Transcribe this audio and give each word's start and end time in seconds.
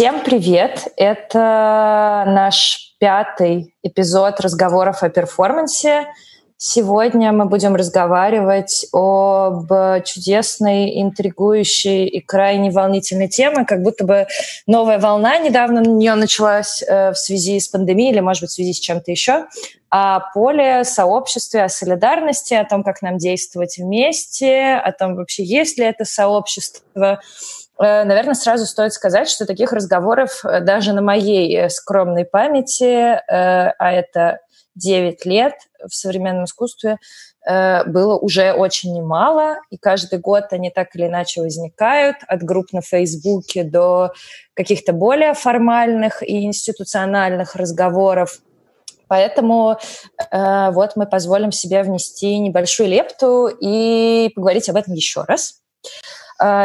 Всем 0.00 0.24
привет! 0.24 0.88
Это 0.96 2.24
наш 2.26 2.94
пятый 2.98 3.74
эпизод 3.82 4.40
разговоров 4.40 5.02
о 5.02 5.10
перформансе. 5.10 6.06
Сегодня 6.56 7.32
мы 7.32 7.44
будем 7.44 7.76
разговаривать 7.76 8.86
об 8.94 9.70
чудесной, 10.06 11.02
интригующей 11.02 12.06
и 12.06 12.20
крайне 12.22 12.70
волнительной 12.70 13.28
теме, 13.28 13.66
как 13.66 13.82
будто 13.82 14.06
бы 14.06 14.26
новая 14.66 14.98
волна 14.98 15.36
недавно 15.36 15.82
на 15.82 15.88
нее 15.88 16.14
началась 16.14 16.82
э, 16.82 17.10
в 17.10 17.18
связи 17.18 17.60
с 17.60 17.68
пандемией 17.68 18.12
или, 18.12 18.20
может 18.20 18.44
быть, 18.44 18.50
в 18.52 18.54
связи 18.54 18.72
с 18.72 18.80
чем-то 18.80 19.10
еще, 19.10 19.48
о 19.90 20.20
поле, 20.32 20.84
сообществе, 20.84 21.64
о 21.64 21.68
солидарности, 21.68 22.54
о 22.54 22.64
том, 22.64 22.84
как 22.84 23.02
нам 23.02 23.18
действовать 23.18 23.76
вместе, 23.76 24.76
о 24.76 24.92
том, 24.92 25.16
вообще 25.16 25.44
есть 25.44 25.76
ли 25.76 25.84
это 25.84 26.06
сообщество. 26.06 27.20
Э, 27.80 28.04
наверное, 28.04 28.34
сразу 28.34 28.66
стоит 28.66 28.92
сказать, 28.92 29.28
что 29.28 29.46
таких 29.46 29.72
разговоров 29.72 30.44
э, 30.44 30.60
даже 30.60 30.92
на 30.92 31.02
моей 31.02 31.70
скромной 31.70 32.24
памяти, 32.24 33.20
а 33.28 33.92
это 33.92 34.40
9 34.74 35.24
лет 35.26 35.54
в 35.86 35.94
современном 35.94 36.44
искусстве 36.44 36.98
э, 37.46 37.84
было 37.84 38.16
уже 38.16 38.52
очень 38.52 38.94
немало, 38.94 39.56
и 39.70 39.76
каждый 39.76 40.18
год 40.18 40.44
они 40.50 40.70
так 40.70 40.94
или 40.94 41.06
иначе 41.06 41.40
возникают, 41.40 42.16
от 42.26 42.42
групп 42.42 42.72
на 42.72 42.82
Фейсбуке 42.82 43.64
до 43.64 44.12
каких-то 44.54 44.92
более 44.92 45.34
формальных 45.34 46.22
и 46.22 46.44
институциональных 46.44 47.56
разговоров. 47.56 48.40
Поэтому 49.08 49.76
э, 50.30 50.70
вот 50.70 50.92
мы 50.94 51.06
позволим 51.06 51.50
себе 51.50 51.82
внести 51.82 52.38
небольшую 52.38 52.88
лепту 52.88 53.48
и 53.48 54.30
поговорить 54.34 54.68
об 54.68 54.76
этом 54.76 54.94
еще 54.94 55.24
раз. 55.26 55.56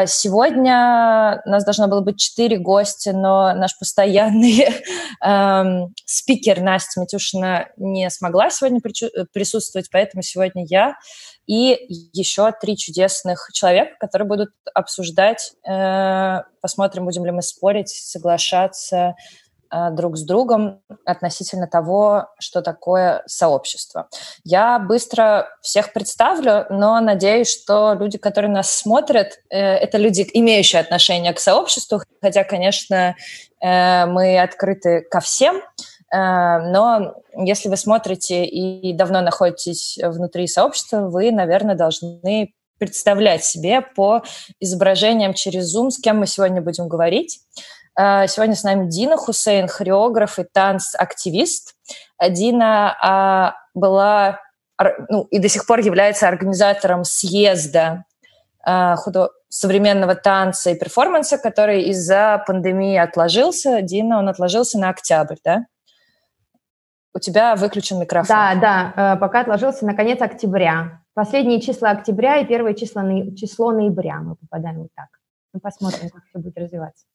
Сегодня 0.07 1.41
у 1.45 1.49
нас 1.49 1.65
должно 1.65 1.87
было 1.87 2.01
быть 2.01 2.17
четыре 2.17 2.57
гостя, 2.57 3.11
но 3.11 3.53
наш 3.53 3.77
постоянный 3.77 4.67
эм, 5.21 5.93
спикер 6.05 6.61
Настя 6.61 7.01
Матюшина 7.01 7.67
не 7.75 8.09
смогла 8.09 8.49
сегодня 8.49 8.79
присутствовать, 8.79 9.89
поэтому 9.91 10.21
сегодня 10.23 10.65
я 10.65 10.95
и 11.45 11.77
еще 12.13 12.51
три 12.59 12.77
чудесных 12.77 13.49
человека, 13.53 13.95
которые 13.99 14.27
будут 14.27 14.49
обсуждать, 14.73 15.53
э, 15.67 16.41
посмотрим, 16.61 17.05
будем 17.05 17.25
ли 17.25 17.31
мы 17.31 17.41
спорить, 17.41 17.89
соглашаться, 17.89 19.15
друг 19.91 20.17
с 20.17 20.23
другом 20.23 20.81
относительно 21.05 21.67
того, 21.67 22.27
что 22.39 22.61
такое 22.61 23.23
сообщество. 23.25 24.09
Я 24.43 24.79
быстро 24.79 25.47
всех 25.61 25.93
представлю, 25.93 26.65
но 26.69 26.99
надеюсь, 26.99 27.49
что 27.49 27.93
люди, 27.93 28.17
которые 28.17 28.51
нас 28.51 28.71
смотрят, 28.71 29.39
э, 29.49 29.57
это 29.57 29.97
люди, 29.97 30.27
имеющие 30.33 30.79
отношение 30.79 31.33
к 31.33 31.39
сообществу, 31.39 32.01
хотя, 32.21 32.43
конечно, 32.43 33.15
э, 33.61 34.05
мы 34.05 34.39
открыты 34.39 35.01
ко 35.01 35.19
всем, 35.19 35.61
но 36.11 37.15
если 37.35 37.67
вы 37.67 37.75
смотрите 37.75 38.45
и 38.45 38.93
давно 38.93 39.21
находитесь 39.21 39.99
внутри 40.01 40.47
сообщества, 40.47 41.09
вы, 41.09 41.31
наверное, 41.31 41.75
должны 41.75 42.53
представлять 42.77 43.43
себе 43.43 43.81
по 43.81 44.23
изображениям 44.59 45.33
через 45.33 45.75
Zoom, 45.75 45.91
с 45.91 45.99
кем 45.99 46.19
мы 46.19 46.27
сегодня 46.27 46.61
будем 46.61 46.87
говорить. 46.87 47.39
Э, 47.99 48.27
сегодня 48.27 48.55
с 48.55 48.63
нами 48.63 48.89
Дина 48.89 49.17
Хусейн, 49.17 49.67
хореограф 49.67 50.39
и 50.39 50.43
танц-активист. 50.43 51.75
Дина 52.29 52.95
а, 53.01 53.55
была 53.73 54.39
ну, 55.09 55.23
и 55.31 55.39
до 55.39 55.49
сих 55.49 55.65
пор 55.65 55.79
является 55.79 56.27
организатором 56.27 57.03
съезда 57.03 58.05
а, 58.61 58.95
худо 58.95 59.29
современного 59.47 60.15
танца 60.15 60.71
и 60.71 60.77
перформанса, 60.77 61.37
который 61.37 61.83
из-за 61.83 62.43
пандемии 62.45 62.97
отложился. 62.97 63.81
Дина, 63.81 64.19
он 64.19 64.27
отложился 64.27 64.79
на 64.79 64.89
октябрь, 64.89 65.37
да? 65.43 65.65
У 67.13 67.19
тебя 67.19 67.55
выключен 67.55 67.99
микрофон. 67.99 68.35
Да, 68.35 68.55
да, 68.55 69.13
э, 69.13 69.19
пока 69.19 69.41
отложился 69.41 69.85
на 69.85 69.95
конец 69.95 70.21
октября. 70.21 71.01
Последние 71.13 71.61
числа 71.61 71.91
октября 71.91 72.39
и 72.39 72.45
первое 72.45 72.73
число, 72.73 73.01
число 73.37 73.71
ноября 73.71 74.17
мы 74.17 74.35
попадаем 74.35 74.79
вот 74.79 74.89
так. 74.93 75.07
Мы 75.53 75.61
посмотрим, 75.61 76.09
как 76.09 76.25
все 76.25 76.39
будет 76.39 76.57
развиваться. 76.57 77.05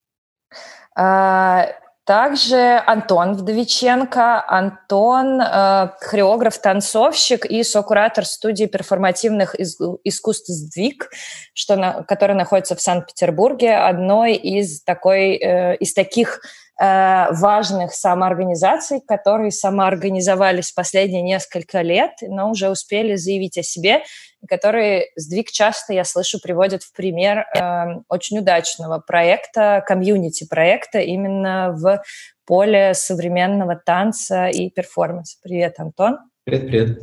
А, 0.96 1.68
также 2.10 2.82
Антон 2.86 3.34
Вдовиченко. 3.34 4.44
Антон 4.48 5.40
э, 5.40 5.90
хореограф, 6.00 6.58
танцовщик 6.58 7.46
и 7.46 7.62
сокуратор 7.62 8.24
студии 8.24 8.64
перформативных 8.64 9.54
искусств 9.54 10.48
«Сдвиг», 10.48 11.10
что 11.54 11.76
на, 11.76 12.02
которая 12.02 12.36
находится 12.36 12.74
в 12.74 12.80
Санкт-Петербурге, 12.80 13.76
одной 13.76 14.34
из, 14.34 14.82
такой, 14.82 15.36
э, 15.36 15.76
из 15.76 15.94
таких 15.94 16.40
важных 16.80 17.92
самоорганизаций, 17.92 19.02
которые 19.06 19.50
самоорганизовались 19.50 20.72
последние 20.72 21.20
несколько 21.20 21.82
лет, 21.82 22.12
но 22.22 22.50
уже 22.50 22.70
успели 22.70 23.16
заявить 23.16 23.58
о 23.58 23.62
себе, 23.62 24.02
которые 24.48 25.08
сдвиг 25.16 25.50
часто, 25.50 25.92
я 25.92 26.04
слышу, 26.04 26.40
приводят 26.40 26.82
в 26.82 26.92
пример 26.94 27.44
э, 27.54 28.00
очень 28.08 28.38
удачного 28.38 28.98
проекта, 28.98 29.84
комьюнити-проекта 29.86 31.00
именно 31.00 31.72
в 31.72 32.02
поле 32.46 32.94
современного 32.94 33.76
танца 33.76 34.46
и 34.46 34.70
перформанса. 34.70 35.36
Привет, 35.42 35.78
Антон. 35.78 36.18
Привет, 36.44 36.66
привет. 36.66 36.98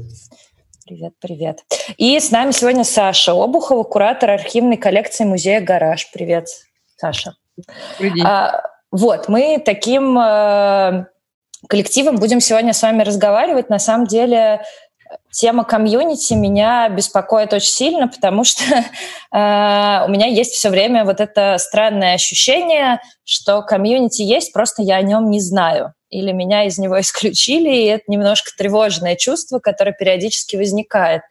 Привет, 0.86 1.14
привет. 1.20 1.60
И 1.98 2.20
с 2.20 2.32
нами 2.32 2.52
сегодня 2.52 2.84
Саша 2.84 3.34
Обухова, 3.34 3.84
куратор 3.84 4.32
архивной 4.32 4.78
коллекции 4.78 5.26
музея 5.26 5.62
«Гараж». 5.62 6.10
Привет, 6.12 6.48
Саша. 6.96 7.36
Привет. 7.98 8.26
Вот, 8.92 9.28
мы 9.28 9.62
таким 9.64 10.18
э, 10.18 11.06
коллективом 11.68 12.18
будем 12.18 12.40
сегодня 12.40 12.74
с 12.74 12.82
вами 12.82 13.04
разговаривать. 13.04 13.70
На 13.70 13.80
самом 13.80 14.08
деле 14.08 14.62
тема 15.32 15.64
комьюнити 15.64 16.34
меня 16.34 16.90
беспокоит 16.90 17.54
очень 17.54 17.70
сильно, 17.72 18.08
потому 18.08 18.44
что 18.44 18.64
э, 19.32 20.06
у 20.06 20.10
меня 20.10 20.28
есть 20.28 20.54
все 20.54 20.70
время 20.70 21.06
вот 21.06 21.20
это 21.20 21.58
странное 21.60 22.14
ощущение, 22.14 23.00
что 23.24 23.62
комьюнити 23.62 24.22
есть, 24.22 24.54
просто 24.54 24.82
я 24.82 24.96
о 24.98 25.02
нем 25.02 25.30
не 25.30 25.42
знаю. 25.42 25.94
Или 26.10 26.32
меня 26.32 26.64
из 26.64 26.78
него 26.78 27.00
исключили, 27.02 27.70
и 27.70 27.86
это 27.86 28.04
немножко 28.08 28.52
тревожное 28.58 29.16
чувство, 29.16 29.60
которое 29.60 29.92
периодически 29.92 30.56
возникает. 30.56 31.22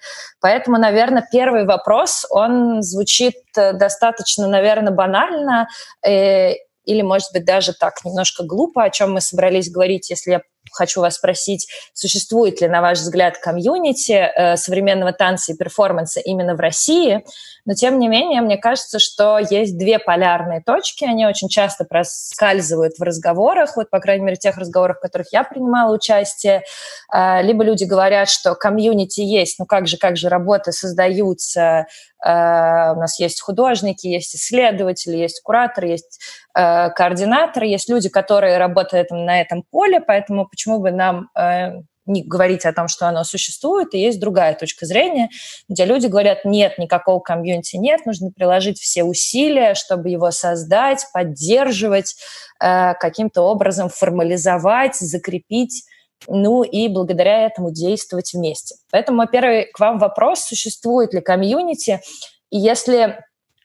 Поэтому, 0.41 0.79
наверное, 0.79 1.27
первый 1.33 1.65
вопрос, 1.65 2.27
он 2.31 2.83
звучит 2.83 3.37
э, 3.57 3.73
достаточно, 3.73 4.47
наверное, 4.47 4.93
банально, 4.93 5.69
э, 6.07 6.55
или, 6.87 7.03
может 7.03 7.33
быть, 7.33 7.45
даже 7.45 7.75
так 7.75 8.05
немножко 8.05 8.45
глупо, 8.45 8.85
о 8.85 8.91
чем 8.91 9.13
мы 9.13 9.21
собрались 9.21 9.71
говорить, 9.71 10.09
если 10.09 10.31
я 10.33 10.41
хочу 10.73 11.01
вас 11.01 11.17
спросить, 11.17 11.69
существует 11.93 12.61
ли, 12.61 12.69
на 12.69 12.81
ваш 12.81 12.99
взгляд, 12.99 13.39
комьюнити 13.39 14.13
э, 14.13 14.57
современного 14.57 15.13
танца 15.13 15.53
и 15.53 15.57
перформанса 15.57 16.21
именно 16.21 16.55
в 16.55 16.61
России, 16.61 17.25
но 17.67 17.75
тем 17.75 17.99
не 17.99 18.07
менее, 18.09 18.41
мне 18.41 18.57
кажется, 18.57 19.01
что 19.01 19.39
есть 19.39 19.77
две 19.77 19.99
полярные 19.99 20.63
точки, 20.65 21.05
они 21.05 21.27
очень 21.27 21.49
часто 21.49 21.85
проскальзывают 21.85 22.95
в 22.97 23.03
разговорах, 23.03 23.77
вот, 23.77 23.91
по 23.91 23.99
крайней 23.99 24.25
мере, 24.25 24.37
тех 24.37 24.57
разговорах, 24.57 24.99
в 24.99 25.01
которых 25.01 25.27
я 25.33 25.43
принимала 25.43 25.93
участие, 25.93 26.63
э, 27.13 27.43
либо 27.43 27.65
люди 27.65 27.83
говорят, 27.83 28.29
что 28.29 28.55
комьюнити 28.55 29.21
есть, 29.21 29.59
ну 29.59 29.67
как 29.67 29.89
же, 29.89 29.99
как 29.99 30.17
же 30.17 30.29
работы 30.29 30.71
создаются, 30.71 31.87
э, 32.25 32.29
у 32.29 33.01
нас 33.01 33.19
есть 33.19 33.41
художники, 33.41 34.07
есть 34.07 34.37
исследователи, 34.37 35.17
есть 35.17 35.43
кураторы, 35.43 35.89
есть 35.89 36.21
э, 36.57 36.91
координаторы, 36.91 37.67
есть 37.67 37.91
люди, 37.91 38.09
которые 38.09 38.59
работают 38.59 39.11
на 39.11 39.41
этом 39.41 39.65
поле, 39.69 40.01
поэтому 40.01 40.47
почему 40.47 40.79
бы 40.79 40.93
нам 40.93 41.31
не 42.07 42.23
говорить 42.23 42.65
о 42.65 42.73
том, 42.73 42.89
что 42.89 43.09
оно 43.09 43.25
существует, 43.25 43.95
и 43.95 43.99
есть 43.99 44.21
другая 44.21 44.55
точка 44.55 44.87
зрения, 44.87 45.29
где 45.69 45.85
люди 45.85 46.07
говорят, 46.07 46.45
нет, 46.45 46.79
никакого 46.79 47.21
комьюнити 47.21 47.77
нет, 47.77 48.07
нужно 48.07 48.31
приложить 48.31 48.79
все 48.79 49.05
усилия, 49.05 49.75
чтобы 49.75 50.09
его 50.09 50.31
создать, 50.31 51.07
поддерживать, 51.13 52.17
э, 52.61 52.95
каким-то 52.95 53.43
образом 53.43 53.89
формализовать, 53.89 54.97
закрепить, 54.97 55.85
ну 56.29 56.63
и 56.63 56.89
благодаря 56.89 57.47
этому 57.47 57.71
действовать 57.71 58.33
вместе. 58.33 58.77
Поэтому 58.91 59.19
мой 59.19 59.29
первый 59.29 59.67
к 59.73 59.79
вам 59.79 59.99
вопрос, 59.99 60.45
существует 60.45 61.13
ли 61.13 61.21
комьюнити, 61.21 62.01
и 62.51 62.59
если 62.59 63.19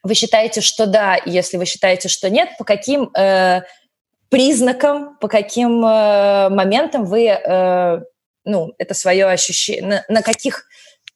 вы 0.03 0.15
считаете, 0.15 0.61
что 0.61 0.87
да, 0.87 1.15
и 1.15 1.29
если 1.29 1.57
вы 1.57 1.65
считаете, 1.65 2.09
что 2.09 2.29
нет, 2.29 2.49
по 2.57 2.63
каким 2.63 3.11
э, 3.15 3.61
признакам, 4.29 5.17
по 5.17 5.27
каким 5.27 5.85
э, 5.85 6.49
моментам 6.49 7.05
вы 7.05 7.27
э, 7.27 8.01
ну, 8.43 8.73
это 8.77 8.93
свое 8.93 9.27
ощущение, 9.27 10.03
на, 10.07 10.15
на 10.15 10.21
каких 10.21 10.65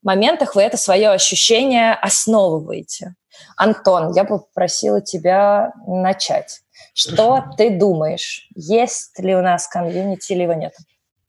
моментах 0.01 0.55
вы 0.55 0.61
это 0.61 0.77
свое 0.77 1.09
ощущение 1.09 1.93
основываете. 1.93 3.15
Антон, 3.57 4.13
я 4.13 4.23
бы 4.23 4.39
попросила 4.39 5.01
тебя 5.01 5.73
начать. 5.87 6.61
Что 6.93 7.35
Хорошо. 7.35 7.55
ты 7.57 7.77
думаешь? 7.77 8.47
Есть 8.55 9.19
ли 9.19 9.35
у 9.35 9.41
нас 9.41 9.67
комьюнити 9.67 10.33
или 10.33 10.43
его 10.43 10.53
нет? 10.53 10.73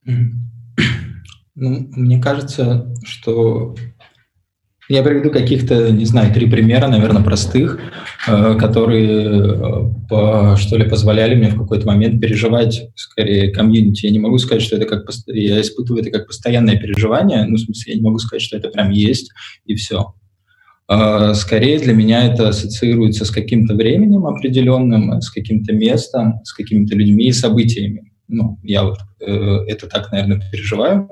Ну, 1.58 1.88
мне 1.92 2.20
кажется, 2.20 2.92
что 3.02 3.74
Я 4.88 5.02
приведу 5.02 5.30
каких-то, 5.30 5.90
не 5.90 6.04
знаю, 6.04 6.32
три 6.32 6.48
примера, 6.48 6.86
наверное, 6.86 7.22
простых, 7.22 7.80
э, 8.28 8.54
которые, 8.54 9.90
э, 10.10 10.56
что 10.56 10.76
ли, 10.76 10.88
позволяли 10.88 11.34
мне 11.34 11.48
в 11.48 11.58
какой-то 11.58 11.86
момент 11.86 12.20
переживать, 12.20 12.88
скорее, 12.94 13.50
комьюнити. 13.50 14.06
Я 14.06 14.12
не 14.12 14.20
могу 14.20 14.38
сказать, 14.38 14.62
что 14.62 14.76
это 14.76 14.86
как... 14.86 15.08
Я 15.26 15.60
испытываю 15.60 16.02
это 16.02 16.12
как 16.16 16.28
постоянное 16.28 16.76
переживание, 16.76 17.44
ну, 17.46 17.56
в 17.56 17.60
смысле, 17.60 17.94
я 17.94 17.98
не 17.98 18.04
могу 18.04 18.18
сказать, 18.18 18.42
что 18.42 18.56
это 18.56 18.68
прям 18.68 18.90
есть, 18.90 19.32
и 19.64 19.74
все. 19.74 20.14
Э, 20.88 21.34
скорее 21.34 21.80
для 21.80 21.92
меня 21.92 22.24
это 22.24 22.50
ассоциируется 22.50 23.24
с 23.24 23.32
каким-то 23.32 23.74
временем 23.74 24.24
определенным, 24.24 25.20
с 25.20 25.30
каким-то 25.30 25.72
местом, 25.72 26.44
с 26.44 26.52
какими-то 26.52 26.94
людьми 26.94 27.24
и 27.26 27.32
событиями. 27.32 28.12
Ну, 28.28 28.60
я 28.62 28.84
вот 28.84 28.98
это 29.18 29.86
так, 29.86 30.10
наверное, 30.12 30.42
переживаю. 30.50 31.08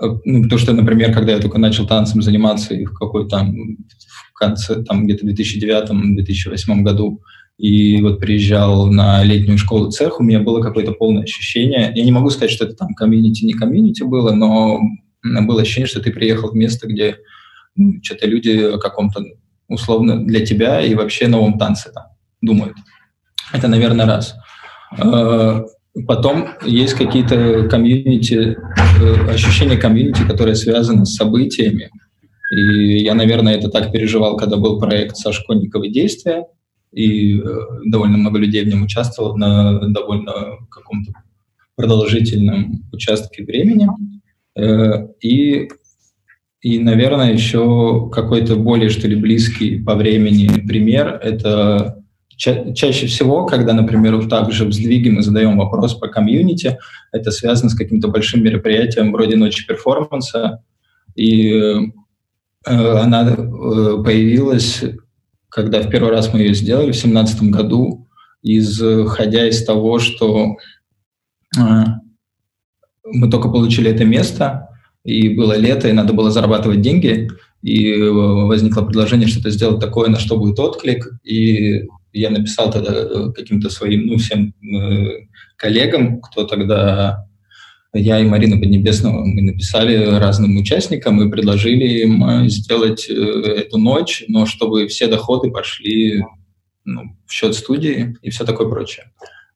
Э, 0.00 0.06
ну, 0.24 0.48
то, 0.48 0.58
что, 0.58 0.72
например, 0.72 1.12
когда 1.12 1.32
я 1.32 1.38
только 1.38 1.58
начал 1.58 1.86
танцем 1.86 2.22
заниматься 2.22 2.74
и 2.74 2.84
в 2.84 2.94
какой 2.94 3.28
там 3.28 3.54
в 3.54 4.32
конце, 4.34 4.82
там 4.82 5.04
где-то 5.04 5.26
в 5.26 5.30
2009-2008 5.30 6.82
году, 6.82 7.20
и 7.58 8.00
вот 8.00 8.20
приезжал 8.20 8.86
на 8.86 9.22
летнюю 9.22 9.58
школу 9.58 9.90
цех, 9.90 10.18
у 10.18 10.22
меня 10.22 10.40
было 10.40 10.62
какое-то 10.62 10.92
полное 10.92 11.24
ощущение. 11.24 11.92
Я 11.94 12.04
не 12.04 12.12
могу 12.12 12.30
сказать, 12.30 12.50
что 12.50 12.64
это 12.64 12.74
там 12.74 12.94
комьюнити, 12.94 13.44
не 13.44 13.52
комьюнити 13.52 14.02
было, 14.02 14.32
но 14.32 14.80
было 15.22 15.60
ощущение, 15.60 15.86
что 15.86 16.00
ты 16.00 16.10
приехал 16.10 16.50
в 16.50 16.54
место, 16.54 16.88
где 16.88 17.18
ну, 17.76 18.02
что-то 18.02 18.26
люди 18.26 18.74
о 18.74 18.78
каком-то 18.78 19.22
условно 19.68 20.24
для 20.24 20.44
тебя 20.44 20.80
и 20.80 20.94
вообще 20.94 21.28
новом 21.28 21.58
танце 21.58 21.90
там 21.92 22.04
думают. 22.40 22.76
Это, 23.52 23.68
наверное, 23.68 24.06
раз. 24.06 24.34
Э, 24.96 25.62
Потом 26.06 26.50
есть 26.64 26.94
какие-то 26.94 27.68
комьюнити, 27.68 28.56
э, 29.00 29.30
ощущения 29.30 29.76
комьюнити, 29.76 30.22
которые 30.26 30.54
связаны 30.54 31.06
с 31.06 31.14
событиями. 31.14 31.90
И 32.50 33.02
я, 33.02 33.14
наверное, 33.14 33.56
это 33.56 33.68
так 33.68 33.92
переживал, 33.92 34.36
когда 34.36 34.56
был 34.56 34.78
проект 34.78 35.16
Саши 35.16 35.44
Конниковой 35.46 35.90
«Действия», 35.90 36.44
и 36.92 37.38
э, 37.38 37.42
довольно 37.86 38.18
много 38.18 38.38
людей 38.38 38.64
в 38.64 38.68
нем 38.68 38.82
участвовало 38.82 39.36
на 39.36 39.88
довольно 39.88 40.32
каком-то 40.70 41.12
продолжительном 41.76 42.82
участке 42.92 43.44
времени. 43.44 43.88
Э, 44.56 45.06
и, 45.20 45.68
и, 46.60 46.78
наверное, 46.78 47.32
еще 47.32 48.10
какой-то 48.12 48.56
более, 48.56 48.90
что 48.90 49.06
ли, 49.06 49.16
близкий 49.16 49.80
по 49.80 49.94
времени 49.94 50.48
пример— 50.66 51.20
это 51.22 51.99
Ча- 52.40 52.72
чаще 52.72 53.06
всего, 53.06 53.44
когда, 53.44 53.74
например, 53.74 54.16
вот 54.16 54.30
так 54.30 54.50
же 54.50 54.64
в 54.64 54.72
сдвиге 54.72 55.10
мы 55.10 55.20
задаем 55.20 55.58
вопрос 55.58 55.92
по 55.92 56.08
комьюнити, 56.08 56.78
это 57.12 57.30
связано 57.32 57.68
с 57.68 57.74
каким-то 57.74 58.08
большим 58.08 58.42
мероприятием 58.42 59.12
вроде 59.12 59.36
ночи 59.36 59.66
перформанса, 59.66 60.64
и 61.14 61.50
э, 61.52 61.82
она 62.64 63.28
э, 63.28 63.34
появилась, 64.02 64.82
когда 65.50 65.82
в 65.82 65.90
первый 65.90 66.12
раз 66.12 66.32
мы 66.32 66.40
ее 66.40 66.54
сделали 66.54 66.92
в 66.92 67.02
2017 67.02 67.42
году, 67.50 68.08
исходя 68.42 69.46
из 69.46 69.62
того, 69.62 69.98
что 69.98 70.56
э, 71.58 71.60
мы 73.04 73.30
только 73.30 73.50
получили 73.50 73.90
это 73.90 74.06
место, 74.06 74.70
и 75.04 75.28
было 75.28 75.58
лето, 75.58 75.88
и 75.88 75.92
надо 75.92 76.14
было 76.14 76.30
зарабатывать 76.30 76.80
деньги, 76.80 77.28
и 77.60 78.00
возникло 78.00 78.80
предложение 78.80 79.28
что-то 79.28 79.50
сделать 79.50 79.78
такое, 79.78 80.08
на 80.08 80.18
что 80.18 80.38
будет 80.38 80.58
отклик, 80.58 81.06
и 81.22 81.82
я 82.12 82.30
написал 82.30 82.70
тогда 82.70 82.92
э, 82.92 83.32
каким-то 83.34 83.70
своим, 83.70 84.06
ну, 84.06 84.18
всем 84.18 84.54
э, 84.62 85.26
коллегам, 85.56 86.20
кто 86.20 86.44
тогда 86.44 87.26
я 87.92 88.20
и 88.20 88.24
Марина 88.24 88.56
Поднебесного, 88.56 89.24
мы 89.24 89.42
написали 89.42 89.96
разным 89.96 90.56
участникам 90.56 91.20
и 91.22 91.30
предложили 91.30 92.02
им 92.02 92.24
э, 92.24 92.48
сделать 92.48 93.08
эту 93.08 93.78
ночь, 93.78 94.24
но 94.28 94.46
чтобы 94.46 94.86
все 94.88 95.06
доходы 95.06 95.50
пошли 95.50 96.24
ну, 96.84 97.16
в 97.26 97.32
счет 97.32 97.54
студии 97.54 98.16
и 98.22 98.30
все 98.30 98.44
такое 98.44 98.68
прочее. 98.68 99.06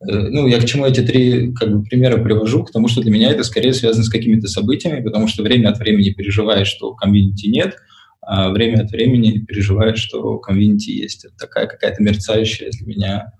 Ну, 0.07 0.47
я 0.47 0.61
к 0.61 0.67
чему 0.67 0.85
эти 0.85 1.01
три 1.01 1.55
как 1.55 1.73
бы, 1.73 1.83
примера 1.83 2.23
привожу? 2.23 2.63
К 2.63 2.71
тому, 2.71 2.89
что 2.89 3.01
для 3.01 3.11
меня 3.11 3.31
это 3.31 3.43
скорее 3.43 3.73
связано 3.73 4.05
с 4.05 4.11
какими-то 4.11 4.49
событиями, 4.49 5.03
потому 5.03 5.29
что 5.29 5.43
время 5.43 5.71
от 5.71 5.79
времени 5.79 6.11
переживаешь, 6.11 6.69
что 6.69 6.95
комьюнити 6.95 7.47
нет– 7.47 7.77
время 8.27 8.83
от 8.83 8.91
времени 8.91 9.39
переживаешь, 9.39 9.99
что 9.99 10.39
комьюнити 10.39 10.91
есть. 10.91 11.25
Это 11.25 11.37
такая 11.37 11.67
какая-то 11.67 12.03
мерцающая 12.03 12.71
для 12.71 12.87
меня, 12.87 13.33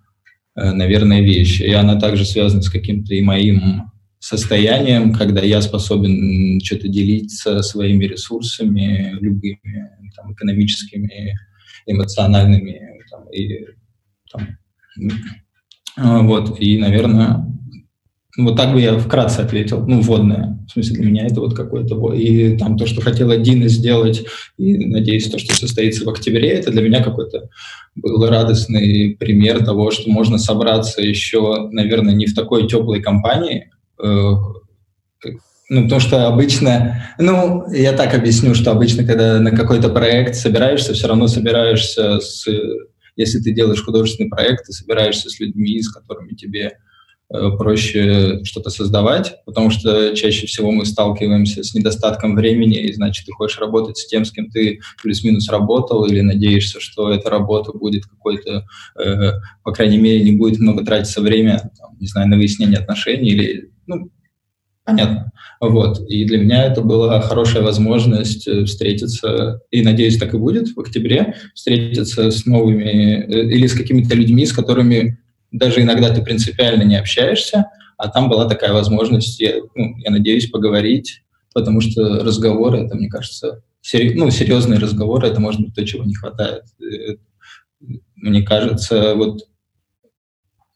э, 0.57 0.73
наверное, 0.73 1.21
вещь. 1.21 1.61
И 1.61 1.73
она 1.73 1.99
также 1.99 2.25
связана 2.25 2.63
с 2.63 2.69
каким-то 2.69 3.15
и 3.15 3.23
моим 3.23 3.91
состоянием, 4.19 5.13
когда 5.13 5.43
я 5.43 5.61
способен 5.61 6.59
что-то 6.63 6.89
делиться 6.89 7.61
своими 7.63 8.07
ресурсами, 8.07 9.17
любыми, 9.21 9.91
там, 10.17 10.33
экономическими, 10.33 11.35
эмоциональными, 11.87 12.81
там, 13.11 13.29
и 13.31 13.67
там, 14.33 14.49
а, 15.97 16.23
вот, 16.23 16.61
и, 16.61 16.79
наверное, 16.79 17.47
вот 18.37 18.57
так 18.57 18.73
бы 18.73 18.81
я 18.81 18.99
вкратце 18.99 19.41
ответил, 19.41 19.87
ну, 19.87 20.01
вводное. 20.01 20.59
В 20.67 20.73
смысле, 20.73 20.97
для 20.97 21.07
меня 21.07 21.27
это 21.27 21.41
вот 21.41 21.55
какое-то... 21.55 22.13
И 22.15 22.57
там 22.57 22.77
то, 22.77 22.87
что 22.87 23.01
хотела 23.01 23.37
Дина 23.37 23.69
сделать, 23.69 24.25
и, 24.57 24.87
надеюсь, 24.87 25.31
то, 25.31 25.39
что 25.39 25.55
состоится 25.55 26.05
в 26.05 26.09
октябре, 26.09 26.51
это 26.51 26.71
для 26.73 26.83
меня 26.83 27.03
какой-то 27.03 27.49
был 27.95 28.27
радостный 28.27 29.17
пример 29.19 29.65
того, 29.65 29.91
что 29.93 30.11
можно 30.11 30.39
собраться 30.39 31.01
еще, 31.01 31.69
наверное, 31.71 32.15
не 32.15 32.27
в 32.27 32.35
такой 32.35 32.67
теплой 32.67 33.01
компании, 33.01 33.71
э, 34.03 34.33
ну, 35.71 35.85
потому 35.85 36.01
что 36.01 36.27
обычно, 36.27 37.03
ну, 37.19 37.65
я 37.73 37.93
так 37.93 38.15
объясню, 38.15 38.55
что 38.55 38.71
обычно, 38.71 39.05
когда 39.05 39.41
на 39.41 39.51
какой-то 39.51 39.89
проект 39.89 40.35
собираешься, 40.35 40.93
все 40.93 41.09
равно 41.09 41.27
собираешься 41.27 42.21
с... 42.21 42.47
Если 43.17 43.39
ты 43.39 43.53
делаешь 43.53 43.83
художественный 43.83 44.29
проект, 44.29 44.67
ты 44.67 44.73
собираешься 44.73 45.31
с 45.31 45.41
людьми, 45.41 45.81
с 45.81 45.91
которыми 45.91 46.35
тебе 46.35 46.73
проще 47.59 48.45
что-то 48.45 48.71
создавать, 48.71 49.37
потому 49.45 49.71
что 49.71 50.15
чаще 50.15 50.47
всего 50.47 50.71
мы 50.71 50.85
сталкиваемся 50.87 51.65
с 51.65 51.75
недостатком 51.75 52.37
времени, 52.37 52.79
и 52.79 52.93
значит, 52.93 53.27
ты 53.27 53.33
хочешь 53.33 53.59
работать 53.59 53.99
с 53.99 54.07
тем, 54.07 54.25
с 54.25 54.31
кем 54.31 54.51
ты 54.51 54.81
плюс-минус 55.03 55.49
работал, 55.49 56.05
или 56.05 56.21
надеешься, 56.21 56.81
что 56.81 57.11
эта 57.11 57.31
работа 57.31 57.73
будет 57.73 58.07
какой-то, 58.07 58.67
э, 59.03 59.33
по 59.63 59.73
крайней 59.73 59.99
мере, 59.99 60.23
не 60.23 60.33
будет 60.33 60.61
много 60.61 60.85
тратиться 60.85 61.21
время, 61.21 61.71
там, 61.79 61.97
не 61.99 62.07
знаю, 62.07 62.29
на 62.29 62.37
выяснение 62.37 62.79
отношений, 62.79 63.31
или, 63.31 63.71
ну, 63.87 64.11
понятно. 64.85 65.33
Вот. 65.61 66.09
И 66.09 66.25
для 66.25 66.39
меня 66.39 66.65
это 66.65 66.83
была 66.83 67.21
хорошая 67.21 67.63
возможность 67.63 68.47
э, 68.47 68.65
встретиться, 68.65 69.61
и, 69.71 69.83
надеюсь, 69.83 70.19
так 70.19 70.35
и 70.35 70.39
будет 70.39 70.69
в 70.69 70.81
октябре, 70.81 71.35
встретиться 71.55 72.31
с 72.31 72.47
новыми 72.47 73.25
э, 73.27 73.47
или 73.51 73.67
с 73.67 73.75
какими-то 73.75 74.15
людьми, 74.15 74.47
с 74.47 74.53
которыми 74.53 75.19
даже 75.55 75.83
иногда 75.83 76.13
ты 76.13 76.21
принципиально 76.21 76.83
не 76.83 76.97
общаешься, 76.97 77.67
а 77.97 78.09
там 78.09 78.29
была 78.29 78.49
такая 78.49 78.73
возможность, 78.73 79.41
я, 79.41 79.55
ну, 79.75 79.97
я 79.99 80.11
надеюсь, 80.11 80.51
поговорить, 80.51 81.23
потому 81.55 81.81
что 81.81 82.25
разговоры, 82.25 82.79
это, 82.81 82.97
мне 82.97 83.09
кажется, 83.09 83.63
сери- 83.81 84.15
ну, 84.15 84.31
серьезные 84.31 84.81
разговоры, 84.81 85.29
это 85.29 85.41
может 85.41 85.61
быть 85.61 85.75
то, 85.75 85.87
чего 85.87 86.03
не 86.03 86.15
хватает. 86.15 86.65
Э, 86.83 87.17
мне 88.17 88.43
кажется, 88.43 89.15
вот 89.15 89.43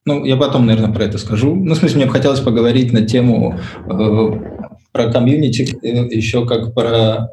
ну, 0.04 0.24
я 0.24 0.36
потом, 0.38 0.64
наверное, 0.64 0.94
про 0.94 1.04
это 1.04 1.18
скажу. 1.18 1.54
Ну, 1.54 1.74
в 1.74 1.76
смысле, 1.76 1.96
мне 1.96 2.06
бы 2.06 2.12
хотелось 2.12 2.40
поговорить 2.40 2.94
на 2.94 3.02
тему 3.02 3.58
э, 3.58 4.68
про 4.92 5.12
комьюнити, 5.12 5.76
э, 5.82 6.16
еще 6.16 6.46
как 6.46 6.72
про, 6.72 7.28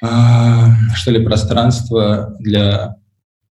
э, 0.00 0.06
что 0.94 1.10
ли, 1.10 1.24
пространство 1.24 2.36
для 2.38 2.96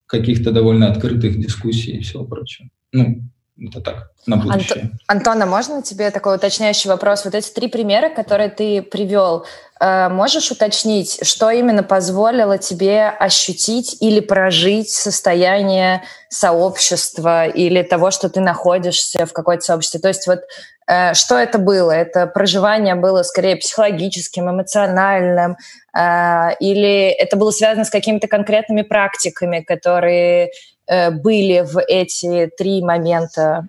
каких-то 0.06 0.52
довольно 0.52 0.92
открытых 0.92 1.40
дискуссий 1.40 1.96
и 1.96 2.02
всего 2.02 2.24
прочего. 2.24 2.68
Ну, 2.92 3.22
это 3.68 3.80
так, 3.80 4.10
на 4.26 4.36
будущее. 4.36 4.90
Антона, 5.06 5.44
можно 5.44 5.82
тебе 5.82 6.10
такой 6.10 6.36
уточняющий 6.36 6.88
вопрос? 6.88 7.24
Вот 7.24 7.34
эти 7.34 7.50
три 7.50 7.68
примера, 7.68 8.08
которые 8.08 8.48
ты 8.48 8.80
привел, 8.80 9.44
э, 9.80 10.08
можешь 10.08 10.50
уточнить, 10.50 11.18
что 11.26 11.50
именно 11.50 11.82
позволило 11.82 12.56
тебе 12.56 13.08
ощутить 13.08 13.98
или 14.00 14.20
прожить 14.20 14.88
состояние 14.90 16.02
сообщества 16.30 17.46
или 17.46 17.82
того, 17.82 18.10
что 18.10 18.30
ты 18.30 18.40
находишься 18.40 19.26
в 19.26 19.32
какой-то 19.32 19.62
сообществе? 19.62 20.00
То 20.00 20.08
есть 20.08 20.26
вот 20.26 20.40
э, 20.86 21.12
что 21.12 21.36
это 21.36 21.58
было? 21.58 21.92
Это 21.92 22.26
проживание 22.26 22.94
было 22.94 23.22
скорее 23.22 23.56
психологическим, 23.56 24.48
эмоциональным, 24.48 25.56
э, 25.94 26.56
или 26.60 27.10
это 27.10 27.36
было 27.36 27.50
связано 27.50 27.84
с 27.84 27.90
какими-то 27.90 28.26
конкретными 28.26 28.82
практиками, 28.82 29.60
которые 29.60 30.50
были 31.22 31.64
в 31.64 31.80
эти 31.80 32.50
три 32.56 32.82
момента 32.82 33.68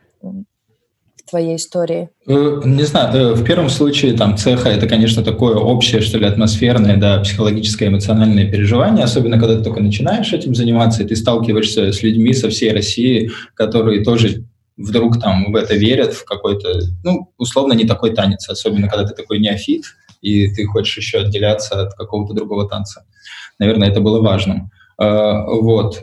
твоей 1.31 1.55
истории? 1.55 2.09
Э, 2.27 2.61
не 2.63 2.83
знаю, 2.83 3.15
э, 3.15 3.33
в 3.33 3.43
первом 3.43 3.69
случае 3.69 4.13
там 4.13 4.37
цеха 4.37 4.69
это, 4.69 4.87
конечно, 4.87 5.23
такое 5.23 5.55
общее, 5.55 6.01
что 6.01 6.17
ли, 6.19 6.25
атмосферное, 6.25 6.97
да, 6.97 7.19
психологическое, 7.21 7.87
эмоциональное 7.87 8.51
переживание, 8.51 9.05
особенно 9.05 9.39
когда 9.39 9.55
ты 9.55 9.63
только 9.63 9.81
начинаешь 9.81 10.31
этим 10.33 10.53
заниматься, 10.53 11.03
и 11.03 11.07
ты 11.07 11.15
сталкиваешься 11.15 11.91
с 11.91 12.03
людьми 12.03 12.33
со 12.33 12.49
всей 12.49 12.73
России, 12.73 13.31
которые 13.55 14.03
тоже 14.03 14.43
вдруг 14.77 15.19
там 15.19 15.51
в 15.51 15.55
это 15.55 15.75
верят, 15.75 16.13
в 16.13 16.25
какой-то, 16.25 16.81
ну, 17.03 17.31
условно, 17.37 17.73
не 17.73 17.85
такой 17.85 18.13
танец, 18.13 18.47
особенно 18.49 18.87
когда 18.87 19.07
ты 19.07 19.15
такой 19.15 19.39
неофит, 19.39 19.85
и 20.21 20.47
ты 20.53 20.65
хочешь 20.65 20.97
еще 20.97 21.19
отделяться 21.19 21.81
от 21.81 21.93
какого-то 21.93 22.33
другого 22.33 22.67
танца. 22.67 23.05
Наверное, 23.57 23.89
это 23.89 24.01
было 24.01 24.21
важным. 24.21 24.69
А, 24.97 25.45
вот. 25.45 25.99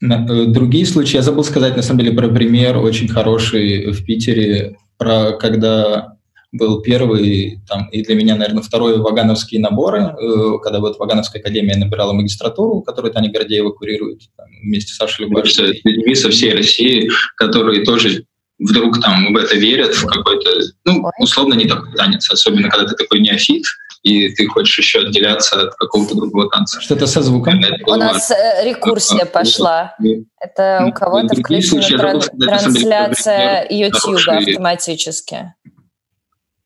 Другие 0.00 0.84
случаи, 0.86 1.16
я 1.16 1.22
забыл 1.22 1.44
сказать, 1.44 1.76
на 1.76 1.82
самом 1.82 2.00
деле, 2.00 2.16
про 2.16 2.28
пример 2.28 2.76
очень 2.76 3.08
хороший 3.08 3.92
в 3.92 4.04
Питере, 4.04 4.76
про 4.98 5.32
когда 5.32 6.16
был 6.52 6.80
первый, 6.80 7.60
там, 7.68 7.88
и 7.90 8.02
для 8.02 8.14
меня, 8.14 8.36
наверное, 8.36 8.62
второй 8.62 8.98
вагановские 8.98 9.60
наборы, 9.60 10.00
э, 10.00 10.58
когда 10.62 10.80
вот 10.80 10.98
Вагановская 10.98 11.40
академия 11.40 11.76
набирала 11.76 12.12
магистратуру, 12.12 12.82
которую 12.82 13.12
Таня 13.12 13.30
Гордеева 13.30 13.70
курирует 13.70 14.22
там, 14.36 14.46
вместе 14.62 14.92
с 14.92 14.96
Сашей 14.96 15.26
Любашевой. 15.26 15.80
людьми 15.84 16.14
со 16.14 16.30
всей 16.30 16.54
России, 16.54 17.10
которые 17.36 17.84
тоже 17.84 18.24
вдруг 18.58 19.00
там 19.02 19.34
в 19.34 19.36
это 19.36 19.56
верят, 19.56 19.94
в 19.94 20.06
какой-то, 20.06 20.50
ну, 20.84 21.04
условно, 21.18 21.54
не 21.54 21.66
такой 21.66 21.92
танец, 21.94 22.30
особенно 22.30 22.70
когда 22.70 22.86
ты 22.86 22.94
такой 22.94 23.20
неофит, 23.20 23.64
и 24.06 24.28
ты 24.28 24.46
хочешь 24.46 24.78
еще 24.78 25.00
отделяться 25.00 25.62
от 25.62 25.74
какого-то 25.74 26.14
другого 26.14 26.48
танца. 26.48 26.80
Что-то 26.80 27.08
со 27.08 27.22
звуком. 27.22 27.60
У 27.86 27.94
нас 27.96 28.30
э, 28.30 28.64
рекурсия 28.64 29.24
а, 29.24 29.26
пошла. 29.26 29.96
Это 30.40 30.84
у 30.86 30.92
кого-то 30.92 31.34
включена 31.34 31.82
тран- 31.82 32.38
трансляция 32.38 33.66
YouTube 33.68 34.28
автоматически. 34.28 35.52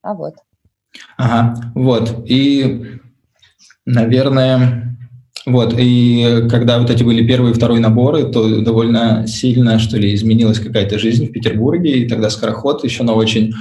А 0.02 0.12
вот. 0.12 0.34
Ага, 1.16 1.72
вот. 1.74 2.24
И, 2.26 2.98
наверное, 3.86 4.98
вот, 5.46 5.74
и 5.78 6.46
когда 6.50 6.78
вот 6.78 6.90
эти 6.90 7.02
были 7.02 7.26
первые 7.26 7.52
и 7.52 7.56
второй 7.56 7.80
наборы, 7.80 8.24
то 8.24 8.60
довольно 8.60 9.26
сильно, 9.26 9.78
что 9.78 9.96
ли, 9.96 10.14
изменилась 10.14 10.60
какая-то 10.60 10.98
жизнь 10.98 11.28
в 11.28 11.32
Петербурге, 11.32 12.00
и 12.00 12.08
тогда 12.08 12.28
скороход 12.28 12.84
еще 12.84 13.02
на 13.02 13.14
очень... 13.14 13.54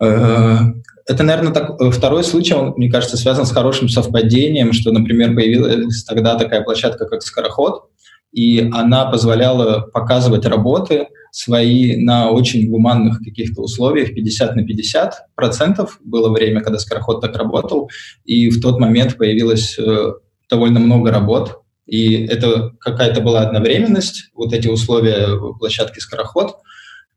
Э, 0.00 0.58
это, 1.06 1.22
наверное, 1.22 1.52
так, 1.52 1.80
второй 1.92 2.22
случай, 2.22 2.54
он, 2.54 2.74
мне 2.76 2.90
кажется, 2.90 3.16
связан 3.16 3.46
с 3.46 3.52
хорошим 3.52 3.88
совпадением, 3.88 4.72
что, 4.72 4.92
например, 4.92 5.34
появилась 5.34 6.04
тогда 6.04 6.36
такая 6.36 6.62
площадка, 6.62 7.06
как 7.06 7.22
Скороход, 7.22 7.88
и 8.32 8.68
она 8.72 9.06
позволяла 9.06 9.80
показывать 9.80 10.44
работы 10.44 11.08
свои 11.32 11.96
на 11.96 12.30
очень 12.30 12.70
гуманных 12.70 13.20
каких-то 13.20 13.62
условиях, 13.62 14.14
50 14.14 14.56
на 14.56 14.64
50 14.64 15.14
процентов 15.34 15.98
было 16.04 16.30
время, 16.30 16.60
когда 16.60 16.78
Скороход 16.78 17.20
так 17.20 17.36
работал, 17.36 17.90
и 18.24 18.50
в 18.50 18.60
тот 18.60 18.78
момент 18.78 19.16
появилось 19.16 19.78
э, 19.78 20.12
довольно 20.50 20.78
много 20.78 21.10
работ, 21.10 21.62
и 21.86 22.26
это 22.26 22.72
какая-то 22.80 23.22
была 23.22 23.40
одновременность, 23.40 24.30
вот 24.34 24.52
эти 24.52 24.68
условия 24.68 25.38
площадки 25.58 26.00
Скороход, 26.00 26.56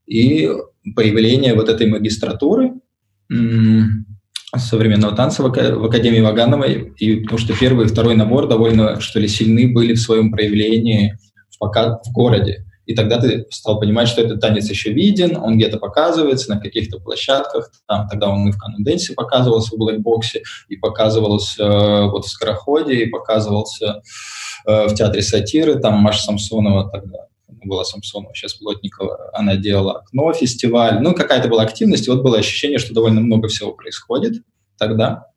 и 0.05 0.50
появление 0.96 1.53
вот 1.53 1.70
этой 1.70 1.88
магистратуры 1.88 2.74
современного 4.58 5.15
танца 5.15 5.43
в, 5.43 5.46
Академии 5.46 6.20
Вагановой, 6.20 6.93
и 6.98 7.22
потому 7.22 7.39
что 7.39 7.58
первый 7.58 7.86
и 7.86 7.89
второй 7.89 8.15
набор 8.15 8.48
довольно, 8.48 9.00
что 9.00 9.20
ли, 9.20 9.27
сильны 9.27 9.72
были 9.72 9.93
в 9.93 10.01
своем 10.01 10.31
проявлении 10.31 11.17
в, 11.50 11.58
пока, 11.58 12.01
в 12.03 12.12
городе. 12.12 12.65
И 12.86 12.93
тогда 12.93 13.20
ты 13.20 13.46
стал 13.51 13.79
понимать, 13.79 14.10
что 14.10 14.22
этот 14.22 14.41
танец 14.41 14.70
еще 14.70 14.91
виден, 14.91 15.38
он 15.38 15.55
где-то 15.55 15.77
показывается 15.77 16.50
на 16.50 16.60
каких-то 16.60 17.00
площадках. 17.00 17.72
Там, 17.88 18.08
тогда 18.10 18.29
он 18.29 18.50
и 18.50 18.51
в 18.51 18.58
Канаденсе 18.58 19.13
показывался 19.13 19.75
в 19.75 19.79
блэкбоксе, 19.79 20.43
и 20.67 20.75
показывался 20.75 21.63
э, 21.63 22.10
вот 22.10 22.25
в 22.25 22.29
Скороходе, 22.29 22.96
и 22.96 23.10
показывался 23.10 24.01
э, 24.67 24.88
в 24.88 24.96
Театре 24.96 25.22
сатиры. 25.22 25.75
Там 25.75 26.00
Маша 26.00 26.24
Самсонова 26.24 26.89
тогда 26.91 27.27
была 27.63 27.84
Самсонова, 27.84 28.34
сейчас 28.34 28.53
Плотникова, 28.56 29.30
она 29.34 29.56
делала 29.56 30.00
окно, 30.00 30.34
фестиваль. 30.34 31.00
Ну, 31.01 31.13
какая-то 31.13 31.48
была 31.48 31.63
активность, 31.63 32.08
и 32.08 32.12
вот 32.12 32.24
было 32.24 32.38
ощущение, 32.38 32.80
что 32.80 32.94
довольно 32.94 33.22
много 33.22 33.48
всего 33.48 33.72
происходит 33.72 34.44
тогда. 34.77 35.27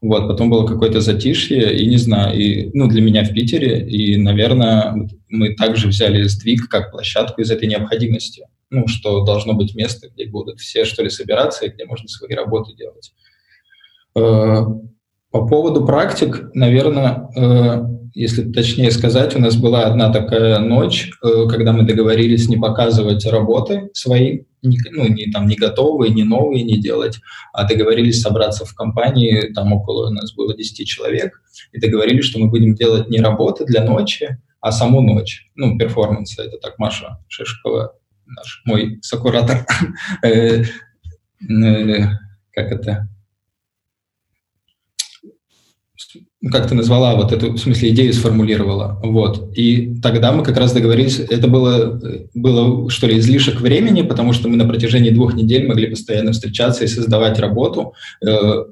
Вот, 0.00 0.28
потом 0.28 0.50
было 0.50 0.66
какое-то 0.66 1.00
затишье, 1.00 1.78
и 1.78 1.86
не 1.86 1.96
знаю, 1.96 2.38
и, 2.38 2.68
ну, 2.74 2.88
для 2.88 3.00
меня 3.00 3.24
в 3.24 3.32
Питере, 3.32 3.88
и, 3.88 4.18
наверное, 4.18 5.08
мы 5.30 5.54
также 5.54 5.88
взяли 5.88 6.24
сдвиг 6.24 6.68
как 6.68 6.90
площадку 6.90 7.40
из 7.40 7.50
этой 7.50 7.68
необходимости, 7.68 8.46
ну, 8.68 8.86
что 8.86 9.24
должно 9.24 9.54
быть 9.54 9.74
место, 9.74 10.10
где 10.10 10.26
будут 10.26 10.60
все, 10.60 10.84
что 10.84 11.02
ли, 11.02 11.08
собираться, 11.08 11.64
и 11.64 11.70
где 11.70 11.86
можно 11.86 12.06
свои 12.08 12.34
работы 12.34 12.74
делать. 12.74 13.14
Э, 14.14 14.64
по 15.30 15.46
поводу 15.46 15.86
практик, 15.86 16.50
наверное, 16.52 17.28
э, 17.34 17.82
если 18.14 18.50
точнее 18.50 18.92
сказать, 18.92 19.34
у 19.34 19.40
нас 19.40 19.56
была 19.56 19.86
одна 19.86 20.12
такая 20.12 20.60
ночь, 20.60 21.10
э, 21.22 21.46
когда 21.48 21.72
мы 21.72 21.82
договорились 21.82 22.48
не 22.48 22.56
показывать 22.56 23.26
работы 23.26 23.90
свои, 23.92 24.44
ну, 24.62 25.08
не, 25.08 25.30
там, 25.32 25.48
не 25.48 25.56
готовые, 25.56 26.14
не 26.14 26.22
новые 26.22 26.62
не 26.62 26.78
делать, 26.78 27.18
а 27.52 27.64
договорились 27.64 28.20
собраться 28.20 28.64
в 28.64 28.74
компании, 28.74 29.52
там 29.52 29.72
около 29.72 30.08
у 30.08 30.12
нас 30.12 30.32
было 30.32 30.56
10 30.56 30.86
человек, 30.86 31.42
и 31.72 31.80
договорились, 31.80 32.24
что 32.24 32.38
мы 32.38 32.48
будем 32.48 32.74
делать 32.74 33.10
не 33.10 33.18
работы 33.18 33.64
для 33.64 33.84
ночи, 33.84 34.38
а 34.60 34.70
саму 34.70 35.00
ночь. 35.00 35.50
Ну, 35.56 35.76
перформанс, 35.76 36.38
это 36.38 36.56
так 36.58 36.78
Маша 36.78 37.18
Шишкова, 37.28 37.98
наш, 38.26 38.62
мой 38.64 39.00
сокуратор, 39.02 39.66
э, 40.22 40.62
э, 40.62 42.02
как 42.52 42.72
это, 42.72 43.08
ну, 45.22 45.32
как 46.50 46.68
ты 46.68 46.74
назвала 46.74 47.14
вот 47.14 47.32
эту, 47.32 47.52
в 47.52 47.58
смысле, 47.58 47.90
идею 47.90 48.12
сформулировала, 48.12 49.00
вот. 49.02 49.56
И 49.56 49.94
тогда 50.02 50.32
мы 50.32 50.42
как 50.42 50.56
раз 50.56 50.72
договорились, 50.72 51.18
это 51.18 51.48
было, 51.48 52.00
было, 52.34 52.90
что 52.90 53.06
ли, 53.06 53.18
излишек 53.18 53.60
времени, 53.60 54.02
потому 54.02 54.32
что 54.32 54.48
мы 54.48 54.56
на 54.56 54.66
протяжении 54.66 55.10
двух 55.10 55.34
недель 55.34 55.66
могли 55.66 55.86
постоянно 55.86 56.32
встречаться 56.32 56.84
и 56.84 56.88
создавать 56.88 57.38
работу 57.38 57.94
э, 58.26 58.64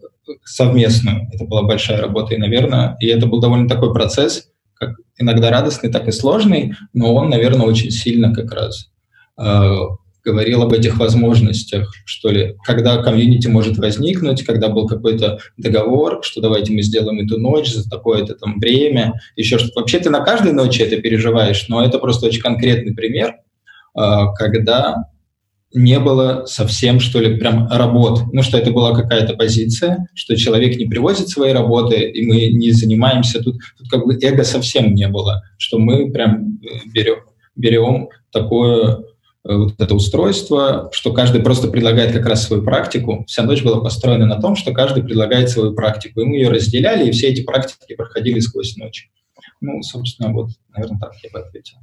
совместную. 0.45 1.29
Это 1.33 1.45
была 1.45 1.63
большая 1.63 2.01
работа, 2.01 2.35
и, 2.35 2.39
наверное, 2.39 2.97
и 3.01 3.07
это 3.07 3.27
был 3.27 3.41
довольно 3.41 3.69
такой 3.69 3.93
процесс, 3.93 4.49
как 4.75 4.97
иногда 5.19 5.51
радостный, 5.51 5.91
так 5.91 6.09
и 6.09 6.13
сложный, 6.13 6.75
но 6.93 7.15
он, 7.15 7.31
наверное, 7.31 7.67
очень 7.67 7.91
сильно 7.91 8.35
как 8.35 8.53
раз 8.53 8.91
э, 9.39 9.77
говорил 10.25 10.63
об 10.63 10.73
этих 10.73 10.99
возможностях, 10.99 11.93
что 12.05 12.31
ли, 12.31 12.57
когда 12.65 13.03
комьюнити 13.03 13.49
может 13.49 13.79
возникнуть, 13.79 14.45
когда 14.45 14.69
был 14.69 14.87
какой-то 14.87 15.39
договор, 15.57 16.21
что 16.23 16.41
давайте 16.41 16.73
мы 16.73 16.83
сделаем 16.83 17.21
эту 17.21 17.39
ночь 17.39 17.73
за 17.73 17.89
такое-то 17.89 18.35
там 18.35 18.59
время, 18.61 19.21
еще 19.37 19.59
что-то. 19.59 19.81
Вообще 19.81 19.99
ты 19.99 20.11
на 20.11 20.21
каждой 20.21 20.53
ночи 20.53 20.83
это 20.83 21.01
переживаешь, 21.01 21.67
но 21.69 21.85
это 21.85 21.99
просто 21.99 22.27
очень 22.27 22.41
конкретный 22.41 22.95
пример, 22.95 23.37
а, 23.95 24.33
когда 24.35 25.09
не 25.75 25.99
было 25.99 26.45
совсем, 26.45 27.01
что 27.01 27.19
ли, 27.19 27.39
прям 27.39 27.67
работ. 27.69 28.25
Ну, 28.33 28.43
что 28.43 28.59
это 28.59 28.71
была 28.71 28.95
какая-то 28.95 29.35
позиция, 29.35 30.07
что 30.15 30.37
человек 30.37 30.77
не 30.77 30.85
привозит 30.85 31.31
свои 31.31 31.53
работы, 31.53 31.97
и 31.97 32.27
мы 32.27 32.49
не 32.49 32.73
занимаемся. 32.73 33.43
Тут, 33.43 33.57
тут 33.79 33.89
как 33.89 34.05
бы 34.05 34.19
эго 34.21 34.45
совсем 34.45 34.95
не 34.95 35.09
было, 35.09 35.43
что 35.57 35.79
мы 35.79 36.13
прям 36.13 36.59
берем, 36.93 37.21
берем 37.57 38.11
такое 38.31 38.99
Э, 38.99 39.12
вот 39.45 39.81
это 39.81 39.95
устройство, 39.95 40.89
что 40.93 41.13
каждый 41.13 41.43
просто 41.43 41.69
предлагает 41.69 42.13
как 42.13 42.27
раз 42.27 42.47
свою 42.47 42.63
практику. 42.63 43.25
Вся 43.27 43.43
ночь 43.43 43.63
была 43.63 43.81
построена 43.81 44.27
на 44.27 44.41
том, 44.41 44.55
что 44.55 44.73
каждый 44.73 45.03
предлагает 45.03 45.51
свою 45.51 45.75
практику. 45.75 46.21
И 46.21 46.25
мы 46.25 46.37
ее 46.37 46.49
разделяли, 46.49 47.09
и 47.09 47.11
все 47.11 47.29
эти 47.29 47.43
практики 47.43 47.95
проходили 47.95 48.41
сквозь 48.41 48.77
ночь. 48.77 49.11
Ну, 49.61 49.83
собственно, 49.83 50.33
вот, 50.33 50.51
наверное, 50.75 51.01
так 51.01 51.15
я 51.23 51.31
бы 51.31 51.41
ответил. 51.41 51.79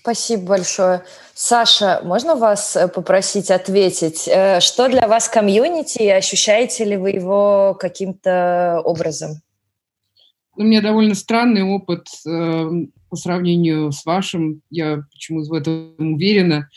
Спасибо 0.00 0.42
большое. 0.44 1.02
Саша, 1.34 2.00
можно 2.04 2.36
вас 2.36 2.76
э, 2.76 2.86
попросить 2.86 3.50
ответить? 3.50 4.28
Э, 4.28 4.60
что 4.60 4.88
для 4.88 5.08
вас 5.08 5.28
комьюнити, 5.28 6.00
и 6.00 6.08
ощущаете 6.08 6.84
ли 6.84 6.96
вы 6.96 7.10
его 7.10 7.76
каким-то 7.78 8.80
образом? 8.84 9.42
У 10.56 10.62
меня 10.62 10.80
довольно 10.80 11.16
странный 11.16 11.64
опыт 11.64 12.06
э, 12.24 12.70
по 13.08 13.16
сравнению 13.16 13.92
с 13.92 14.04
вашим. 14.04 14.62
Я 14.70 15.02
почему-то 15.12 15.50
в 15.50 15.52
этом 15.54 15.94
уверена. 15.98 16.68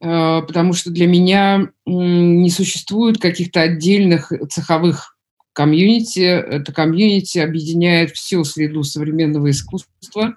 Э, 0.00 0.42
потому 0.46 0.72
что 0.72 0.90
для 0.90 1.06
меня 1.06 1.68
не 1.86 2.50
существует 2.50 3.18
каких-то 3.18 3.60
отдельных 3.60 4.32
цеховых 4.50 5.16
комьюнити. 5.52 6.20
Это 6.20 6.72
комьюнити 6.72 7.38
объединяет 7.38 8.12
всю 8.12 8.44
среду 8.44 8.84
современного 8.84 9.50
искусства. 9.50 10.36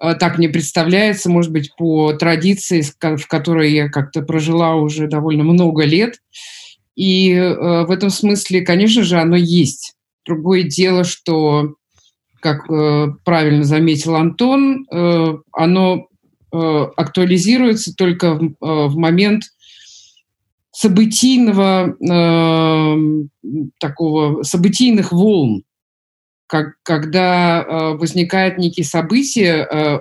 Э, 0.00 0.14
так 0.14 0.38
мне 0.38 0.48
представляется, 0.48 1.30
может 1.30 1.52
быть, 1.52 1.74
по 1.76 2.12
традиции, 2.12 2.82
в 2.82 3.26
которой 3.26 3.72
я 3.72 3.88
как-то 3.88 4.22
прожила 4.22 4.76
уже 4.76 5.08
довольно 5.08 5.42
много 5.42 5.84
лет. 5.84 6.20
И 6.94 7.32
э, 7.32 7.84
в 7.84 7.90
этом 7.90 8.10
смысле, 8.10 8.62
конечно 8.62 9.02
же, 9.02 9.18
оно 9.18 9.36
есть. 9.36 9.94
Другое 10.24 10.62
дело, 10.62 11.04
что, 11.04 11.74
как 12.40 12.66
правильно 13.24 13.64
заметил 13.64 14.16
Антон, 14.16 14.86
оно 15.52 16.08
Э, 16.56 16.86
актуализируется 16.96 17.94
только 17.94 18.34
в, 18.34 18.44
э, 18.44 18.88
момент 18.96 19.44
событийного 20.70 21.96
э, 21.98 22.96
такого 23.80 24.42
событийных 24.42 25.12
волн, 25.12 25.64
как, 26.46 26.76
когда 26.82 27.62
э, 27.62 27.96
возникает 27.96 28.58
некие 28.58 28.86
события, 28.86 29.66
э, 29.70 30.00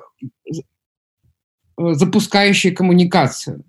запускающие 1.77 2.71
коммуникацию. 2.73 3.63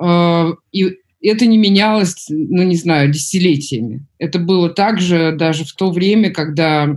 Э, 0.00 0.52
и 0.70 0.98
это 1.20 1.46
не 1.46 1.58
менялось, 1.58 2.26
ну, 2.28 2.62
не 2.62 2.76
знаю, 2.76 3.10
десятилетиями. 3.10 4.06
Это 4.18 4.38
было 4.38 4.70
также 4.70 5.34
даже 5.36 5.64
в 5.64 5.72
то 5.72 5.90
время, 5.90 6.30
когда 6.30 6.96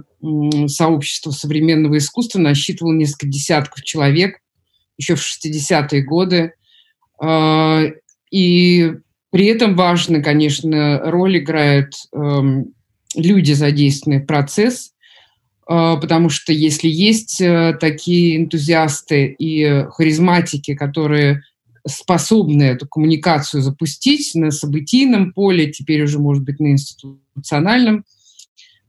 сообщество 0.67 1.31
современного 1.31 1.97
искусства 1.97 2.39
насчитывало 2.39 2.93
несколько 2.93 3.27
десятков 3.27 3.83
человек, 3.83 4.39
еще 4.97 5.15
в 5.15 5.21
60-е 5.21 6.03
годы. 6.03 6.53
А, 7.21 7.83
и 8.31 8.93
при 9.31 9.45
этом 9.45 9.75
важно, 9.75 10.21
конечно, 10.21 10.99
роль 11.09 11.37
играют 11.37 11.93
эм, 12.13 12.73
люди, 13.15 13.53
задействованные 13.53 14.23
в 14.23 14.25
процесс, 14.25 14.91
а, 15.67 15.97
потому 15.97 16.29
что 16.29 16.51
если 16.51 16.87
есть 16.87 17.39
э, 17.39 17.77
такие 17.79 18.37
энтузиасты 18.37 19.27
и 19.27 19.85
харизматики, 19.91 20.73
которые 20.73 21.43
способны 21.89 22.63
эту 22.63 22.87
коммуникацию 22.87 23.61
запустить 23.61 24.33
на 24.35 24.51
событийном 24.51 25.33
поле, 25.33 25.71
теперь 25.71 26.03
уже, 26.03 26.19
может 26.19 26.43
быть, 26.43 26.59
на 26.59 26.71
институциональном, 26.71 28.05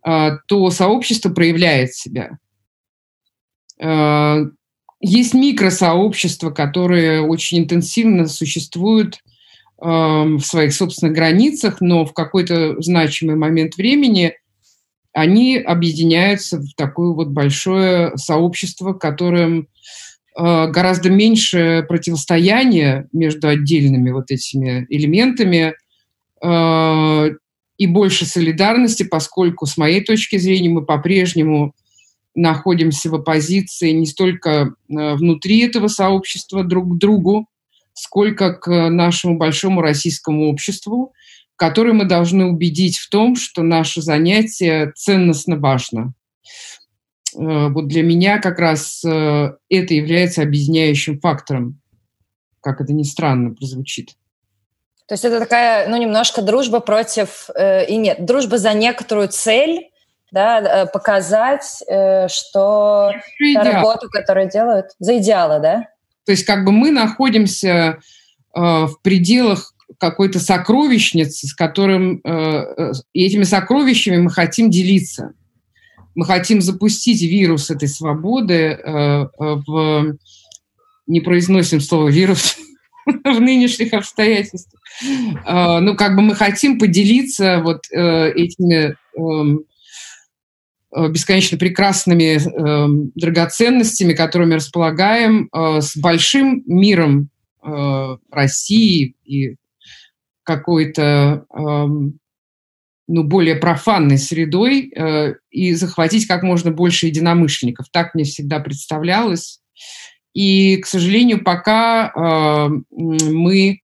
а, 0.02 0.38
то 0.47 0.71
сообщество 0.71 1.30
проявляет 1.30 1.95
себя. 1.95 2.38
А, 3.80 4.40
есть 5.00 5.35
микросообщества, 5.35 6.50
которые 6.50 7.23
очень 7.23 7.59
интенсивно 7.59 8.26
существуют 8.26 9.19
в 9.83 10.40
своих 10.40 10.75
собственных 10.75 11.14
границах, 11.14 11.80
но 11.80 12.04
в 12.04 12.12
какой-то 12.12 12.83
значимый 12.83 13.37
момент 13.37 13.76
времени 13.78 14.35
они 15.12 15.57
объединяются 15.57 16.59
в 16.59 16.75
такое 16.76 17.14
вот 17.14 17.28
большое 17.28 18.16
сообщество, 18.16 18.92
которым 18.92 19.69
гораздо 20.37 21.11
меньше 21.11 21.85
противостояния 21.89 23.09
между 23.13 23.49
отдельными 23.49 24.11
вот 24.11 24.31
этими 24.31 24.87
элементами 24.89 25.75
э, 26.43 27.31
и 27.79 27.87
больше 27.87 28.27
солидарности, 28.27 29.03
поскольку, 29.03 29.67
с 29.67 29.77
моей 29.77 30.03
точки 30.03 30.37
зрения, 30.37 30.69
мы 30.69 30.85
по-прежнему 30.85 31.75
находимся 32.35 33.11
в 33.11 33.15
оппозиции 33.15 33.91
не 33.91 34.07
столько 34.07 34.51
э, 34.51 35.15
внутри 35.15 35.61
этого 35.61 35.89
сообщества 35.89 36.63
друг 36.63 36.95
к 36.95 36.99
другу, 36.99 37.47
сколько 37.93 38.55
к 38.55 38.89
нашему 38.89 39.37
большому 39.37 39.81
российскому 39.81 40.49
обществу, 40.49 41.13
которое 41.57 41.93
мы 41.93 42.05
должны 42.05 42.47
убедить 42.47 42.97
в 42.97 43.11
том, 43.11 43.37
что 43.37 43.63
наше 43.63 44.01
занятие 44.01 44.93
ценностно 44.97 45.57
важно. 45.57 46.15
Э, 47.37 47.69
вот 47.69 47.89
для 47.89 48.03
меня 48.03 48.39
как 48.39 48.59
раз 48.59 49.03
э, 49.05 49.53
это 49.69 49.95
является 49.95 50.43
объединяющим 50.43 51.21
фактором, 51.21 51.81
как 52.61 52.81
это 52.81 52.93
ни 52.93 53.03
странно 53.03 53.55
прозвучит. 53.55 54.11
То 55.07 55.15
есть 55.15 55.25
это 55.25 55.41
такая, 55.41 55.89
ну, 55.89 55.97
немножко 55.97 56.41
дружба 56.41 56.81
против, 56.81 57.51
э, 57.55 57.87
и 57.87 57.97
нет, 57.97 58.25
дружба 58.25 58.59
за 58.59 58.75
некоторую 58.75 59.29
цель, 59.29 59.91
да, 60.31 60.61
э, 60.61 60.87
показать, 60.87 61.83
э, 61.89 62.29
что 62.29 63.13
та 63.55 63.65
работу, 63.65 64.09
которую 64.09 64.49
делают, 64.49 64.87
за 64.99 65.19
идеалы, 65.19 65.61
да? 65.61 65.89
То 66.27 66.33
есть 66.33 66.45
как 66.45 66.65
бы 66.65 66.71
мы 66.71 66.93
находимся 66.93 67.67
э, 67.67 67.97
в 68.55 69.01
пределах 69.03 69.75
какой-то 69.99 70.39
сокровищницы, 70.39 71.49
с 71.49 71.55
которым, 71.55 72.21
э, 72.25 72.93
этими 73.13 73.43
сокровищами 73.43 74.19
мы 74.19 74.31
хотим 74.31 74.71
делиться 74.71 75.33
мы 76.14 76.25
хотим 76.25 76.61
запустить 76.61 77.23
вирус 77.23 77.71
этой 77.71 77.88
свободы 77.88 78.55
э, 78.55 78.79
э, 78.85 79.29
в... 79.38 80.17
Не 81.07 81.21
произносим 81.21 81.81
слово 81.81 82.09
«вирус» 82.09 82.57
в 83.07 83.40
нынешних 83.40 83.93
обстоятельствах. 83.93 84.81
Э, 85.47 85.79
ну, 85.81 85.97
как 85.97 86.17
бы 86.17 86.23
мы 86.23 86.35
хотим 86.35 86.79
поделиться 86.79 87.61
вот 87.64 87.81
этими 87.90 88.97
эм, 89.17 89.64
бесконечно 91.11 91.59
прекрасными 91.59 92.37
э, 92.37 93.11
драгоценностями, 93.14 94.12
которыми 94.12 94.55
располагаем, 94.55 95.49
с 95.53 95.96
большим 95.96 96.62
миром 96.66 97.31
России 98.31 99.14
и 99.25 99.57
какой-то 100.51 101.44
э, 101.49 101.87
ну, 103.12 103.25
более 103.25 103.57
профанной 103.57 104.18
средой 104.18 104.92
э, 104.94 105.35
и 105.51 105.75
захватить 105.75 106.27
как 106.27 106.44
можно 106.44 106.70
больше 106.70 107.07
единомышленников. 107.07 107.87
Так 107.90 108.14
мне 108.14 108.23
всегда 108.23 108.61
представлялось. 108.61 109.61
И, 110.33 110.77
к 110.77 110.87
сожалению, 110.87 111.42
пока 111.42 112.12
э, 112.14 112.68
мы 112.99 113.81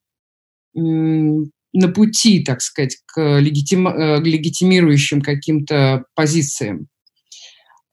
на 0.74 1.88
пути, 1.88 2.44
так 2.44 2.60
сказать, 2.60 2.98
к 3.06 3.40
легитим, 3.40 3.88
э, 3.88 4.20
легитимирующим 4.20 5.20
каким-то 5.22 6.04
позициям. 6.14 6.86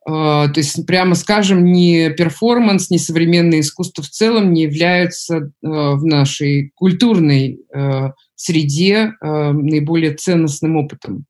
Э, 0.06 0.48
то 0.48 0.54
есть, 0.56 0.86
прямо 0.86 1.16
скажем, 1.16 1.66
ни 1.66 2.10
перформанс, 2.10 2.90
ни 2.90 2.98
современное 2.98 3.62
искусство 3.62 4.04
в 4.04 4.10
целом 4.10 4.54
не 4.54 4.64
являются 4.64 5.38
э, 5.38 5.42
в 5.62 6.04
нашей 6.06 6.72
культурной 6.76 7.60
э, 7.74 8.12
среде 8.36 9.14
наиболее 9.22 10.14
ценностным 10.16 10.76
опытом. 10.76 11.26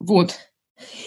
Вот. 0.00 0.36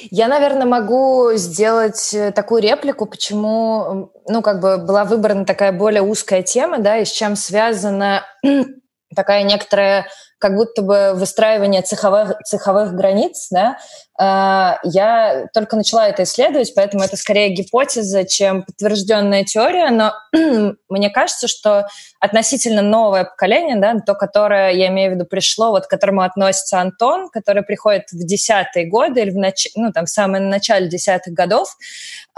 Я, 0.10 0.28
наверное, 0.28 0.66
могу 0.66 1.32
сделать 1.36 2.14
э, 2.14 2.32
такую 2.32 2.62
реплику, 2.62 3.06
почему, 3.06 4.12
ну, 4.28 4.42
как 4.42 4.60
бы 4.60 4.78
была 4.78 5.06
выбрана 5.06 5.46
такая 5.46 5.72
более 5.72 6.02
узкая 6.02 6.44
тема, 6.44 6.80
да, 6.80 6.98
и 6.98 7.06
с 7.06 7.12
чем 7.12 7.36
связана 7.36 8.26
такая 9.16 9.44
некоторая 9.44 10.08
как 10.40 10.56
будто 10.56 10.82
бы 10.82 11.12
выстраивание 11.14 11.84
цеховых, 11.84 12.40
цеховых 12.44 12.94
границ, 12.94 13.48
да, 13.52 13.78
а, 14.11 14.11
я 14.24 15.48
только 15.54 15.76
начала 15.76 16.08
это 16.08 16.24
исследовать, 16.24 16.74
поэтому 16.76 17.04
это 17.04 17.18
скорее 17.18 17.50
гипотеза, 17.56 18.24
чем 18.24 18.64
подтвержденная 18.64 19.44
теория, 19.44 19.90
но 19.90 20.14
мне 20.90 21.10
кажется, 21.10 21.48
что 21.48 21.88
относительно 22.20 22.84
новое 22.84 23.24
поколение, 23.24 23.78
да, 23.78 24.00
то, 24.00 24.14
которое, 24.14 24.72
я 24.72 24.90
имею 24.90 25.12
в 25.12 25.16
виду, 25.16 25.26
пришло, 25.26 25.72
вот 25.72 25.88
к 25.88 25.90
которому 25.90 26.22
относится 26.22 26.80
Антон, 26.80 27.30
который 27.30 27.64
приходит 27.64 28.12
в 28.12 28.24
десятые 28.26 28.88
годы 28.88 29.22
или 29.22 29.32
в, 29.32 29.38
нач... 29.38 29.68
ну, 29.76 29.92
там, 29.92 30.06
в 30.06 30.10
самом 30.10 30.50
начале 30.50 30.88
десятых 30.88 31.34
годов, 31.34 31.76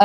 э, 0.00 0.04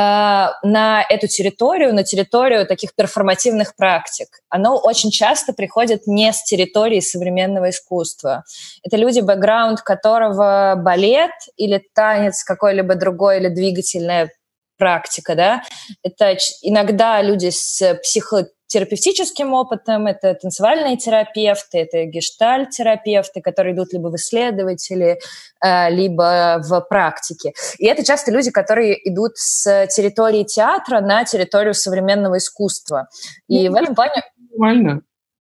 на 0.62 1.04
эту 1.08 1.28
территорию, 1.28 1.94
на 1.94 2.04
территорию 2.04 2.66
таких 2.66 2.94
перформативных 2.94 3.74
практик. 3.74 4.28
Оно 4.50 4.76
очень 4.76 5.10
часто 5.10 5.54
приходит 5.54 6.06
не 6.06 6.30
с 6.32 6.42
территории 6.42 7.00
современного 7.00 7.70
искусства. 7.70 8.44
Это 8.82 8.96
люди, 8.96 9.20
бэкграунд 9.20 9.80
которого 9.80 10.74
балет 10.76 11.30
или 11.56 11.69
танец 11.78 12.42
какой-либо 12.44 12.94
другой 12.94 13.38
или 13.38 13.48
двигательная 13.48 14.30
практика, 14.78 15.34
да, 15.36 15.62
это 16.02 16.36
иногда 16.62 17.22
люди 17.22 17.50
с 17.50 17.94
психотерапевтическим 18.02 19.52
опытом, 19.52 20.06
это 20.06 20.34
танцевальные 20.34 20.96
терапевты, 20.96 21.78
это 21.78 22.06
гештальт-терапевты, 22.06 23.42
которые 23.42 23.74
идут 23.74 23.92
либо 23.92 24.08
в 24.08 24.16
исследователи, 24.16 25.20
э, 25.62 25.90
либо 25.90 26.60
в 26.64 26.80
практике. 26.88 27.52
И 27.78 27.86
это 27.86 28.04
часто 28.04 28.32
люди, 28.32 28.50
которые 28.50 28.96
идут 29.08 29.32
с 29.36 29.86
территории 29.88 30.44
театра 30.44 31.00
на 31.00 31.24
территорию 31.24 31.74
современного 31.74 32.38
искусства. 32.38 33.08
И 33.48 33.68
ну, 33.68 33.74
в 33.74 33.82
этом 33.82 33.94
плане... 33.94 34.22
Нормально. 34.50 35.02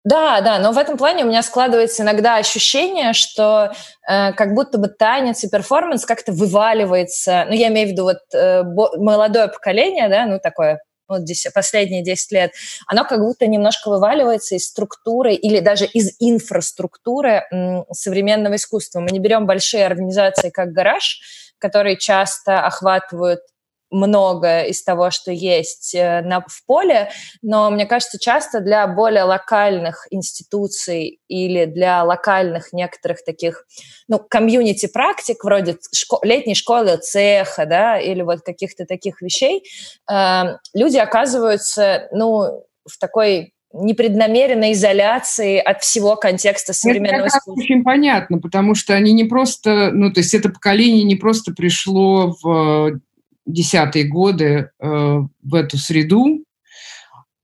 Да, 0.05 0.41
да, 0.41 0.59
но 0.59 0.73
в 0.73 0.79
этом 0.79 0.97
плане 0.97 1.25
у 1.25 1.29
меня 1.29 1.43
складывается 1.43 2.03
иногда 2.03 2.37
ощущение, 2.37 3.13
что 3.13 3.73
э, 4.09 4.33
как 4.33 4.55
будто 4.55 4.79
бы 4.79 4.89
танец 4.89 5.45
и 5.45 5.49
перформанс 5.51 6.07
как-то 6.07 6.33
вываливается. 6.33 7.45
Ну, 7.47 7.53
я 7.55 7.69
имею 7.69 7.89
в 7.89 7.91
виду 7.93 8.05
вот 8.05 8.19
э, 8.35 8.63
молодое 8.97 9.49
поколение, 9.49 10.09
да, 10.09 10.25
ну, 10.25 10.39
такое 10.43 10.81
вот 11.07 11.25
10, 11.25 11.53
последние 11.53 12.03
10 12.03 12.33
лет, 12.33 12.53
оно 12.87 13.05
как 13.05 13.21
будто 13.21 13.47
немножко 13.47 13.91
вываливается 13.91 14.55
из 14.55 14.69
структуры 14.69 15.35
или 15.35 15.59
даже 15.61 15.85
из 15.85 16.15
инфраструктуры 16.21 17.43
м, 17.53 17.85
современного 17.93 18.55
искусства. 18.57 19.01
Мы 19.01 19.09
не 19.11 19.19
берем 19.19 19.45
большие 19.47 19.85
организации, 19.85 20.51
как 20.51 20.73
«Гараж», 20.73 21.21
которые 21.59 21.99
часто 21.99 22.65
охватывают 22.65 23.41
много 23.91 24.63
из 24.63 24.83
того, 24.83 25.11
что 25.11 25.33
есть 25.33 25.95
э, 25.95 26.23
на, 26.23 26.41
в 26.41 26.65
поле, 26.67 27.11
но 27.43 27.71
мне 27.71 27.87
кажется, 27.87 28.19
часто 28.19 28.61
для 28.61 28.87
более 28.87 29.25
локальных 29.25 30.07
институций 30.11 31.21
или 31.29 31.65
для 31.65 32.05
локальных 32.05 32.73
некоторых 32.73 33.25
таких, 33.25 33.67
ну, 34.09 34.19
комьюнити-практик, 34.19 35.43
вроде 35.45 35.77
шко- 35.95 36.21
летней 36.23 36.55
школы, 36.55 36.97
цеха, 36.99 37.67
да, 37.67 37.99
или 37.99 38.23
вот 38.23 38.41
каких-то 38.43 38.87
таких 38.87 39.23
вещей, 39.23 39.65
э, 40.11 40.43
люди 40.75 40.97
оказываются, 40.97 42.09
ну, 42.13 42.65
в 42.87 42.99
такой 42.99 43.55
непреднамеренной 43.73 44.73
изоляции 44.73 45.59
от 45.59 45.83
всего 45.83 46.17
контекста 46.17 46.73
современного 46.73 47.27
это 47.27 47.39
искусства. 47.39 47.63
очень 47.63 47.85
понятно, 47.85 48.39
потому 48.39 48.75
что 48.75 48.95
они 48.95 49.13
не 49.13 49.25
просто, 49.25 49.91
ну, 49.93 50.13
то 50.13 50.21
есть 50.21 50.35
это 50.35 50.49
поколение 50.49 51.05
не 51.05 51.15
просто 51.15 51.53
пришло 51.53 52.35
в 52.43 53.01
десятые 53.47 54.05
годы 54.05 54.71
э, 54.79 55.19
в 55.43 55.55
эту 55.55 55.79
среду, 55.79 56.45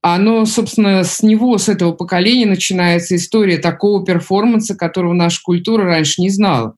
оно, 0.01 0.45
собственно, 0.45 1.03
с 1.03 1.21
него, 1.21 1.57
с 1.57 1.69
этого 1.69 1.91
поколения 1.91 2.45
начинается 2.45 3.15
история 3.15 3.57
такого 3.57 4.05
перформанса, 4.05 4.75
которого 4.75 5.13
наша 5.13 5.41
культура 5.43 5.85
раньше 5.85 6.21
не 6.21 6.29
знала. 6.29 6.75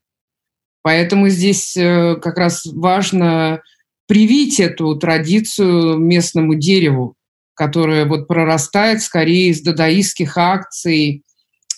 Поэтому 0.81 1.29
здесь 1.29 1.75
э, 1.77 2.15
как 2.15 2.37
раз 2.37 2.65
важно 2.65 3.61
привить 4.07 4.59
эту 4.59 4.95
традицию 4.95 5.97
местному 5.97 6.55
дереву, 6.55 7.15
которое 7.53 8.05
вот 8.05 8.27
прорастает 8.27 9.01
скорее 9.01 9.49
из 9.49 9.61
дадаистских 9.61 10.37
акций, 10.37 11.23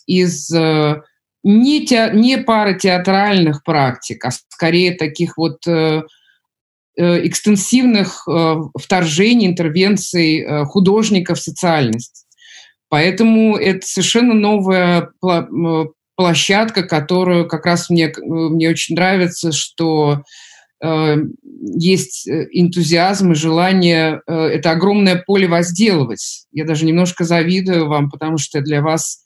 из 0.05 0.49
э, 0.53 1.01
не, 1.43 1.85
те, 1.85 2.11
не 2.13 2.37
пары 2.37 2.77
театральных 2.77 3.63
практик, 3.63 4.23
а 4.23 4.31
скорее 4.31 4.95
таких 4.95 5.37
вот 5.37 5.67
экстенсивных 6.97 8.27
э, 8.27 8.55
вторжений, 8.79 9.47
интервенций 9.47 10.41
э, 10.41 10.65
художника 10.65 11.35
в 11.35 11.39
социальность. 11.39 12.25
Поэтому 12.89 13.55
это 13.55 13.87
совершенно 13.87 14.33
новая 14.33 15.09
площадка, 16.15 16.83
которую 16.83 17.47
как 17.47 17.65
раз 17.65 17.89
мне, 17.89 18.13
мне 18.19 18.69
очень 18.69 18.95
нравится, 18.95 19.51
что 19.53 20.23
э, 20.83 21.15
есть 21.73 22.27
энтузиазм 22.27 23.31
и 23.31 23.35
желание 23.35 24.21
э, 24.27 24.33
это 24.33 24.71
огромное 24.71 25.23
поле 25.25 25.47
возделывать. 25.47 26.45
Я 26.51 26.65
даже 26.65 26.85
немножко 26.85 27.23
завидую 27.23 27.87
вам, 27.87 28.11
потому 28.11 28.37
что 28.37 28.61
для 28.61 28.81
вас 28.81 29.23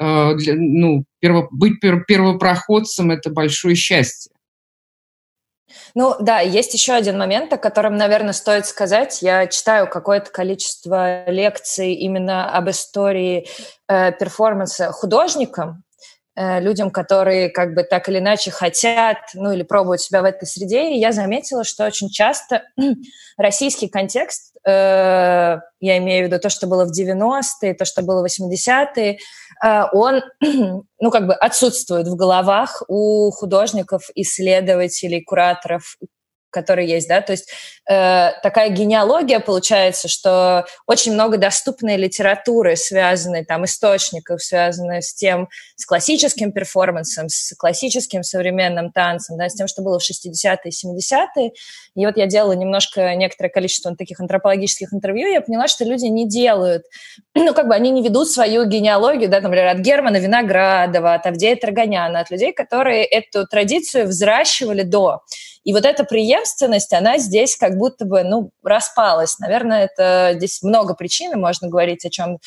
э, 0.00 0.34
для, 0.36 0.54
ну, 0.54 1.04
перво, 1.18 1.48
быть 1.50 1.80
пер, 1.80 2.04
первопроходцем– 2.04 3.10
это 3.10 3.30
большое 3.30 3.74
счастье. 3.74 4.32
Ну 5.94 6.14
да, 6.20 6.40
есть 6.40 6.74
еще 6.74 6.92
один 6.92 7.18
момент, 7.18 7.52
о 7.52 7.58
котором, 7.58 7.96
наверное, 7.96 8.32
стоит 8.32 8.66
сказать. 8.66 9.22
Я 9.22 9.46
читаю 9.46 9.88
какое-то 9.88 10.30
количество 10.30 11.28
лекций 11.28 11.94
именно 11.94 12.50
об 12.50 12.70
истории 12.70 13.46
э, 13.88 14.12
перформанса 14.12 14.92
художникам, 14.92 15.84
Э, 16.40 16.60
людям, 16.60 16.92
которые 16.92 17.48
как 17.48 17.74
бы 17.74 17.82
так 17.82 18.08
или 18.08 18.20
иначе 18.20 18.52
хотят, 18.52 19.16
ну 19.34 19.50
или 19.50 19.64
пробуют 19.64 20.00
себя 20.00 20.22
в 20.22 20.24
этой 20.24 20.46
среде. 20.46 20.92
И 20.92 21.00
я 21.00 21.10
заметила, 21.10 21.64
что 21.64 21.84
очень 21.84 22.10
часто 22.10 22.62
российский 23.36 23.88
контекст, 23.88 24.54
э, 24.64 24.70
я 25.80 25.98
имею 25.98 26.24
в 26.24 26.28
виду 26.28 26.40
то, 26.40 26.48
что 26.48 26.68
было 26.68 26.84
в 26.84 26.92
90-е, 26.96 27.74
то, 27.74 27.84
что 27.84 28.02
было 28.02 28.22
в 28.22 28.26
80-е, 28.26 29.18
э, 29.64 29.82
он, 29.92 30.22
ну 31.00 31.10
как 31.10 31.26
бы 31.26 31.34
отсутствует 31.34 32.06
в 32.06 32.14
головах 32.14 32.84
у 32.86 33.32
художников, 33.32 34.08
исследователей, 34.14 35.24
кураторов, 35.24 35.96
которые 36.50 36.88
есть, 36.88 37.08
да, 37.08 37.20
то 37.20 37.32
есть 37.32 37.50
э, 37.88 38.30
такая 38.42 38.70
генеалогия 38.70 39.40
получается, 39.40 40.08
что 40.08 40.66
очень 40.86 41.12
много 41.12 41.36
доступной 41.36 41.96
литературы, 41.96 42.76
связанной 42.76 43.44
там 43.44 43.64
источников, 43.64 44.42
связанной 44.42 45.02
с 45.02 45.14
тем, 45.14 45.48
с 45.76 45.84
классическим 45.84 46.52
перформансом, 46.52 47.28
с 47.28 47.54
классическим 47.56 48.22
современным 48.22 48.92
танцем, 48.92 49.36
да, 49.36 49.48
с 49.48 49.54
тем, 49.54 49.68
что 49.68 49.82
было 49.82 49.98
в 49.98 50.02
60-е 50.02 50.58
и 50.64 50.70
70-е. 50.70 51.52
И 51.94 52.06
вот 52.06 52.16
я 52.16 52.26
делала 52.26 52.52
немножко 52.52 53.14
некоторое 53.14 53.50
количество 53.50 53.94
таких 53.96 54.20
антропологических 54.20 54.92
интервью, 54.92 55.28
я 55.28 55.40
поняла, 55.40 55.68
что 55.68 55.84
люди 55.84 56.06
не 56.06 56.28
делают, 56.28 56.84
ну, 57.34 57.54
как 57.54 57.68
бы 57.68 57.74
они 57.74 57.90
не 57.90 58.02
ведут 58.02 58.30
свою 58.30 58.64
генеалогию, 58.64 59.28
да, 59.28 59.40
например, 59.40 59.66
от 59.66 59.78
Германа 59.78 60.16
Виноградова, 60.18 61.14
от 61.14 61.26
Авдея 61.26 61.56
Тарганяна, 61.56 62.20
от 62.20 62.30
людей, 62.30 62.52
которые 62.52 63.04
эту 63.04 63.46
традицию 63.46 64.06
взращивали 64.06 64.82
до. 64.82 65.20
И 65.68 65.72
вот 65.74 65.84
эта 65.84 66.02
преемственность, 66.04 66.94
она 66.94 67.18
здесь 67.18 67.54
как 67.54 67.76
будто 67.76 68.06
бы, 68.06 68.22
ну, 68.24 68.52
распалась. 68.62 69.38
Наверное, 69.38 69.84
это 69.84 70.32
здесь 70.38 70.62
много 70.62 70.94
причин, 70.94 71.38
можно 71.38 71.68
говорить 71.68 72.06
о 72.06 72.08
чем, 72.08 72.38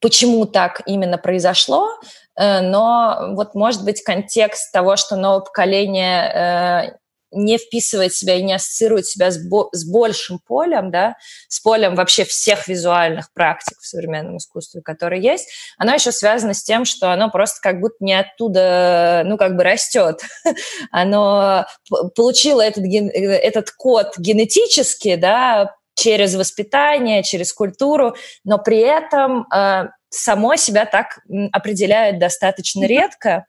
почему 0.00 0.46
так 0.46 0.82
именно 0.86 1.16
произошло, 1.16 1.88
э, 2.34 2.60
но 2.60 3.28
вот, 3.36 3.54
может 3.54 3.84
быть, 3.84 4.02
контекст 4.02 4.72
того, 4.72 4.96
что 4.96 5.14
новое 5.14 5.42
поколение 5.42 6.90
э, 6.90 6.96
не 7.32 7.58
вписывает 7.58 8.14
себя 8.14 8.36
и 8.36 8.42
не 8.42 8.54
ассоциирует 8.54 9.06
себя 9.06 9.30
с, 9.30 9.38
бо- 9.38 9.68
с 9.72 9.84
большим 9.84 10.38
полем, 10.38 10.90
да, 10.90 11.16
с 11.48 11.60
полем 11.60 11.94
вообще 11.94 12.24
всех 12.24 12.68
визуальных 12.68 13.32
практик 13.32 13.78
в 13.80 13.86
современном 13.86 14.38
искусстве, 14.38 14.80
которые 14.82 15.22
есть, 15.22 15.48
оно 15.78 15.94
еще 15.94 16.12
связано 16.12 16.54
с 16.54 16.62
тем, 16.62 16.84
что 16.84 17.12
оно 17.12 17.30
просто 17.30 17.60
как 17.60 17.80
будто 17.80 17.96
не 18.00 18.14
оттуда, 18.14 19.22
ну, 19.24 19.36
как 19.36 19.56
бы 19.56 19.64
растет. 19.64 20.20
оно 20.90 21.66
получило 22.14 22.60
этот, 22.60 22.84
этот 22.84 23.70
код 23.70 24.14
генетически, 24.18 25.16
да, 25.16 25.74
через 25.94 26.34
воспитание, 26.34 27.22
через 27.22 27.52
культуру, 27.52 28.14
но 28.44 28.58
при 28.58 28.78
этом 28.80 29.46
э, 29.52 29.88
само 30.10 30.56
себя 30.56 30.84
так 30.84 31.20
определяет 31.52 32.18
достаточно 32.18 32.84
редко, 32.84 33.46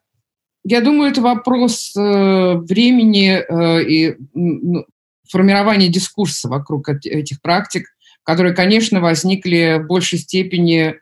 я 0.70 0.82
думаю, 0.82 1.10
это 1.10 1.22
вопрос 1.22 1.96
э, 1.96 2.54
времени 2.56 3.30
э, 3.30 3.84
и 3.84 4.16
ну, 4.34 4.84
формирования 5.26 5.88
дискурса 5.88 6.48
вокруг 6.48 6.90
этих 6.90 7.40
практик, 7.40 7.86
которые, 8.22 8.54
конечно, 8.54 9.00
возникли 9.00 9.80
в 9.82 9.86
большей 9.86 10.18
степени 10.18 10.96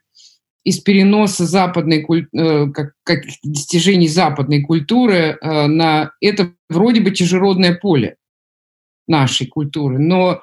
из 0.63 0.79
переноса 0.79 1.47
западной 1.47 2.07
э, 2.33 2.67
как, 2.73 3.23
достижений 3.43 4.07
западной 4.07 4.63
культуры 4.63 5.37
на 5.43 6.13
это 6.21 6.53
вроде 6.69 7.01
бы 7.01 7.11
чужеродное 7.11 7.75
поле 7.75 8.17
нашей 9.09 9.49
культуры. 9.49 9.99
Но 9.99 10.43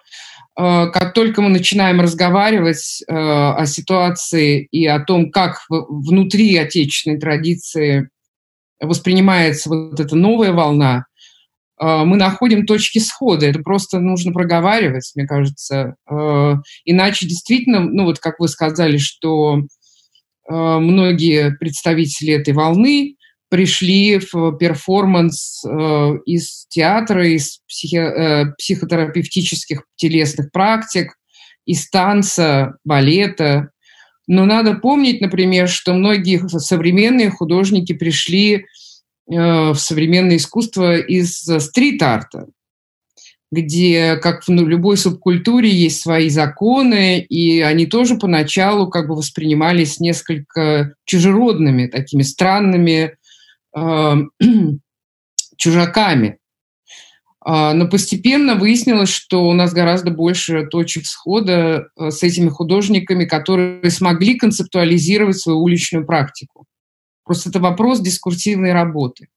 как 0.55 1.13
только 1.13 1.41
мы 1.41 1.49
начинаем 1.49 1.99
разговаривать 1.99 3.03
о 3.07 3.65
ситуации 3.65 4.67
и 4.69 4.85
о 4.85 4.99
том, 4.99 5.31
как 5.31 5.65
внутри 5.67 6.55
отечественной 6.57 7.19
традиции 7.19 8.09
воспринимается 8.85 9.69
вот 9.69 9.99
эта 9.99 10.15
новая 10.15 10.51
волна, 10.51 11.05
а, 11.77 12.05
мы 12.05 12.17
находим 12.17 12.65
точки 12.65 12.99
схода. 12.99 13.45
Это 13.45 13.59
просто 13.59 13.99
нужно 13.99 14.31
проговаривать, 14.31 15.11
мне 15.15 15.25
кажется. 15.25 15.95
А, 16.09 16.55
иначе 16.85 17.27
действительно, 17.27 17.81
ну 17.81 18.05
вот 18.05 18.19
как 18.19 18.39
вы 18.39 18.47
сказали, 18.47 18.97
что 18.97 19.63
а, 20.49 20.79
многие 20.79 21.55
представители 21.57 22.33
этой 22.33 22.53
волны 22.53 23.15
пришли 23.49 24.19
в 24.19 24.57
перформанс 24.57 25.63
из 26.25 26.65
театра, 26.69 27.27
из 27.27 27.59
психи- 27.67 27.97
э, 27.97 28.45
психотерапевтических 28.57 29.83
телесных 29.95 30.51
практик, 30.51 31.13
из 31.63 31.87
танца, 31.87 32.77
балета, 32.83 33.69
но 34.27 34.45
надо 34.45 34.75
помнить, 34.75 35.21
например, 35.21 35.67
что 35.67 35.93
многие 35.93 36.47
современные 36.47 37.29
художники 37.29 37.93
пришли 37.93 38.55
э, 38.55 38.63
в 39.27 39.75
современное 39.75 40.37
искусство 40.37 40.97
из 40.97 41.41
стрит-арта, 41.41 42.47
где, 43.51 44.15
как 44.17 44.43
в 44.43 44.49
ну, 44.49 44.65
любой 44.65 44.97
субкультуре, 44.97 45.69
есть 45.69 46.01
свои 46.01 46.29
законы, 46.29 47.19
и 47.19 47.61
они 47.61 47.85
тоже 47.85 48.15
поначалу 48.15 48.89
как 48.89 49.07
бы 49.07 49.15
воспринимались 49.15 49.99
несколько 49.99 50.95
чужеродными, 51.05 51.87
такими 51.87 52.23
странными 52.23 53.17
э, 53.75 54.15
чужаками. 55.57 56.37
А, 57.45 57.73
но 57.73 57.87
постепенно 57.89 58.55
выяснилось, 58.55 59.09
что 59.09 59.43
у 59.43 59.53
нас 59.53 59.73
гораздо 59.73 60.11
больше 60.11 60.65
точек 60.67 61.05
схода 61.05 61.87
э, 61.97 62.09
с 62.09 62.23
этими 62.23 62.47
художниками, 62.47 63.25
которые 63.25 63.91
смогли 63.91 64.35
концептуализировать 64.35 65.37
свою 65.37 65.59
уличную 65.59 66.05
практику. 66.05 66.65
Просто 67.25 67.49
это 67.49 67.59
вопрос 67.59 67.99
дискурсивной 67.99 68.71
работы. 68.71 69.27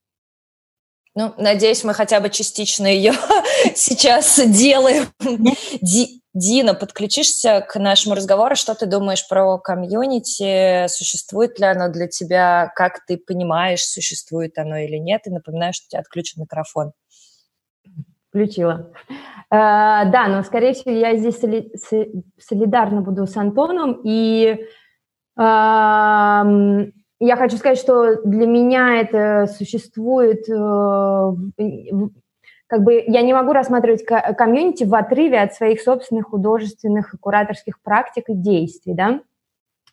Ну, 1.16 1.34
надеюсь, 1.38 1.82
мы 1.82 1.94
хотя 1.94 2.20
бы 2.20 2.30
частично 2.30 2.86
ее 2.86 3.12
сейчас 3.74 4.38
делаем. 4.46 5.06
Ну. 5.20 5.54
Ди, 5.80 6.20
Дина, 6.34 6.74
подключишься 6.74 7.66
к 7.66 7.76
нашему 7.78 8.14
разговору. 8.14 8.54
Что 8.54 8.74
ты 8.74 8.86
думаешь 8.86 9.26
про 9.26 9.58
комьюнити? 9.58 10.86
Существует 10.88 11.58
ли 11.58 11.64
оно 11.64 11.88
для 11.88 12.06
тебя? 12.06 12.70
Как 12.76 13.04
ты 13.06 13.16
понимаешь, 13.16 13.82
существует 13.82 14.58
оно 14.58 14.76
или 14.76 14.98
нет? 14.98 15.22
И 15.24 15.30
напоминаю, 15.30 15.72
что 15.72 15.86
у 15.86 15.88
тебя 15.88 16.00
отключен 16.00 16.42
микрофон. 16.42 16.92
Включила. 18.36 18.90
Э, 19.50 20.10
да, 20.10 20.26
но, 20.28 20.42
скорее 20.42 20.74
всего, 20.74 20.90
я 20.90 21.16
здесь 21.16 21.38
соли, 21.38 21.72
солидарна 22.38 23.00
буду 23.00 23.26
с 23.26 23.34
Антоном. 23.36 24.02
И 24.04 24.58
э, 24.58 24.60
я 25.38 27.36
хочу 27.36 27.56
сказать, 27.56 27.78
что 27.78 28.22
для 28.24 28.46
меня 28.46 29.00
это 29.00 29.46
существует... 29.46 30.46
Э, 30.50 31.32
как 32.68 32.82
бы 32.82 33.02
я 33.06 33.22
не 33.22 33.32
могу 33.32 33.52
рассматривать 33.52 34.04
комьюнити 34.04 34.84
в 34.84 34.94
отрыве 34.94 35.40
от 35.40 35.54
своих 35.54 35.80
собственных 35.80 36.26
художественных 36.26 37.14
и 37.14 37.16
кураторских 37.16 37.80
практик 37.80 38.24
и 38.28 38.34
действий, 38.34 38.92
да, 38.92 39.20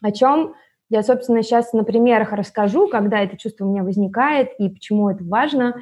о 0.02 0.12
чем 0.12 0.56
я, 0.90 1.02
собственно, 1.04 1.44
сейчас 1.44 1.72
на 1.74 1.84
примерах 1.84 2.34
расскажу, 2.34 2.88
когда 2.88 3.20
это 3.20 3.38
чувство 3.38 3.66
у 3.66 3.70
меня 3.72 3.84
возникает 3.84 4.50
и 4.58 4.70
почему 4.70 5.10
это 5.10 5.24
важно. 5.24 5.76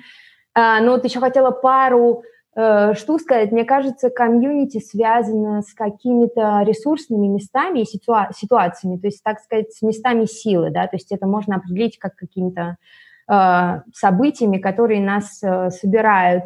А, 0.53 0.81
но 0.81 0.91
вот 0.91 1.05
еще 1.05 1.19
хотела 1.19 1.51
пару 1.51 2.23
э, 2.23 2.23
что 2.53 3.17
сказать, 3.17 3.51
мне 3.51 3.63
кажется, 3.63 4.09
комьюнити 4.09 4.79
связано 4.79 5.61
с 5.61 5.73
какими-то 5.73 6.63
ресурсными 6.63 7.27
местами 7.27 7.79
и 7.79 7.83
ситуа- 7.83 8.31
ситуациями, 8.35 8.97
то 8.97 9.07
есть, 9.07 9.23
так 9.23 9.39
сказать, 9.39 9.71
с 9.71 9.81
местами 9.81 10.25
силы, 10.25 10.69
да, 10.69 10.87
то 10.87 10.97
есть 10.97 11.11
это 11.11 11.27
можно 11.27 11.55
определить 11.55 11.97
как 11.97 12.15
какими-то 12.15 12.75
э, 13.31 13.81
событиями, 13.93 14.57
которые 14.57 15.01
нас 15.01 15.41
э, 15.41 15.69
собирают. 15.69 16.43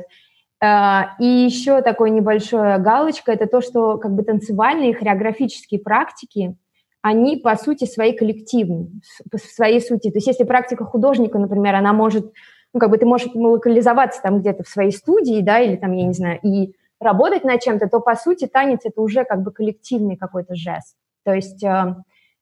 Э, 0.61 1.05
и 1.19 1.25
еще 1.25 1.81
такой 1.81 2.11
небольшой 2.11 2.77
галочка– 2.79 3.31
это 3.33 3.47
то, 3.47 3.61
что 3.61 3.97
как 3.97 4.13
бы 4.13 4.23
танцевальные 4.23 4.93
хореографические 4.93 5.79
практики, 5.79 6.55
они 7.01 7.37
по 7.37 7.55
сути 7.55 7.85
своей 7.85 8.17
коллективны, 8.17 8.89
по 9.31 9.37
своей 9.37 9.79
сути. 9.79 10.09
То 10.09 10.17
есть 10.17 10.27
если 10.27 10.43
практика 10.43 10.85
художника, 10.85 11.37
например, 11.37 11.75
она 11.75 11.93
может, 11.93 12.31
ну 12.75 12.81
как 12.81 12.89
бы 12.89 12.97
ты 12.97 13.05
можешь 13.05 13.33
локализоваться 13.33 14.21
там 14.21 14.41
где-то 14.41 14.63
в 14.63 14.67
своей 14.67 14.91
студии, 14.91 15.41
да, 15.41 15.61
или 15.61 15.77
там, 15.77 15.93
я 15.93 16.05
не 16.05 16.13
знаю, 16.13 16.39
и 16.43 16.75
работать 16.99 17.45
над 17.45 17.61
чем-то, 17.61 17.87
то 17.87 18.01
по 18.01 18.15
сути 18.15 18.47
танец 18.47 18.81
это 18.83 19.01
уже 19.01 19.23
как 19.23 19.43
бы 19.43 19.51
коллективный 19.51 20.17
какой-то 20.17 20.55
жест. 20.55 20.97
То 21.23 21.33
есть 21.33 21.63
э, 21.63 21.95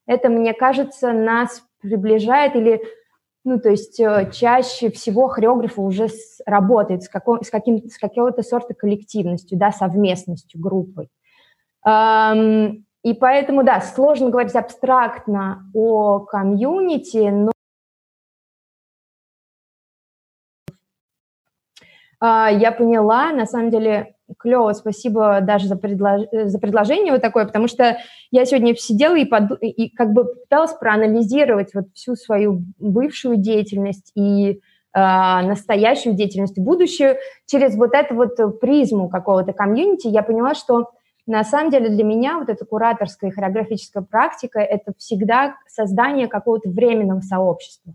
это, 0.07 0.29
мне 0.29 0.55
кажется, 0.55 1.13
нас 1.13 1.63
приближает 1.81 2.55
или 2.55 2.81
ну, 3.45 3.59
то 3.59 3.69
есть 3.69 3.99
э, 3.99 4.31
чаще 4.33 4.89
всего 4.89 5.27
хореограф 5.27 5.77
уже 5.77 6.07
с, 6.07 6.41
работает 6.47 7.03
с, 7.03 7.09
каком, 7.09 7.43
с, 7.43 7.51
каким, 7.51 7.87
с 7.87 7.99
какого-то 7.99 8.41
сорта 8.41 8.73
коллективностью, 8.73 9.59
да, 9.59 9.71
совместностью, 9.71 10.59
группой. 10.59 11.09
Эм, 11.85 12.85
и 13.03 13.13
поэтому, 13.13 13.63
да, 13.63 13.81
сложно 13.81 14.31
говорить 14.31 14.55
абстрактно 14.55 15.69
о 15.75 16.21
комьюнити, 16.21 17.29
но 17.29 17.51
э, 22.12 22.12
я 22.25 22.71
поняла, 22.71 23.31
на 23.31 23.45
самом 23.45 23.69
деле, 23.69 24.15
клево, 24.37 24.71
спасибо 24.73 25.41
даже 25.41 25.67
за, 25.67 25.75
предлож... 25.75 26.21
за 26.31 26.59
предложение 26.59 27.11
вот 27.11 27.21
такое, 27.21 27.45
потому 27.45 27.67
что 27.67 27.97
я 28.31 28.45
сегодня 28.45 28.75
сидела 28.75 29.15
и, 29.15 29.25
под... 29.25 29.61
и 29.61 29.89
как 29.89 30.13
бы 30.13 30.25
пыталась 30.25 30.73
проанализировать 30.73 31.73
вот 31.73 31.85
всю 31.93 32.15
свою 32.15 32.63
бывшую 32.79 33.37
деятельность 33.37 34.11
и 34.15 34.51
э, 34.51 34.57
настоящую 34.93 36.15
деятельность, 36.15 36.57
и 36.57 36.61
будущую 36.61 37.17
через 37.45 37.75
вот 37.75 37.93
эту 37.93 38.15
вот 38.15 38.59
призму 38.61 39.09
какого-то 39.09 39.53
комьюнити. 39.53 40.07
Я 40.07 40.23
поняла, 40.23 40.55
что 40.55 40.91
на 41.25 41.43
самом 41.43 41.71
деле 41.71 41.89
для 41.89 42.03
меня 42.03 42.39
вот 42.39 42.49
эта 42.49 42.65
кураторская 42.65 43.29
и 43.29 43.33
хореографическая 43.33 44.03
практика– 44.03 44.59
это 44.61 44.93
всегда 44.97 45.55
создание 45.67 46.27
какого-то 46.27 46.69
временного 46.69 47.21
сообщества. 47.21 47.93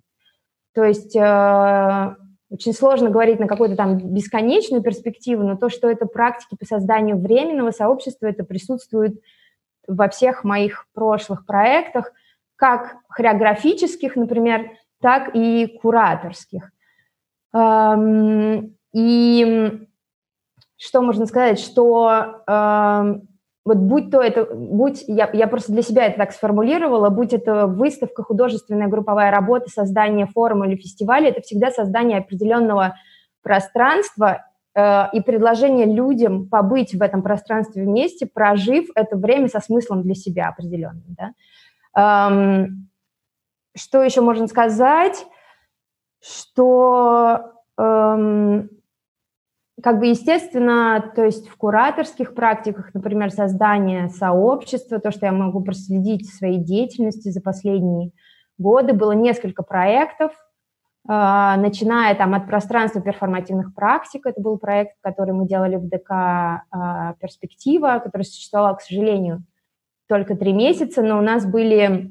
То 0.74 0.84
есть 0.84 1.16
э, 1.16 2.14
очень 2.50 2.72
сложно 2.72 3.10
говорить 3.10 3.38
на 3.38 3.46
какую-то 3.46 3.76
там 3.76 3.98
бесконечную 3.98 4.82
перспективу, 4.82 5.42
но 5.42 5.56
то, 5.56 5.68
что 5.68 5.88
это 5.88 6.06
практики 6.06 6.56
по 6.58 6.64
созданию 6.64 7.18
временного 7.18 7.70
сообщества, 7.70 8.26
это 8.26 8.44
присутствует 8.44 9.20
во 9.86 10.08
всех 10.08 10.44
моих 10.44 10.86
прошлых 10.94 11.44
проектах, 11.46 12.12
как 12.56 12.96
хореографических, 13.08 14.16
например, 14.16 14.70
так 15.00 15.34
и 15.34 15.78
кураторских. 15.80 16.70
Эм, 17.54 18.76
и 18.92 19.86
что 20.76 21.02
можно 21.02 21.26
сказать, 21.26 21.58
что 21.58 23.24
вот 23.68 23.76
будь 23.76 24.10
то 24.10 24.22
это, 24.22 24.46
будь, 24.46 25.04
я, 25.06 25.28
я 25.34 25.46
просто 25.46 25.72
для 25.72 25.82
себя 25.82 26.06
это 26.06 26.16
так 26.16 26.32
сформулировала, 26.32 27.10
будь 27.10 27.34
это 27.34 27.66
выставка, 27.66 28.22
художественная 28.22 28.88
групповая 28.88 29.30
работа, 29.30 29.68
создание 29.68 30.24
форума 30.24 30.66
или 30.66 30.76
фестиваля, 30.76 31.28
это 31.28 31.42
всегда 31.42 31.70
создание 31.70 32.16
определенного 32.16 32.94
пространства 33.42 34.46
э, 34.74 35.04
и 35.12 35.20
предложение 35.20 35.84
людям 35.84 36.48
побыть 36.48 36.94
в 36.94 37.02
этом 37.02 37.22
пространстве 37.22 37.82
вместе, 37.82 38.26
прожив 38.26 38.86
это 38.94 39.18
время 39.18 39.48
со 39.48 39.60
смыслом 39.60 40.00
для 40.00 40.14
себя 40.14 40.48
определенным. 40.48 41.04
Да? 41.94 42.30
Эм, 42.30 42.88
что 43.76 44.02
еще 44.02 44.22
можно 44.22 44.46
сказать? 44.46 45.26
Что 46.22 47.52
эм, 47.76 48.70
как 49.82 49.98
бы 49.98 50.06
естественно, 50.06 51.12
то 51.14 51.24
есть 51.24 51.48
в 51.48 51.56
кураторских 51.56 52.34
практиках, 52.34 52.92
например, 52.94 53.30
создание 53.30 54.08
сообщества, 54.08 54.98
то, 54.98 55.10
что 55.10 55.26
я 55.26 55.32
могу 55.32 55.62
проследить 55.62 56.28
в 56.28 56.34
своей 56.34 56.58
деятельности 56.58 57.28
за 57.28 57.40
последние 57.40 58.10
годы, 58.58 58.92
было 58.92 59.12
несколько 59.12 59.62
проектов, 59.62 60.32
а, 61.06 61.56
начиная 61.56 62.14
там 62.14 62.34
от 62.34 62.46
пространства 62.46 63.00
перформативных 63.00 63.74
практик, 63.74 64.26
это 64.26 64.40
был 64.40 64.58
проект, 64.58 64.96
который 65.00 65.32
мы 65.32 65.46
делали 65.46 65.76
в 65.76 65.88
ДК 65.88 66.10
а, 66.10 67.14
«Перспектива», 67.20 68.00
который 68.04 68.24
существовал, 68.24 68.76
к 68.76 68.82
сожалению, 68.82 69.44
только 70.08 70.36
три 70.36 70.52
месяца, 70.52 71.02
но 71.02 71.18
у 71.18 71.22
нас 71.22 71.46
были 71.46 72.10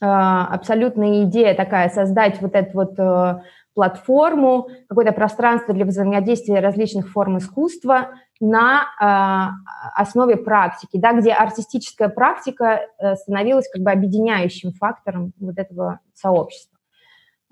а, 0.00 0.46
абсолютная 0.46 1.24
идея 1.24 1.54
такая, 1.54 1.88
создать 1.88 2.40
вот 2.40 2.54
этот 2.54 2.74
вот 2.74 2.98
э, 2.98 3.42
платформу, 3.78 4.70
какое-то 4.88 5.12
пространство 5.12 5.72
для 5.72 5.84
взаимодействия 5.84 6.58
различных 6.58 7.12
форм 7.12 7.38
искусства 7.38 8.08
на 8.40 8.82
э, 8.82 9.70
основе 9.94 10.36
практики, 10.36 10.98
да, 10.98 11.12
где 11.12 11.30
артистическая 11.30 12.08
практика 12.08 12.80
э, 12.98 13.14
становилась 13.14 13.70
как 13.72 13.82
бы 13.82 13.92
объединяющим 13.92 14.72
фактором 14.72 15.32
вот 15.38 15.58
этого 15.58 16.00
сообщества. 16.12 16.76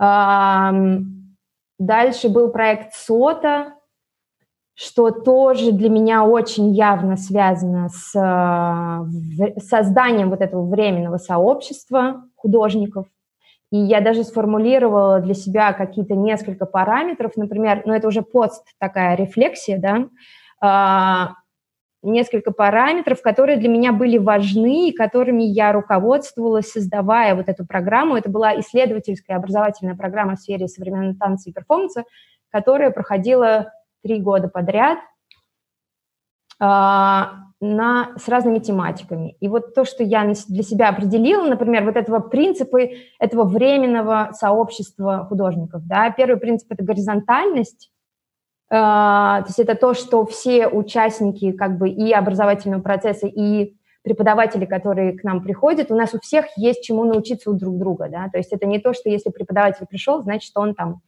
Э, 0.03 0.73
дальше 1.79 2.29
был 2.29 2.51
проект 2.51 2.95
СОТа, 2.95 3.75
что 4.75 5.13
тоже 5.13 5.71
для 5.71 5.91
меня 5.91 6.25
очень 6.25 6.71
явно 6.71 7.17
связано 7.17 7.89
с 7.89 8.17
э, 8.17 9.61
созданием 9.61 10.31
вот 10.31 10.41
этого 10.41 10.69
временного 10.69 11.19
сообщества 11.19 12.25
художников, 12.35 13.07
и 13.71 13.79
я 13.79 14.01
даже 14.01 14.25
сформулировала 14.25 15.21
для 15.21 15.35
себя 15.35 15.73
какие-то 15.73 16.15
несколько 16.15 16.67
параметров, 16.67 17.33
например, 17.37 17.83
ну 17.85 17.93
это 17.93 18.09
уже 18.09 18.23
пост, 18.23 18.65
такая 18.79 19.17
рефлексия, 19.17 19.79
да, 19.79 20.09
а, 20.61 21.35
несколько 22.03 22.53
параметров, 22.53 23.21
которые 23.21 23.59
для 23.59 23.69
меня 23.69 23.93
были 23.93 24.19
важны 24.19 24.93
которыми 24.93 25.43
я 25.43 25.73
руководствовалась, 25.73 26.71
создавая 26.71 27.35
вот 27.35 27.49
эту 27.49 27.67
программу. 27.67 28.17
Это 28.17 28.31
была 28.31 28.59
исследовательская 28.61 29.37
образовательная 29.37 29.97
программа 29.97 30.37
в 30.37 30.41
сфере 30.41 30.69
современного 30.69 31.17
танца 31.17 31.51
и 31.51 31.53
перформанса, 31.53 32.05
которая 32.51 32.91
проходила 32.91 33.73
три 34.03 34.21
года 34.21 34.49
подряд. 34.49 34.99
А, 36.59 37.47
на, 37.61 38.13
с 38.19 38.29
разными 38.29 38.59
тематиками. 38.59 39.37
И 39.41 39.49
вот 39.49 39.75
то, 39.75 39.85
что 39.85 40.03
я 40.03 40.25
для 40.25 40.63
себя 40.63 40.91
определила, 40.91 41.43
например, 41.47 41.85
вот 41.85 41.97
этого 41.97 42.21
принципы 42.21 42.99
этого 43.19 43.45
временного 43.45 44.31
сообщества 44.33 45.27
художников. 45.27 45.87
Да? 45.87 46.11
Первый 46.11 46.39
принцип– 46.39 46.69
это 46.71 46.85
горизонтальность, 46.85 47.91
э, 48.71 48.75
то 48.75 49.45
есть 49.47 49.59
это 49.59 49.75
то, 49.75 49.95
что 49.95 50.27
все 50.27 50.69
участники 50.69 51.53
как 51.53 51.79
бы 51.79 51.89
и 51.89 52.13
образовательного 52.13 52.83
процесса, 52.83 53.27
и 53.27 53.75
преподаватели, 54.03 54.67
которые 54.67 55.19
к 55.19 55.25
нам 55.25 55.43
приходят, 55.43 55.91
у 55.91 55.97
нас 55.97 56.15
у 56.15 56.21
всех 56.21 56.47
есть 56.57 56.85
чему 56.85 57.05
научиться 57.05 57.51
у 57.51 57.55
друг 57.55 57.79
друга, 57.79 58.09
да, 58.09 58.29
то 58.31 58.39
есть 58.39 58.53
это 58.53 58.65
не 58.67 58.79
то, 58.79 58.93
что 58.93 59.09
если 59.09 59.31
преподаватель 59.31 59.85
пришел, 59.87 60.23
значит, 60.23 60.53
он 60.55 60.75
там 60.75 61.01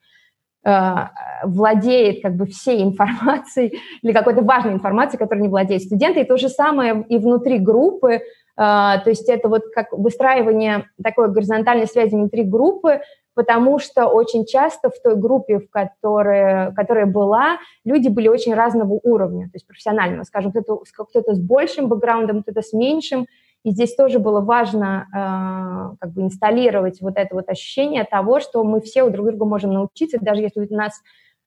владеет 1.45 2.23
как 2.23 2.35
бы 2.35 2.47
всей 2.47 2.83
информацией 2.83 3.79
или 4.03 4.13
какой-то 4.13 4.43
важной 4.43 4.73
информацией, 4.73 5.19
которой 5.19 5.41
не 5.41 5.49
владеют 5.49 5.83
студенты. 5.83 6.21
И 6.21 6.25
то 6.25 6.37
же 6.37 6.49
самое 6.49 7.05
и 7.09 7.19
внутри 7.19 7.59
группы, 7.59 8.15
э, 8.15 8.21
то 8.57 9.05
есть 9.07 9.29
это 9.29 9.49
вот 9.49 9.63
как 9.75 9.93
выстраивание 9.93 10.87
такой 11.03 11.31
горизонтальной 11.31 11.87
связи 11.87 12.15
внутри 12.15 12.43
группы, 12.45 13.01
потому 13.35 13.79
что 13.79 14.07
очень 14.07 14.45
часто 14.47 14.91
в 14.91 15.01
той 15.01 15.15
группе, 15.15 15.61
в 15.61 15.71
которой, 15.71 16.75
которая 16.75 17.07
была, 17.07 17.59
люди 17.85 18.09
были 18.09 18.27
очень 18.27 18.53
разного 18.53 18.99
уровня, 19.05 19.45
то 19.45 19.53
есть 19.55 19.67
профессионального, 19.67 20.25
скажем, 20.25 20.51
кто-то, 20.51 20.83
кто-то 20.93 21.35
с 21.35 21.39
большим 21.39 21.89
бэкграундом, 21.89 22.43
кто-то 22.43 22.63
с 22.63 22.73
меньшим, 22.73 23.27
и 23.65 23.71
здесь 23.71 23.95
тоже 23.97 24.19
было 24.19 24.41
важно 24.41 25.07
э, 25.13 25.97
как 26.01 26.13
бы 26.13 26.23
инсталлировать 26.23 27.01
вот 27.01 27.15
это 27.17 27.35
вот 27.35 27.49
ощущение 27.49 28.05
того, 28.05 28.41
что 28.41 28.63
мы 28.65 28.81
все 28.81 29.03
у 29.03 29.11
друг 29.11 29.27
друга 29.27 29.45
можем 29.45 29.73
научиться, 29.73 30.19
даже 30.21 30.43
если 30.43 30.61
у 30.61 30.75
нас 30.75 30.93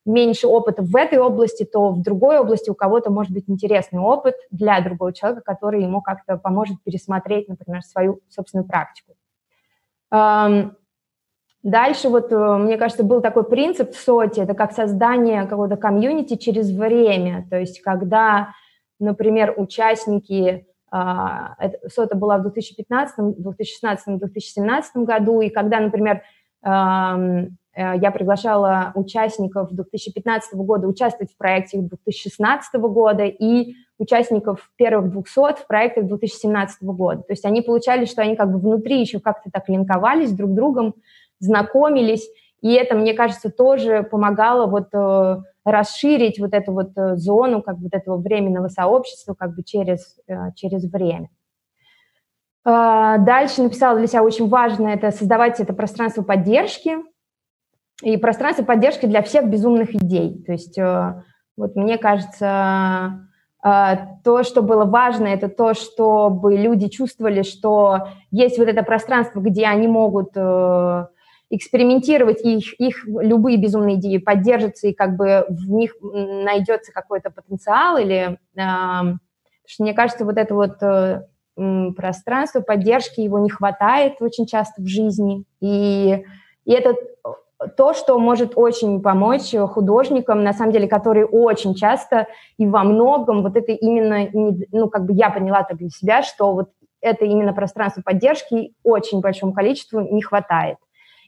меньше 0.06 0.48
опыта 0.48 0.82
в 0.82 0.96
этой 0.96 1.20
области, 1.20 1.64
то 1.64 1.92
в 1.92 2.02
другой 2.02 2.40
области 2.40 2.70
у 2.70 2.76
кого-то 2.76 3.12
может 3.12 3.32
быть 3.32 3.46
интересный 3.48 4.00
опыт 4.00 4.36
для 4.50 4.82
другого 4.82 5.14
человека, 5.14 5.44
который 5.46 5.84
ему 5.84 6.02
как-то 6.02 6.38
поможет 6.38 6.82
пересмотреть, 6.84 7.48
например, 7.48 7.82
свою 7.84 8.20
собственную 8.30 8.68
практику. 8.68 9.14
Эм, 10.12 10.76
дальше 11.64 12.10
вот, 12.10 12.32
э, 12.32 12.58
мне 12.58 12.78
кажется, 12.78 13.04
был 13.04 13.22
такой 13.22 13.44
принцип 13.44 13.92
в 13.92 13.98
СОТе, 13.98 14.42
это 14.42 14.54
как 14.54 14.74
создание 14.74 15.44
какого-то 15.44 15.78
комьюнити 15.78 16.36
через 16.36 16.72
время, 16.72 17.48
то 17.50 17.60
есть 17.60 17.82
когда, 17.82 18.54
например, 19.00 19.54
участники 19.56 20.68
а, 20.92 21.56
сота 21.88 22.16
была 22.16 22.38
в 22.38 22.42
2015, 22.44 23.38
2016, 23.38 24.18
2017 24.18 24.98
году, 24.98 25.42
и 25.42 25.50
когда, 25.50 25.80
например, 25.80 26.22
э, 26.64 27.48
я 27.74 28.12
приглашала 28.12 28.92
участников 28.96 29.72
2015 29.72 30.56
года 30.56 30.88
участвовать 30.88 31.32
в 31.32 31.38
проекте 31.38 31.78
2016 31.78 32.74
года 32.82 33.24
и 33.24 33.76
участников 33.98 34.70
первых 34.76 35.10
200 35.12 35.62
в 35.62 35.68
проектах 35.68 36.08
2017 36.08 36.84
года. 36.84 37.22
То 37.22 37.32
есть 37.32 37.46
они 37.46 37.62
получали, 37.62 38.04
что 38.04 38.22
они 38.22 38.36
как 38.36 38.52
бы 38.52 38.60
внутри 38.60 39.00
еще 39.00 39.22
как-то 39.22 39.50
так 39.50 39.70
линковались 39.70 40.34
друг 40.34 40.52
с 40.52 40.54
другом, 40.54 40.96
знакомились, 41.40 42.28
и 42.62 42.74
это, 42.74 42.96
мне 42.96 43.14
кажется, 43.14 43.50
тоже 43.50 44.04
помогало 44.04 44.68
вот 44.68 44.90
э, 44.94 45.38
расширить 45.64 46.40
вот 46.40 46.54
эту 46.54 46.74
вот 46.74 46.98
э, 46.98 47.16
зону 47.16 47.62
как 47.62 47.78
вот 47.78 47.94
этого 47.94 48.18
временного 48.18 48.68
сообщества 48.68 49.34
как 49.34 49.56
бы 49.56 49.64
через, 49.64 50.18
э, 50.28 50.52
через 50.56 50.92
время. 50.92 51.30
А, 52.64 53.18
дальше 53.20 53.64
написала 53.64 53.98
для 53.98 54.08
себя 54.08 54.24
очень 54.24 54.48
важно 54.48 54.88
это 54.88 55.12
создавать 55.12 55.60
это 55.60 55.74
пространство 55.74 56.24
поддержки 56.24 56.98
и 58.02 58.18
пространство 58.18 58.64
поддержки 58.64 59.06
для 59.06 59.22
всех 59.22 59.48
безумных 59.50 59.96
идей. 59.96 60.44
То 60.44 60.52
есть 60.52 60.78
вот 61.58 61.76
мне 61.76 61.98
кажется, 62.00 63.28
то, 63.62 64.44
что 64.44 64.64
было 64.64 64.86
важно, 64.86 65.28
это 65.28 65.50
то, 65.50 65.76
чтобы 65.76 66.56
люди 66.56 66.88
чувствовали, 66.88 67.44
что 67.44 68.08
есть 68.32 68.58
вот 68.58 68.68
это 68.68 68.82
пространство, 68.82 69.40
где 69.40 69.66
они 69.66 69.88
могут 69.88 70.36
экспериментировать, 71.52 72.44
и 72.44 72.58
их, 72.58 72.80
их 72.80 73.06
любые 73.06 73.58
безумные 73.58 73.98
идеи 73.98 74.18
поддержатся, 74.18 74.88
и 74.88 74.94
как 74.94 75.16
бы 75.16 75.46
в 75.50 75.70
них 75.70 75.96
найдется 76.02 76.92
какой-то 76.92 77.30
потенциал, 77.30 77.98
или... 77.98 78.40
Э, 78.56 79.18
что 79.68 79.84
мне 79.84 79.94
кажется, 79.94 80.26
вот 80.26 80.38
это 80.38 80.54
вот 80.54 80.82
э, 80.82 81.22
пространство 81.96 82.62
поддержки, 82.62 83.22
его 83.22 83.40
не 83.40 83.50
хватает 83.50 84.16
очень 84.20 84.46
часто 84.46 84.82
в 84.82 84.88
жизни, 84.88 85.46
и, 85.62 86.26
и 86.66 86.72
это 86.72 86.96
то, 87.78 87.94
что 87.94 88.18
может 88.18 88.54
очень 88.56 89.02
помочь 89.02 89.54
художникам, 89.54 90.44
на 90.44 90.54
самом 90.54 90.72
деле, 90.72 90.88
которые 90.88 91.26
очень 91.26 91.76
часто 91.76 92.28
и 92.58 92.66
во 92.66 92.84
многом 92.84 93.44
вот 93.44 93.56
это 93.56 93.72
именно, 93.72 94.28
ну, 94.72 94.90
как 94.90 95.06
бы 95.06 95.14
я 95.14 95.30
поняла 95.30 95.64
так 95.64 95.78
для 95.78 95.90
себя, 95.90 96.24
что 96.24 96.54
вот 96.54 96.70
это 97.02 97.26
именно 97.26 97.54
пространство 97.54 98.02
поддержки 98.02 98.74
очень 98.84 99.22
большому 99.22 99.54
количеству 99.54 100.00
не 100.00 100.22
хватает. 100.22 100.78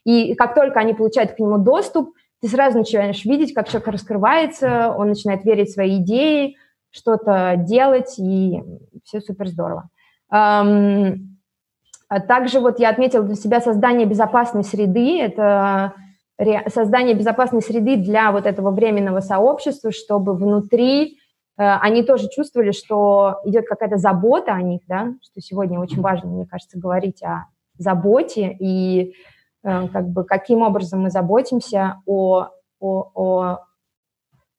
И 0.04 0.34
как 0.34 0.54
только 0.54 0.80
они 0.80 0.94
получают 0.94 1.32
к 1.32 1.38
нему 1.38 1.58
доступ, 1.58 2.10
ты 2.40 2.48
сразу 2.48 2.78
начинаешь 2.78 3.24
видеть, 3.24 3.54
как 3.54 3.68
человек 3.68 3.88
раскрывается, 3.88 4.94
он 4.96 5.08
начинает 5.08 5.44
верить 5.44 5.70
в 5.70 5.72
свои 5.72 5.98
идеи, 5.98 6.56
что-то 6.90 7.56
делать, 7.56 8.18
и 8.18 8.62
все 9.04 9.20
супер 9.20 9.48
здорово. 9.48 9.88
А 12.14 12.20
также 12.28 12.60
вот 12.60 12.78
я 12.78 12.90
отметила 12.90 13.24
для 13.24 13.34
себя 13.34 13.60
создание 13.60 14.06
безопасной 14.06 14.62
среды. 14.62 15.20
Это 15.20 15.94
создание 16.68 17.14
безопасной 17.14 17.62
среды 17.62 17.96
для 17.96 18.30
вот 18.30 18.46
этого 18.46 18.70
временного 18.70 19.20
сообщества, 19.20 19.90
чтобы 19.90 20.34
внутри 20.34 21.18
э, 21.56 21.62
они 21.80 22.02
тоже 22.02 22.28
чувствовали, 22.28 22.72
что 22.72 23.40
идет 23.44 23.66
какая-то 23.68 23.98
забота 23.98 24.52
о 24.52 24.60
них, 24.60 24.80
да, 24.88 25.14
что 25.22 25.40
сегодня 25.40 25.78
очень 25.78 26.00
важно, 26.00 26.28
мне 26.28 26.44
кажется, 26.44 26.78
говорить 26.78 27.22
о 27.22 27.46
заботе 27.78 28.56
и 28.58 29.14
как 29.64 30.08
бы 30.08 30.24
каким 30.24 30.62
образом 30.62 31.02
мы 31.02 31.10
заботимся 31.10 32.02
о, 32.04 32.48
о, 32.80 33.10
о, 33.14 33.58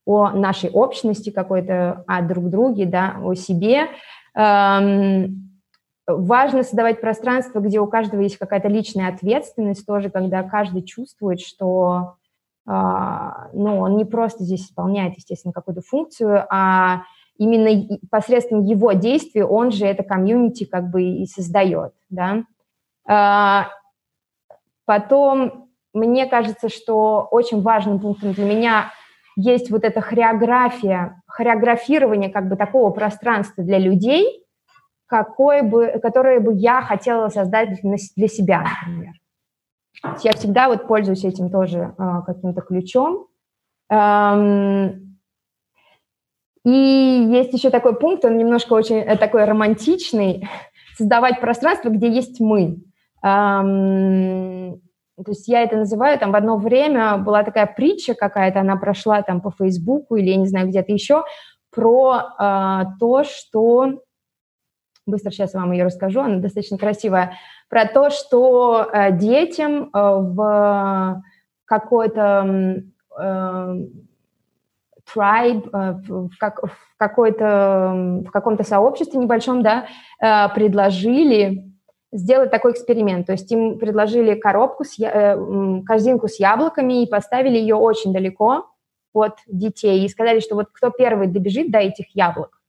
о 0.06 0.32
нашей 0.32 0.72
общности 0.72 1.30
какой-то, 1.30 2.04
о 2.08 2.22
друг 2.24 2.50
друге, 2.50 2.86
да, 2.86 3.18
о 3.22 3.36
себе. 3.36 3.88
Эм, 4.36 5.62
важно 6.08 6.64
создавать 6.64 7.02
пространство, 7.02 7.60
где 7.60 7.80
у 7.80 7.88
каждого 7.88 8.22
есть 8.22 8.38
какая-то 8.38 8.68
личная 8.68 9.10
ответственность 9.10 9.86
тоже, 9.86 10.10
когда 10.10 10.42
каждый 10.42 10.82
чувствует, 10.82 11.40
что 11.40 12.16
э, 12.68 12.72
ну, 13.54 13.80
он 13.80 13.98
не 13.98 14.06
просто 14.06 14.44
здесь 14.44 14.66
исполняет, 14.66 15.16
естественно, 15.18 15.54
какую-то 15.54 15.82
функцию, 15.82 16.46
а 16.50 17.04
именно 17.38 18.00
посредством 18.10 18.64
его 18.64 18.94
действий 18.94 19.44
он 19.44 19.72
же 19.72 19.86
это 19.86 20.02
комьюнити 20.02 20.64
как 20.64 20.90
бы 20.90 21.04
и 21.04 21.28
создает, 21.28 21.94
да. 22.10 22.44
Потом, 24.86 25.70
мне 25.94 26.26
кажется, 26.26 26.70
что 26.70 27.28
очень 27.32 27.62
важным 27.62 28.00
пунктом 28.00 28.34
для 28.34 28.46
меня 28.46 28.92
есть 29.36 29.70
вот 29.70 29.84
эта 29.84 30.02
хореография, 30.02 31.22
хореографирование 31.28 32.30
как 32.30 32.48
бы 32.48 32.56
такого 32.56 32.92
пространства 32.92 33.64
для 33.64 33.80
людей, 33.80 34.46
какое 35.08 35.64
бы, 35.64 36.00
которое 36.02 36.40
бы 36.40 36.54
я 36.54 36.82
хотела 36.82 37.30
создать 37.30 37.82
для 37.82 38.28
себя, 38.28 38.66
например. 38.82 39.14
Я 40.24 40.34
всегда 40.34 40.68
вот 40.68 40.88
пользуюсь 40.88 41.24
этим 41.24 41.50
тоже 41.50 41.96
э, 41.98 42.22
каким-то 42.26 42.62
ключом. 42.62 43.28
Эм, 43.90 45.18
и 46.64 47.28
есть 47.32 47.54
еще 47.54 47.70
такой 47.70 47.98
пункт, 47.98 48.26
он 48.26 48.38
немножко 48.38 48.74
очень 48.74 48.98
э, 48.98 49.18
такой 49.18 49.46
романтичный, 49.46 50.48
создавать 50.98 51.40
пространство, 51.40 51.90
где 51.90 52.10
есть 52.10 52.40
мы. 52.40 52.78
То 53.26 55.32
есть 55.32 55.48
я 55.48 55.64
это 55.64 55.78
называю, 55.78 56.20
там 56.20 56.32
в 56.32 56.36
одно 56.36 56.58
время 56.58 57.18
была 57.18 57.44
такая 57.44 57.66
притча 57.66 58.14
какая-то, 58.14 58.60
она 58.60 58.76
прошла 58.76 59.22
там 59.22 59.42
по 59.42 59.50
Фейсбуку 59.50 60.18
или 60.18 60.30
я 60.30 60.36
не 60.36 60.46
знаю 60.46 60.68
где-то 60.68 60.92
еще, 60.92 61.24
про 61.72 62.22
э, 62.40 62.84
то, 63.00 63.24
что... 63.24 64.02
Быстро 65.08 65.32
сейчас 65.32 65.54
вам 65.54 65.72
ее 65.72 65.86
расскажу, 65.86 66.22
она 66.22 66.38
достаточно 66.38 66.78
красивая. 66.78 67.34
Про 67.70 67.86
то, 67.86 68.10
что 68.10 68.90
э, 68.92 69.18
детям 69.18 69.84
э, 69.84 69.90
в 69.94 71.24
какой-то 71.66 72.84
э, 73.18 73.76
tribe, 75.16 75.70
э, 75.72 75.94
в, 76.08 76.38
как, 76.38 76.62
в, 76.62 76.98
какой-то, 76.98 78.22
в 78.28 78.32
каком-то 78.32 78.64
сообществе 78.64 79.20
небольшом, 79.20 79.64
да, 79.64 79.86
э, 80.22 80.50
предложили 80.54 81.72
сделать 82.16 82.52
такой 82.52 82.72
эксперимент. 82.72 83.28
То 83.28 83.34
есть 83.34 83.52
им 83.52 83.78
предложили 83.78 84.36
коробку, 84.36 84.84
с, 84.84 85.00
э, 85.00 85.38
корзинку 85.86 86.28
с 86.28 86.40
яблоками 86.40 87.04
и 87.04 87.10
поставили 87.10 87.58
ее 87.58 87.76
очень 87.76 88.14
далеко 88.14 88.68
от 89.14 89.38
детей 89.48 90.06
и 90.06 90.10
сказали, 90.10 90.40
что 90.40 90.56
вот 90.56 90.68
кто 90.72 90.90
первый 90.90 91.28
добежит 91.28 91.72
до 91.72 91.80
этих 91.80 92.16
яблок, 92.16 92.62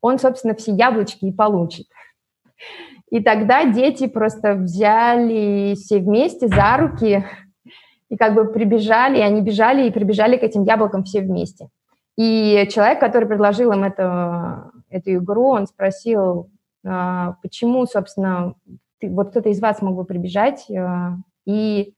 он, 0.00 0.18
собственно, 0.18 0.54
все 0.54 0.72
яблочки 0.72 1.26
и 1.26 1.32
получит. 1.32 1.86
И 3.10 3.22
тогда 3.22 3.64
дети 3.64 4.06
просто 4.06 4.54
взяли 4.54 5.74
все 5.74 5.98
вместе 5.98 6.48
за 6.48 6.76
руки 6.76 7.24
и 8.08 8.16
как 8.16 8.34
бы 8.34 8.46
прибежали, 8.46 9.18
и 9.18 9.22
они 9.22 9.42
бежали 9.42 9.86
и 9.86 9.92
прибежали 9.92 10.36
к 10.36 10.42
этим 10.42 10.64
яблокам 10.64 11.04
все 11.04 11.20
вместе. 11.20 11.68
И 12.16 12.66
человек, 12.70 12.98
который 12.98 13.28
предложил 13.28 13.72
им 13.72 13.84
это, 13.84 14.70
эту 14.88 15.14
игру, 15.16 15.48
он 15.50 15.66
спросил, 15.66 16.50
почему, 17.42 17.86
собственно, 17.86 18.54
ты, 19.00 19.10
вот 19.10 19.30
кто-то 19.30 19.48
из 19.48 19.60
вас 19.60 19.82
мог 19.82 19.96
бы 19.96 20.04
прибежать 20.04 20.70
а, 20.70 21.16
и 21.44 21.94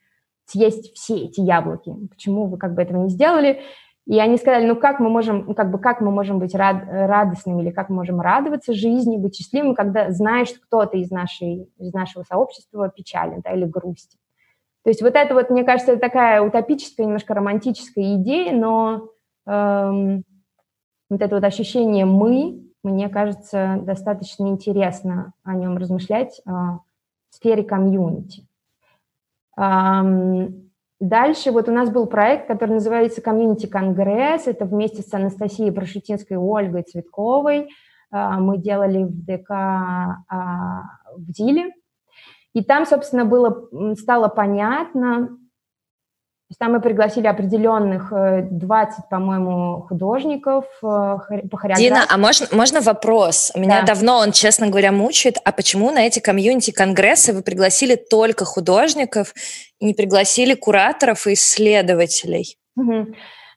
съесть 0.46 0.94
все 0.94 1.16
эти 1.24 1.40
яблоки? 1.40 1.92
Почему 2.10 2.46
вы 2.46 2.58
как 2.58 2.74
бы 2.74 2.82
этого 2.82 3.02
не 3.02 3.10
сделали? 3.10 3.60
И 4.06 4.18
они 4.18 4.38
сказали, 4.38 4.66
ну 4.66 4.74
как 4.74 5.00
мы 5.00 5.10
можем, 5.10 5.44
ну, 5.46 5.54
как 5.54 5.70
бы 5.70 5.78
как 5.78 6.00
мы 6.00 6.10
можем 6.10 6.38
быть 6.38 6.54
рад, 6.54 6.82
радостными 6.88 7.60
или 7.60 7.70
как 7.70 7.90
мы 7.90 7.96
можем 7.96 8.20
радоваться 8.22 8.72
жизни, 8.72 9.18
быть 9.18 9.36
счастливыми, 9.36 9.74
когда 9.74 10.10
знаешь, 10.10 10.48
что 10.48 10.60
кто-то 10.60 10.96
из, 10.96 11.10
нашей, 11.10 11.68
из 11.78 11.92
нашего 11.92 12.22
сообщества 12.22 12.88
печален 12.88 13.42
да, 13.44 13.52
или 13.52 13.66
грустит. 13.66 14.18
То 14.82 14.90
есть 14.90 15.02
вот 15.02 15.14
это 15.14 15.34
вот, 15.34 15.50
мне 15.50 15.62
кажется, 15.62 15.98
такая 15.98 16.40
утопическая, 16.40 17.04
немножко 17.04 17.34
романтическая 17.34 18.16
идея, 18.16 18.54
но 18.56 19.10
эм, 19.46 20.24
вот 21.10 21.20
это 21.20 21.34
вот 21.34 21.44
ощущение 21.44 22.06
«мы», 22.06 22.67
мне 22.82 23.08
кажется, 23.08 23.78
достаточно 23.82 24.46
интересно 24.48 25.32
о 25.44 25.54
нем 25.54 25.76
размышлять 25.76 26.40
а, 26.46 26.78
в 27.30 27.34
сфере 27.34 27.62
комьюнити. 27.62 28.46
Дальше 31.00 31.52
вот 31.52 31.68
у 31.68 31.72
нас 31.72 31.90
был 31.90 32.06
проект, 32.06 32.48
который 32.48 32.72
называется 32.72 33.22
«Комьюнити 33.22 33.66
Конгресс». 33.66 34.48
Это 34.48 34.64
вместе 34.64 35.02
с 35.02 35.14
Анастасией 35.14 35.70
Прошутинской 35.70 36.36
и 36.36 36.40
Ольгой 36.40 36.82
Цветковой. 36.82 37.68
А, 38.10 38.40
мы 38.40 38.58
делали 38.58 39.04
в 39.04 39.24
ДК 39.24 39.50
а, 39.50 40.82
в 41.16 41.30
ЗИЛе. 41.30 41.72
И 42.52 42.64
там, 42.64 42.84
собственно, 42.84 43.24
было, 43.24 43.68
стало 43.94 44.26
понятно, 44.26 45.37
там 46.56 46.72
мы 46.72 46.80
пригласили 46.80 47.26
определенных 47.26 48.10
20, 48.10 48.98
э, 48.98 49.02
по-моему, 49.10 49.82
художников 49.86 50.64
э, 50.82 51.18
по 51.50 51.56
хореографии. 51.56 51.88
Дина, 51.88 52.06
а 52.08 52.16
можно, 52.16 52.46
можно 52.52 52.80
вопрос? 52.80 53.52
Меня 53.54 53.80
да. 53.80 53.88
давно 53.88 54.18
он, 54.18 54.32
честно 54.32 54.68
говоря, 54.68 54.90
мучает. 54.90 55.36
А 55.44 55.52
почему 55.52 55.90
на 55.90 56.06
эти 56.06 56.20
комьюнити-конгрессы 56.20 57.34
вы 57.34 57.42
пригласили 57.42 57.96
только 57.96 58.46
художников 58.46 59.34
и 59.78 59.84
не 59.84 59.92
пригласили 59.92 60.54
кураторов 60.54 61.26
и 61.26 61.34
исследователей? 61.34 62.56
Угу. 62.76 63.08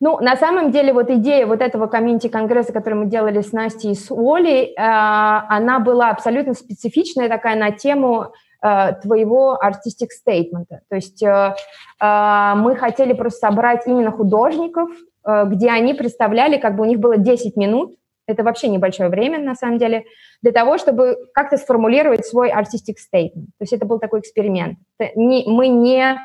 Ну, 0.02 0.20
на 0.20 0.36
самом 0.36 0.72
деле, 0.72 0.92
вот 0.92 1.10
идея 1.10 1.46
вот 1.46 1.62
этого 1.62 1.88
комьюнити-конгресса, 1.88 2.74
который 2.74 2.96
мы 2.96 3.06
делали 3.06 3.42
с 3.42 3.54
Настей 3.54 3.92
и 3.92 3.96
с 3.96 4.12
Олей, 4.12 4.74
э, 4.74 4.74
она 4.76 5.80
была 5.80 6.10
абсолютно 6.10 6.56
специфичная 6.56 7.30
такая 7.30 7.56
на 7.56 7.72
тему 7.72 8.34
твоего 8.62 9.60
artistic 9.60 10.10
statement. 10.16 10.68
То 10.88 10.96
есть 10.96 11.24
э, 11.24 11.56
э, 12.00 12.54
мы 12.56 12.76
хотели 12.76 13.14
просто 13.14 13.48
собрать 13.48 13.88
именно 13.88 14.12
художников, 14.12 14.90
э, 15.26 15.46
где 15.48 15.70
они 15.72 15.96
представляли, 15.96 16.58
как 16.58 16.76
бы 16.76 16.84
у 16.84 16.86
них 16.86 17.00
было 17.00 17.18
10 17.18 17.58
минут, 17.58 17.96
это 18.28 18.44
вообще 18.44 18.68
небольшое 18.68 19.10
время, 19.10 19.40
на 19.40 19.56
самом 19.56 19.78
деле, 19.78 20.06
для 20.42 20.52
того, 20.52 20.78
чтобы 20.78 21.18
как-то 21.34 21.58
сформулировать 21.58 22.26
свой 22.26 22.52
artistic 22.52 22.96
statement. 22.96 23.48
То 23.58 23.62
есть 23.62 23.74
это 23.74 23.86
был 23.86 24.00
такой 24.00 24.20
эксперимент. 24.20 24.78
Мы 25.16 25.68
не 25.68 26.18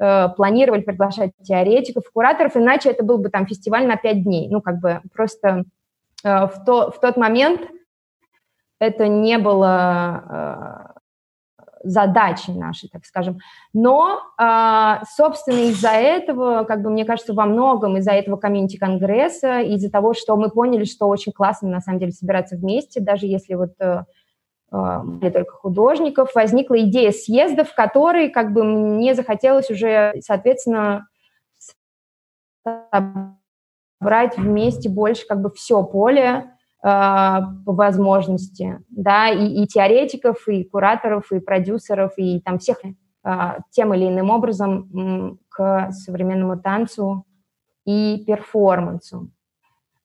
э, 0.00 0.28
планировали 0.36 0.82
приглашать 0.82 1.32
теоретиков, 1.42 2.04
кураторов, 2.12 2.56
иначе 2.56 2.90
это 2.90 3.04
был 3.04 3.18
бы 3.18 3.30
там 3.30 3.46
фестиваль 3.46 3.86
на 3.86 3.96
пять 3.96 4.22
дней. 4.22 4.48
Ну, 4.48 4.60
как 4.60 4.78
бы 4.78 5.00
просто 5.12 5.64
э, 6.24 6.46
в, 6.46 6.64
то, 6.64 6.90
в 6.90 7.00
тот 7.00 7.16
момент 7.16 7.62
это 8.78 9.08
не 9.08 9.38
было 9.38 10.94
э, 10.94 10.97
задачи 11.82 12.50
нашей, 12.50 12.88
так 12.88 13.04
скажем. 13.04 13.38
Но, 13.72 14.20
а, 14.38 15.02
собственно, 15.16 15.70
из-за 15.70 15.90
этого, 15.90 16.64
как 16.64 16.82
бы, 16.82 16.90
мне 16.90 17.04
кажется, 17.04 17.34
во 17.34 17.46
многом 17.46 17.96
из-за 17.98 18.12
этого 18.12 18.36
комьюнити-конгресса, 18.36 19.60
из-за 19.60 19.90
того, 19.90 20.14
что 20.14 20.36
мы 20.36 20.50
поняли, 20.50 20.84
что 20.84 21.06
очень 21.08 21.32
классно, 21.32 21.68
на 21.68 21.80
самом 21.80 21.98
деле, 21.98 22.12
собираться 22.12 22.56
вместе, 22.56 23.00
даже 23.00 23.26
если 23.26 23.54
вот 23.54 23.72
э, 23.80 24.04
э, 24.72 25.00
были 25.02 25.30
только 25.30 25.52
художников, 25.52 26.34
возникла 26.34 26.80
идея 26.80 27.12
съезда, 27.12 27.64
в 27.64 27.74
которой, 27.74 28.30
как 28.30 28.52
бы, 28.52 28.64
мне 28.64 29.14
захотелось 29.14 29.70
уже, 29.70 30.14
соответственно, 30.20 31.08
собрать 34.00 34.36
вместе 34.36 34.88
больше, 34.88 35.26
как 35.26 35.40
бы, 35.40 35.50
все 35.50 35.82
поле, 35.82 36.44
Э, 36.44 36.57
по 36.80 37.62
возможности, 37.66 38.78
да, 38.88 39.30
и, 39.30 39.62
и 39.62 39.66
теоретиков, 39.66 40.46
и 40.46 40.64
кураторов, 40.64 41.32
и 41.32 41.40
продюсеров, 41.40 42.12
и 42.16 42.40
там 42.40 42.58
всех 42.58 42.78
э, 42.84 42.90
тем 43.70 43.94
или 43.94 44.08
иным 44.08 44.30
образом 44.30 45.38
к 45.48 45.90
современному 45.90 46.60
танцу 46.60 47.24
и 47.84 48.22
перформансу. 48.26 49.30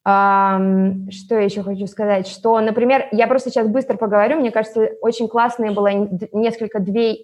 Что 0.04 1.36
еще 1.36 1.64
хочу 1.64 1.88
сказать? 1.88 2.28
Что, 2.28 2.60
например, 2.60 3.08
я 3.14 3.26
просто 3.26 3.50
сейчас 3.50 3.70
быстро 3.70 3.96
поговорю, 3.96 4.38
мне 4.38 4.52
кажется, 4.52 4.90
очень 5.02 5.30
классные 5.30 5.72
было 5.72 5.88
несколько, 6.34 6.82
две, 6.82 7.20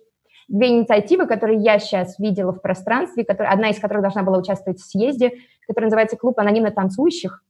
две 0.48 0.70
инициативы, 0.70 1.26
которые 1.26 1.60
я 1.60 1.80
сейчас 1.80 2.18
видела 2.20 2.54
в 2.54 2.62
пространстве, 2.62 3.26
которые, 3.26 3.52
одна 3.52 3.70
из 3.70 3.80
которых 3.80 4.02
должна 4.02 4.24
была 4.24 4.38
участвовать 4.38 4.80
в 4.80 4.86
съезде, 4.86 5.34
которая 5.68 5.88
называется 5.88 6.16
«Клуб 6.16 6.40
анонимно 6.40 6.72
танцующих». 6.72 7.44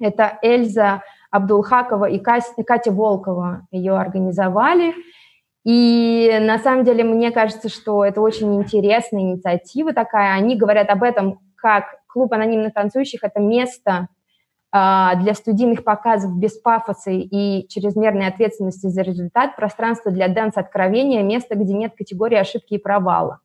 Это 0.00 0.38
Эльза 0.42 1.02
Абдулхакова 1.32 2.04
и 2.04 2.18
Катя 2.18 2.92
Волкова 2.92 3.66
ее 3.72 3.96
организовали. 3.96 4.94
И 5.64 6.38
на 6.40 6.58
самом 6.58 6.84
деле 6.84 7.04
мне 7.04 7.30
кажется, 7.30 7.68
что 7.68 8.04
это 8.04 8.20
очень 8.20 8.54
интересная 8.54 9.22
инициатива 9.22 9.92
такая. 9.94 10.34
Они 10.34 10.56
говорят 10.56 10.90
об 10.90 11.02
этом, 11.02 11.40
как 11.56 11.84
клуб 12.06 12.32
анонимных 12.34 12.74
танцующих– 12.74 13.20
это 13.22 13.40
место 13.40 14.08
а, 14.72 15.14
для 15.14 15.32
студийных 15.32 15.84
показов 15.84 16.36
без 16.36 16.58
пафоса 16.58 17.10
и 17.10 17.66
чрезмерной 17.68 18.26
ответственности 18.26 18.88
за 18.88 19.00
результат, 19.00 19.56
пространство 19.56 20.10
для 20.10 20.28
дэнс-откровения, 20.28 21.22
место, 21.22 21.54
где 21.54 21.72
нет 21.72 21.94
категории 21.96 22.36
ошибки 22.36 22.74
и 22.74 22.78
провала. 22.78 23.38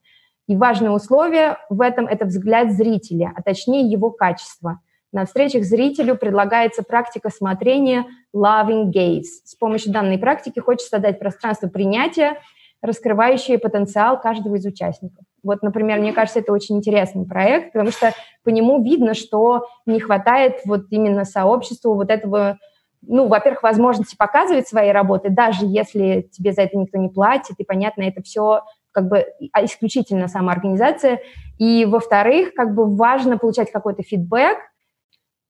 И 0.47 0.57
важное 0.57 0.91
условие 0.91 1.57
в 1.69 1.79
этом– 1.79 2.07
это 2.07 2.25
взгляд 2.25 2.71
зрителя, 2.71 3.31
а 3.35 3.41
точнее 3.41 3.89
его 3.89 4.11
качество– 4.11 4.81
на 5.11 5.25
встречах 5.25 5.63
зрителю 5.63 6.15
предлагается 6.17 6.83
практика 6.83 7.29
смотрения 7.29 8.05
Loving 8.35 8.91
Gaze. 8.91 9.43
С 9.45 9.55
помощью 9.55 9.91
данной 9.91 10.17
практики 10.17 10.59
хочется 10.59 10.89
создать 10.89 11.19
пространство 11.19 11.67
принятия, 11.67 12.37
раскрывающее 12.81 13.57
потенциал 13.57 14.19
каждого 14.19 14.55
из 14.55 14.65
участников. 14.65 15.25
Вот, 15.43 15.63
например, 15.63 15.99
мне 15.99 16.13
кажется, 16.13 16.39
это 16.39 16.51
очень 16.51 16.77
интересный 16.77 17.25
проект, 17.25 17.73
потому 17.73 17.91
что 17.91 18.13
по 18.43 18.49
нему 18.49 18.83
видно, 18.83 19.13
что 19.13 19.65
не 19.85 19.99
хватает 19.99 20.59
вот 20.65 20.83
именно 20.91 21.23
сообществу 21.23 21.95
вот 21.95 22.11
этого, 22.11 22.57
ну, 23.01 23.27
во-первых, 23.27 23.63
возможности 23.63 24.15
показывать 24.15 24.67
свои 24.67 24.91
работы, 24.91 25.29
даже 25.29 25.65
если 25.65 26.29
тебе 26.31 26.51
за 26.51 26.63
это 26.63 26.77
никто 26.77 26.97
не 26.97 27.09
платит, 27.09 27.55
и, 27.57 27.63
понятно, 27.63 28.03
это 28.03 28.21
все 28.21 28.61
как 28.91 29.09
бы 29.09 29.25
исключительно 29.61 30.27
самоорганизация. 30.27 31.19
И, 31.57 31.85
во-вторых, 31.85 32.53
как 32.55 32.75
бы 32.75 32.95
важно 32.95 33.37
получать 33.37 33.71
какой-то 33.71 34.03
фидбэк, 34.03 34.57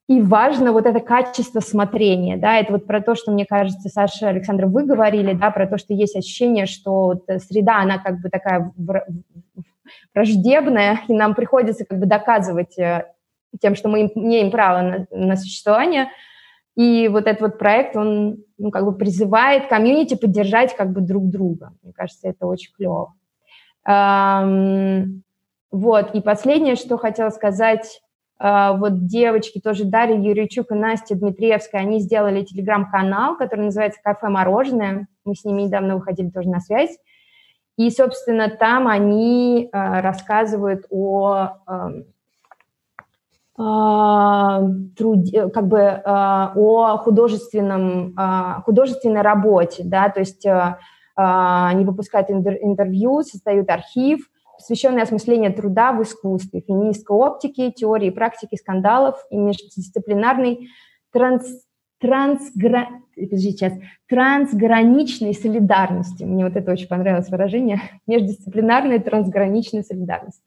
и 0.08 0.22
важно 0.22 0.72
вот 0.72 0.86
это 0.86 1.01
качество 1.01 1.60
смотрения, 1.60 2.38
да, 2.38 2.60
это 2.60 2.74
вот 2.74 2.88
про 2.88 3.01
то, 3.01 3.14
что, 3.16 3.32
мне 3.32 3.45
кажется, 3.45 3.89
Саша, 3.89 4.30
Александр, 4.30 4.66
вы 4.66 4.86
говорили, 4.86 5.34
да, 5.34 5.51
про 5.51 5.68
то, 5.68 5.78
что 5.78 5.93
есть 5.93 6.16
ощущение, 6.16 6.66
что 6.66 6.91
вот 7.08 7.26
среда, 7.41 7.82
она 7.82 7.97
как 7.97 8.22
бы 8.22 8.30
такая 8.30 8.72
враждебная, 10.14 11.01
и 11.08 11.14
нам 11.14 11.36
приходится 11.36 11.86
как 11.86 11.99
бы 11.99 12.05
доказывать 12.05 12.78
э, 12.80 13.05
тем, 13.60 13.76
что 13.76 13.89
мы 13.89 14.12
имеем 14.16 14.49
право 14.49 14.82
на, 14.82 15.08
на 15.12 15.36
существование, 15.36 16.10
и 16.78 17.10
вот 17.10 17.28
этот 17.28 17.41
вот 17.41 17.60
проект, 17.60 17.97
он, 17.97 18.38
ну, 18.58 18.72
как 18.72 18.86
бы 18.86 18.95
призывает 18.95 19.68
комьюнити 19.68 20.16
поддержать 20.16 20.76
как 20.76 20.93
бы 20.93 21.01
друг 21.01 21.28
друга. 21.28 21.74
Мне 21.82 21.91
кажется, 21.91 22.30
это 22.30 22.45
очень 22.45 22.72
клево. 22.72 23.16
Эм, 23.88 25.24
вот, 25.72 26.14
и 26.14 26.22
последнее, 26.22 26.76
что 26.76 26.97
хотела 26.97 27.32
сказать, 27.32 27.99
вот 28.39 29.05
девочки, 29.07 29.59
тоже 29.59 29.85
Дарья 29.85 30.15
Юрьевичук 30.15 30.71
и 30.71 30.75
Настя 30.75 31.15
Дмитриевская, 31.15 31.81
они 31.81 31.99
сделали 31.99 32.43
телеграм-канал, 32.43 33.35
который 33.35 33.65
называется 33.65 33.99
«Кафе 34.03 34.29
мороженое». 34.29 35.07
Мы 35.25 35.35
с 35.35 35.43
ними 35.43 35.63
недавно 35.63 35.95
выходили 35.95 36.29
тоже 36.29 36.49
на 36.49 36.59
связь. 36.59 36.97
И, 37.77 37.91
собственно, 37.91 38.49
там 38.49 38.88
они 38.88 39.69
э, 39.71 40.01
рассказывают 40.01 40.85
о 40.89 41.49
э, 41.67 42.03
э, 43.59 44.59
труде, 44.97 45.49
как 45.49 45.67
бы 45.67 45.88
о 45.88 46.97
художественном, 46.97 48.15
художественной 48.65 49.21
работе, 49.21 49.83
да, 49.85 50.09
то 50.09 50.19
есть 50.19 50.45
они 51.15 51.85
выпускают 51.85 52.29
интервью, 52.29 53.23
создают 53.23 53.69
архив, 53.69 54.27
посвященный 54.58 55.03
осмыслению 55.03 55.53
труда 55.53 55.91
в 55.91 56.01
искусстве, 56.03 56.62
феминистской 56.62 57.16
оптики, 57.16 57.72
теории 57.72 58.08
и 58.08 58.12
практики 58.12 58.55
скандалов 58.55 59.16
и 59.30 59.38
междисциплинарной 59.38 60.70
транс, 61.12 61.45
трансгра... 61.99 62.88
сейчас, 63.16 63.74
трансграничной 64.08 65.34
солидарности. 65.34 66.24
Мне 66.24 66.45
вот 66.45 66.55
это 66.55 66.72
очень 66.72 66.88
понравилось 66.88 67.30
выражение. 67.30 67.82
Междисциплинарная 68.08 68.99
трансграничная 68.99 69.84
солидарность. 69.84 70.41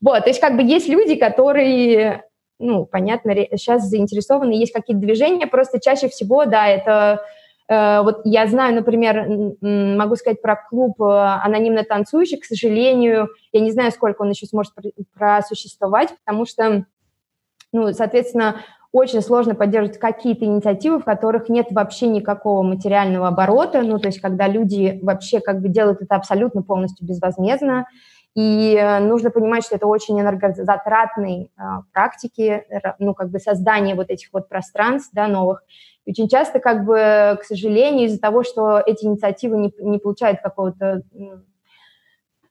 Вот, 0.00 0.24
то 0.24 0.30
есть 0.30 0.40
как 0.40 0.56
бы 0.56 0.62
есть 0.62 0.88
люди, 0.88 1.14
которые, 1.14 2.24
ну, 2.58 2.86
понятно, 2.86 3.34
сейчас 3.34 3.88
заинтересованы, 3.88 4.52
есть 4.52 4.72
какие-то 4.72 5.00
движения, 5.00 5.46
просто 5.46 5.80
чаще 5.80 6.08
всего, 6.08 6.44
да, 6.44 6.66
это 6.66 7.22
вот 7.68 8.20
я 8.24 8.46
знаю, 8.46 8.74
например, 8.74 9.26
могу 9.60 10.14
сказать 10.16 10.40
про 10.40 10.56
клуб 10.56 11.00
э, 11.02 11.04
анонимно 11.04 11.82
танцующих, 11.82 12.40
к 12.40 12.44
сожалению, 12.44 13.28
я 13.52 13.60
не 13.60 13.72
знаю, 13.72 13.90
сколько 13.90 14.22
он 14.22 14.30
еще 14.30 14.46
сможет 14.46 14.72
просуществовать, 15.14 16.14
потому 16.24 16.46
что, 16.46 16.86
ну, 17.72 17.92
соответственно, 17.92 18.62
очень 18.92 19.20
сложно 19.20 19.54
поддерживать 19.54 19.98
какие-то 19.98 20.44
инициативы, 20.44 21.00
в 21.00 21.04
которых 21.04 21.48
нет 21.48 21.66
вообще 21.70 22.06
никакого 22.06 22.62
материального 22.62 23.28
оборота, 23.28 23.82
ну, 23.82 23.98
то 23.98 24.06
есть 24.06 24.20
когда 24.20 24.48
люди 24.48 25.00
вообще 25.02 25.40
как 25.40 25.60
бы 25.60 25.68
делают 25.68 26.00
это 26.00 26.14
абсолютно 26.14 26.62
полностью 26.62 27.06
безвозмездно, 27.06 27.86
и 28.36 28.76
э, 28.76 28.98
нужно 29.00 29.30
понимать, 29.30 29.64
что 29.64 29.76
это 29.76 29.86
очень 29.86 30.20
энергозатратные 30.20 31.46
э, 31.46 31.62
практики, 31.92 32.66
ну, 32.98 33.14
как 33.14 33.30
бы 33.30 33.38
создание 33.38 33.94
вот 33.94 34.10
этих 34.10 34.28
вот 34.30 34.48
пространств, 34.48 35.10
да, 35.14 35.26
новых. 35.26 35.64
И 36.04 36.10
очень 36.10 36.28
часто, 36.28 36.60
как 36.60 36.84
бы, 36.84 37.38
к 37.40 37.44
сожалению, 37.44 38.06
из-за 38.06 38.20
того, 38.20 38.42
что 38.42 38.78
эти 38.84 39.06
инициативы 39.06 39.56
не, 39.56 39.72
не 39.78 39.98
получают 39.98 40.42
какого-то 40.42 41.02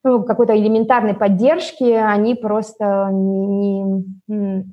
ну, 0.04 0.24
какой-то 0.24 0.58
элементарной 0.58 1.14
поддержки, 1.14 1.84
они 1.84 2.34
просто 2.34 3.10
не, 3.12 3.84
не, 4.28 4.66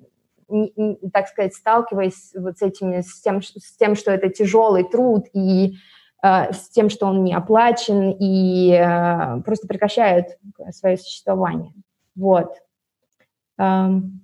не, 0.49 1.11
так 1.11 1.29
сказать, 1.29 1.55
сталкиваясь 1.55 2.33
вот 2.35 2.59
с 2.59 2.63
этими, 2.63 3.03
с 3.03 3.21
тем, 3.21 3.43
с 3.43 3.77
тем, 3.77 3.97
что 3.97 4.11
это 4.13 4.31
тяжелый 4.31 4.85
труд 4.85 5.27
и 5.35 5.75
с 6.23 6.69
тем, 6.71 6.89
что 6.89 7.07
он 7.07 7.25
не 7.25 7.35
оплачен, 7.35 8.17
и 8.19 8.71
э, 8.73 9.41
просто 9.43 9.67
прекращают 9.67 10.39
свое 10.71 10.97
существование. 10.97 11.73
Вот. 12.15 12.55
Эм, 13.59 14.22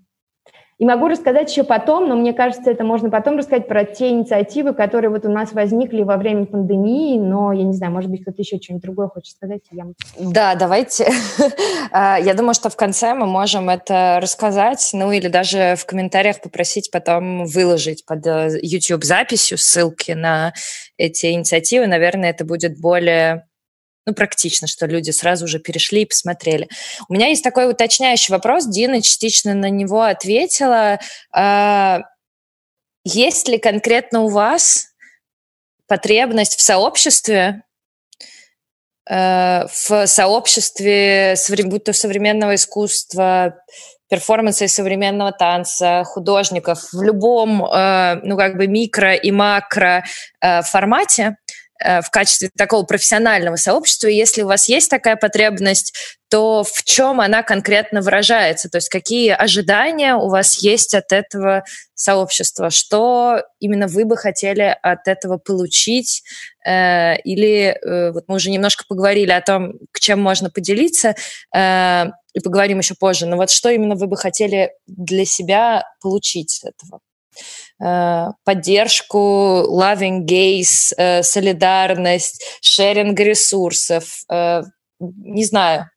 и 0.78 0.84
могу 0.84 1.08
рассказать 1.08 1.50
еще 1.50 1.64
потом, 1.64 2.08
но 2.08 2.14
мне 2.14 2.32
кажется, 2.32 2.70
это 2.70 2.84
можно 2.84 3.10
потом 3.10 3.36
рассказать 3.36 3.66
про 3.66 3.84
те 3.84 4.10
инициативы, 4.10 4.74
которые 4.74 5.10
вот 5.10 5.24
у 5.24 5.28
нас 5.28 5.52
возникли 5.52 6.04
во 6.04 6.16
время 6.16 6.46
пандемии, 6.46 7.18
но 7.18 7.52
я 7.52 7.64
не 7.64 7.72
знаю, 7.72 7.92
может 7.92 8.08
быть, 8.08 8.22
кто-то 8.22 8.40
еще 8.40 8.58
что-нибудь 8.58 8.84
другое 8.84 9.08
хочет 9.08 9.34
сказать. 9.34 9.62
Я... 9.72 9.86
Да, 10.18 10.54
давайте. 10.54 11.08
А, 11.90 12.18
я 12.18 12.34
думаю, 12.34 12.52
что 12.52 12.68
в 12.68 12.76
конце 12.76 13.14
мы 13.14 13.26
можем 13.26 13.70
это 13.70 14.18
рассказать, 14.20 14.90
ну 14.92 15.10
или 15.10 15.28
даже 15.28 15.74
в 15.76 15.86
комментариях 15.86 16.42
попросить 16.42 16.90
потом 16.90 17.46
выложить 17.46 18.04
под 18.04 18.26
э, 18.26 18.58
YouTube 18.60 19.04
записью 19.04 19.56
ссылки 19.56 20.12
на 20.12 20.52
эти 20.98 21.26
инициативы. 21.32 21.86
Наверное, 21.86 22.30
это 22.30 22.44
будет 22.44 22.78
более 22.78 23.47
ну, 24.08 24.14
практично, 24.14 24.66
что 24.66 24.86
люди 24.86 25.10
сразу 25.10 25.46
же 25.46 25.58
перешли 25.58 26.02
и 26.02 26.06
посмотрели. 26.06 26.66
У 27.10 27.12
меня 27.12 27.26
есть 27.26 27.44
такой 27.44 27.70
уточняющий 27.70 28.32
вопрос, 28.32 28.66
Дина 28.66 29.02
частично 29.02 29.52
на 29.52 29.68
него 29.68 30.00
ответила. 30.00 30.98
А, 31.30 32.00
есть 33.04 33.48
ли 33.48 33.58
конкретно 33.58 34.22
у 34.22 34.28
вас 34.28 34.86
потребность 35.86 36.56
в 36.56 36.62
сообществе, 36.62 37.64
э, 39.10 39.66
в 39.66 40.06
сообществе, 40.06 41.36
будь 41.64 41.84
то 41.84 41.92
современного 41.92 42.54
искусства, 42.54 43.56
перформанса 44.08 44.64
и 44.64 44.68
современного 44.68 45.32
танца, 45.32 46.02
художников 46.04 46.94
в 46.94 47.02
любом, 47.02 47.62
э, 47.62 48.20
ну, 48.22 48.38
как 48.38 48.56
бы 48.56 48.66
микро 48.68 49.14
и 49.14 49.30
макро 49.30 50.02
формате, 50.62 51.36
в 51.80 52.10
качестве 52.10 52.50
такого 52.56 52.84
профессионального 52.84 53.56
сообщества. 53.56 54.08
И 54.08 54.16
если 54.16 54.42
у 54.42 54.46
вас 54.46 54.68
есть 54.68 54.90
такая 54.90 55.16
потребность, 55.16 55.94
то 56.28 56.62
в 56.64 56.82
чем 56.84 57.20
она 57.20 57.42
конкретно 57.42 58.02
выражается? 58.02 58.68
То 58.68 58.78
есть 58.78 58.88
какие 58.88 59.30
ожидания 59.30 60.14
у 60.14 60.28
вас 60.28 60.58
есть 60.62 60.94
от 60.94 61.12
этого 61.12 61.64
сообщества? 61.94 62.70
Что 62.70 63.42
именно 63.60 63.86
вы 63.86 64.04
бы 64.04 64.16
хотели 64.16 64.76
от 64.82 65.08
этого 65.08 65.38
получить? 65.38 66.22
Э, 66.66 67.16
или 67.20 67.78
э, 67.80 68.12
вот 68.12 68.24
мы 68.26 68.36
уже 68.36 68.50
немножко 68.50 68.84
поговорили 68.88 69.30
о 69.30 69.40
том, 69.40 69.74
к 69.92 70.00
чем 70.00 70.20
можно 70.20 70.50
поделиться, 70.50 71.14
и 71.54 72.40
поговорим 72.40 72.78
еще 72.78 72.94
позже. 72.94 73.26
Но 73.26 73.36
вот 73.36 73.50
что 73.50 73.70
именно 73.70 73.94
вы 73.94 74.06
бы 74.06 74.16
хотели 74.16 74.72
для 74.86 75.24
себя 75.24 75.84
получить 76.00 76.50
с 76.50 76.64
этого? 76.64 77.00
Э, 77.80 78.28
поддержку, 78.44 79.64
loving 79.70 80.24
gaze, 80.26 80.92
э, 80.96 81.22
солидарность, 81.22 82.42
шеринг 82.60 83.18
ресурсов. 83.20 84.24
Э, 84.30 84.62
не 84.98 85.44
знаю, 85.44 85.88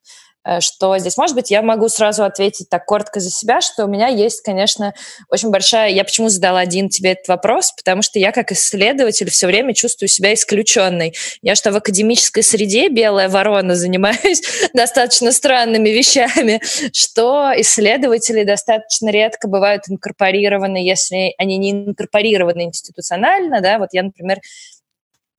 что 0.59 0.97
здесь 0.97 1.17
может 1.17 1.35
быть, 1.35 1.51
я 1.51 1.61
могу 1.61 1.87
сразу 1.89 2.23
ответить 2.23 2.69
так 2.69 2.85
коротко 2.85 3.19
за 3.19 3.29
себя, 3.29 3.61
что 3.61 3.85
у 3.85 3.87
меня 3.87 4.07
есть, 4.07 4.41
конечно, 4.41 4.93
очень 5.29 5.49
большая... 5.49 5.89
Я 5.91 6.03
почему 6.03 6.29
задала 6.29 6.59
один 6.59 6.89
тебе 6.89 7.11
этот 7.11 7.27
вопрос? 7.27 7.71
Потому 7.73 8.01
что 8.01 8.19
я 8.19 8.31
как 8.31 8.51
исследователь 8.51 9.29
все 9.29 9.47
время 9.47 9.73
чувствую 9.73 10.09
себя 10.09 10.33
исключенной. 10.33 11.13
Я 11.41 11.55
что 11.55 11.71
в 11.71 11.75
академической 11.75 12.41
среде 12.41 12.89
белая 12.89 13.29
ворона 13.29 13.75
занимаюсь 13.81 14.41
достаточно 14.73 15.31
странными 15.31 15.89
вещами, 15.89 16.61
что 16.93 17.51
исследователи 17.57 18.43
достаточно 18.43 19.09
редко 19.09 19.47
бывают 19.47 19.83
инкорпорированы, 19.87 20.77
если 20.77 21.33
они 21.37 21.57
не 21.57 21.71
инкорпорированы 21.71 22.63
институционально, 22.63 23.61
да, 23.61 23.77
вот 23.79 23.89
я, 23.91 24.03
например, 24.03 24.39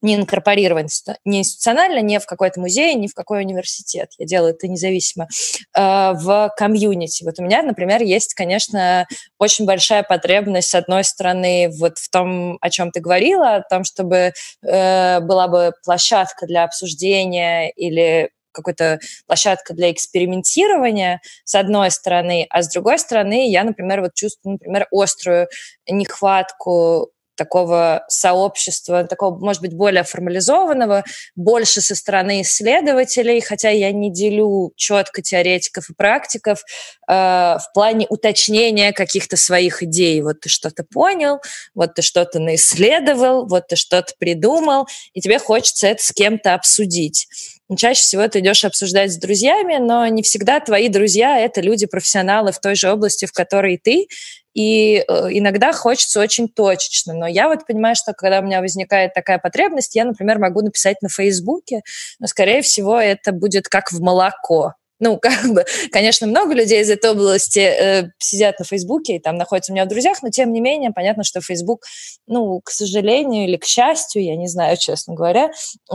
не 0.03 0.16
инкорпорирован 0.16 0.88
не 1.24 1.38
институционально, 1.40 2.00
не 2.00 2.18
в 2.18 2.26
какой-то 2.26 2.61
музей, 2.61 2.94
не 2.94 3.09
в 3.09 3.14
какой 3.14 3.40
университет. 3.40 4.11
Я 4.18 4.26
делаю 4.26 4.55
это 4.55 4.68
независимо. 4.68 5.28
Э, 5.74 6.12
в 6.14 6.53
комьюнити. 6.57 7.24
Вот 7.24 7.38
у 7.38 7.42
меня, 7.42 7.62
например, 7.62 8.03
есть, 8.03 8.34
конечно, 8.34 9.07
очень 9.38 9.64
большая 9.64 10.03
потребность, 10.03 10.68
с 10.68 10.74
одной 10.74 11.05
стороны, 11.05 11.70
вот 11.78 11.98
в 11.98 12.11
том, 12.11 12.59
о 12.61 12.70
чем 12.70 12.90
ты 12.90 13.00
говорила, 13.00 13.57
о 13.57 13.62
том, 13.62 13.84
чтобы 13.84 14.32
э, 14.66 15.20
была 15.20 15.48
бы 15.48 15.72
площадка 15.84 16.46
для 16.46 16.64
обсуждения 16.64 17.70
или 17.70 18.30
какой-то 18.53 19.00
площадка 19.26 19.74
для 19.74 19.90
экспериментирования, 19.90 21.20
с 21.44 21.55
одной 21.55 21.90
стороны, 21.90 22.46
а 22.50 22.62
с 22.62 22.68
другой 22.68 22.98
стороны, 22.98 23.50
я, 23.50 23.64
например, 23.64 24.03
вот 24.03 24.14
чувствую, 24.14 24.55
например, 24.55 24.86
острую 24.92 25.48
нехватку 25.88 27.11
такого 27.35 28.05
сообщества, 28.09 29.05
такого, 29.05 29.39
может 29.39 29.62
быть, 29.62 29.74
более 29.74 30.05
формализованного, 30.05 31.05
больше 31.35 31.80
со 31.80 31.95
стороны 31.95 32.43
исследователей, 32.43 33.41
хотя 33.41 33.70
я 33.70 33.93
не 33.93 34.12
делю 34.12 34.72
четко 34.76 35.22
теоретиков 35.22 35.91
и 35.91 35.95
практиков 35.95 36.62
э, 37.09 37.12
в 37.12 37.64
плане 37.74 38.07
уточнения 38.09 38.93
каких-то 38.93 39.37
своих 39.37 39.83
идей. 39.83 40.20
Вот 40.22 40.41
ты 40.41 40.49
что-то 40.49 40.85
понял, 40.85 41.41
вот 41.74 41.95
ты 41.95 42.03
что-то 42.03 42.39
наисследовал, 42.39 43.47
вот 43.47 43.68
ты 43.68 43.76
что-то 43.76 44.12
придумал, 44.18 44.87
и 45.12 45.20
тебе 45.20 45.39
хочется 45.39 45.89
это 45.89 46.03
с 46.03 46.12
кем-то 46.12 46.55
обсудить. 46.55 47.28
Чаще 47.77 48.03
всего 48.03 48.27
ты 48.29 48.41
идешь 48.41 48.64
обсуждать 48.64 49.12
с 49.12 49.16
друзьями, 49.16 49.79
но 49.79 50.07
не 50.07 50.23
всегда 50.23 50.61
твои 50.61 50.89
друзья— 50.89 51.39
это 51.41 51.61
люди-профессионалы 51.61 52.53
в 52.53 52.61
той 52.61 52.75
же 52.75 52.91
области, 52.91 53.27
в 53.27 53.33
которой 53.33 53.79
ты, 53.83 54.09
и 54.55 54.97
э, 54.97 55.29
иногда 55.31 55.73
хочется 55.73 56.20
очень 56.20 56.49
точечно. 56.49 57.14
Но 57.14 57.27
я 57.27 57.49
вот 57.49 57.66
понимаю, 57.66 57.97
что 57.97 58.12
когда 58.12 58.41
у 58.41 58.43
меня 58.43 58.61
возникает 58.61 59.14
такая 59.14 59.39
потребность, 59.39 59.95
я, 59.95 60.05
например, 60.05 60.39
могу 60.39 60.61
написать 60.61 61.01
на 61.03 61.09
Фейсбуке, 61.09 61.83
но, 62.18 62.27
скорее 62.27 62.62
всего, 62.62 62.99
это 62.99 63.33
будет 63.33 63.68
как 63.68 63.93
в 63.93 64.01
молоко 64.01 64.75
ну, 65.03 65.18
как 65.20 65.53
бы, 65.53 65.64
конечно, 65.90 66.26
много 66.26 66.55
людей 66.55 66.80
из 66.80 66.90
этой 66.90 67.11
области 67.11 67.59
э, 67.59 68.11
сидят 68.18 68.59
на 68.61 68.64
Фейсбуке 68.64 69.16
и 69.16 69.18
там 69.18 69.36
находятся 69.36 69.72
у 69.72 69.74
меня 69.74 69.84
в 69.84 69.88
друзьях, 69.88 70.22
но 70.22 70.30
тем 70.30 70.53
не 70.53 70.61
менее, 70.61 70.92
понятно, 70.92 71.24
что 71.24 71.40
Фейсбук, 71.40 71.82
ну, 72.26 72.61
к 72.61 72.70
сожалению 72.70 73.44
или 73.44 73.57
к 73.57 73.64
счастью, 73.64 74.24
я 74.24 74.36
не 74.36 74.46
знаю, 74.46 74.76
честно 74.80 75.14
говоря, 75.14 75.50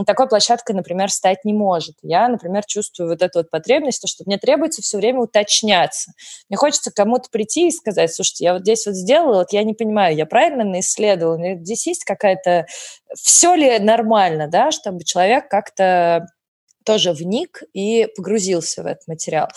такой 0.06 0.28
площадкой, 0.28 0.72
например, 0.76 1.10
стать 1.10 1.44
не 1.44 1.54
может. 1.54 1.96
Я, 2.02 2.28
например, 2.28 2.64
чувствую 2.66 3.08
вот 3.08 3.22
эту 3.22 3.40
вот 3.40 3.50
потребность, 3.50 4.02
то, 4.02 4.06
что 4.06 4.24
мне 4.26 4.36
требуется 4.36 4.82
все 4.82 4.98
время 4.98 5.20
уточняться. 5.20 6.12
Мне 6.50 6.58
хочется 6.58 6.90
кому-то 6.90 7.30
прийти 7.30 7.68
и 7.68 7.72
сказать, 7.72 8.14
слушайте, 8.14 8.44
я 8.44 8.52
вот 8.52 8.62
здесь 8.62 8.84
вот 8.84 8.94
сделала, 8.94 9.38
вот 9.38 9.52
я 9.52 9.64
не 9.64 9.72
понимаю, 9.72 10.14
я 10.16 10.26
правильно 10.26 10.64
наисследовала, 10.64 11.38
здесь 11.56 11.86
есть 11.86 12.04
какая-то... 12.04 12.66
Все 13.14 13.54
ли 13.54 13.78
нормально, 13.78 14.48
да, 14.48 14.70
чтобы 14.70 15.02
человек 15.02 15.48
как-то 15.48 16.26
тоже 16.88 17.12
вник 17.12 17.62
и 17.74 18.08
погрузился 18.16 18.82
в 18.82 18.86
этот 18.86 19.06
материал. 19.08 19.48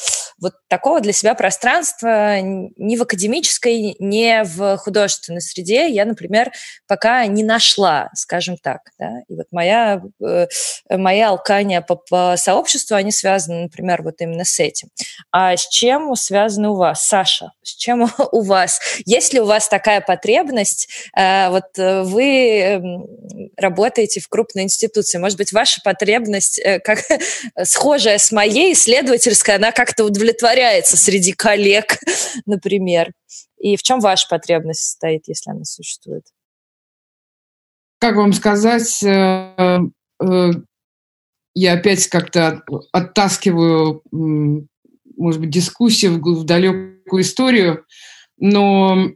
Вот 0.42 0.54
такого 0.68 1.00
для 1.02 1.14
себя 1.14 1.36
пространства 1.36 2.42
ни 2.42 2.98
в 2.98 3.02
академической, 3.04 3.96
ни 4.00 4.44
в 4.44 4.78
художественной 4.78 5.42
среде 5.42 5.88
я, 5.89 6.06
например, 6.06 6.52
пока 6.88 7.26
не 7.28 7.44
нашла, 7.44 8.10
скажем 8.16 8.58
так. 8.58 8.82
Да? 9.00 9.22
И 9.28 9.36
вот 9.36 9.46
моя, 9.52 10.02
э, 10.22 10.48
мои 10.89 11.22
алкания 11.22 11.82
по, 11.82 11.96
по 11.96 12.36
сообществу, 12.38 12.96
они 12.96 13.12
связаны, 13.12 13.64
например, 13.64 14.02
вот 14.02 14.16
именно 14.20 14.44
с 14.44 14.60
этим. 14.60 14.89
А 15.32 15.56
с 15.56 15.68
чем 15.68 16.16
связаны 16.16 16.70
у 16.70 16.76
вас, 16.76 17.08
Саша? 17.08 17.52
С 17.62 17.76
чем 17.76 18.12
у 18.32 18.42
вас? 18.42 18.80
Есть 19.06 19.34
ли 19.34 19.39
у 19.39 19.46
вас 19.46 19.68
такая 19.68 20.02
потребность? 20.02 20.89
Э, 21.16 21.50
вот 21.50 21.78
вы 21.78 22.60
эм, 22.60 23.06
работаете 23.58 24.20
в 24.20 24.28
крупной 24.28 24.64
институции. 24.64 25.18
Может 25.18 25.38
быть, 25.38 25.54
ваша 25.54 25.82
потребность 25.84 26.60
э, 26.60 26.80
как 26.80 27.00
схожая 27.64 28.18
с 28.18 28.32
моей, 28.32 28.74
исследовательская, 28.74 29.58
она 29.58 29.72
как-то 29.72 30.06
удовлетворяется 30.32 30.98
среди 30.98 31.34
коллег, 31.34 31.98
например. 32.46 33.12
И 33.60 33.76
в 33.76 33.84
чем 33.84 34.00
ваша 34.00 34.28
потребность 34.30 34.82
состоит, 34.82 35.28
если 35.28 35.52
она 35.52 35.64
существует? 35.64 36.24
Как 38.00 38.16
вам 38.16 38.34
сказать, 38.34 39.04
э, 39.04 39.80
э, 40.20 40.52
я 41.54 41.74
опять 41.74 42.08
как-то 42.08 42.64
оттаскиваю, 42.92 44.02
может 44.12 45.40
быть, 45.40 45.52
дискуссию 45.52 46.20
в 46.20 46.44
далекую 46.46 47.22
историю, 47.22 47.86
но 48.38 49.12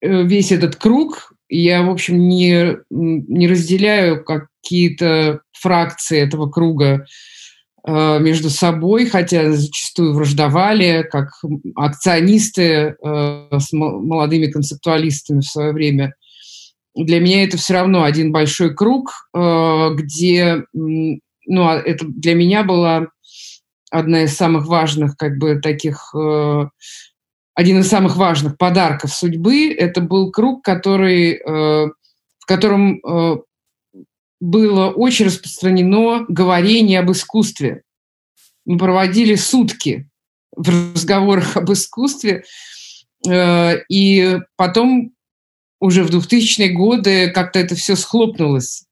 весь 0.00 0.52
этот 0.52 0.76
круг 0.76 1.34
я, 1.50 1.82
в 1.82 1.90
общем, 1.90 2.28
не, 2.28 2.78
не 2.90 3.46
разделяю 3.46 4.24
какие-то 4.24 5.42
фракции 5.52 6.18
этого 6.18 6.50
круга 6.50 6.86
э, 6.86 7.04
между 7.86 8.48
собой, 8.48 9.04
хотя 9.06 9.52
зачастую 9.52 10.14
враждовали, 10.14 11.06
как 11.10 11.32
акционисты 11.76 12.62
э, 12.62 13.48
с 13.58 13.72
молодыми 13.72 14.46
концептуалистами 14.46 15.40
в 15.40 15.44
свое 15.44 15.72
время. 15.72 16.14
Для 16.94 17.20
меня 17.20 17.44
это 17.44 17.58
все 17.58 17.74
равно 17.74 18.04
один 18.04 18.32
большой 18.32 18.74
круг, 18.74 19.10
э, 19.34 19.88
где, 19.96 20.64
ну, 20.72 21.20
а 21.68 21.74
это 21.76 22.06
для 22.06 22.34
меня 22.34 22.64
была 22.64 23.08
одна 23.90 24.22
из 24.22 24.34
самых 24.34 24.66
важных, 24.66 25.16
как 25.18 25.36
бы, 25.36 25.60
таких 25.60 26.14
один 27.54 27.80
из 27.80 27.88
самых 27.88 28.16
важных 28.16 28.58
подарков 28.58 29.12
судьбы. 29.12 29.72
Это 29.72 30.00
был 30.00 30.30
круг, 30.30 30.64
который, 30.64 31.34
э, 31.34 31.88
в 32.38 32.46
котором 32.46 32.98
э, 32.98 33.36
было 34.44 34.90
очень 34.90 35.26
распространено 35.26 36.26
говорение 36.28 37.00
об 37.00 37.10
искусстве. 37.10 37.82
Мы 38.66 38.76
проводили 38.76 39.36
сутки 39.36 40.08
в 40.54 40.68
разговорах 40.68 41.56
об 41.56 41.72
искусстве, 41.72 42.44
э, 43.26 43.78
и 43.88 44.38
потом 44.56 45.12
уже 45.80 46.04
в 46.04 46.10
2000-е 46.10 46.68
годы 46.70 47.30
как-то 47.30 47.58
это 47.58 47.74
все 47.74 47.96
схлопнулось. 47.96 48.84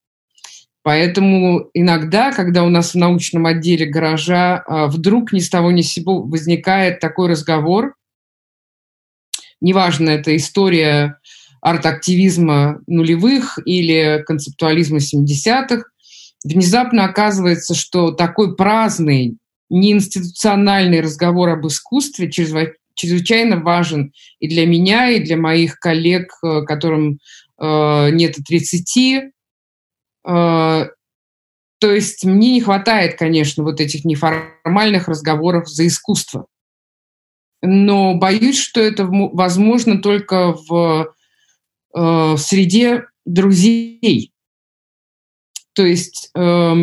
Поэтому 0.82 1.68
иногда, 1.74 2.32
когда 2.32 2.64
у 2.64 2.70
нас 2.70 2.92
в 2.94 2.98
научном 2.98 3.46
отделе 3.46 3.86
гаража 3.86 4.64
вдруг 4.88 5.32
ни 5.32 5.38
с 5.38 5.48
того 5.48 5.70
ни 5.70 5.82
с 5.82 5.92
сего 5.92 6.22
возникает 6.22 6.98
такой 6.98 7.28
разговор, 7.28 7.94
неважно, 9.60 10.10
это 10.10 10.34
история 10.34 11.20
арт-активизма 11.62 12.80
нулевых 12.86 13.58
или 13.64 14.22
концептуализма 14.26 14.98
70-х, 14.98 15.84
внезапно 16.44 17.04
оказывается, 17.04 17.74
что 17.74 18.10
такой 18.10 18.56
праздный, 18.56 19.38
неинституциональный 19.70 21.00
разговор 21.00 21.50
об 21.50 21.66
искусстве 21.66 22.30
чрезвычайно 22.30 23.56
важен 23.60 24.12
и 24.40 24.48
для 24.48 24.66
меня, 24.66 25.08
и 25.10 25.20
для 25.20 25.36
моих 25.36 25.78
коллег, 25.78 26.32
э, 26.44 26.62
которым 26.62 27.20
э, 27.58 28.10
нет 28.10 28.38
и 28.38 28.42
30. 28.42 29.32
Э, 30.26 30.86
то 31.78 31.90
есть 31.90 32.24
мне 32.24 32.52
не 32.52 32.60
хватает, 32.60 33.16
конечно, 33.16 33.62
вот 33.62 33.80
этих 33.80 34.04
неформальных 34.04 35.08
разговоров 35.08 35.68
за 35.68 35.86
искусство. 35.86 36.46
Но 37.62 38.14
боюсь, 38.16 38.58
что 38.58 38.80
это 38.80 39.06
возможно 39.06 40.02
только 40.02 40.52
в, 40.52 41.14
в 41.92 42.38
среде 42.38 43.04
друзей. 43.24 44.32
То 45.74 45.86
есть 45.86 46.30
э, 46.34 46.74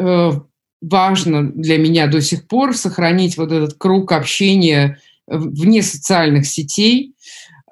э, 0.00 0.30
важно 0.80 1.52
для 1.52 1.78
меня 1.78 2.06
до 2.06 2.20
сих 2.20 2.46
пор 2.46 2.76
сохранить 2.76 3.36
вот 3.36 3.52
этот 3.52 3.74
круг 3.78 4.12
общения 4.12 4.98
вне 5.26 5.82
социальных 5.82 6.46
сетей, 6.46 7.14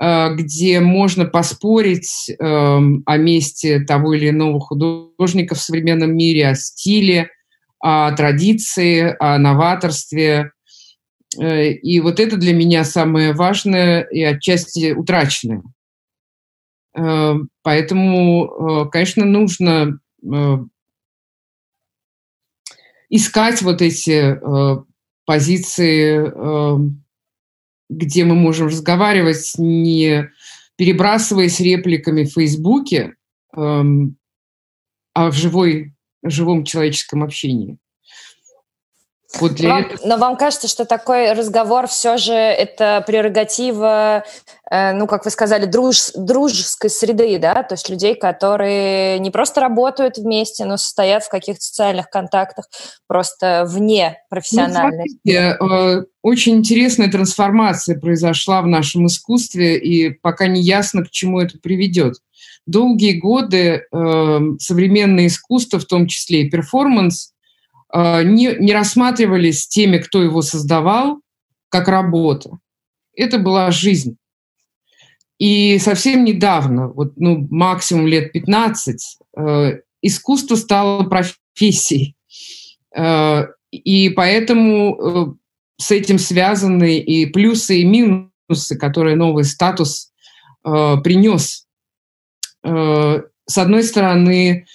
э, 0.00 0.34
где 0.34 0.80
можно 0.80 1.24
поспорить 1.24 2.30
э, 2.30 2.34
о 2.44 3.16
месте 3.16 3.80
того 3.80 4.14
или 4.14 4.30
иного 4.30 4.60
художника 4.60 5.54
в 5.54 5.60
современном 5.60 6.16
мире, 6.16 6.48
о 6.48 6.54
стиле, 6.54 7.30
о 7.78 8.12
традиции, 8.12 9.14
о 9.20 9.38
новаторстве. 9.38 10.51
Э, 11.40 11.72
и 11.72 12.00
вот 12.00 12.20
это 12.20 12.36
для 12.36 12.52
меня 12.52 12.84
самое 12.84 13.32
важное 13.32 14.02
и 14.02 14.22
отчасти 14.22 14.92
утраченное. 14.92 15.62
Поэтому, 17.62 18.90
конечно, 18.92 19.24
нужно 19.24 19.98
искать 23.12 23.60
вот 23.60 23.82
эти 23.82 24.38
э, 24.40 24.82
позиции, 25.26 26.32
э, 26.34 26.78
где 27.90 28.24
мы 28.24 28.34
можем 28.34 28.68
разговаривать, 28.68 29.52
не 29.58 30.30
перебрасываясь 30.76 31.60
репликами 31.60 32.24
в 32.24 32.32
Фейсбуке, 32.32 33.14
э, 33.54 33.82
а 35.14 35.30
в 35.30 35.34
живой, 35.34 35.94
живом 36.24 36.64
человеческом 36.64 37.22
общении. 37.22 37.76
Вот 39.40 39.54
для 39.54 39.70
вам, 39.70 39.82
этого... 39.82 40.06
Но 40.06 40.16
вам 40.18 40.36
кажется, 40.36 40.68
что 40.68 40.84
такой 40.84 41.32
разговор 41.32 41.86
все 41.86 42.16
же 42.16 42.34
это 42.34 43.02
прерогатива, 43.06 44.24
э, 44.70 44.92
ну, 44.92 45.06
как 45.06 45.24
вы 45.24 45.30
сказали, 45.30 45.66
друж, 45.66 46.10
дружеской 46.14 46.90
среды, 46.90 47.38
да, 47.38 47.62
то 47.62 47.74
есть 47.74 47.88
людей, 47.88 48.14
которые 48.14 49.18
не 49.18 49.30
просто 49.30 49.60
работают 49.60 50.18
вместе, 50.18 50.64
но 50.64 50.76
состоят 50.76 51.24
в 51.24 51.30
каких-то 51.30 51.62
социальных 51.62 52.10
контактах 52.10 52.68
просто 53.06 53.64
вне 53.66 54.18
профессиональной. 54.28 55.06
Ну, 55.06 55.18
смотрите, 55.22 55.56
э, 55.60 56.04
очень 56.22 56.56
интересная 56.56 57.10
трансформация 57.10 57.98
произошла 57.98 58.60
в 58.62 58.66
нашем 58.66 59.06
искусстве, 59.06 59.78
и 59.78 60.10
пока 60.10 60.46
не 60.46 60.60
ясно, 60.60 61.04
к 61.04 61.10
чему 61.10 61.40
это 61.40 61.58
приведет. 61.58 62.16
Долгие 62.66 63.18
годы 63.18 63.86
э, 63.90 64.38
современное 64.60 65.26
искусство, 65.26 65.80
в 65.80 65.84
том 65.84 66.06
числе 66.06 66.42
и 66.42 66.50
перформанс, 66.50 67.32
не, 67.94 68.56
не 68.58 68.72
рассматривались 68.72 69.68
теми, 69.68 69.98
кто 69.98 70.22
его 70.22 70.42
создавал, 70.42 71.20
как 71.68 71.88
работа. 71.88 72.58
Это 73.14 73.38
была 73.38 73.70
жизнь. 73.70 74.16
И 75.38 75.78
совсем 75.78 76.24
недавно, 76.24 76.88
вот, 76.88 77.14
ну, 77.16 77.48
максимум 77.50 78.06
лет 78.06 78.32
15, 78.32 79.18
э, 79.36 79.80
искусство 80.00 80.54
стало 80.54 81.04
профессией. 81.04 82.14
Э, 82.96 83.46
и 83.72 84.10
поэтому 84.10 84.94
э, 84.94 85.34
с 85.78 85.90
этим 85.90 86.18
связаны 86.18 86.98
и 86.98 87.26
плюсы, 87.26 87.80
и 87.80 87.84
минусы, 87.84 88.78
которые 88.78 89.16
новый 89.16 89.42
статус 89.42 90.12
э, 90.64 90.96
принес. 91.02 91.66
Э, 92.62 93.22
с 93.44 93.58
одной 93.58 93.82
стороны, 93.82 94.66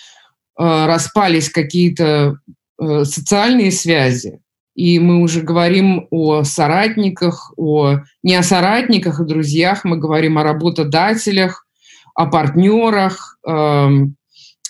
э, 0.59 0.85
распались 0.85 1.49
какие-то 1.49 2.39
социальные 2.79 3.71
связи. 3.71 4.39
И 4.77 4.99
мы 4.99 5.23
уже 5.23 5.41
говорим 5.41 6.07
о 6.11 6.43
соратниках, 6.43 7.51
о, 7.57 8.01
не 8.21 8.35
о 8.35 8.43
соратниках 8.43 9.19
и 9.19 9.25
друзьях, 9.25 9.83
мы 9.83 9.97
говорим 9.97 10.37
о 10.37 10.43
работодателях, 10.43 11.65
о 12.13 12.27
партнерах, 12.27 13.39
э, 13.47 13.87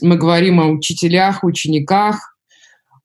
мы 0.01 0.15
говорим 0.15 0.61
о 0.61 0.67
учителях, 0.67 1.43
учениках, 1.43 2.37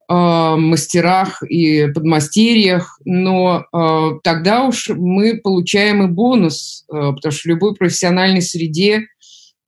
э, 0.09 0.55
мастерах 0.57 1.42
и 1.42 1.88
подмастерьях, 1.92 2.98
но 3.05 3.64
э, 3.72 4.11
тогда 4.22 4.62
уж 4.62 4.88
мы 4.90 5.40
получаем 5.42 6.05
и 6.05 6.07
бонус, 6.07 6.84
э, 6.88 7.12
потому 7.16 7.32
что 7.32 7.42
в 7.42 7.46
любой 7.46 7.74
профессиональной 7.74 8.42
среде 8.42 9.07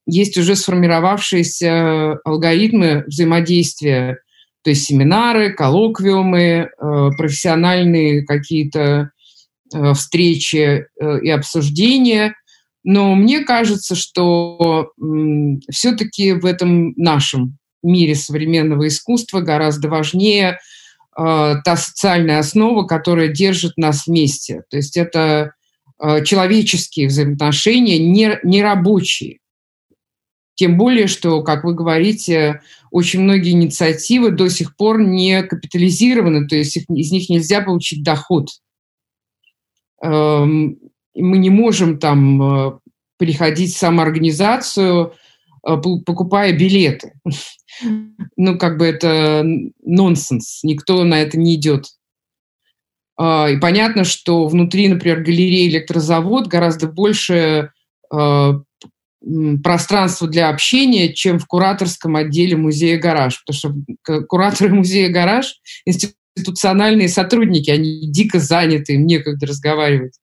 есть 0.05 0.37
уже 0.37 0.55
сформировавшиеся 0.55 2.19
алгоритмы 2.23 3.03
взаимодействия 3.07 4.19
то 4.65 4.71
есть 4.71 4.85
семинары, 4.85 5.53
коллоквиумы, 5.53 6.39
э, 6.39 6.67
профессиональные 7.15 8.25
какие-то 8.25 9.11
э, 9.71 9.93
встречи 9.93 10.87
э, 10.99 11.19
и 11.21 11.29
обсуждения. 11.29 12.33
Но 12.83 13.13
мне 13.13 13.41
кажется, 13.41 13.93
что 13.95 14.91
все-таки 15.71 16.33
в 16.33 16.45
этом 16.45 16.93
нашем 16.97 17.59
мире 17.83 18.15
современного 18.15 18.87
искусства 18.87 19.41
гораздо 19.41 19.89
важнее 19.89 20.59
та 21.15 21.75
социальная 21.77 22.37
основа, 22.37 22.85
которая 22.85 23.29
держит 23.29 23.75
нас 23.77 24.05
вместе. 24.05 24.61
То 24.69 24.77
есть 24.77 24.97
это 24.97 25.53
человеческие 26.25 27.07
взаимоотношения, 27.07 27.97
не, 27.97 28.37
не 28.43 28.61
рабочие. 28.61 29.39
Тем 30.55 30.77
более, 30.77 31.07
что, 31.07 31.43
как 31.43 31.65
вы 31.65 31.73
говорите, 31.73 32.61
очень 32.89 33.21
многие 33.21 33.51
инициативы 33.51 34.31
до 34.31 34.49
сих 34.49 34.75
пор 34.77 35.01
не 35.01 35.43
капитализированы, 35.43 36.47
то 36.47 36.55
есть 36.55 36.77
их, 36.77 36.83
из 36.89 37.11
них 37.11 37.29
нельзя 37.29 37.61
получить 37.61 38.03
доход. 38.03 38.47
Эм, 40.01 40.79
мы 41.13 41.37
не 41.37 41.49
можем 41.49 41.99
там 41.99 42.41
э, 42.41 42.79
приходить 43.17 43.73
в 43.73 43.77
самоорганизацию, 43.77 45.13
э, 45.67 45.77
покупая 46.05 46.57
билеты. 46.57 47.13
Ну, 48.37 48.57
как 48.57 48.77
бы 48.77 48.85
это 48.85 49.43
нонсенс, 49.83 50.63
никто 50.63 51.03
на 51.03 51.21
это 51.21 51.37
не 51.37 51.55
идет. 51.55 51.87
А, 53.17 53.49
и 53.49 53.57
понятно, 53.57 54.05
что 54.05 54.47
внутри, 54.47 54.87
например, 54.87 55.21
галереи 55.21 55.67
электрозавод 55.67 56.47
гораздо 56.47 56.87
больше 56.87 57.71
э, 58.13 58.51
пространство 59.63 60.27
для 60.27 60.49
общения, 60.49 61.13
чем 61.13 61.39
в 61.39 61.47
кураторском 61.47 62.15
отделе 62.15 62.55
музея 62.55 62.99
«Гараж». 62.99 63.43
Потому 63.45 63.85
что 64.03 64.21
кураторы 64.27 64.73
музея 64.73 65.11
«Гараж»— 65.11 65.59
институциональные 65.85 67.09
сотрудники, 67.09 67.69
они 67.69 68.11
дико 68.11 68.39
заняты, 68.39 68.93
им 68.93 69.05
некогда 69.05 69.47
разговаривать. 69.47 70.19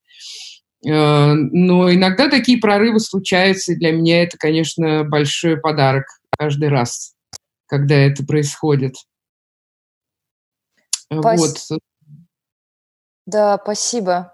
Э, 0.87 1.33
но 1.35 1.93
иногда 1.93 2.29
такие 2.29 2.59
прорывы 2.59 3.01
случаются, 3.01 3.73
и 3.73 3.77
для 3.77 3.93
меня 3.93 4.23
это, 4.23 4.37
конечно, 4.39 5.05
большой 5.05 5.57
подарок 5.57 6.05
каждый 6.37 6.69
раз, 6.69 7.15
когда 7.67 7.95
это 7.95 8.25
происходит. 8.25 8.95
Спас... 11.13 11.71
Вот. 11.71 11.79
Да, 13.27 13.59
спасибо. 13.63 14.32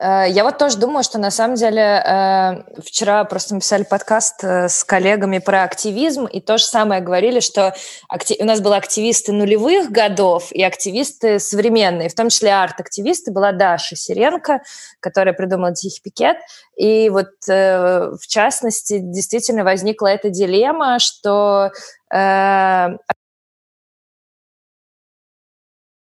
Э, 0.00 0.24
я 0.28 0.44
вот 0.44 0.56
тоже 0.56 0.78
думаю, 0.78 1.04
что 1.04 1.18
на 1.18 1.30
самом 1.30 1.56
деле 1.56 1.82
э, 1.82 2.80
вчера 2.80 3.22
просто 3.24 3.54
мы 3.54 3.60
писали 3.60 3.82
подкаст 3.82 4.42
э, 4.42 4.68
с 4.68 4.82
коллегами 4.82 5.38
про 5.38 5.62
активизм, 5.62 6.24
и 6.24 6.40
то 6.40 6.56
же 6.56 6.64
самое 6.64 7.02
говорили, 7.02 7.40
что 7.40 7.74
у 8.08 8.44
нас 8.44 8.60
были 8.60 8.74
активисты 8.74 9.32
нулевых 9.32 9.90
годов 9.90 10.52
и 10.52 10.62
активисты 10.62 11.38
современные, 11.38 12.08
в 12.08 12.14
том 12.14 12.30
числе 12.30 12.52
арт-активисты. 12.52 13.30
Была 13.30 13.52
Даша 13.52 13.94
Сиренко, 13.94 14.62
которая 15.00 15.34
придумала 15.34 15.74
«Тихий 15.74 16.00
пикет», 16.02 16.38
и 16.76 17.10
вот 17.10 17.28
в 17.46 18.26
частности 18.26 18.98
действительно 18.98 19.64
возникла 19.64 20.06
эта 20.06 20.30
дилемма, 20.30 20.98
что 20.98 21.70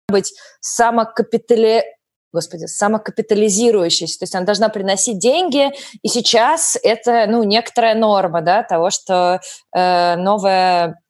быть 0.08 0.34
самокапитали 0.60 1.84
господи, 2.32 2.66
самокапитализирующейся, 2.66 4.18
то 4.18 4.22
есть 4.24 4.34
она 4.34 4.44
должна 4.44 4.68
приносить 4.68 5.18
деньги, 5.18 5.70
и 6.02 6.08
сейчас 6.08 6.78
это, 6.82 7.26
ну, 7.28 7.42
некоторая 7.42 7.94
норма, 7.94 8.40
да, 8.40 8.62
того, 8.62 8.90
что 8.90 9.40
э, 9.74 10.16
новое 10.16 11.00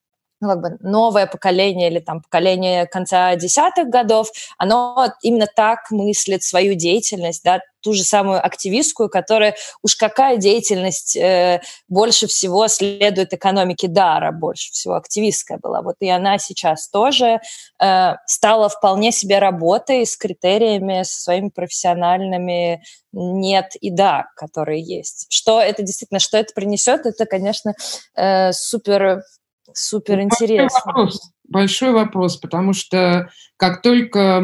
ну, 0.43 0.49
как 0.49 0.61
бы 0.61 0.77
новое 0.81 1.27
поколение 1.27 1.91
или 1.91 1.99
там 1.99 2.23
поколение 2.23 2.87
конца 2.87 3.37
десятых 3.37 3.89
годов, 3.89 4.31
оно 4.57 5.13
именно 5.23 5.47
так 5.47 5.91
мыслит 5.91 6.43
свою 6.43 6.75
деятельность, 6.75 7.45
да, 7.45 7.61
ту 7.81 7.93
же 7.93 8.05
самую 8.05 8.45
активистскую, 8.45 9.09
которая 9.09 9.55
уж 9.83 9.97
какая 9.97 10.37
деятельность 10.37 11.17
э, 11.17 11.61
больше 11.89 12.27
всего 12.27 12.69
следует 12.69 13.33
экономике 13.33 13.89
дара, 13.89 14.33
больше 14.33 14.71
всего 14.73 14.95
активистская 14.95 15.59
была. 15.59 15.83
Вот 15.83 15.97
и 16.01 16.09
она 16.09 16.39
сейчас 16.39 16.89
тоже 16.89 17.41
э, 17.83 18.13
стала 18.27 18.69
вполне 18.69 19.13
себе 19.13 19.39
работой 19.39 20.07
с 20.07 20.17
критериями, 20.17 21.03
со 21.03 21.21
своими 21.21 21.49
профессиональными 21.49 22.83
нет 23.13 23.75
и 23.81 23.91
да, 23.91 24.27
которые 24.37 24.83
есть. 24.83 25.27
Что 25.31 25.61
это 25.61 25.83
действительно, 25.83 26.21
что 26.21 26.39
это 26.39 26.53
принесет, 26.55 27.07
это, 27.07 27.27
конечно, 27.27 27.75
э, 28.15 28.53
супер 28.53 29.23
супер 29.73 30.21
интересно. 30.21 30.81
Большой 30.85 30.93
вопрос, 30.93 31.31
большой 31.49 31.93
вопрос, 31.93 32.37
потому 32.37 32.73
что 32.73 33.31
как 33.57 33.83
только 33.83 34.43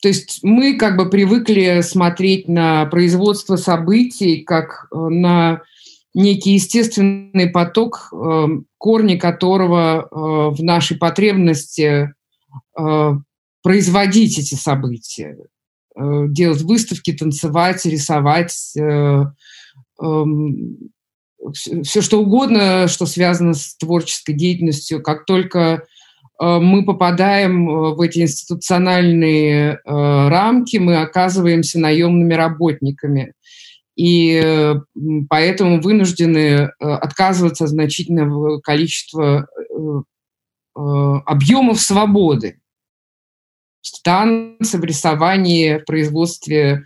то 0.00 0.08
есть 0.08 0.40
мы 0.42 0.76
как 0.76 0.96
бы 0.96 1.10
привыкли 1.10 1.80
смотреть 1.82 2.48
на 2.48 2.86
производство 2.86 3.56
событий 3.56 4.42
как 4.42 4.86
э, 4.92 4.96
на 4.96 5.62
некий 6.14 6.54
естественный 6.54 7.48
поток, 7.48 8.08
эм, 8.12 8.66
корни 8.78 9.16
которого 9.16 10.00
э, 10.00 10.06
в 10.54 10.62
нашей 10.62 10.96
потребности 10.96 12.14
э, 12.78 13.12
производить 13.62 14.38
эти 14.38 14.54
события, 14.54 15.36
делать 15.96 16.62
выставки, 16.62 17.12
танцевать, 17.12 17.84
рисовать, 17.84 18.72
эм, 18.76 19.34
все 21.82 22.00
что 22.00 22.20
угодно, 22.20 22.86
что 22.86 23.04
связано 23.04 23.52
с 23.52 23.76
творческой 23.76 24.34
деятельностью, 24.34 25.02
как 25.02 25.26
только 25.26 25.82
мы 26.40 26.84
попадаем 26.84 27.68
э, 27.68 27.94
в 27.94 28.00
эти 28.00 28.20
институциональные 28.20 29.72
э, 29.72 29.78
рамки, 29.84 30.76
мы 30.76 30.96
оказываемся 30.96 31.80
наемными 31.80 32.34
работниками. 32.34 33.32
И 33.96 34.74
поэтому 35.28 35.80
вынуждены 35.80 36.70
отказываться 36.78 37.64
от 37.64 37.70
значительного 37.70 38.60
количества 38.60 39.48
объемов 40.72 41.80
свободы 41.80 42.60
в 43.82 44.00
танце, 44.04 44.78
в 44.78 44.84
рисовании, 44.84 45.78
в 45.78 45.84
производстве 45.84 46.84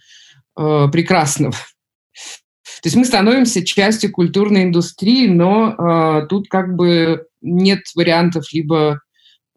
прекрасного. 0.54 1.52
То 1.52 2.84
есть 2.84 2.96
мы 2.96 3.04
становимся 3.04 3.62
частью 3.62 4.10
культурной 4.10 4.62
индустрии, 4.62 5.26
но 5.28 6.24
тут 6.30 6.48
как 6.48 6.76
бы 6.76 7.26
нет 7.42 7.80
вариантов 7.94 8.50
либо 8.54 9.02
Э, 9.02 9.11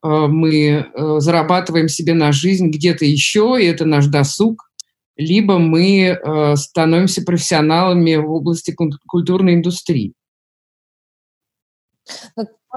мы 0.06 0.86
э, 0.94 1.20
зарабатываем 1.20 1.88
себе 1.88 2.14
на 2.14 2.32
жизнь 2.32 2.70
где-то 2.70 3.06
еще, 3.06 3.58
и 3.60 3.66
это 3.66 3.86
наш 3.86 4.06
досуг, 4.06 4.70
либо 5.18 5.58
мы 5.58 6.10
э, 6.10 6.56
становимся 6.56 7.24
профессионалами 7.24 8.16
в 8.16 8.30
области 8.32 8.76
культурной 9.08 9.56
индустрии. 9.56 10.14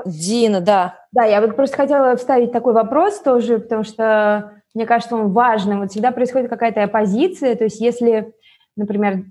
Дина, 0.07 0.61
да. 0.61 1.07
Да, 1.12 1.24
я 1.24 1.41
вот 1.41 1.57
просто 1.57 1.76
хотела 1.76 2.16
вставить 2.16 2.53
такой 2.53 2.72
вопрос 2.72 3.20
тоже, 3.20 3.59
потому 3.59 3.85
что 3.85 4.62
мне 4.74 4.87
кажется, 4.87 5.16
он 5.16 5.33
важный. 5.33 5.76
Вот 5.76 5.91
всегда 5.91 6.12
происходит 6.12 6.49
какая-то 6.49 6.85
оппозиция, 6.85 7.57
то 7.57 7.64
есть 7.64 7.81
если, 7.81 8.33
например, 8.76 9.24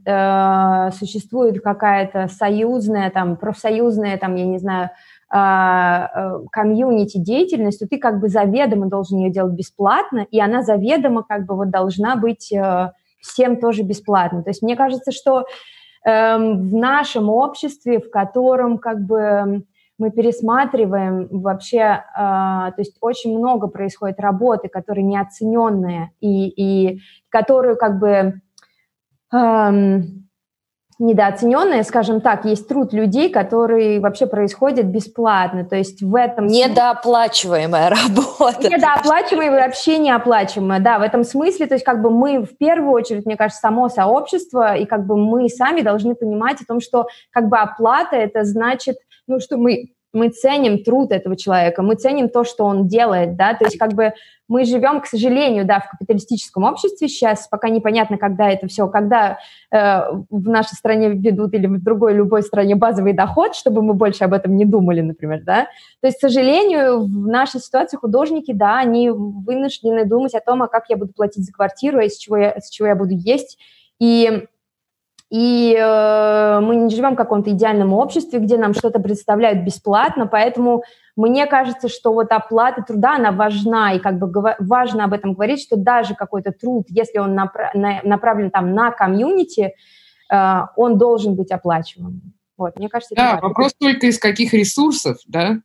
существует 0.93 1.62
какая-то 1.62 2.28
союзная, 2.28 3.10
там, 3.12 3.38
профсоюзная, 3.38 4.18
там, 4.18 4.36
я 4.36 4.45
не 4.45 4.60
знаю, 4.60 4.89
э, 4.89 4.91
комьюнити 5.30 7.17
деятельность, 7.17 7.80
то 7.80 7.88
ты 7.88 7.97
как 7.97 8.19
бы 8.19 8.30
заведомо 8.30 8.88
должен 8.88 9.19
ее 9.19 9.30
делать 9.30 9.53
бесплатно, 9.53 10.25
и 10.32 10.39
она 10.39 10.63
заведомо 10.63 11.23
как 11.23 11.45
бы 11.45 11.55
вот 11.55 11.69
должна 11.69 12.15
быть 12.15 12.51
э, 12.53 12.91
всем 13.19 13.57
тоже 13.57 13.84
бесплатно. 13.84 14.43
То 14.43 14.51
есть 14.51 14.61
мне 14.61 14.75
кажется, 14.75 15.11
что 15.11 15.45
эм, 16.05 16.69
в 16.69 16.73
нашем 16.73 17.30
обществе, 17.30 17.99
в 17.99 18.09
котором 18.09 18.78
как 18.78 19.05
бы 19.05 19.65
мы 19.97 20.11
пересматриваем 20.11 21.28
вообще, 21.30 21.80
э, 21.80 21.99
то 22.15 22.75
есть 22.78 22.97
очень 23.01 23.38
много 23.38 23.67
происходит 23.67 24.19
работы, 24.19 24.69
которые 24.69 25.03
неоцененные 25.03 26.11
и, 26.21 26.47
и 26.47 27.01
которую 27.30 27.75
как 27.75 27.99
бы 27.99 28.41
недооцененная, 31.00 31.84
скажем 31.84 32.22
так, 32.22 32.45
есть 32.45 32.68
труд 32.68 32.91
людей, 32.93 33.30
который 33.30 34.00
вообще 34.00 34.26
происходит 34.26 34.88
бесплатно, 34.88 35.64
то 35.64 35.76
есть 35.76 36.02
в 36.02 36.16
этом... 36.16 36.48
Недооплачиваемая 36.48 37.89
работа. 37.89 38.68
Недооплачиваемая, 38.68 39.68
вообще 39.68 39.98
неоплачиваемая, 40.00 40.80
да, 40.80 41.00
в 41.00 41.04
этом 41.04 41.24
смысле, 41.24 41.68
то 41.68 41.76
есть 41.76 41.86
как 41.86 42.02
бы 42.02 42.10
мы 42.10 42.43
в 42.43 42.58
первую 42.58 42.91
очередь, 42.91 43.26
мне 43.26 43.38
кажется, 43.38 43.62
само 43.62 43.89
сообщество, 43.89 44.76
и 44.76 44.86
как 44.86 45.06
бы 45.06 45.18
мы 45.18 45.50
сами 45.50 45.82
должны 45.82 46.16
понимать 46.16 46.62
о 46.62 46.66
том, 46.66 46.82
что 46.82 47.08
как 47.32 47.48
бы 47.48 47.58
оплата 47.58 48.16
это 48.16 48.43
значит, 48.43 48.98
ну, 49.28 49.39
что 49.39 49.58
мы 49.58 49.91
мы 50.14 50.30
ценим 50.30 50.84
труд 50.84 51.12
этого 51.12 51.36
человека, 51.36 51.84
мы 51.84 51.95
ценим 51.95 52.30
то, 52.30 52.43
что 52.43 52.64
он 52.64 52.88
делает, 52.88 53.36
да, 53.36 53.54
то 53.54 53.66
есть 53.66 53.78
как 53.78 53.93
бы 53.93 54.14
мы 54.48 54.64
живем, 54.66 55.02
к 55.02 55.06
сожалению, 55.06 55.66
да, 55.66 55.80
в 55.80 55.89
капиталистическом 55.89 56.64
обществе 56.64 57.08
сейчас, 57.08 57.48
пока 57.48 57.70
непонятно, 57.70 58.18
когда 58.18 58.50
это 58.50 58.68
все, 58.68 58.88
когда 58.88 59.39
э, 59.72 60.02
в 60.30 60.50
нашей 60.50 60.76
стране 60.76 61.10
ведут 61.10 61.54
или 61.54 61.68
в 61.68 61.84
другой 61.84 62.14
любой 62.14 62.43
стране 62.43 62.76
базовый 62.76 63.14
доход, 63.14 63.56
чтобы 63.56 63.82
мы 63.82 63.93
больше 63.93 64.24
об 64.24 64.34
этом 64.34 64.56
не 64.56 64.66
думали, 64.66 65.02
например, 65.02 65.43
да. 65.43 65.68
То 66.02 66.08
есть, 66.08 66.18
к 66.18 66.22
сожалению, 66.22 67.02
в 67.02 67.28
нашей 67.28 67.60
ситуации 67.60 67.98
художники, 67.98 68.54
да, 68.54 68.80
они 68.80 69.10
вынуждены 69.10 70.06
думать 70.06 70.34
о 70.34 70.41
том, 70.41 70.64
а 70.64 70.68
как 70.68 70.86
я 70.89 70.98
буду 70.98 71.14
платить 71.14 71.45
за 71.45 71.52
квартиру, 71.52 72.00
а 72.00 72.04
из 72.04 72.18
чего 72.18 72.38
я, 72.38 72.60
с 72.60 72.70
чего 72.70 72.88
я 72.88 72.95
буду 72.95 73.12
есть, 73.14 73.58
и 74.00 74.45
и 75.30 75.75
э, 75.78 76.59
мы 76.61 76.78
не 76.78 76.95
живем 76.95 77.13
в 77.13 77.17
каком-то 77.17 77.51
идеальном 77.51 77.93
обществе, 77.93 78.39
где 78.39 78.57
нам 78.57 78.73
что-то 78.73 78.99
представляют 78.99 79.65
бесплатно, 79.65 80.25
поэтому 80.25 80.84
мне 81.17 81.47
кажется, 81.47 81.89
что 81.89 82.13
вот 82.13 82.32
оплата 82.32 82.82
труда, 82.82 83.15
она 83.15 83.32
важна, 83.32 83.93
и 83.93 83.99
как 83.99 84.19
бы 84.19 84.55
важно 84.59 85.03
об 85.03 85.13
этом 85.13 85.34
говорить, 85.34 85.61
что 85.61 85.75
даже 85.75 86.15
какой-то 86.15 86.51
труд, 86.51 86.86
если 86.89 87.17
он 87.19 87.38
напра- 87.38 87.71
на- 87.73 88.01
направлен 88.03 88.51
там 88.51 88.73
на 88.73 88.91
комьюнити, 88.91 89.73
э, 90.32 90.59
он 90.78 90.97
должен 90.97 91.36
быть 91.36 91.51
оплачиваем. 91.51 92.21
Вот, 92.57 92.80
мне 92.80 92.89
кажется, 92.89 93.13
да, 93.15 93.39
вопрос 93.41 93.73
только 93.78 94.07
из 94.07 94.17
каких 94.17 94.53
ресурсов, 94.53 95.17
да? 95.28 95.59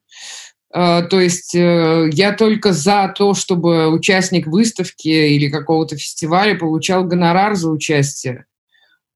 Uh, 0.74 1.02
то 1.02 1.20
есть 1.20 1.54
uh, 1.54 2.08
я 2.12 2.32
только 2.32 2.72
за 2.72 3.12
то, 3.14 3.34
чтобы 3.34 3.88
участник 3.88 4.46
выставки 4.46 5.08
или 5.08 5.50
какого-то 5.50 5.96
фестиваля 5.96 6.58
получал 6.58 7.04
гонорар 7.04 7.56
за 7.56 7.68
участие. 7.68 8.46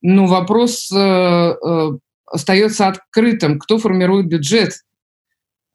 Ну, 0.02 0.26
вопрос 0.26 0.90
э, 0.92 0.96
э, 0.96 1.90
остается 2.26 2.88
открытым. 2.88 3.58
Кто 3.58 3.78
формирует 3.78 4.26
бюджет? 4.26 4.72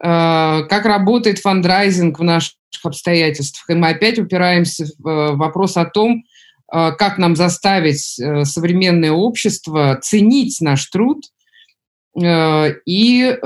Э, 0.03 0.63
как 0.69 0.85
работает 0.85 1.39
фандрайзинг 1.39 2.19
в 2.19 2.23
наших 2.23 2.55
обстоятельствах? 2.83 3.69
И 3.69 3.73
мы 3.73 3.89
опять 3.89 4.19
упираемся 4.19 4.85
в 4.97 5.35
вопрос 5.35 5.77
о 5.77 5.85
том, 5.85 6.23
как 6.73 7.17
нам 7.17 7.35
заставить 7.35 7.99
современное 8.47 9.11
общество 9.11 9.99
ценить 10.01 10.61
наш 10.61 10.85
труд 10.85 11.25
и 12.15 13.37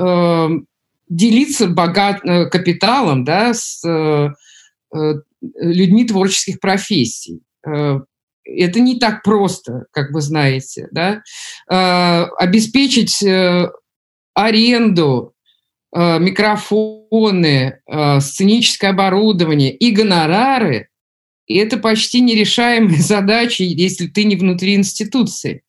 делиться 1.08 1.66
богат, 1.66 2.20
капиталом 2.20 3.24
да, 3.24 3.52
с 3.52 3.82
людьми 5.58 6.04
творческих 6.04 6.60
профессий. 6.60 7.40
Это 8.46 8.80
не 8.80 8.98
так 8.98 9.22
просто, 9.22 9.86
как 9.90 10.12
вы 10.12 10.20
знаете. 10.20 10.88
Да? 10.92 11.22
Э, 11.70 12.26
обеспечить 12.38 13.22
э, 13.22 13.70
аренду, 14.34 15.34
э, 15.94 16.18
микрофоны, 16.18 17.80
э, 17.86 18.20
сценическое 18.20 18.90
оборудование 18.90 19.74
и 19.74 19.90
гонорары– 19.90 20.88
это 21.48 21.76
почти 21.76 22.20
нерешаемые 22.20 22.98
задачи, 23.02 23.62
если 23.62 24.06
ты 24.06 24.24
не 24.24 24.36
внутри 24.36 24.74
институции. 24.74 25.62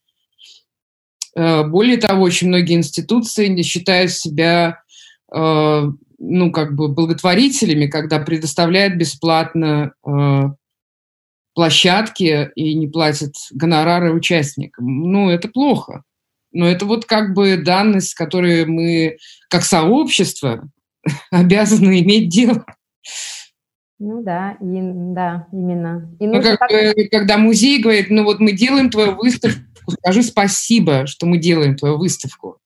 Э, 1.36 1.64
более 1.64 1.98
того, 1.98 2.24
очень 2.24 2.48
многие 2.48 2.76
институции 2.76 3.62
считают 3.62 4.12
себя 4.12 4.82
э, 5.34 5.84
ну, 6.20 6.52
как 6.52 6.76
бы 6.76 6.88
благотворителями, 6.88 7.86
когда 7.88 8.20
предоставляют 8.20 8.96
бесплатно 8.96 9.94
э, 10.06 10.44
площадке 11.58 12.52
и 12.54 12.76
не 12.76 12.88
платят 12.88 13.34
гонорары 13.52 14.14
участникам. 14.14 14.86
Ну, 15.12 15.32
это 15.32 15.48
плохо. 15.48 16.04
Но 16.52 16.68
это 16.68 16.86
вот 16.86 17.06
как 17.06 17.34
бы 17.34 17.58
данность, 17.58 18.10
с 18.12 18.14
которой 18.14 18.68
мы, 18.68 19.18
как 19.50 19.64
сообщество, 19.64 20.70
обязаны 21.32 22.02
иметь 22.02 22.30
дело. 22.30 22.64
Ну 23.98 24.22
да, 24.22 24.52
и, 24.62 24.66
да, 25.16 25.48
именно. 25.52 26.16
И 26.20 26.28
ну, 26.28 26.44
как, 26.44 26.60
так... 26.60 26.96
когда 27.10 27.40
музей 27.40 27.82
говорит, 27.82 28.12
ну 28.12 28.24
вот 28.24 28.40
мы 28.40 28.52
делаем 28.52 28.92
твою 28.92 29.16
выставку, 29.16 29.64
скажи 30.00 30.22
спасибо, 30.22 31.08
что 31.08 31.26
мы 31.26 31.40
делаем 31.40 31.76
твою 31.76 31.98
выставку. 31.98 32.60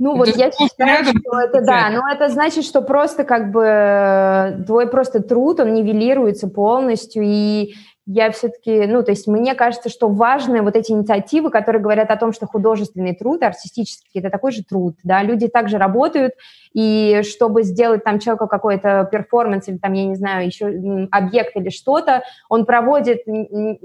Ну, 0.00 0.16
вот 0.16 0.28
я 0.28 0.50
считаю, 0.50 1.04
что 1.04 1.38
это, 1.38 1.60
да, 1.60 1.90
но 1.90 2.10
это 2.10 2.30
значит, 2.30 2.64
что 2.64 2.80
просто 2.80 3.24
как 3.24 3.52
бы 3.52 3.62
э, 3.62 4.62
твой 4.66 4.88
просто 4.88 5.22
труд, 5.22 5.60
он 5.60 5.74
нивелируется 5.74 6.48
полностью, 6.48 7.22
и 7.22 7.74
я 8.06 8.30
все-таки, 8.30 8.86
ну, 8.86 9.02
то 9.02 9.10
есть 9.10 9.26
мне 9.26 9.54
кажется, 9.54 9.90
что 9.90 10.08
важны 10.08 10.62
вот 10.62 10.74
эти 10.74 10.90
инициативы, 10.90 11.50
которые 11.50 11.82
говорят 11.82 12.10
о 12.10 12.16
том, 12.16 12.32
что 12.32 12.46
художественный 12.46 13.14
труд, 13.14 13.42
артистический, 13.42 14.20
это 14.20 14.30
такой 14.30 14.52
же 14.52 14.64
труд, 14.64 14.96
да, 15.04 15.22
люди 15.22 15.48
также 15.48 15.76
работают, 15.76 16.32
и 16.72 17.22
чтобы 17.24 17.62
сделать 17.62 18.04
там 18.04 18.18
человеку 18.18 18.46
какой-то 18.46 19.08
перформанс 19.10 19.68
или 19.68 19.78
там, 19.78 19.92
я 19.92 20.04
не 20.04 20.14
знаю, 20.14 20.46
еще 20.46 21.08
объект 21.10 21.56
или 21.56 21.70
что-то, 21.70 22.22
он 22.48 22.64
проводит 22.64 23.22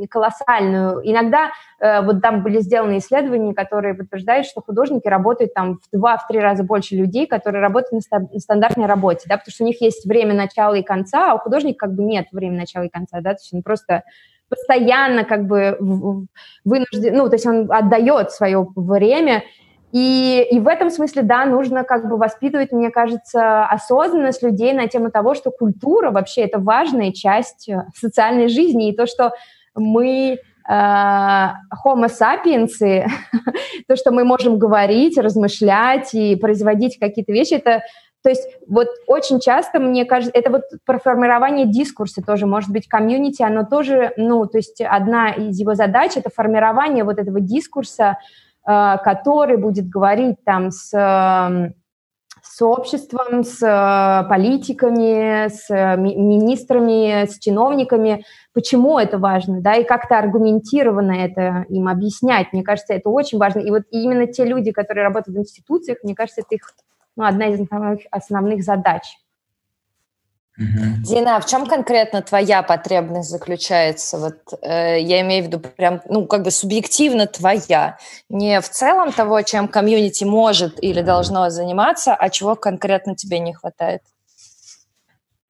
колоссальную, 0.10 1.02
иногда 1.04 1.52
э, 1.80 2.02
вот 2.02 2.22
там 2.22 2.44
были 2.44 2.60
сделаны 2.60 3.00
исследования, 3.00 3.54
которые 3.54 3.96
подтверждают, 3.96 4.46
что 4.46 4.62
художники 4.62 5.08
работают 5.08 5.54
там 5.54 5.80
в 5.80 5.98
два-три 5.98 6.40
раза 6.40 6.64
больше 6.64 6.96
людей, 6.96 7.28
которые 7.28 7.62
работают 7.62 8.06
на 8.12 8.40
стандартной 8.40 8.86
работе, 8.86 9.26
да, 9.28 9.38
потому 9.38 9.52
что 9.52 9.64
у 9.64 9.68
них 9.68 9.82
есть 9.82 10.06
время 10.06 10.34
начала 10.34 10.76
и 10.76 10.84
конца, 10.84 11.32
а 11.32 11.36
у 11.36 11.40
художника 11.40 11.88
как 11.88 11.96
бы 11.96 12.04
нет 12.04 12.28
времени 12.32 12.60
начала 12.60 12.84
и 12.84 12.90
конца, 12.90 13.20
да, 13.22 13.32
то 13.32 13.40
есть 13.42 13.54
он 13.54 13.64
просто 13.64 14.04
постоянно 14.50 15.24
как 15.24 15.46
бы 15.48 15.78
вынужден, 16.64 17.16
ну, 17.16 17.28
то 17.30 17.36
есть 17.36 17.46
он 17.46 17.72
отдает 17.72 18.32
свое 18.32 18.68
время, 18.76 19.44
и, 19.96 20.46
и 20.52 20.60
в 20.60 20.68
этом 20.68 20.90
смысле, 20.90 21.22
да, 21.22 21.46
нужно 21.46 21.86
как 21.86 22.10
бы 22.10 22.18
воспитывать, 22.18 22.74
мне 22.74 22.90
кажется, 22.90 23.66
осознанность 23.66 24.44
людей 24.44 24.74
на 24.74 24.90
тему 24.90 25.10
того, 25.10 25.36
что 25.36 25.52
культура 25.52 26.12
вообще 26.12 26.42
это 26.42 26.60
важная 26.60 27.14
часть 27.14 27.70
э, 27.70 27.86
социальной 27.96 28.50
жизни, 28.50 28.90
и 28.90 28.96
то, 28.96 29.06
что 29.06 29.32
мы 29.74 30.34
э, 30.34 30.70
homo 30.70 32.10
sapiens, 32.10 32.72
то, 33.88 33.96
что 33.96 34.12
мы 34.12 34.26
можем 34.26 34.60
говорить, 34.60 35.18
размышлять 35.18 36.14
и 36.14 36.36
производить 36.36 37.00
какие-то 37.00 37.32
вещи, 37.32 37.54
это 37.54 37.82
то 38.22 38.30
есть 38.30 38.50
вот 38.68 38.88
очень 39.08 39.40
часто, 39.40 39.80
мне 39.80 40.04
кажется, 40.04 40.38
это 40.38 40.50
вот 40.50 40.64
про 40.84 41.00
формирование 41.00 41.68
дискурса 41.68 42.22
тоже, 42.22 42.48
может 42.48 42.70
быть, 42.70 42.90
комьюнити, 42.90 43.44
оно 43.44 43.64
тоже, 43.64 44.12
ну, 44.18 44.46
то 44.46 44.58
есть 44.58 44.82
одна 44.82 45.30
из 45.30 45.58
его 45.58 45.76
задач– 45.76 46.14
это 46.16 46.32
формирование 46.32 47.06
вот 47.06 47.20
этого 47.20 47.40
дискурса, 47.40 48.18
который 48.66 49.58
будет 49.58 49.88
говорить 49.88 50.38
там 50.44 50.72
с 50.72 50.92
с 52.56 52.62
обществом, 52.62 53.44
с 53.44 53.62
э, 53.62 54.30
политиками, 54.30 55.50
с 55.50 55.68
министрами, 55.98 57.26
с 57.26 57.38
чиновниками, 57.40 58.24
почему 58.54 58.98
это 58.98 59.18
важно, 59.18 59.62
да, 59.62 59.76
и 59.76 59.84
как-то 59.84 60.18
аргументированно 60.18 61.12
это 61.12 61.66
им 61.70 61.88
объяснять. 61.90 62.54
Мне 62.54 62.64
кажется, 62.64 62.94
это 62.94 63.10
очень 63.10 63.40
важно. 63.40 63.60
И 63.60 63.70
вот 63.72 63.84
именно 63.92 64.28
те 64.28 64.46
люди, 64.46 64.72
которые 64.72 65.04
работают 65.04 65.36
в 65.36 65.42
институциях, 65.42 65.98
мне 66.04 66.16
кажется, 66.16 66.42
это 66.42 66.56
их 66.56 66.62
ну, 67.18 67.26
одна 67.26 67.48
из 67.48 67.60
основных, 67.60 68.02
основных 68.12 68.64
задач. 68.64 69.04
Дина, 70.58 71.36
а 71.36 71.40
в 71.40 71.46
чем 71.46 71.66
конкретно 71.66 72.22
твоя 72.22 72.64
потребность 72.64 73.30
заключается? 73.30 74.18
Вот 74.18 74.36
э, 74.62 75.02
я 75.02 75.22
имею 75.22 75.44
в 75.44 75.48
виду 75.48 75.60
прям, 75.60 76.02
ну, 76.08 76.26
как 76.28 76.44
бы 76.44 76.52
субъективно 76.52 77.28
твоя. 77.28 77.98
Не 78.30 78.62
в 78.62 78.70
целом 78.70 79.12
того, 79.12 79.42
чем 79.42 79.68
комьюнити 79.68 80.24
может 80.24 80.82
или 80.82 81.02
должно 81.02 81.50
заниматься, 81.50 82.16
а 82.16 82.30
чего 82.30 82.56
конкретно 82.56 83.16
тебе 83.16 83.40
не 83.40 83.54
хватает? 83.54 84.02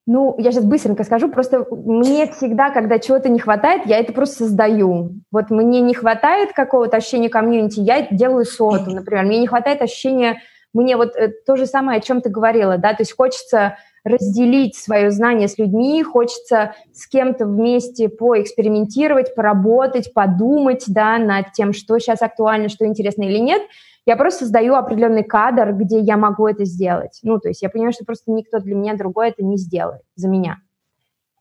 Ну, 0.07 0.35
я 0.37 0.51
сейчас 0.51 0.65
быстренько 0.65 1.03
скажу, 1.03 1.29
просто 1.29 1.65
мне 1.71 2.31
всегда, 2.31 2.69
когда 2.69 2.99
чего-то 2.99 3.29
не 3.29 3.39
хватает, 3.39 3.85
я 3.85 3.97
это 3.97 4.13
просто 4.13 4.45
создаю. 4.45 5.13
Вот 5.31 5.49
мне 5.49 5.81
не 5.81 5.93
хватает 5.93 6.53
какого-то 6.53 6.97
ощущения 6.97 7.29
комьюнити, 7.29 7.79
я 7.79 8.07
делаю 8.09 8.45
соту, 8.45 8.91
например. 8.91 9.25
Мне 9.25 9.39
не 9.39 9.47
хватает 9.47 9.81
ощущения 9.81 10.41
мне 10.73 10.97
вот 10.97 11.15
э, 11.15 11.29
то 11.29 11.55
же 11.55 11.65
самое, 11.65 11.99
о 11.99 12.01
чем 12.01 12.21
ты 12.21 12.29
говорила, 12.29 12.77
да, 12.77 12.93
то 12.93 13.01
есть 13.01 13.15
хочется 13.15 13.77
разделить 14.05 14.75
свое 14.75 15.09
знание 15.09 15.47
с 15.47 15.57
людьми, 15.57 16.01
хочется 16.03 16.75
с 16.93 17.07
кем-то 17.07 17.45
вместе 17.45 18.07
поэкспериментировать, 18.07 19.33
поработать, 19.35 20.13
подумать, 20.13 20.83
да, 20.87 21.17
над 21.17 21.51
тем, 21.53 21.73
что 21.73 21.97
сейчас 21.97 22.21
актуально, 22.21 22.69
что 22.69 22.85
интересно 22.85 23.23
или 23.23 23.39
нет. 23.39 23.63
Я 24.05 24.15
просто 24.15 24.41
создаю 24.41 24.75
определенный 24.75 25.23
кадр, 25.23 25.73
где 25.73 25.99
я 25.99 26.15
могу 26.17 26.47
это 26.47 26.65
сделать. 26.65 27.19
Ну, 27.23 27.39
то 27.39 27.47
есть 27.47 27.63
я 27.63 27.69
понимаю, 27.69 27.93
что 27.93 28.05
просто 28.05 28.31
никто 28.31 28.59
для 28.59 28.75
меня 28.75 28.95
другой 28.95 29.29
это 29.29 29.43
не 29.43 29.57
сделает 29.57 30.03
за 30.15 30.29
меня. 30.29 30.57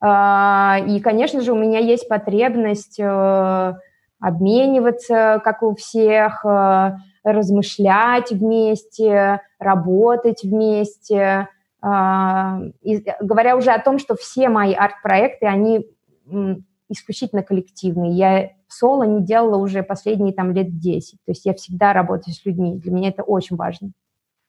А, 0.01 0.79
и, 0.87 0.99
конечно 0.99 1.41
же, 1.41 1.53
у 1.53 1.55
меня 1.55 1.77
есть 1.77 2.09
потребность 2.09 2.99
э, 2.99 3.73
обмениваться, 4.19 5.39
как 5.43 5.61
у 5.61 5.75
всех, 5.75 6.43
э, 6.43 6.95
размышлять 7.23 8.31
вместе, 8.31 9.41
работать 9.59 10.43
вместе. 10.43 11.47
А, 11.87 12.61
и 12.81 13.03
говоря 13.21 13.55
уже 13.55 13.69
о 13.69 13.79
том, 13.79 13.99
что 13.99 14.15
все 14.15 14.49
мои 14.49 14.73
арт-проекты, 14.73 15.45
они 15.45 15.85
исключительно 16.89 17.43
коллективные. 17.43 18.11
Я 18.13 18.49
соло 18.67 19.03
не 19.03 19.23
делала 19.23 19.57
уже 19.57 19.83
последние 19.83 20.33
там 20.33 20.51
лет 20.51 20.79
10. 20.79 21.19
То 21.23 21.31
есть 21.31 21.45
я 21.45 21.53
всегда 21.53 21.93
работаю 21.93 22.33
с 22.33 22.43
людьми. 22.43 22.77
Для 22.77 22.91
меня 22.91 23.09
это 23.09 23.21
очень 23.21 23.55
важно. 23.55 23.91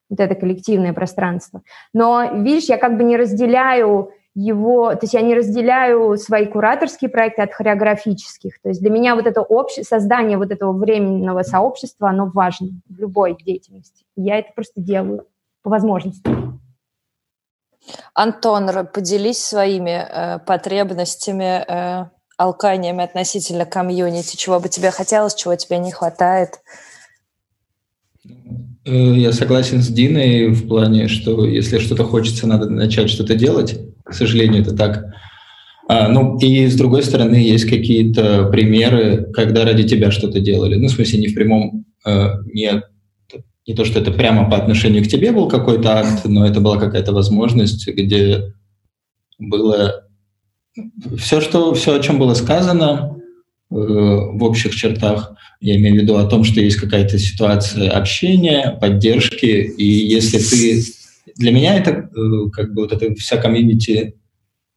Вот 0.09 0.19
это 0.19 0.35
коллективное 0.35 0.95
пространство. 0.95 1.61
Но, 1.93 2.37
видишь, 2.37 2.71
я 2.71 2.79
как 2.79 2.97
бы 2.97 3.05
не 3.05 3.19
разделяю 3.19 4.13
его, 4.35 4.95
то 4.95 5.01
есть 5.03 5.13
я 5.13 5.21
не 5.21 5.35
разделяю 5.35 6.17
свои 6.17 6.47
кураторские 6.47 7.11
проекты 7.11 7.43
от 7.43 7.53
хореографических. 7.53 8.63
То 8.63 8.71
есть 8.71 8.81
для 8.81 8.91
меня 8.91 9.15
вот 9.15 9.27
это 9.27 9.43
обще... 9.43 9.83
создание 9.83 10.39
вот 10.39 10.53
этого 10.53 10.73
временного 10.73 11.43
сообщества, 11.43 12.09
оно 12.09 12.31
важно 12.33 12.69
в 12.89 12.99
любой 12.99 13.37
деятельности. 13.45 14.07
Я 14.15 14.39
это 14.39 14.53
просто 14.55 14.81
делаю 14.81 15.27
по 15.63 15.69
возможности. 15.69 16.31
Антон, 18.15 18.69
поделись 18.93 19.43
своими 19.43 20.07
э, 20.09 20.39
потребностями, 20.41 21.65
э, 21.67 22.07
алканиями 22.37 23.05
относительно 23.05 23.65
комьюнити. 23.65 24.37
Чего 24.37 24.61
бы 24.61 24.69
тебе 24.69 24.91
хотелось, 24.91 25.35
чего 25.35 25.55
тебе 25.57 25.79
не 25.79 25.93
хватает? 25.93 26.61
Э, 28.85 29.15
я 29.15 29.33
согласен 29.33 29.83
с 29.83 29.89
Диной 29.89 30.49
в 30.49 30.69
плане, 30.69 31.09
что 31.09 31.45
если 31.45 31.79
что-то 31.79 32.05
хочется, 32.05 32.47
надо 32.47 32.69
начать 32.69 33.11
что-то 33.11 33.35
делать. 33.35 33.79
К 34.05 34.13
сожалению, 34.15 34.63
это 34.63 34.77
так. 34.77 35.05
А, 35.89 36.09
ну, 36.09 36.39
и 36.39 36.67
с 36.67 36.77
другой 36.77 37.03
стороны, 37.03 37.37
есть 37.37 37.69
какие-то 37.69 38.49
примеры, 38.51 39.29
когда 39.33 39.65
ради 39.65 39.87
тебя 39.87 40.11
что-то 40.11 40.41
делали. 40.41 40.77
Ну, 40.77 40.89
в 40.89 40.93
смысле, 40.93 41.21
не 41.21 41.29
в 41.29 41.35
прямом, 41.35 41.85
э, 42.05 42.29
не, 42.53 42.83
не 43.67 43.75
то, 43.75 43.85
что 43.85 43.99
это 43.99 44.13
прямо 44.13 44.49
по 44.49 44.57
отношению 44.57 45.05
к 45.05 45.09
тебе 45.09 45.33
был 45.33 45.49
какой-то 45.49 45.99
акт, 45.99 46.25
но 46.25 46.47
это 46.47 46.61
была 46.61 46.79
какая-то 46.79 47.13
возможность, 47.13 47.87
где 47.89 48.55
было 49.39 50.05
все, 51.19 51.41
что, 51.41 51.75
все, 51.75 51.97
о 51.97 52.03
чем 52.03 52.19
было 52.19 52.35
сказано 52.35 53.17
э, 53.71 53.75
в 53.75 54.43
общих 54.43 54.75
чертах, 54.75 55.33
я 55.61 55.77
имею 55.77 55.97
в 55.97 55.99
виду 56.03 56.17
о 56.17 56.27
том, 56.27 56.45
что 56.45 56.61
есть 56.61 56.77
какая-то 56.77 57.19
ситуация 57.19 57.91
общения, 57.91 58.77
поддержки, 58.81 59.47
и 59.47 59.85
если 59.85 60.39
ты 60.39 60.83
для 61.37 61.51
меня 61.51 61.77
это 61.77 61.91
э, 61.91 62.51
как 62.53 62.75
бы 62.75 62.83
вот 62.83 62.93
эта 62.93 63.15
вся 63.15 63.37
комьюнити 63.39 64.15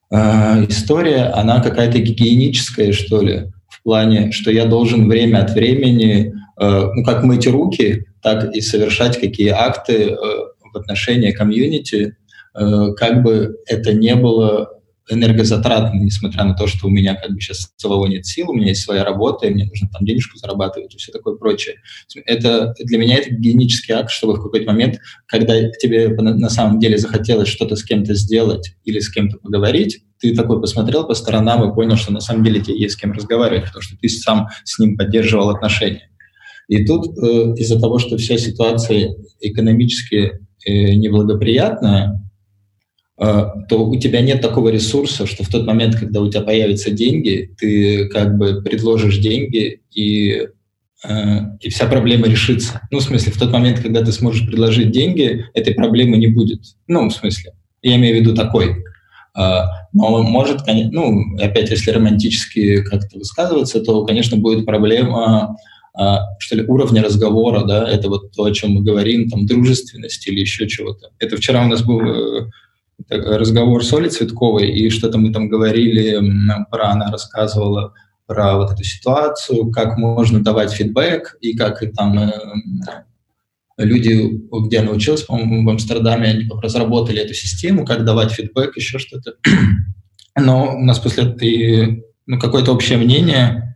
э, 0.10 0.66
история, 0.68 1.26
она 1.36 1.62
какая-то 1.62 2.00
гигиеническая, 2.00 2.92
что 2.94 3.22
ли, 3.22 3.52
в 3.68 3.84
плане, 3.84 4.32
что 4.32 4.52
я 4.52 4.66
должен 4.66 5.08
время 5.08 5.40
от 5.40 5.52
времени, 5.52 6.34
ну, 6.60 7.04
как 7.04 7.24
мыть 7.24 7.48
руки, 7.48 8.06
так 8.22 8.54
и 8.54 8.62
совершать 8.62 9.20
какие 9.20 9.50
акты 9.50 10.16
в 10.16 10.78
отношении 10.78 11.32
комьюнити, 11.32 12.18
как 12.54 13.24
бы 13.24 13.56
это 13.66 13.94
не 13.94 14.16
было 14.16 14.70
энергозатратно, 15.12 16.00
несмотря 16.00 16.44
на 16.44 16.54
то, 16.54 16.68
что 16.68 16.86
у 16.86 16.90
меня 16.92 17.16
как 17.16 17.32
бы 17.32 17.42
сейчас 17.42 17.72
целого 17.78 18.06
нет 18.06 18.28
сил, 18.28 18.52
у 18.52 18.54
меня 18.54 18.68
есть 18.68 18.84
своя 18.84 19.04
работа, 19.04 19.48
и 19.48 19.50
мне 19.50 19.66
нужно 19.66 19.90
там 19.92 20.06
денежку 20.06 20.38
зарабатывать 20.38 20.94
и 20.94 20.98
все 20.98 21.12
такое 21.12 21.36
прочее. 21.36 21.78
Это 22.26 22.76
для 22.78 23.00
меня 23.00 23.16
это 23.18 23.32
гигиенический 23.32 23.96
акт, 23.96 24.12
чтобы 24.12 24.34
в 24.36 24.44
какой-то 24.44 24.68
момент, 24.68 25.00
когда 25.26 25.68
тебе 25.72 26.10
на 26.10 26.50
самом 26.50 26.80
деле 26.80 27.00
захотелось 27.00 27.48
что-то 27.48 27.76
с 27.76 27.84
кем-то 27.84 28.14
сделать 28.14 28.76
или 28.84 29.00
с 29.00 29.10
кем-то 29.10 29.38
поговорить, 29.38 30.04
ты 30.20 30.36
такой 30.36 30.62
посмотрел 30.62 31.08
по 31.08 31.16
сторонам 31.16 31.68
и 31.68 31.74
понял, 31.74 31.96
что 31.96 32.14
на 32.14 32.20
самом 32.20 32.44
деле 32.44 32.62
тебе 32.62 32.80
есть 32.80 32.94
с 32.94 32.98
кем 32.98 33.12
разговаривать, 33.14 33.66
потому 33.66 33.82
что 33.82 33.98
ты 33.98 34.10
сам 34.10 34.50
с 34.64 34.78
ним 34.78 34.96
поддерживал 34.96 35.50
отношения. 35.50 36.10
И 36.70 36.86
тут 36.86 37.18
э, 37.18 37.56
из-за 37.58 37.80
того, 37.80 38.00
что 38.00 38.18
вся 38.18 38.38
ситуация 38.38 39.16
экономически 39.42 40.40
э, 40.66 40.94
неблагоприятная, 40.94 42.24
а, 43.22 43.64
то 43.68 43.86
у 43.86 44.00
тебя 44.00 44.22
нет 44.22 44.42
такого 44.42 44.70
ресурса, 44.70 45.26
что 45.26 45.44
в 45.44 45.50
тот 45.50 45.68
момент, 45.68 45.98
когда 45.98 46.22
у 46.22 46.30
тебя 46.30 46.42
появятся 46.42 46.90
деньги, 46.90 47.54
ты 47.58 48.08
как 48.08 48.38
бы 48.38 48.62
предложишь 48.62 49.18
деньги 49.18 49.82
и 49.94 50.48
а, 51.04 51.58
и 51.60 51.70
вся 51.70 51.88
проблема 51.88 52.28
решится. 52.28 52.82
Ну, 52.92 53.00
в 53.00 53.04
смысле, 53.04 53.34
в 53.34 53.40
тот 53.40 53.52
момент, 53.52 53.80
когда 53.80 54.04
ты 54.04 54.14
сможешь 54.14 54.48
предложить 54.48 54.92
деньги, 54.92 55.46
этой 55.54 55.74
проблемы 55.74 56.18
не 56.18 56.28
будет. 56.28 56.62
Ну, 56.88 57.10
в 57.10 57.14
смысле, 57.14 57.54
я 57.82 57.96
имею 57.98 58.18
в 58.18 58.20
виду 58.22 58.36
такой. 58.36 58.84
А, 59.34 59.66
но 59.92 60.24
может, 60.24 60.62
ну, 60.68 61.36
опять, 61.40 61.72
если 61.72 61.92
романтически 61.92 62.84
как-то 62.84 63.18
высказываться, 63.18 63.82
то, 63.82 64.06
конечно, 64.06 64.38
будет 64.38 64.66
проблема 64.66 65.58
что 65.94 66.56
ли, 66.56 66.66
уровня 66.66 67.04
разговора, 67.04 67.66
да, 67.66 67.90
это 67.90 68.10
вот 68.10 68.32
то, 68.32 68.44
о 68.46 68.52
чем 68.52 68.72
мы 68.72 68.82
говорим, 68.82 69.30
там, 69.30 69.46
дружественность 69.46 70.26
или 70.28 70.40
еще 70.40 70.68
чего-то. 70.68 71.10
Это 71.20 71.36
вчера 71.38 71.64
у 71.66 71.68
нас 71.68 71.84
был 71.84 72.02
э, 72.02 72.48
разговор 73.10 73.84
с 73.84 73.92
Олей 73.94 74.10
Цветковой, 74.10 74.70
и 74.72 74.90
что-то 74.90 75.18
мы 75.18 75.34
там 75.34 75.50
говорили 75.50 76.20
про, 76.72 76.92
она 76.92 77.12
рассказывала 77.12 77.94
про 78.28 78.58
вот 78.58 78.72
эту 78.72 78.84
ситуацию, 78.84 79.72
как 79.72 79.98
можно 79.98 80.44
давать 80.44 80.72
фидбэк, 80.72 81.38
и 81.42 81.58
как 81.58 81.82
и 81.82 81.88
там 81.88 82.18
э, 82.20 82.32
люди, 83.80 84.42
где 84.66 84.80
она 84.80 84.92
училась, 84.92 85.24
по-моему, 85.24 85.66
в 85.66 85.70
Амстердаме, 85.70 86.28
они 86.28 86.50
разработали 86.62 87.22
эту 87.22 87.34
систему, 87.34 87.86
как 87.86 88.06
давать 88.06 88.32
фидбэк, 88.32 88.76
еще 88.76 89.00
что-то. 89.00 89.34
Но 90.38 90.76
у 90.76 90.86
нас 90.86 91.00
после 91.00 91.24
этой, 91.24 92.04
ну, 92.28 92.40
какое-то 92.40 92.72
общее 92.72 92.98
мнение, 92.98 93.69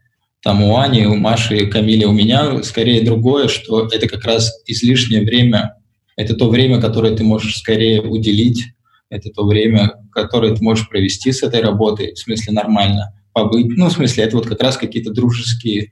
там 0.43 0.63
у 0.63 0.77
Ани, 0.77 1.05
у 1.05 1.15
Маши, 1.15 1.67
Камиля, 1.67 2.07
у 2.07 2.11
меня 2.11 2.61
скорее 2.63 3.01
другое, 3.01 3.47
что 3.47 3.87
это 3.87 4.07
как 4.07 4.25
раз 4.25 4.61
излишнее 4.67 5.21
время, 5.21 5.77
это 6.15 6.35
то 6.35 6.49
время, 6.49 6.79
которое 6.79 7.15
ты 7.15 7.23
можешь 7.23 7.57
скорее 7.57 8.01
уделить, 8.01 8.65
это 9.09 9.29
то 9.29 9.45
время, 9.45 9.93
которое 10.11 10.55
ты 10.55 10.63
можешь 10.63 10.89
провести 10.89 11.31
с 11.31 11.43
этой 11.43 11.61
работой, 11.61 12.13
в 12.13 12.19
смысле 12.19 12.53
нормально, 12.53 13.13
побыть. 13.31 13.67
Ну, 13.77 13.87
в 13.87 13.93
смысле, 13.93 14.25
это 14.25 14.35
вот 14.35 14.45
как 14.45 14.61
раз 14.61 14.77
какие-то 14.77 15.11
дружеские 15.11 15.89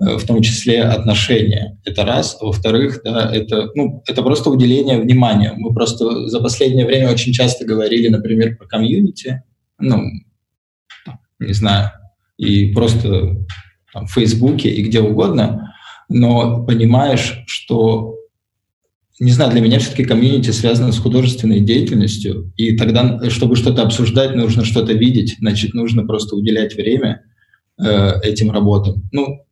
Э, 0.00 0.16
в 0.16 0.24
том 0.24 0.42
числе 0.42 0.84
отношения. 0.84 1.76
Это 1.84 2.04
раз. 2.04 2.38
А 2.40 2.46
во-вторых, 2.46 3.00
да, 3.02 3.34
это, 3.34 3.68
ну, 3.74 4.02
это 4.06 4.22
просто 4.22 4.48
уделение 4.48 5.00
внимания. 5.00 5.54
Мы 5.56 5.74
просто 5.74 6.28
за 6.28 6.40
последнее 6.40 6.86
время 6.86 7.10
очень 7.10 7.32
часто 7.32 7.64
говорили, 7.64 8.08
например, 8.08 8.56
про 8.56 8.66
комьюнити, 8.66 9.42
ну, 9.80 10.04
не 11.40 11.52
знаю, 11.52 11.90
и 12.36 12.72
просто 12.72 13.44
там, 13.92 14.06
в 14.06 14.12
Фейсбуке 14.12 14.70
и 14.70 14.82
где 14.82 15.00
угодно, 15.00 15.74
но 16.08 16.64
понимаешь, 16.64 17.42
что, 17.46 18.16
не 19.20 19.30
знаю, 19.30 19.52
для 19.52 19.60
меня 19.60 19.78
все-таки 19.78 20.04
комьюнити 20.04 20.50
связано 20.50 20.92
с 20.92 20.98
художественной 20.98 21.60
деятельностью, 21.60 22.52
и 22.56 22.76
тогда, 22.76 23.30
чтобы 23.30 23.56
что-то 23.56 23.82
обсуждать, 23.82 24.34
нужно 24.34 24.64
что-то 24.64 24.92
видеть, 24.92 25.36
значит, 25.38 25.74
нужно 25.74 26.06
просто 26.06 26.36
уделять 26.36 26.74
время 26.74 27.22
э, 27.78 28.20
этим 28.22 28.50
работам. 28.50 29.08
Ну, 29.12 29.44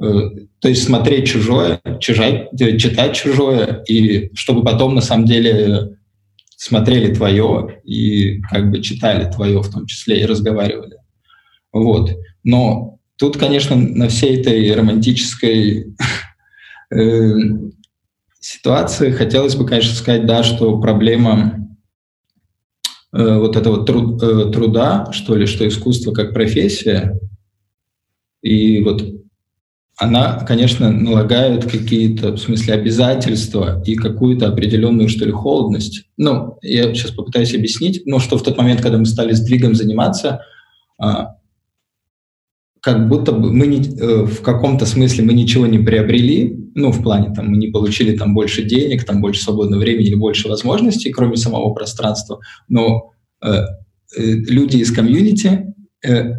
Э, 0.00 0.30
то 0.60 0.68
есть 0.68 0.84
смотреть 0.84 1.28
чужое, 1.28 1.80
чужать, 2.00 2.48
э, 2.58 2.78
читать 2.78 3.14
чужое, 3.14 3.84
и 3.86 4.34
чтобы 4.34 4.64
потом 4.64 4.94
на 4.94 5.02
самом 5.02 5.26
деле 5.26 5.98
смотрели 6.56 7.14
твое 7.14 7.80
и 7.84 8.40
как 8.42 8.70
бы 8.70 8.80
читали 8.82 9.30
твое 9.30 9.60
в 9.60 9.70
том 9.70 9.86
числе 9.86 10.20
и 10.20 10.26
разговаривали. 10.26 10.96
Вот. 11.72 12.10
Но 12.44 12.98
тут, 13.20 13.36
конечно, 13.36 13.76
на 13.76 14.08
всей 14.08 14.40
этой 14.40 14.74
романтической 14.74 15.94
э, 16.90 17.32
ситуации 18.40 19.12
хотелось 19.12 19.54
бы, 19.54 19.66
конечно, 19.66 19.94
сказать, 19.94 20.26
да, 20.26 20.42
что 20.42 20.80
проблема 20.80 21.56
вот 23.12 23.56
этого 23.56 23.84
труда, 23.84 25.10
что 25.10 25.34
ли, 25.34 25.44
что 25.46 25.66
искусство 25.66 26.12
как 26.12 26.32
профессия, 26.32 27.18
и 28.40 28.80
вот 28.82 29.02
она, 30.00 30.38
конечно, 30.46 30.90
налагает 30.90 31.70
какие-то, 31.70 32.32
в 32.32 32.38
смысле, 32.38 32.72
обязательства 32.72 33.82
и 33.84 33.96
какую-то 33.96 34.48
определенную, 34.48 35.10
что 35.10 35.26
ли, 35.26 35.30
холодность. 35.30 36.04
Ну, 36.16 36.56
я 36.62 36.94
сейчас 36.94 37.10
попытаюсь 37.10 37.54
объяснить, 37.54 38.06
но 38.06 38.18
что 38.18 38.38
в 38.38 38.42
тот 38.42 38.56
момент, 38.56 38.80
когда 38.80 38.96
мы 38.96 39.04
стали 39.04 39.34
сдвигом 39.34 39.74
заниматься, 39.74 40.40
а, 40.98 41.36
как 42.80 43.08
будто 43.08 43.32
бы 43.32 43.52
мы 43.52 43.66
не, 43.66 43.78
э, 43.78 44.24
в 44.24 44.42
каком-то 44.42 44.86
смысле 44.86 45.24
мы 45.24 45.32
ничего 45.32 45.66
не 45.66 45.78
приобрели, 45.78 46.56
ну, 46.74 46.92
в 46.92 47.02
плане, 47.02 47.34
там, 47.34 47.48
мы 47.48 47.56
не 47.56 47.68
получили 47.68 48.16
там 48.16 48.34
больше 48.34 48.62
денег, 48.62 49.04
там, 49.04 49.20
больше 49.20 49.42
свободного 49.42 49.80
времени 49.80 50.06
или 50.06 50.14
больше 50.14 50.48
возможностей, 50.48 51.10
кроме 51.10 51.36
самого 51.36 51.74
пространства, 51.74 52.40
но 52.68 53.12
э, 53.42 53.48
э, 53.50 53.64
люди 54.16 54.78
из 54.78 54.92
комьюнити 54.92 55.74
э, 56.06 56.34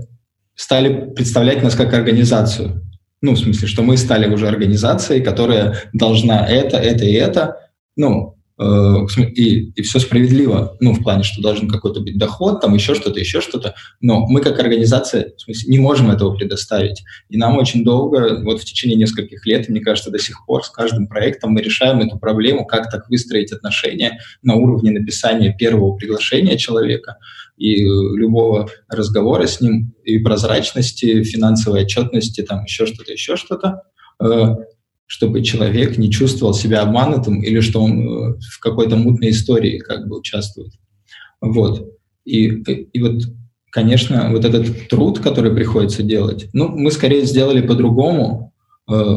стали 0.55 1.11
представлять 1.13 1.63
нас 1.63 1.75
как 1.75 1.93
организацию. 1.93 2.81
Ну, 3.21 3.33
в 3.33 3.39
смысле, 3.39 3.67
что 3.67 3.83
мы 3.83 3.97
стали 3.97 4.33
уже 4.33 4.47
организацией, 4.47 5.21
которая 5.21 5.75
должна 5.93 6.45
это, 6.47 6.77
это 6.77 7.05
и 7.05 7.13
это. 7.13 7.57
Ну, 7.95 8.35
и, 8.61 9.71
и 9.71 9.81
все 9.81 9.99
справедливо, 9.99 10.77
ну, 10.79 10.93
в 10.93 11.01
плане, 11.01 11.23
что 11.23 11.41
должен 11.41 11.67
какой-то 11.67 12.01
быть 12.01 12.17
доход, 12.17 12.61
там 12.61 12.75
еще 12.75 12.93
что-то, 12.93 13.19
еще 13.19 13.41
что-то, 13.41 13.73
но 14.01 14.27
мы 14.27 14.41
как 14.41 14.59
организация, 14.59 15.33
в 15.35 15.41
смысле, 15.41 15.71
не 15.71 15.79
можем 15.79 16.11
этого 16.11 16.35
предоставить. 16.35 17.01
И 17.29 17.37
нам 17.37 17.57
очень 17.57 17.83
долго, 17.83 18.41
вот 18.43 18.61
в 18.61 18.65
течение 18.65 18.97
нескольких 18.97 19.45
лет, 19.47 19.67
мне 19.67 19.81
кажется, 19.81 20.11
до 20.11 20.19
сих 20.19 20.45
пор 20.45 20.63
с 20.63 20.69
каждым 20.69 21.07
проектом 21.07 21.51
мы 21.51 21.61
решаем 21.61 22.01
эту 22.01 22.19
проблему, 22.19 22.65
как 22.65 22.91
так 22.91 23.09
выстроить 23.09 23.51
отношения 23.51 24.19
на 24.43 24.55
уровне 24.55 24.91
написания 24.91 25.55
первого 25.57 25.95
приглашения 25.95 26.57
человека, 26.57 27.17
и 27.57 27.83
любого 27.83 28.69
разговора 28.89 29.47
с 29.47 29.61
ним, 29.61 29.93
и 30.03 30.19
прозрачности, 30.19 31.23
финансовой 31.23 31.83
отчетности, 31.83 32.41
там 32.41 32.63
еще 32.63 32.85
что-то, 32.85 33.11
еще 33.11 33.35
что-то, 33.35 33.83
э, 34.23 34.55
чтобы 35.05 35.43
человек 35.43 35.97
не 35.97 36.11
чувствовал 36.11 36.53
себя 36.53 36.81
обманутым 36.81 37.43
или 37.43 37.59
что 37.59 37.81
он 37.81 38.01
э, 38.01 38.33
в 38.39 38.59
какой-то 38.59 38.95
мутной 38.95 39.31
истории 39.31 39.79
как 39.79 40.07
бы 40.07 40.19
участвует. 40.19 40.71
Вот. 41.41 41.89
И, 42.23 42.47
и 42.47 43.01
вот, 43.01 43.23
конечно, 43.71 44.29
вот 44.31 44.45
этот 44.45 44.87
труд, 44.87 45.19
который 45.19 45.53
приходится 45.53 46.03
делать, 46.03 46.47
ну, 46.53 46.69
мы 46.69 46.91
скорее 46.91 47.25
сделали 47.25 47.65
по-другому. 47.65 48.53
Э, 48.89 49.15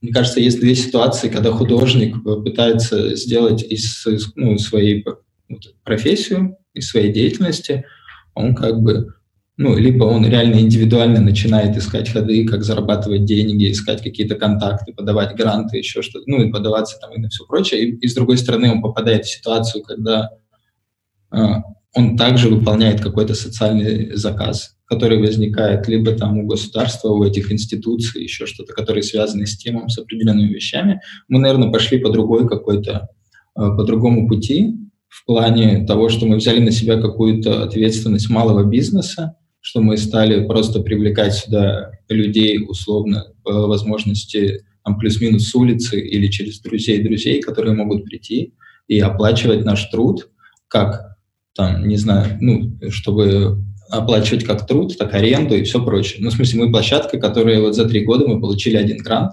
мне 0.00 0.12
кажется, 0.12 0.40
есть 0.40 0.60
две 0.60 0.74
ситуации, 0.74 1.28
когда 1.28 1.50
художник 1.52 2.22
пытается 2.22 3.16
сделать 3.16 3.62
из 3.62 4.06
ну, 4.36 4.58
своей 4.58 5.04
профессию, 5.84 6.56
из 6.74 6.88
своей 6.88 7.12
деятельности, 7.12 7.84
он 8.34 8.54
как 8.54 8.80
бы, 8.80 9.14
ну, 9.58 9.74
либо 9.74 10.04
он 10.04 10.26
реально 10.26 10.60
индивидуально 10.60 11.20
начинает 11.20 11.76
искать 11.76 12.10
ходы, 12.10 12.44
как 12.46 12.62
зарабатывать 12.62 13.24
деньги, 13.24 13.72
искать 13.72 14.02
какие-то 14.02 14.34
контакты, 14.34 14.92
подавать 14.92 15.34
гранты, 15.34 15.78
еще 15.78 16.02
что-то, 16.02 16.24
ну, 16.26 16.42
и 16.42 16.50
подаваться 16.50 16.98
там 17.00 17.14
и 17.14 17.18
на 17.18 17.30
все 17.30 17.44
прочее. 17.46 17.88
И, 17.88 17.96
и 17.96 18.06
с 18.06 18.14
другой 18.14 18.36
стороны, 18.36 18.70
он 18.70 18.82
попадает 18.82 19.24
в 19.24 19.34
ситуацию, 19.34 19.82
когда 19.82 20.30
э, 21.32 21.38
он 21.94 22.18
также 22.18 22.50
выполняет 22.50 23.00
какой-то 23.00 23.34
социальный 23.34 24.14
заказ, 24.14 24.76
который 24.84 25.18
возникает 25.18 25.88
либо 25.88 26.12
там 26.12 26.38
у 26.38 26.46
государства, 26.46 27.08
у 27.08 27.24
этих 27.24 27.50
институций, 27.50 28.22
еще 28.22 28.44
что-то, 28.44 28.74
которые 28.74 29.02
связаны 29.02 29.46
с 29.46 29.56
темом, 29.56 29.88
с 29.88 29.96
определенными 29.96 30.52
вещами. 30.52 31.00
Мы, 31.28 31.38
наверное, 31.38 31.72
пошли 31.72 31.98
по 31.98 32.10
другой 32.10 32.46
какой-то, 32.46 33.08
э, 33.58 33.60
по 33.60 33.84
другому 33.84 34.28
пути, 34.28 34.76
в 35.08 35.24
плане 35.24 35.86
того, 35.86 36.10
что 36.10 36.26
мы 36.26 36.36
взяли 36.36 36.60
на 36.60 36.70
себя 36.70 37.00
какую-то 37.00 37.62
ответственность 37.62 38.28
малого 38.28 38.62
бизнеса, 38.64 39.36
что 39.66 39.80
мы 39.80 39.96
стали 39.96 40.46
просто 40.46 40.78
привлекать 40.78 41.34
сюда 41.34 41.90
людей 42.08 42.64
условно 42.68 43.32
по 43.42 43.66
возможности 43.66 44.64
там, 44.84 44.96
плюс-минус 44.96 45.48
с 45.48 45.54
улицы 45.56 45.98
или 46.00 46.28
через 46.28 46.60
друзей 46.60 47.02
друзей, 47.02 47.42
которые 47.42 47.74
могут 47.74 48.04
прийти 48.04 48.54
и 48.86 49.00
оплачивать 49.00 49.64
наш 49.64 49.86
труд, 49.86 50.30
как 50.68 51.16
там, 51.52 51.88
не 51.88 51.96
знаю, 51.96 52.38
ну, 52.40 52.78
чтобы 52.90 53.60
оплачивать 53.90 54.44
как 54.44 54.68
труд, 54.68 54.96
так 54.96 55.12
аренду 55.14 55.56
и 55.56 55.64
все 55.64 55.84
прочее. 55.84 56.18
Ну, 56.20 56.30
в 56.30 56.34
смысле, 56.34 56.60
мы 56.60 56.70
площадка, 56.70 57.18
которая 57.18 57.60
вот 57.60 57.74
за 57.74 57.88
три 57.88 58.04
года 58.04 58.24
мы 58.28 58.40
получили 58.40 58.76
один 58.76 58.98
грант, 58.98 59.32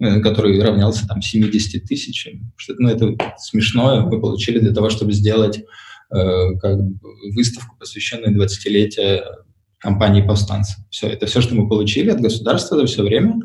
Э, 0.00 0.20
который 0.20 0.62
равнялся 0.62 1.08
там 1.08 1.20
70 1.20 1.84
тысячам. 1.84 2.52
Ну, 2.78 2.88
это 2.88 3.16
смешное 3.36 4.02
мы 4.02 4.20
получили 4.20 4.60
для 4.60 4.72
того, 4.72 4.90
чтобы 4.90 5.12
сделать 5.12 5.64
как 6.10 6.78
выставку, 7.34 7.76
посвященную 7.78 8.36
20-летию 8.36 9.22
компании 9.78 10.22
«Повстанцы». 10.22 10.76
Все, 10.90 11.08
это 11.08 11.26
все, 11.26 11.40
что 11.40 11.54
мы 11.54 11.68
получили 11.68 12.10
от 12.10 12.20
государства 12.20 12.78
за 12.78 12.86
все 12.86 13.02
время. 13.02 13.40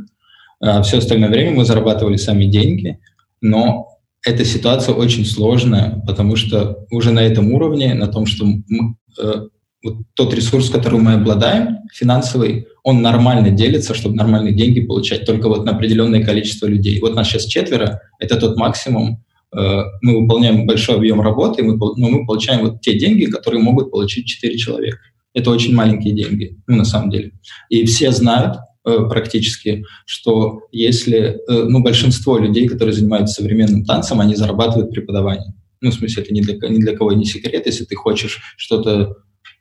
А 0.60 0.82
все 0.82 1.00
остальное 1.00 1.30
время 1.30 1.52
мы 1.52 1.66
зарабатывали 1.66 2.16
сами 2.16 2.46
деньги, 2.46 3.00
но 3.42 3.90
эта 4.26 4.46
ситуация 4.46 4.96
очень 4.96 5.26
сложная, 5.26 6.02
потому 6.08 6.38
что 6.38 6.86
уже 6.90 7.12
на 7.12 7.20
этом 7.20 7.52
уровне, 7.52 7.94
на 7.94 8.08
том, 8.08 8.26
что 8.26 8.46
мы, 8.46 8.96
э, 9.22 9.48
вот 9.84 9.98
тот 10.14 10.34
ресурс, 10.34 10.70
который 10.70 11.02
мы 11.02 11.16
обладаем, 11.16 11.80
финансовый, 11.92 12.68
он 12.84 13.02
нормально 13.02 13.52
делится, 13.52 13.94
чтобы 13.94 14.16
нормальные 14.16 14.54
деньги 14.54 14.80
получать 14.80 15.26
только 15.26 15.50
вот 15.50 15.66
на 15.66 15.74
определенное 15.74 16.24
количество 16.24 16.68
людей. 16.68 17.02
Вот 17.02 17.16
нас 17.16 17.28
сейчас 17.28 17.46
четверо, 17.46 18.02
это 18.20 18.38
тот 18.38 18.56
максимум. 18.56 19.22
Мы 19.54 20.22
выполняем 20.22 20.66
большой 20.66 20.96
объем 20.96 21.22
работы, 21.22 21.64
но 21.64 21.78
мы 21.96 22.26
получаем 22.26 22.62
вот 22.62 22.82
те 22.82 22.98
деньги, 22.98 23.26
которые 23.26 23.62
могут 23.62 23.92
получить 23.92 24.26
четыре 24.26 24.58
человека. 24.58 25.00
Это 25.34 25.50
очень 25.50 25.74
маленькие 25.74 26.14
деньги, 26.14 26.58
ну, 26.68 26.78
на 26.78 26.86
самом 26.86 27.10
деле. 27.10 27.32
И 27.70 27.86
все 27.86 28.12
знают 28.12 28.58
э, 28.86 28.98
практически, 29.10 29.84
что 30.06 30.62
если, 30.72 31.18
э, 31.18 31.64
ну, 31.68 31.82
большинство 31.82 32.38
людей, 32.38 32.68
которые 32.68 32.94
занимаются 32.94 33.42
современным 33.42 33.84
танцем, 33.84 34.20
они 34.22 34.36
зарабатывают 34.36 34.92
преподаванием. 34.92 35.54
Ну, 35.82 35.90
в 35.90 35.96
смысле, 35.96 36.24
это 36.24 36.34
ни 36.34 36.42
для, 36.42 36.56
ни 36.70 36.80
для 36.80 36.96
кого 36.96 37.14
не 37.14 37.26
секрет. 37.26 37.66
Если 37.66 37.84
ты 37.84 37.96
хочешь 37.96 38.42
что-то 38.58 39.16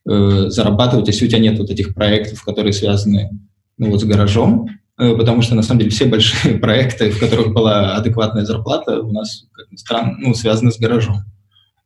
э, 0.09 0.45
зарабатывать, 0.49 1.09
если 1.09 1.25
у 1.25 1.29
тебя 1.29 1.39
нет 1.39 1.59
вот 1.59 1.71
этих 1.71 1.95
проектов, 1.95 2.43
которые 2.45 2.75
связаны 2.75 3.31
ну, 3.79 3.91
вот 3.91 4.01
с 4.01 4.05
гаражом, 4.05 4.69
потому 4.97 5.43
что, 5.43 5.55
на 5.55 5.63
самом 5.63 5.81
деле, 5.81 5.91
все 5.91 6.07
большие 6.07 6.59
проекты, 6.61 7.11
в 7.11 7.19
которых 7.19 7.53
была 7.53 7.97
адекватная 7.97 8.45
зарплата, 8.45 9.01
у 9.01 9.13
нас, 9.13 9.47
как 9.53 9.71
ни 9.71 9.77
странно, 9.77 10.17
ну, 10.19 10.35
связаны 10.35 10.71
с 10.71 10.79
гаражом. 10.79 11.19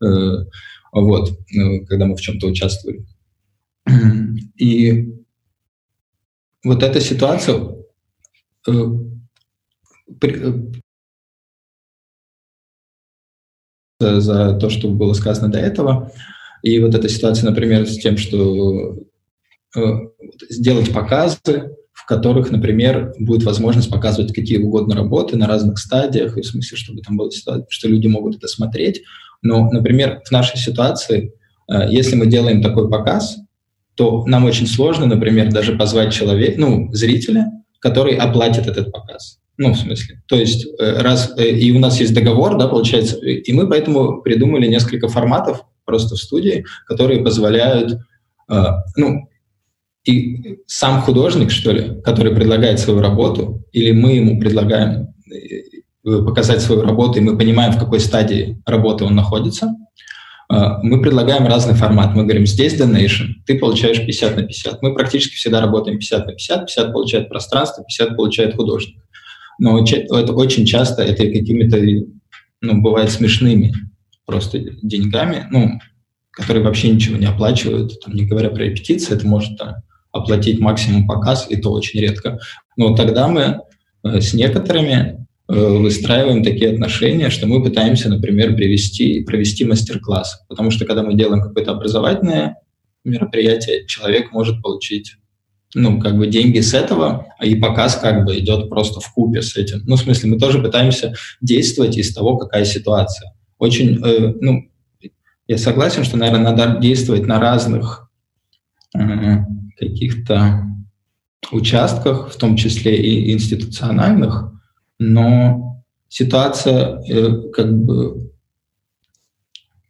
Э, 0.03 0.45
вот, 0.93 1.39
когда 1.89 2.07
мы 2.07 2.17
в 2.17 2.21
чем-то 2.21 2.47
участвовали. 2.47 3.07
И 4.57 5.15
вот 6.65 6.83
эта 6.83 7.01
ситуация 7.01 7.77
за 14.01 14.59
то, 14.59 14.69
что 14.69 14.89
было 14.89 15.13
сказано 15.15 15.51
до 15.51 15.59
этого. 15.59 16.13
И 16.63 16.79
вот 16.81 16.95
эта 16.95 17.09
ситуация, 17.09 17.49
например, 17.49 17.87
с 17.87 17.99
тем, 17.99 18.17
что 18.17 18.97
э, 19.77 19.81
сделать 20.51 20.93
показы, 20.93 21.77
в 21.97 22.05
которых, 22.05 22.51
например, 22.51 23.15
будет 23.19 23.43
возможность 23.45 23.91
показывать 23.91 24.35
какие 24.35 24.59
угодно 24.59 24.95
работы 24.95 25.39
на 25.39 25.47
разных 25.47 25.79
стадиях, 25.79 26.37
и 26.37 26.43
в 26.43 26.47
смысле, 26.47 26.77
чтобы 26.77 27.01
там 27.01 27.17
было 27.17 27.33
ситуация, 27.33 27.67
что 27.71 27.89
люди 27.89 28.07
могут 28.07 28.37
это 28.37 28.49
смотреть. 28.49 29.03
Но, 29.41 29.71
например, 29.71 30.21
в 30.23 30.31
нашей 30.31 30.59
ситуации, 30.59 31.33
э, 31.73 31.89
если 31.89 32.15
мы 32.15 32.27
делаем 32.27 32.61
такой 32.61 32.91
показ, 32.91 33.39
то 33.95 34.27
нам 34.27 34.45
очень 34.45 34.67
сложно, 34.67 35.07
например, 35.07 35.51
даже 35.51 35.75
позвать 35.75 36.13
человека, 36.13 36.61
ну, 36.61 36.93
зрителя, 36.93 37.51
который 37.81 38.15
оплатит 38.17 38.67
этот 38.67 38.93
показ. 38.93 39.39
Ну, 39.57 39.73
в 39.73 39.79
смысле. 39.79 40.23
То 40.27 40.37
есть, 40.37 40.67
э, 40.79 40.99
раз 41.01 41.33
э, 41.39 41.49
и 41.49 41.73
у 41.73 41.79
нас 41.79 41.99
есть 41.99 42.13
договор, 42.13 42.59
да, 42.59 42.69
получается, 42.69 43.17
и 43.17 43.53
мы 43.55 43.67
поэтому 43.71 44.21
придумали 44.21 44.67
несколько 44.67 45.09
форматов 45.09 45.65
просто 45.87 46.17
в 46.17 46.19
студии, 46.19 46.67
которые 46.87 47.25
позволяют, 47.25 48.01
ну, 48.97 49.29
и 50.07 50.59
сам 50.67 51.03
художник, 51.03 51.51
что 51.51 51.73
ли, 51.73 52.01
который 52.03 52.35
предлагает 52.35 52.79
свою 52.79 53.01
работу, 53.01 53.65
или 53.73 53.93
мы 53.93 54.13
ему 54.13 54.39
предлагаем 54.39 55.09
показать 56.05 56.61
свою 56.61 56.83
работу, 56.83 57.19
и 57.19 57.23
мы 57.23 57.37
понимаем, 57.37 57.73
в 57.73 57.79
какой 57.79 58.01
стадии 58.01 58.63
работы 58.65 59.05
он 59.05 59.15
находится, 59.15 59.75
мы 60.49 61.03
предлагаем 61.03 61.47
разный 61.47 61.75
формат. 61.75 62.15
Мы 62.15 62.23
говорим, 62.23 62.47
здесь 62.47 62.81
donation, 62.81 63.27
ты 63.47 63.59
получаешь 63.59 63.99
50 63.99 64.37
на 64.37 64.43
50. 64.45 64.83
Мы 64.83 64.95
практически 64.95 65.35
всегда 65.35 65.61
работаем 65.61 65.99
50 65.99 66.27
на 66.27 66.33
50, 66.33 66.67
50 66.67 66.93
получает 66.93 67.29
пространство, 67.29 67.83
50 67.83 68.17
получает 68.17 68.55
художник 68.55 68.97
но 69.59 69.83
это 69.83 70.33
очень 70.33 70.67
часто 70.67 71.03
это 71.03 71.25
какими-то, 71.25 71.79
ну, 72.61 72.81
бывает 72.81 73.11
смешными 73.11 73.73
просто 74.25 74.59
деньгами, 74.83 75.47
ну, 75.51 75.79
которые 76.31 76.65
вообще 76.65 76.91
ничего 76.91 77.17
не 77.17 77.27
оплачивают, 77.27 77.99
там, 78.01 78.15
не 78.15 78.27
говоря 78.27 78.51
про 78.51 78.65
репетиции, 78.65 79.15
это 79.15 79.27
может 79.27 79.57
там, 79.57 79.77
оплатить 80.17 80.61
максимум 80.61 81.07
показ, 81.07 81.47
и 81.49 81.57
то 81.57 81.73
очень 81.73 82.01
редко. 82.01 82.39
Но 82.77 82.95
тогда 82.95 83.29
мы 83.29 83.61
э, 84.03 84.21
с 84.21 84.35
некоторыми 84.35 85.27
э, 85.49 85.55
выстраиваем 85.55 86.43
такие 86.43 86.73
отношения, 86.73 87.31
что 87.31 87.47
мы 87.47 87.63
пытаемся, 87.63 88.09
например, 88.09 88.55
привести, 88.57 89.21
провести 89.21 89.65
мастер-класс. 89.65 90.45
Потому 90.49 90.71
что 90.71 90.85
когда 90.85 91.03
мы 91.03 91.15
делаем 91.15 91.43
какое-то 91.43 91.73
образовательное 91.73 92.57
мероприятие, 93.05 93.87
человек 93.87 94.33
может 94.33 94.63
получить 94.63 95.17
ну, 95.75 96.01
как 96.01 96.17
бы 96.17 96.27
деньги 96.27 96.61
с 96.61 96.73
этого, 96.75 97.27
и 97.43 97.55
показ 97.55 97.97
как 97.97 98.25
бы 98.25 98.39
идет 98.39 98.71
просто 98.71 99.01
в 99.01 99.13
купе 99.13 99.43
с 99.43 99.57
этим. 99.57 99.83
Ну, 99.87 99.97
в 99.97 100.01
смысле, 100.01 100.31
мы 100.31 100.39
тоже 100.39 100.61
пытаемся 100.61 101.15
действовать 101.41 101.97
из 101.99 102.15
того, 102.15 102.39
какая 102.39 102.65
ситуация. 102.65 103.35
Очень, 103.59 104.03
э, 104.03 104.35
ну, 104.41 104.71
я 105.47 105.59
согласен, 105.59 106.05
что, 106.05 106.17
наверное, 106.17 106.53
надо 106.53 106.81
действовать 106.81 107.27
на 107.27 107.39
разных 107.39 108.11
э, 108.97 108.99
каких-то 109.79 110.65
участках, 111.53 112.33
в 112.33 112.37
том 112.37 112.57
числе 112.57 112.97
и 112.97 113.33
институциональных, 113.33 114.53
но 114.99 115.83
ситуация 116.09 117.01
э, 117.09 117.51
как 117.53 117.73
бы 117.85 118.33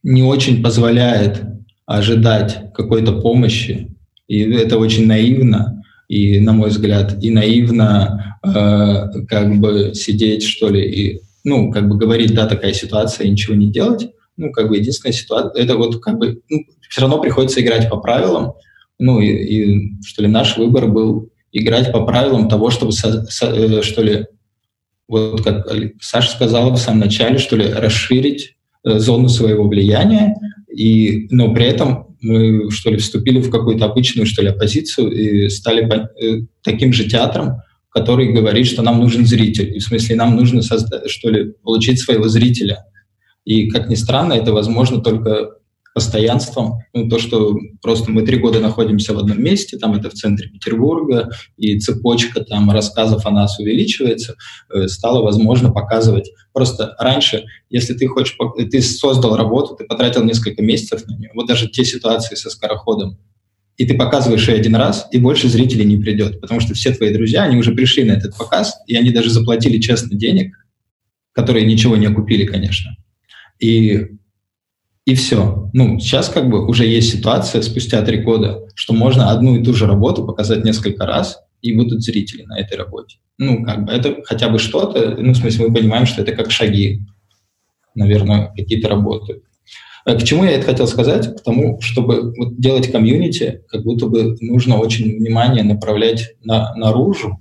не 0.03 0.22
очень 0.22 0.62
позволяет 0.62 1.43
ожидать 1.87 2.72
какой-то 2.74 3.20
помощи 3.20 3.97
и 4.28 4.41
это 4.53 4.78
очень 4.78 5.07
наивно, 5.07 5.82
и, 6.09 6.41
на 6.41 6.53
мой 6.53 6.70
взгляд, 6.70 7.22
и 7.22 7.30
наивно 7.30 8.39
э, 8.43 9.22
как 9.28 9.59
бы 9.59 9.93
сидеть, 9.95 10.43
что 10.43 10.68
ли, 10.68 10.82
и, 10.82 11.20
ну, 11.45 11.70
как 11.70 11.89
бы 11.89 11.97
говорить, 11.97 12.34
да, 12.34 12.47
такая 12.47 12.72
ситуация, 12.72 13.26
и 13.26 13.30
ничего 13.30 13.55
не 13.55 13.70
делать. 13.70 14.11
Ну, 14.37 14.53
как 14.53 14.68
бы 14.68 14.76
единственная 14.76 15.12
ситуация, 15.12 15.62
это 15.62 15.76
вот 15.76 16.01
как 16.01 16.18
бы, 16.18 16.41
ну, 16.49 16.64
все 16.89 17.01
равно 17.01 17.20
приходится 17.20 17.61
играть 17.61 17.89
по 17.89 17.99
правилам. 17.99 18.53
Ну, 18.99 19.20
и, 19.20 19.28
и, 19.28 20.03
что 20.05 20.22
ли, 20.22 20.28
наш 20.28 20.57
выбор 20.57 20.88
был 20.88 21.30
играть 21.53 21.92
по 21.92 22.05
правилам 22.05 22.49
того, 22.49 22.70
чтобы, 22.70 22.92
со, 22.92 23.24
со, 23.26 23.47
э, 23.47 23.82
что 23.82 24.03
ли, 24.03 24.26
вот 25.09 25.42
как 25.42 25.66
Саша 26.01 26.30
сказала 26.30 26.70
в 26.70 26.78
самом 26.78 27.01
начале, 27.01 27.38
что 27.38 27.57
ли, 27.57 27.70
расширить 27.70 28.57
э, 28.84 28.99
зону 28.99 29.28
своего 29.28 29.68
влияния, 29.68 30.34
и, 30.74 31.26
но 31.30 31.53
при 31.55 31.66
этом 31.66 32.16
мы, 32.20 32.70
что 32.70 32.90
ли, 32.90 32.97
вступили 32.97 33.40
в 33.40 33.51
какую-то 33.51 33.84
обычную, 33.84 34.26
что 34.26 34.42
ли, 34.42 34.49
оппозицию 34.49 35.11
и 35.11 35.49
стали 35.49 35.88
э, 36.20 36.47
таким 36.62 36.92
же 36.92 37.05
театром, 37.05 37.61
который 37.90 38.32
говорит, 38.32 38.66
что 38.66 38.82
нам 38.82 39.01
нужен 39.01 39.24
зритель. 39.24 39.74
И 39.74 39.78
в 39.78 39.84
смысле, 39.84 40.16
нам 40.16 40.36
нужно, 40.36 40.62
создать, 40.62 41.09
что 41.09 41.30
ли, 41.30 41.53
получить 41.62 42.01
своего 42.01 42.28
зрителя. 42.28 42.84
И, 43.44 43.70
как 43.70 43.88
ни 43.88 43.94
странно, 43.94 44.34
это 44.34 44.53
возможно 44.53 45.01
только 45.01 45.53
постоянством. 45.97 46.80
Ну, 46.92 47.09
то, 47.09 47.18
что 47.18 47.57
просто 47.80 48.11
мы 48.11 48.20
три 48.20 48.36
года 48.36 48.61
находимся 48.61 49.14
в 49.14 49.18
одном 49.18 49.42
месте, 49.42 49.78
там 49.78 49.94
это 49.94 50.11
в 50.11 50.12
центре 50.12 50.47
Петербурга, 50.47 51.30
и 51.57 51.78
цепочка 51.78 52.44
там 52.44 52.70
рассказов 52.70 53.24
о 53.24 53.30
нас 53.30 53.59
увеличивается, 53.59 54.34
э, 54.68 54.88
стало 54.88 55.22
возможно 55.22 55.72
показывать. 55.72 56.30
Просто 56.53 56.94
раньше, 56.99 57.47
если 57.70 57.94
ты 57.94 58.09
хочешь, 58.09 58.36
ты 58.70 58.82
создал 58.82 59.36
работу, 59.38 59.74
ты 59.74 59.84
потратил 59.84 60.22
несколько 60.22 60.62
месяцев 60.62 61.07
на 61.07 61.16
нее, 61.16 61.30
вот 61.34 61.47
даже 61.47 61.66
те 61.66 61.82
ситуации 61.82 62.34
со 62.34 62.51
скороходом, 62.51 63.16
и 63.78 63.86
ты 63.86 63.94
показываешь 63.94 64.47
ее 64.49 64.57
один 64.57 64.76
раз, 64.76 65.09
и 65.12 65.18
больше 65.18 65.49
зрителей 65.49 65.86
не 65.86 65.97
придет, 65.97 66.42
потому 66.42 66.61
что 66.61 66.74
все 66.74 66.92
твои 66.92 67.11
друзья, 67.11 67.44
они 67.44 67.57
уже 67.57 67.72
пришли 67.72 68.05
на 68.05 68.12
этот 68.12 68.36
показ, 68.36 68.74
и 68.86 68.97
они 68.97 69.12
даже 69.12 69.30
заплатили 69.30 69.80
честно 69.80 70.14
денег, 70.14 70.59
которые 71.32 71.64
ничего 71.64 71.97
не 71.97 72.05
окупили, 72.05 72.44
конечно. 72.44 72.99
И 73.59 74.09
и 75.07 75.14
все. 75.14 75.70
Ну, 75.72 75.98
сейчас 76.00 76.28
как 76.28 76.50
бы 76.50 76.66
уже 76.66 76.84
есть 76.84 77.12
ситуация 77.12 77.62
спустя 77.62 78.02
три 78.02 78.18
года, 78.18 78.66
что 78.74 78.92
можно 78.92 79.30
одну 79.30 79.57
и 79.57 79.64
ту 79.64 79.72
же 79.72 79.86
работу 79.86 80.26
показать 80.26 80.64
несколько 80.64 81.07
раз, 81.07 81.38
и 81.62 81.74
будут 81.74 82.02
зрители 82.02 82.42
на 82.42 82.59
этой 82.59 82.76
работе. 82.76 83.18
Ну, 83.38 83.64
как 83.64 83.84
бы 83.84 83.92
это 83.92 84.16
хотя 84.24 84.48
бы 84.48 84.59
что-то, 84.59 85.16
ну, 85.18 85.32
в 85.32 85.36
смысле, 85.36 85.68
мы 85.68 85.74
понимаем, 85.74 86.07
что 86.07 86.22
это 86.22 86.32
как 86.32 86.50
шаги, 86.50 87.02
наверное, 87.94 88.52
какие-то 88.57 88.88
работают. 88.88 89.44
А 90.04 90.14
к 90.14 90.24
чему 90.24 90.44
я 90.44 90.52
это 90.52 90.66
хотел 90.66 90.86
сказать? 90.88 91.36
К 91.36 91.40
тому, 91.40 91.80
чтобы 91.80 92.34
вот 92.36 92.61
делать 92.61 92.90
комьюнити, 92.90 93.62
как 93.68 93.84
будто 93.84 94.07
бы 94.07 94.36
нужно 94.40 94.78
очень 94.78 95.18
внимание 95.18 95.62
направлять 95.62 96.34
на, 96.42 96.74
наружу 96.74 97.40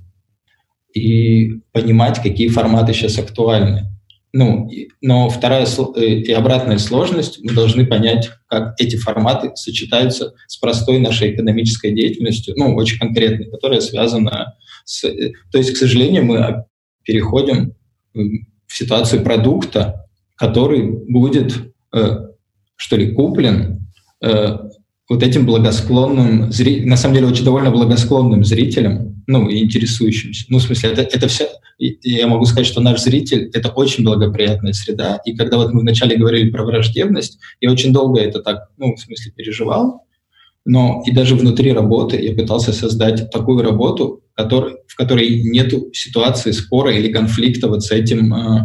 и 0.94 1.62
понимать, 1.72 2.22
какие 2.22 2.48
форматы 2.48 2.94
сейчас 2.94 3.18
актуальны. 3.20 3.95
Ну, 4.38 4.70
но 5.00 5.30
вторая 5.30 5.66
э, 5.96 6.06
и 6.06 6.32
обратная 6.34 6.78
сложность, 6.78 7.40
мы 7.42 7.54
должны 7.54 7.86
понять, 7.86 8.30
как 8.48 8.76
эти 8.78 8.98
форматы 8.98 9.52
сочетаются 9.56 10.34
с 10.48 10.58
простой 10.58 11.00
нашей 11.00 11.34
экономической 11.34 11.94
деятельностью, 11.94 12.54
ну, 12.58 12.76
очень 12.76 13.00
конкретной, 13.00 13.50
которая 13.50 13.80
связана 13.80 14.56
с... 14.84 15.06
Э, 15.06 15.32
то 15.54 15.58
есть, 15.58 15.72
к 15.72 15.78
сожалению, 15.78 16.26
мы 16.26 16.66
переходим 17.06 17.76
в 18.14 18.78
ситуацию 18.78 19.24
продукта, 19.24 20.06
который 20.36 20.82
будет, 20.84 21.54
э, 21.94 22.18
что 22.76 22.98
ли, 22.98 23.14
куплен 23.14 23.88
вот 25.08 25.22
этим 25.22 25.46
благосклонным, 25.46 26.50
на 26.50 26.98
самом 26.98 27.16
деле 27.16 27.28
очень 27.28 27.46
довольно 27.46 27.70
благосклонным 27.72 28.44
зрителям, 28.44 29.24
ну, 29.28 29.48
и 29.48 29.64
интересующимся. 29.64 30.46
Ну, 30.50 30.58
в 30.58 30.64
смысле, 30.64 30.92
это, 30.92 31.04
это 31.04 31.28
все, 31.28 31.48
я 31.78 32.28
могу 32.28 32.46
сказать, 32.46 32.68
что 32.68 32.82
наш 32.82 33.02
зритель— 33.02 33.50
это 33.54 33.70
очень 33.70 34.04
благоприятная 34.04 34.74
среда. 34.74 35.20
И 35.26 35.36
когда 35.36 35.58
вот 35.58 35.74
мы 35.74 35.82
вначале 35.82 36.16
говорили 36.16 36.50
про 36.50 36.64
враждебность, 36.64 37.40
я 37.60 37.72
очень 37.72 37.92
долго 37.92 38.20
это 38.20 38.42
так, 38.42 38.70
ну, 38.78 38.96
в 38.96 39.00
смысле, 39.00 39.32
переживал. 39.36 40.06
Но 40.66 41.04
и 41.06 41.12
даже 41.12 41.36
внутри 41.36 41.74
работы 41.74 42.20
я 42.20 42.34
пытался 42.34 42.74
создать 42.74 43.30
такую 43.30 43.62
работу, 43.62 44.24
который, 44.34 44.78
в 44.88 44.96
которой 44.96 45.44
нет 45.44 45.74
ситуации 45.94 46.52
спора 46.52 46.92
или 46.92 47.12
конфликта 47.12 47.68
вот 47.68 47.84
с 47.84 47.92
этим 47.92 48.34
э, 48.34 48.62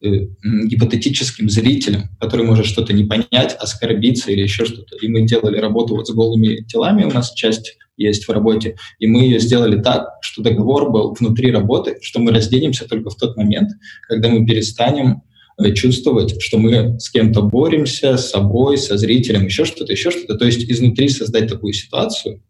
гипотетическим 0.00 1.50
зрителем, 1.50 2.10
который 2.20 2.46
может 2.46 2.66
что-то 2.66 2.92
не 2.92 3.04
понять, 3.04 3.56
оскорбиться 3.58 4.30
или 4.30 4.42
еще 4.42 4.64
что-то. 4.64 4.96
И 4.96 5.08
мы 5.08 5.26
делали 5.26 5.58
работу 5.58 5.96
вот 5.96 6.06
с 6.06 6.12
голыми 6.12 6.64
телами, 6.64 7.04
у 7.04 7.10
нас 7.10 7.32
часть 7.32 7.76
есть 7.96 8.26
в 8.26 8.30
работе, 8.30 8.76
и 9.00 9.06
мы 9.08 9.22
ее 9.22 9.40
сделали 9.40 9.80
так, 9.82 10.08
что 10.22 10.42
договор 10.42 10.90
был 10.90 11.14
внутри 11.18 11.50
работы, 11.50 11.98
что 12.00 12.20
мы 12.20 12.32
разденемся 12.32 12.88
только 12.88 13.10
в 13.10 13.16
тот 13.16 13.36
момент, 13.36 13.70
когда 14.08 14.28
мы 14.28 14.46
перестанем 14.46 15.22
э, 15.58 15.72
чувствовать, 15.72 16.40
что 16.40 16.58
мы 16.58 16.98
с 17.00 17.10
кем-то 17.10 17.42
боремся, 17.42 18.16
с 18.16 18.30
собой, 18.30 18.78
со 18.78 18.96
зрителем, 18.96 19.46
еще 19.46 19.64
что-то, 19.64 19.92
еще 19.92 20.12
что-то. 20.12 20.36
То 20.36 20.46
есть 20.46 20.70
изнутри 20.70 21.08
создать 21.08 21.48
такую 21.48 21.72
ситуацию, 21.72 22.40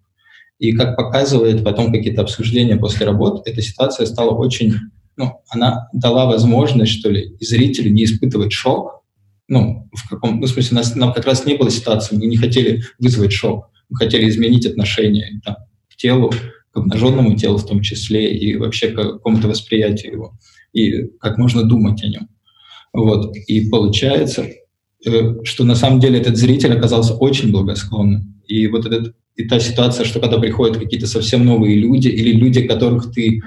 И 0.59 0.73
как 0.73 0.97
показывает 0.97 1.65
потом 1.65 1.93
какие-то 1.93 2.21
обсуждения 2.21 2.77
после 2.77 3.07
работ, 3.07 3.49
эта 3.49 3.63
ситуация 3.63 4.05
стала 4.05 4.33
очень, 4.33 4.75
ну, 5.19 5.43
она 5.51 5.89
дала 5.93 6.27
возможность, 6.27 6.93
что 6.93 7.11
ли, 7.11 7.35
зрителю 7.41 7.91
не 7.91 8.05
испытывать 8.05 8.53
шок. 8.53 9.03
Ну, 9.49 9.89
в 9.93 10.09
каком, 10.09 10.41
ну, 10.41 10.47
в 10.47 10.49
смысле, 10.49 10.77
нас, 10.77 10.95
нам 10.95 11.13
как 11.13 11.27
раз 11.27 11.45
не 11.45 11.57
было 11.57 11.71
ситуации, 11.71 12.17
мы 12.17 12.27
не 12.27 12.37
хотели 12.37 12.85
вызвать 12.99 13.33
шок, 13.33 13.69
мы 13.91 13.97
хотели 13.97 14.29
изменить 14.29 14.65
отношение 14.65 15.41
там, 15.45 15.57
к 15.91 15.97
телу, 15.97 16.31
к 16.71 16.77
обнаженному 16.77 17.37
телу 17.37 17.59
в 17.59 17.67
том 17.67 17.83
числе, 17.83 18.33
и 18.33 18.57
вообще 18.57 18.89
к 18.89 18.95
какому-то 18.95 19.49
восприятию 19.49 20.13
его, 20.13 20.39
и 20.73 21.09
как 21.19 21.37
можно 21.37 21.65
думать 21.65 22.03
о 22.05 22.09
нем. 22.09 22.29
Вот. 22.93 23.35
И 23.49 23.69
получается, 23.69 24.47
э, 25.05 25.43
что 25.43 25.65
на 25.65 25.75
самом 25.75 25.99
деле 25.99 26.21
этот 26.21 26.37
зритель 26.37 26.75
оказался 26.75 27.15
очень 27.15 27.51
благосклонным. 27.51 28.41
И 28.47 28.69
вот 28.69 28.87
этот, 28.87 29.17
и 29.35 29.49
та 29.49 29.59
ситуация, 29.59 30.05
что 30.05 30.21
когда 30.21 30.39
приходят 30.39 30.79
какие-то 30.79 31.09
совсем 31.09 31.45
новые 31.45 31.77
люди 31.77 32.09
или 32.09 32.33
люди, 32.33 32.67
которых 32.67 33.13
ты 33.13 33.43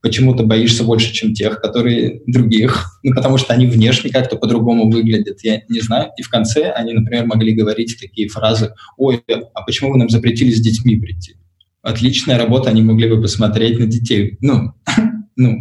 почему-то 0.00 0.44
боишься 0.44 0.84
больше, 0.84 1.12
чем 1.12 1.34
тех, 1.34 1.60
которые 1.60 2.22
других, 2.26 2.98
ну, 3.02 3.14
потому 3.14 3.38
что 3.38 3.54
они 3.54 3.66
внешне 3.66 4.10
как-то 4.10 4.36
по-другому 4.36 4.90
выглядят, 4.90 5.38
я 5.42 5.62
не 5.68 5.80
знаю. 5.80 6.10
И 6.16 6.22
в 6.22 6.28
конце 6.28 6.70
они, 6.70 6.92
например, 6.92 7.26
могли 7.26 7.54
говорить 7.54 7.96
такие 8.00 8.28
фразы, 8.28 8.74
ой, 8.96 9.22
а 9.54 9.62
почему 9.62 9.92
вы 9.92 9.98
нам 9.98 10.08
запретили 10.08 10.50
с 10.50 10.60
детьми 10.60 10.96
прийти? 10.96 11.36
Отличная 11.82 12.38
работа, 12.38 12.70
они 12.70 12.82
могли 12.82 13.08
бы 13.08 13.20
посмотреть 13.20 13.78
на 13.78 13.86
детей. 13.86 14.38
Ну, 14.40 14.72
ну 15.36 15.58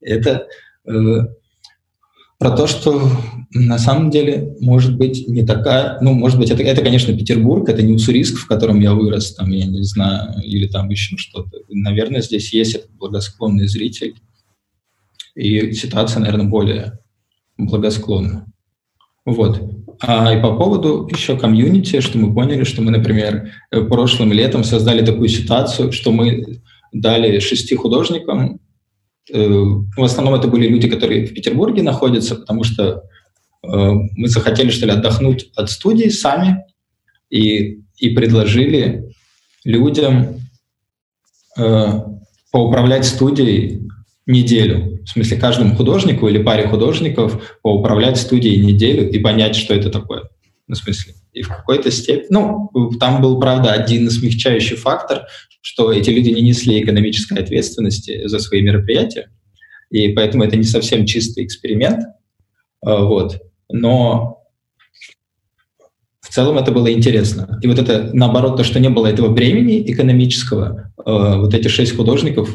это 0.00 0.46
э, 0.86 0.92
про 2.38 2.50
то, 2.50 2.66
что 2.66 3.10
на 3.52 3.78
самом 3.78 4.10
деле 4.10 4.56
может 4.60 4.96
быть 4.96 5.28
не 5.28 5.44
такая, 5.44 5.98
ну, 6.00 6.12
может 6.12 6.38
быть, 6.38 6.50
это, 6.50 6.62
это, 6.62 6.82
конечно, 6.82 7.16
Петербург, 7.16 7.68
это 7.68 7.82
не 7.82 7.92
Уссурийск, 7.92 8.38
в 8.38 8.46
котором 8.46 8.80
я 8.80 8.92
вырос, 8.92 9.34
там, 9.34 9.50
я 9.50 9.66
не 9.66 9.82
знаю, 9.82 10.42
или 10.42 10.66
там 10.66 10.90
еще 10.90 11.16
что-то. 11.16 11.58
Наверное, 11.68 12.20
здесь 12.20 12.52
есть 12.52 12.74
этот 12.74 12.90
благосклонный 12.92 13.68
зритель, 13.68 14.14
и 15.34 15.72
ситуация, 15.72 16.20
наверное, 16.20 16.46
более 16.46 16.98
благосклонна. 17.56 18.46
Вот. 19.24 19.62
А 20.00 20.34
и 20.34 20.42
по 20.42 20.54
поводу 20.56 21.08
еще 21.10 21.38
комьюнити, 21.38 22.00
что 22.00 22.18
мы 22.18 22.34
поняли, 22.34 22.64
что 22.64 22.82
мы, 22.82 22.90
например, 22.90 23.52
прошлым 23.70 24.32
летом 24.32 24.64
создали 24.64 25.04
такую 25.04 25.28
ситуацию, 25.28 25.92
что 25.92 26.12
мы 26.12 26.60
дали 26.92 27.38
шести 27.38 27.74
художникам 27.74 28.60
в 29.30 30.02
основном 30.02 30.34
это 30.34 30.48
были 30.48 30.68
люди, 30.68 30.88
которые 30.88 31.26
в 31.26 31.34
Петербурге 31.34 31.82
находятся, 31.82 32.36
потому 32.36 32.64
что 32.64 33.04
э, 33.62 33.66
мы 33.66 34.28
захотели, 34.28 34.70
что 34.70 34.86
ли, 34.86 34.92
отдохнуть 34.92 35.50
от 35.56 35.70
студии 35.70 36.08
сами 36.08 36.64
и, 37.30 37.80
и 37.96 38.10
предложили 38.10 39.10
людям 39.64 40.40
э, 41.58 42.00
поуправлять 42.52 43.06
студией 43.06 43.88
неделю. 44.26 45.02
В 45.04 45.08
смысле, 45.08 45.36
каждому 45.38 45.74
художнику 45.74 46.28
или 46.28 46.42
паре 46.42 46.68
художников 46.68 47.58
поуправлять 47.62 48.18
студией 48.18 48.64
неделю 48.64 49.10
и 49.10 49.18
понять, 49.18 49.56
что 49.56 49.74
это 49.74 49.90
такое. 49.90 50.24
Ну, 50.66 50.74
в 50.74 50.78
смысле, 50.78 51.14
и 51.32 51.42
в 51.42 51.48
какой-то 51.48 51.90
степени... 51.90 52.26
Ну, 52.30 52.70
там 52.98 53.20
был, 53.20 53.38
правда, 53.38 53.72
один 53.72 54.10
смягчающий 54.10 54.76
фактор, 54.76 55.26
что 55.64 55.90
эти 55.90 56.10
люди 56.10 56.28
не 56.28 56.42
несли 56.42 56.82
экономической 56.82 57.38
ответственности 57.38 58.26
за 58.26 58.38
свои 58.38 58.60
мероприятия, 58.60 59.30
и 59.88 60.08
поэтому 60.08 60.44
это 60.44 60.56
не 60.56 60.64
совсем 60.64 61.06
чистый 61.06 61.42
эксперимент. 61.42 62.04
А, 62.84 63.02
вот. 63.02 63.40
Но 63.72 64.42
в 66.20 66.28
целом 66.28 66.58
это 66.58 66.70
было 66.70 66.92
интересно. 66.92 67.58
И 67.62 67.66
вот 67.66 67.78
это, 67.78 68.10
наоборот, 68.12 68.58
то, 68.58 68.64
что 68.64 68.78
не 68.78 68.90
было 68.90 69.06
этого 69.06 69.30
бремени 69.30 69.90
экономического, 69.90 70.92
а, 71.02 71.38
вот 71.38 71.54
эти 71.54 71.68
шесть 71.68 71.96
художников 71.96 72.54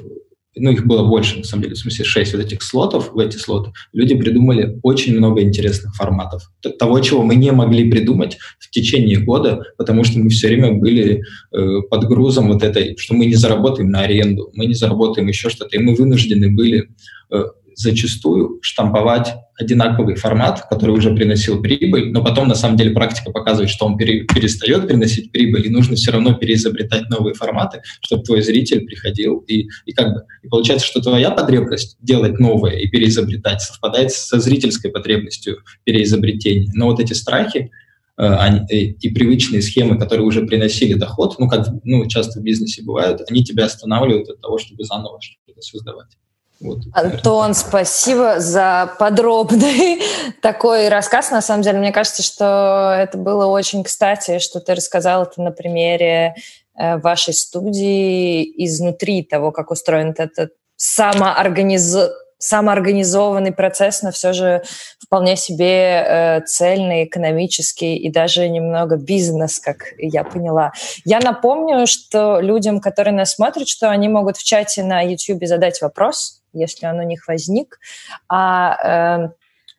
ну, 0.59 0.71
их 0.71 0.85
было 0.85 1.07
больше, 1.07 1.37
на 1.37 1.43
самом 1.43 1.63
деле, 1.63 1.75
в 1.75 1.79
смысле, 1.79 2.05
шесть 2.05 2.33
вот 2.33 2.41
этих 2.41 2.61
слотов, 2.61 3.11
в 3.13 3.19
эти 3.19 3.37
слоты, 3.37 3.71
люди 3.93 4.15
придумали 4.15 4.79
очень 4.83 5.17
много 5.17 5.41
интересных 5.41 5.95
форматов. 5.95 6.51
Того, 6.77 6.99
чего 6.99 7.23
мы 7.23 7.35
не 7.35 7.51
могли 7.51 7.89
придумать 7.89 8.37
в 8.59 8.69
течение 8.69 9.17
года, 9.17 9.63
потому 9.77 10.03
что 10.03 10.19
мы 10.19 10.29
все 10.29 10.47
время 10.47 10.73
были 10.73 11.23
э, 11.51 11.81
под 11.89 12.05
грузом 12.05 12.47
вот 12.47 12.63
этой, 12.63 12.95
что 12.97 13.13
мы 13.13 13.25
не 13.25 13.35
заработаем 13.35 13.89
на 13.89 14.01
аренду, 14.01 14.51
мы 14.53 14.65
не 14.65 14.73
заработаем 14.73 15.27
еще 15.27 15.49
что-то, 15.49 15.77
и 15.77 15.79
мы 15.79 15.95
вынуждены 15.95 16.51
были 16.51 16.89
э, 17.31 17.43
зачастую 17.79 18.59
штамповать 18.61 19.35
одинаковый 19.57 20.15
формат, 20.15 20.67
который 20.69 20.91
уже 20.91 21.15
приносил 21.15 21.61
прибыль, 21.61 22.11
но 22.11 22.21
потом 22.21 22.49
на 22.49 22.55
самом 22.55 22.75
деле 22.75 22.91
практика 22.91 23.31
показывает, 23.31 23.69
что 23.69 23.85
он 23.85 23.95
пере, 23.97 24.25
перестает 24.25 24.87
приносить 24.87 25.31
прибыль, 25.31 25.65
и 25.65 25.69
нужно 25.69 25.95
все 25.95 26.11
равно 26.11 26.33
переизобретать 26.33 27.09
новые 27.09 27.33
форматы, 27.35 27.81
чтобы 28.01 28.23
твой 28.23 28.41
зритель 28.41 28.85
приходил 28.85 29.37
и, 29.47 29.69
и 29.85 29.93
как 29.93 30.13
бы 30.13 30.23
и 30.43 30.49
получается, 30.49 30.85
что 30.85 31.01
твоя 31.01 31.31
потребность 31.31 31.97
делать 32.01 32.37
новое 32.37 32.73
и 32.73 32.87
переизобретать 32.87 33.61
совпадает 33.61 34.11
со 34.11 34.41
зрительской 34.41 34.91
потребностью 34.91 35.59
переизобретения. 35.85 36.69
Но 36.73 36.87
вот 36.87 36.99
эти 36.99 37.13
страхи 37.13 37.71
э, 38.17 38.23
э, 38.23 38.75
и 38.75 39.09
привычные 39.09 39.61
схемы, 39.61 39.97
которые 39.97 40.25
уже 40.25 40.45
приносили 40.45 40.95
доход, 40.95 41.35
ну 41.39 41.47
как 41.47 41.67
ну 41.85 42.05
часто 42.07 42.41
в 42.41 42.43
бизнесе 42.43 42.83
бывают, 42.83 43.21
они 43.29 43.45
тебя 43.45 43.65
останавливают 43.65 44.27
от 44.27 44.41
того, 44.41 44.57
чтобы 44.57 44.83
заново 44.83 45.19
что-то 45.21 45.61
создавать. 45.61 46.09
Вот, 46.59 46.79
Антон, 46.93 47.53
спасибо 47.53 48.39
за 48.39 48.93
подробный 48.99 50.01
такой 50.41 50.89
рассказ. 50.89 51.31
На 51.31 51.41
самом 51.41 51.63
деле, 51.63 51.79
мне 51.79 51.93
кажется, 51.93 52.21
что 52.21 52.93
это 52.97 53.17
было 53.17 53.45
очень 53.45 53.83
кстати, 53.83 54.39
что 54.39 54.59
ты 54.59 54.75
рассказал 54.75 55.23
это 55.23 55.41
на 55.41 55.51
примере 55.51 56.35
э, 56.77 56.97
вашей 56.97 57.33
студии 57.33 58.43
изнутри 58.65 59.23
того, 59.23 59.51
как 59.51 59.71
устроен 59.71 60.13
этот 60.17 60.51
самоорганиз... 60.75 61.95
самоорганизованный 62.39 63.53
процесс, 63.53 64.01
но 64.01 64.11
все 64.11 64.33
же 64.33 64.61
вполне 65.01 65.37
себе 65.37 66.03
э, 66.05 66.41
цельный, 66.45 67.05
экономический 67.05 67.95
и 67.95 68.11
даже 68.11 68.49
немного 68.49 68.97
бизнес, 68.97 69.59
как 69.59 69.93
я 69.97 70.25
поняла. 70.25 70.73
Я 71.05 71.19
напомню, 71.19 71.87
что 71.87 72.41
людям, 72.41 72.81
которые 72.81 73.13
нас 73.13 73.35
смотрят, 73.35 73.69
что 73.69 73.89
они 73.89 74.09
могут 74.09 74.35
в 74.35 74.43
чате 74.43 74.83
на 74.83 75.01
YouTube 75.01 75.45
задать 75.45 75.81
вопрос, 75.81 76.38
если 76.53 76.85
он 76.85 76.99
у 76.99 77.03
них 77.03 77.27
возник. 77.27 77.79
А 78.27 79.27
э, 79.27 79.29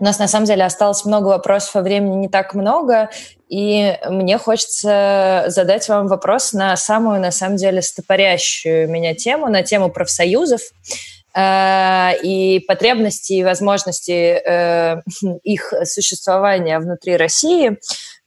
у 0.01 0.05
нас 0.05 0.19
на 0.19 0.29
самом 0.29 0.47
деле 0.47 0.65
осталось 0.65 1.05
много 1.05 1.29
вопросов, 1.29 1.77
а 1.77 1.83
времени 1.83 2.17
не 2.17 2.29
так 2.29 2.55
много, 2.55 3.11
и 3.49 3.99
мне 4.09 4.39
хочется 4.39 5.45
задать 5.49 5.87
вам 5.89 6.07
вопрос 6.07 6.55
на 6.55 6.75
самую, 6.77 7.21
на 7.21 7.31
самом 7.31 7.57
деле, 7.57 7.83
стопорящую 7.83 8.89
меня 8.89 9.15
тему, 9.15 9.49
на 9.49 9.63
тему 9.63 9.91
профсоюзов 9.91 10.63
э, 11.35 12.13
и 12.23 12.61
потребности 12.61 13.35
и 13.35 13.45
возможности 13.45 14.41
э, 14.43 15.03
их 15.43 15.75
существования 15.85 16.79
внутри 16.79 17.17
России. 17.17 17.79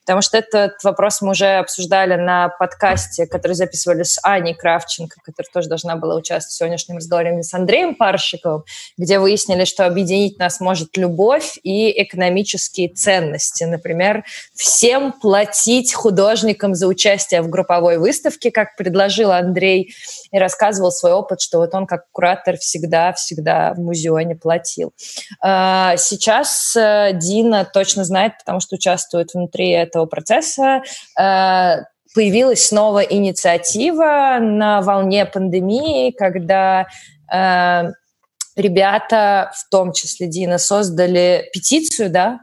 Потому 0.05 0.21
что 0.21 0.38
этот 0.38 0.84
вопрос 0.84 1.21
мы 1.21 1.31
уже 1.31 1.57
обсуждали 1.57 2.15
на 2.15 2.49
подкасте, 2.49 3.25
который 3.25 3.53
записывали 3.53 4.03
с 4.03 4.19
Аней 4.23 4.53
Кравченко, 4.53 5.17
которая 5.23 5.49
тоже 5.53 5.69
должна 5.69 5.95
была 5.95 6.15
участвовать 6.15 6.53
в 6.53 6.57
сегодняшнем 6.57 6.97
разговоре 6.97 7.41
с 7.41 7.53
Андреем 7.53 7.95
Паршиковым, 7.95 8.63
где 8.97 9.19
выяснили, 9.19 9.65
что 9.65 9.85
объединить 9.85 10.39
нас 10.39 10.59
может 10.59 10.97
любовь 10.97 11.57
и 11.63 12.01
экономические 12.03 12.89
ценности. 12.89 13.63
Например, 13.63 14.23
всем 14.53 15.13
платить 15.13 15.93
художникам 15.93 16.75
за 16.75 16.88
участие 16.88 17.41
в 17.41 17.49
групповой 17.49 17.97
выставке, 17.97 18.51
как 18.51 18.75
предложил 18.75 19.31
Андрей, 19.31 19.93
и 20.34 20.39
рассказывал 20.39 20.91
свой 20.91 21.14
опыт, 21.14 21.39
что 21.39 21.60
вот 21.60 21.73
он 21.73 21.85
как 21.85 22.05
куратор 22.11 22.57
всегда-всегда 22.57 23.73
в 23.76 23.80
музеоне 23.80 24.35
платил. 24.35 24.91
А, 25.41 25.95
сейчас 25.97 26.76
э, 26.76 27.11
Дина 27.14 27.69
точно 27.72 28.03
знает, 28.03 28.34
потому 28.39 28.60
что 28.60 28.76
участвует 28.76 29.34
внутри 29.34 29.69
этого 29.69 30.07
процесса, 30.07 30.81
э, 31.18 31.76
появилась 32.15 32.68
снова 32.68 32.99
инициатива 32.99 34.39
на 34.41 34.81
волне 34.81 35.26
пандемии, 35.27 36.11
когда 36.11 36.88
э, 37.31 37.91
ребята, 38.55 39.51
в 39.55 39.69
том 39.69 39.93
числе 39.93 40.27
Дина, 40.27 40.57
создали 40.57 41.47
петицию, 41.53 42.10
да, 42.10 42.39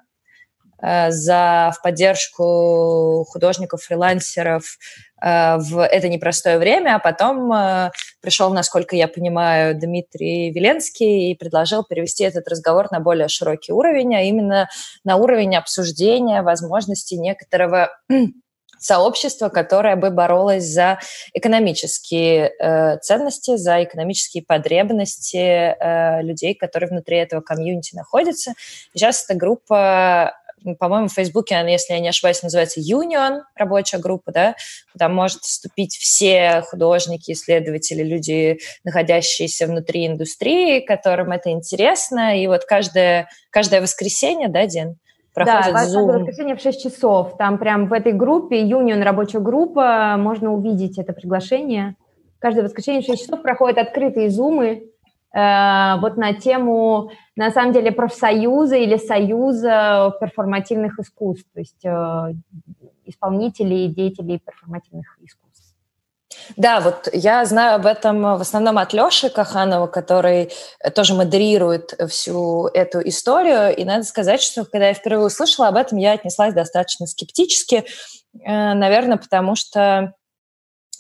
за 0.83 1.73
в 1.77 1.83
поддержку 1.83 3.25
художников, 3.29 3.83
фрилансеров 3.83 4.79
э, 5.23 5.57
в 5.59 5.85
это 5.85 6.09
непростое 6.09 6.59
время, 6.59 6.97
а 6.97 6.99
потом 6.99 7.53
э, 7.53 7.91
пришел, 8.21 8.53
насколько 8.53 8.97
я 8.97 9.09
понимаю, 9.09 9.79
Дмитрий 9.79 10.51
Веленский 10.51 11.31
и 11.31 11.35
предложил 11.35 11.85
перевести 11.85 12.25
этот 12.25 12.49
разговор 12.49 12.91
на 12.91 13.01
более 13.01 13.29
широкий 13.29 13.73
уровень, 13.73 14.15
а 14.15 14.23
именно 14.23 14.69
на 15.05 15.17
уровень 15.17 15.57
обсуждения 15.57 16.43
возможностей 16.43 17.19
некоторого 17.19 17.91
сообщества, 18.81 19.51
которое 19.51 19.95
бы 19.97 20.11
боролось 20.11 20.65
за 20.65 20.99
экономические 21.35 22.53
э, 22.59 22.99
ценности, 22.99 23.57
за 23.57 23.85
экономические 23.85 24.43
потребности 24.43 25.37
э, 25.37 26.23
людей, 26.23 26.55
которые 26.55 26.89
внутри 26.89 27.19
этого 27.19 27.43
комьюнити 27.43 27.95
находятся. 27.95 28.55
сейчас 28.95 29.25
эта 29.25 29.39
группа 29.39 30.35
по-моему, 30.79 31.09
в 31.09 31.13
Фейсбуке 31.13 31.57
если 31.69 31.95
я 31.95 32.01
не 32.01 32.09
ошибаюсь, 32.09 32.43
называется 32.43 32.81
Union, 32.81 33.41
рабочая 33.55 33.99
группа, 33.99 34.33
да, 34.33 34.55
куда 34.93 35.09
может 35.09 35.41
вступить 35.41 35.97
все 35.97 36.63
художники, 36.69 37.33
исследователи, 37.33 38.03
люди, 38.03 38.59
находящиеся 38.85 39.67
внутри 39.67 40.07
индустрии, 40.07 40.81
которым 40.81 41.33
это 41.33 41.51
интересно. 41.51 42.41
И 42.41 42.47
вот 42.47 42.65
каждое, 42.65 43.29
каждое 43.51 43.81
воскресенье, 43.81 44.49
да, 44.49 44.67
Дин, 44.67 44.97
проходит 45.35 45.73
да, 45.73 45.87
Zoom. 45.87 46.07
Да, 46.07 46.19
воскресенье 46.19 46.57
в 46.57 46.61
6 46.61 46.83
часов. 46.83 47.37
Там 47.39 47.59
прям 47.59 47.89
в 47.89 47.93
этой 47.93 48.13
группе, 48.13 48.63
Union, 48.63 49.03
рабочая 49.03 49.41
группа, 49.41 50.17
можно 50.19 50.53
увидеть 50.53 50.99
это 50.99 51.13
приглашение. 51.13 51.97
Каждое 52.39 52.63
воскресенье 52.65 53.03
в 53.03 53.07
6 53.07 53.23
часов 53.23 53.43
проходят 53.43 53.79
открытые 53.79 54.31
зумы, 54.31 54.91
вот 55.33 56.17
на 56.17 56.33
тему, 56.35 57.13
на 57.37 57.51
самом 57.53 57.73
деле, 57.73 57.93
профсоюза 57.93 58.77
или 58.77 58.97
союза 58.97 60.13
перформативных 60.21 60.99
искусств, 60.99 61.47
то 61.55 61.61
есть 61.61 61.85
э, 61.85 62.35
исполнителей 63.05 63.87
и 63.87 63.95
деятелей 63.95 64.39
перформативных 64.39 65.17
искусств. 65.21 65.41
Да, 66.57 66.81
вот 66.81 67.09
я 67.13 67.45
знаю 67.45 67.77
об 67.77 67.87
этом 67.87 68.23
в 68.23 68.41
основном 68.41 68.79
от 68.79 68.93
Леши 68.93 69.31
Каханова, 69.31 69.87
который 69.87 70.53
тоже 70.95 71.15
модерирует 71.15 71.95
всю 72.09 72.67
эту 72.69 73.01
историю. 73.07 73.75
И 73.77 73.85
надо 73.85 74.05
сказать, 74.05 74.41
что 74.41 74.65
когда 74.65 74.89
я 74.89 74.95
впервые 74.95 75.27
услышала 75.27 75.69
об 75.69 75.77
этом, 75.77 75.99
я 75.99 76.13
отнеслась 76.13 76.55
достаточно 76.55 77.07
скептически, 77.07 77.85
э, 78.35 78.75
наверное, 78.75 79.17
потому 79.17 79.55
что 79.55 80.15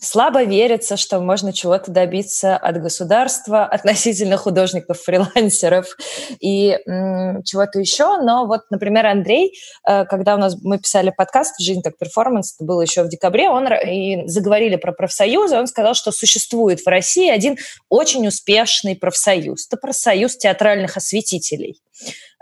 слабо 0.00 0.44
верится, 0.44 0.96
что 0.96 1.20
можно 1.20 1.52
чего-то 1.52 1.90
добиться 1.90 2.56
от 2.56 2.80
государства 2.80 3.64
относительно 3.70 4.36
художников-фрилансеров 4.36 5.96
и 6.40 6.78
чего-то 7.44 7.78
еще. 7.78 8.18
Но 8.22 8.46
вот, 8.46 8.62
например, 8.70 9.06
Андрей, 9.06 9.58
э, 9.86 10.04
когда 10.06 10.34
у 10.34 10.38
нас 10.38 10.56
мы 10.62 10.78
писали 10.78 11.12
подкаст 11.16 11.60
«Жизнь 11.60 11.82
как 11.82 11.98
перформанс», 11.98 12.54
это 12.54 12.64
было 12.64 12.80
еще 12.80 13.02
в 13.02 13.08
декабре, 13.08 13.48
он 13.48 13.66
и 13.72 14.26
заговорили 14.26 14.76
про 14.76 14.92
профсоюзы, 14.92 15.56
он 15.56 15.66
сказал, 15.66 15.94
что 15.94 16.12
существует 16.12 16.80
в 16.80 16.86
России 16.86 17.30
один 17.30 17.56
очень 17.88 18.26
успешный 18.26 18.96
профсоюз. 18.96 19.66
Это 19.66 19.76
профсоюз 19.76 20.36
театральных 20.36 20.96
осветителей. 20.96 21.80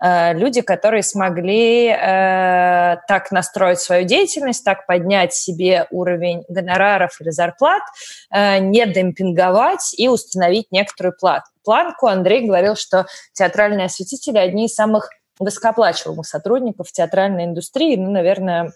Э, 0.00 0.32
люди, 0.32 0.60
которые 0.60 1.02
смогли 1.02 1.88
э, 1.88 2.96
так 3.08 3.30
настроить 3.30 3.80
свою 3.80 4.04
деятельность, 4.04 4.64
так 4.64 4.86
поднять 4.86 5.34
себе 5.34 5.86
уровень 5.90 6.44
гонораров 6.48 7.20
или 7.20 7.30
зарплат, 7.30 7.82
э, 8.30 8.58
не 8.58 8.86
демпинговать 8.86 9.94
и 9.96 10.08
установить 10.08 10.70
некоторую 10.70 11.14
плат, 11.18 11.42
планку. 11.64 12.06
Андрей 12.06 12.46
говорил, 12.46 12.76
что 12.76 13.06
театральные 13.32 13.86
осветители 13.86 14.38
одни 14.38 14.66
из 14.66 14.74
самых 14.74 15.10
высокооплачиваемых 15.40 16.26
сотрудников 16.26 16.92
театральной 16.92 17.44
индустрии, 17.44 17.96
ну, 17.96 18.10
наверное, 18.10 18.72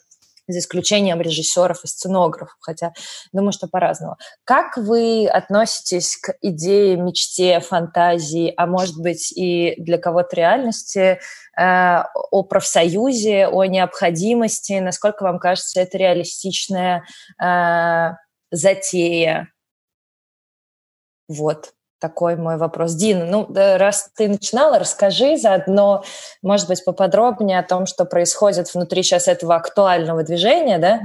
за 0.53 0.61
исключением 0.61 1.21
режиссеров 1.21 1.85
и 1.85 1.87
сценографов, 1.87 2.57
хотя 2.61 2.93
думаю, 3.33 3.53
что 3.53 3.69
по-разному. 3.69 4.17
Как 4.45 4.77
вы 4.77 5.27
относитесь 5.27 6.17
к 6.17 6.35
идее, 6.41 6.97
мечте, 6.97 7.61
фантазии, 7.61 8.53
а 8.57 8.67
может 8.67 8.97
быть 8.99 9.33
и 9.33 9.75
для 9.79 9.99
кого-то 9.99 10.37
реальности, 10.37 11.19
э, 11.57 12.03
о 12.31 12.43
профсоюзе, 12.43 13.49
о 13.49 13.65
необходимости? 13.65 14.79
Насколько 14.79 15.25
вам 15.25 15.39
кажется 15.39 15.81
это 15.81 15.99
реалистичная 15.99 17.05
э, 17.43 18.11
затея? 18.51 19.49
Вот 21.29 21.73
такой 22.03 22.35
мой 22.35 22.57
вопрос. 22.57 22.95
Дина, 22.95 23.25
ну, 23.25 23.47
раз 23.49 24.11
ты 24.17 24.29
начинала, 24.29 24.81
расскажи 24.81 25.37
заодно, 25.37 26.03
может 26.43 26.67
быть, 26.67 26.85
поподробнее 26.85 27.61
о 27.61 27.63
том, 27.63 27.87
что 27.87 28.05
происходит 28.05 28.75
внутри 28.75 29.05
сейчас 29.05 29.29
этого 29.29 29.55
актуального 29.55 30.25
движения, 30.25 30.79
да, 30.79 31.01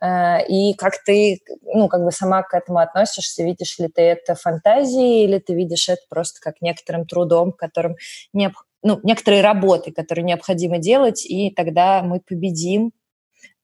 э, 0.00 0.46
и 0.48 0.72
как 0.72 1.04
ты, 1.04 1.40
ну, 1.62 1.88
как 1.88 2.02
бы 2.02 2.12
сама 2.12 2.42
к 2.42 2.54
этому 2.54 2.78
относишься, 2.78 3.42
видишь 3.42 3.78
ли 3.78 3.88
ты 3.88 4.00
это 4.00 4.34
фантазией, 4.34 5.24
или 5.24 5.38
ты 5.38 5.52
видишь 5.54 5.90
это 5.90 6.00
просто 6.08 6.40
как 6.40 6.62
некоторым 6.62 7.06
трудом, 7.06 7.52
которым 7.52 7.96
необ... 8.32 8.54
ну, 8.82 8.98
некоторые 9.02 9.42
работы, 9.42 9.92
которые 9.92 10.24
необходимо 10.24 10.78
делать, 10.78 11.26
и 11.26 11.50
тогда 11.50 12.00
мы 12.02 12.20
победим, 12.20 12.92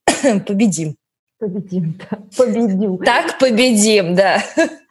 победим. 0.47 0.97
Победим, 1.39 1.99
да, 1.99 2.19
победим. 2.37 2.99
Так 2.99 3.39
победим, 3.39 4.15
да. 4.15 4.43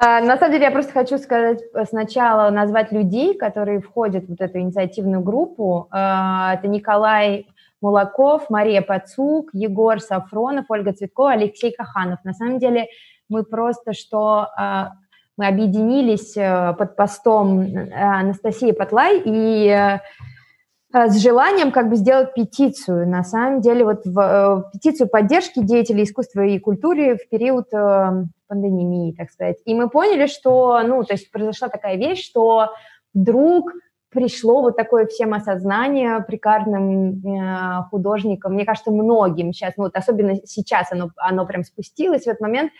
А, 0.00 0.20
на 0.20 0.36
самом 0.36 0.52
деле 0.52 0.66
я 0.66 0.70
просто 0.70 0.92
хочу 0.92 1.18
сказать 1.18 1.60
э, 1.74 1.84
сначала 1.84 2.50
назвать 2.50 2.92
людей, 2.92 3.36
которые 3.36 3.80
входят 3.80 4.26
в 4.26 4.28
вот 4.28 4.40
эту 4.40 4.60
инициативную 4.60 5.22
группу. 5.22 5.88
А, 5.90 6.54
это 6.54 6.68
Николай 6.68 7.48
Мулаков, 7.80 8.48
Мария 8.48 8.80
Пацук, 8.80 9.50
Егор 9.52 10.00
Сафронов, 10.00 10.66
Ольга 10.68 10.92
Цветкова, 10.92 11.32
Алексей 11.32 11.72
Каханов. 11.72 12.20
На 12.22 12.32
самом 12.32 12.60
деле 12.60 12.86
мы 13.28 13.42
просто 13.42 13.92
что 13.92 14.46
а, 14.56 14.92
мы 15.36 15.48
объединились 15.48 16.36
э, 16.36 16.74
под 16.78 16.94
постом 16.94 17.60
э, 17.60 17.90
Анастасии 17.92 18.70
Патлай 18.70 19.20
и 19.24 19.98
с 20.90 21.18
желанием 21.18 21.70
как 21.70 21.90
бы 21.90 21.96
сделать 21.96 22.34
петицию. 22.34 23.06
На 23.08 23.22
самом 23.22 23.60
деле 23.60 23.84
вот 23.84 24.06
в, 24.06 24.70
петицию 24.72 25.08
поддержки 25.08 25.60
деятелей 25.60 26.04
искусства 26.04 26.42
и 26.42 26.58
культуры 26.58 27.16
в 27.16 27.28
период 27.28 27.66
пандемии, 28.48 29.14
так 29.16 29.30
сказать. 29.30 29.58
И 29.64 29.74
мы 29.74 29.88
поняли, 29.88 30.26
что, 30.26 30.80
ну, 30.82 31.04
то 31.04 31.14
есть 31.14 31.30
произошла 31.30 31.68
такая 31.68 31.96
вещь, 31.96 32.24
что 32.24 32.70
вдруг 33.14 33.72
пришло 34.10 34.62
вот 34.62 34.76
такое 34.76 35.06
всем 35.06 35.34
осознание 35.34 36.20
прикарным 36.26 37.20
э, 37.24 37.82
художникам, 37.90 38.54
мне 38.54 38.64
кажется, 38.64 38.90
многим 38.90 39.52
сейчас, 39.52 39.74
ну 39.76 39.84
вот 39.84 39.96
особенно 39.96 40.36
сейчас 40.44 40.90
оно, 40.92 41.10
оно 41.16 41.46
прям 41.46 41.62
спустилось 41.62 42.24
в 42.24 42.28
этот 42.28 42.40
момент, 42.40 42.72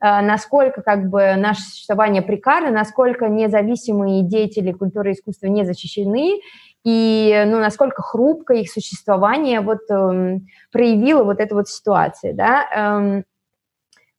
э, 0.00 0.20
насколько 0.22 0.82
как 0.82 1.08
бы 1.10 1.34
наше 1.36 1.62
существование 1.62 2.22
прикарно, 2.22 2.70
насколько 2.70 3.28
независимые 3.28 4.22
деятели 4.22 4.70
культуры 4.72 5.10
и 5.10 5.14
искусства 5.14 5.48
не 5.48 5.64
защищены, 5.64 6.40
и 6.84 7.42
ну, 7.46 7.58
насколько 7.58 8.00
хрупко 8.00 8.54
их 8.54 8.70
существование 8.70 9.60
вот 9.60 9.90
э, 9.90 10.38
проявило 10.70 11.24
вот 11.24 11.40
эту 11.40 11.56
вот 11.56 11.68
ситуацию, 11.68 12.32
да, 12.34 12.64
э, 13.18 13.22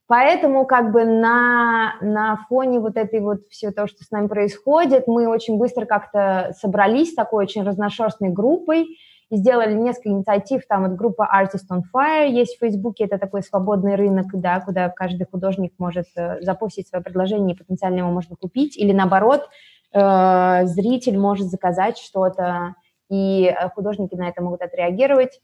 Поэтому 0.08 0.64
как 0.64 0.90
бы 0.90 1.04
на, 1.04 1.96
на 2.00 2.38
фоне 2.48 2.80
вот 2.80 2.96
этой 2.96 3.20
вот 3.20 3.46
всего 3.50 3.72
того, 3.72 3.86
что 3.86 4.02
с 4.02 4.10
нами 4.10 4.26
происходит, 4.26 5.06
мы 5.06 5.28
очень 5.28 5.58
быстро 5.58 5.84
как-то 5.84 6.54
собрались 6.58 7.14
такой 7.14 7.44
очень 7.44 7.62
разношерстной 7.62 8.30
группой 8.30 8.96
и 9.28 9.36
сделали 9.36 9.74
несколько 9.74 10.08
инициатив. 10.08 10.62
Там 10.66 10.88
вот 10.88 10.96
группа 10.96 11.28
Artist 11.30 11.66
on 11.70 11.82
Fire 11.94 12.26
есть 12.26 12.56
в 12.56 12.60
Фейсбуке, 12.60 13.04
это 13.04 13.18
такой 13.18 13.42
свободный 13.42 13.96
рынок, 13.96 14.28
да, 14.32 14.60
куда 14.60 14.88
каждый 14.88 15.26
художник 15.30 15.74
может 15.76 16.06
э, 16.16 16.40
запустить 16.40 16.88
свое 16.88 17.04
предложение 17.04 17.54
и 17.54 17.58
потенциально 17.58 17.98
его 17.98 18.10
можно 18.10 18.34
купить. 18.34 18.78
Или 18.78 18.94
наоборот, 18.94 19.42
э, 19.92 20.64
зритель 20.64 21.18
может 21.18 21.48
заказать 21.48 21.98
что-то, 21.98 22.76
и 23.10 23.44
э, 23.44 23.68
художники 23.74 24.14
на 24.14 24.30
это 24.30 24.42
могут 24.42 24.62
отреагировать. 24.62 25.38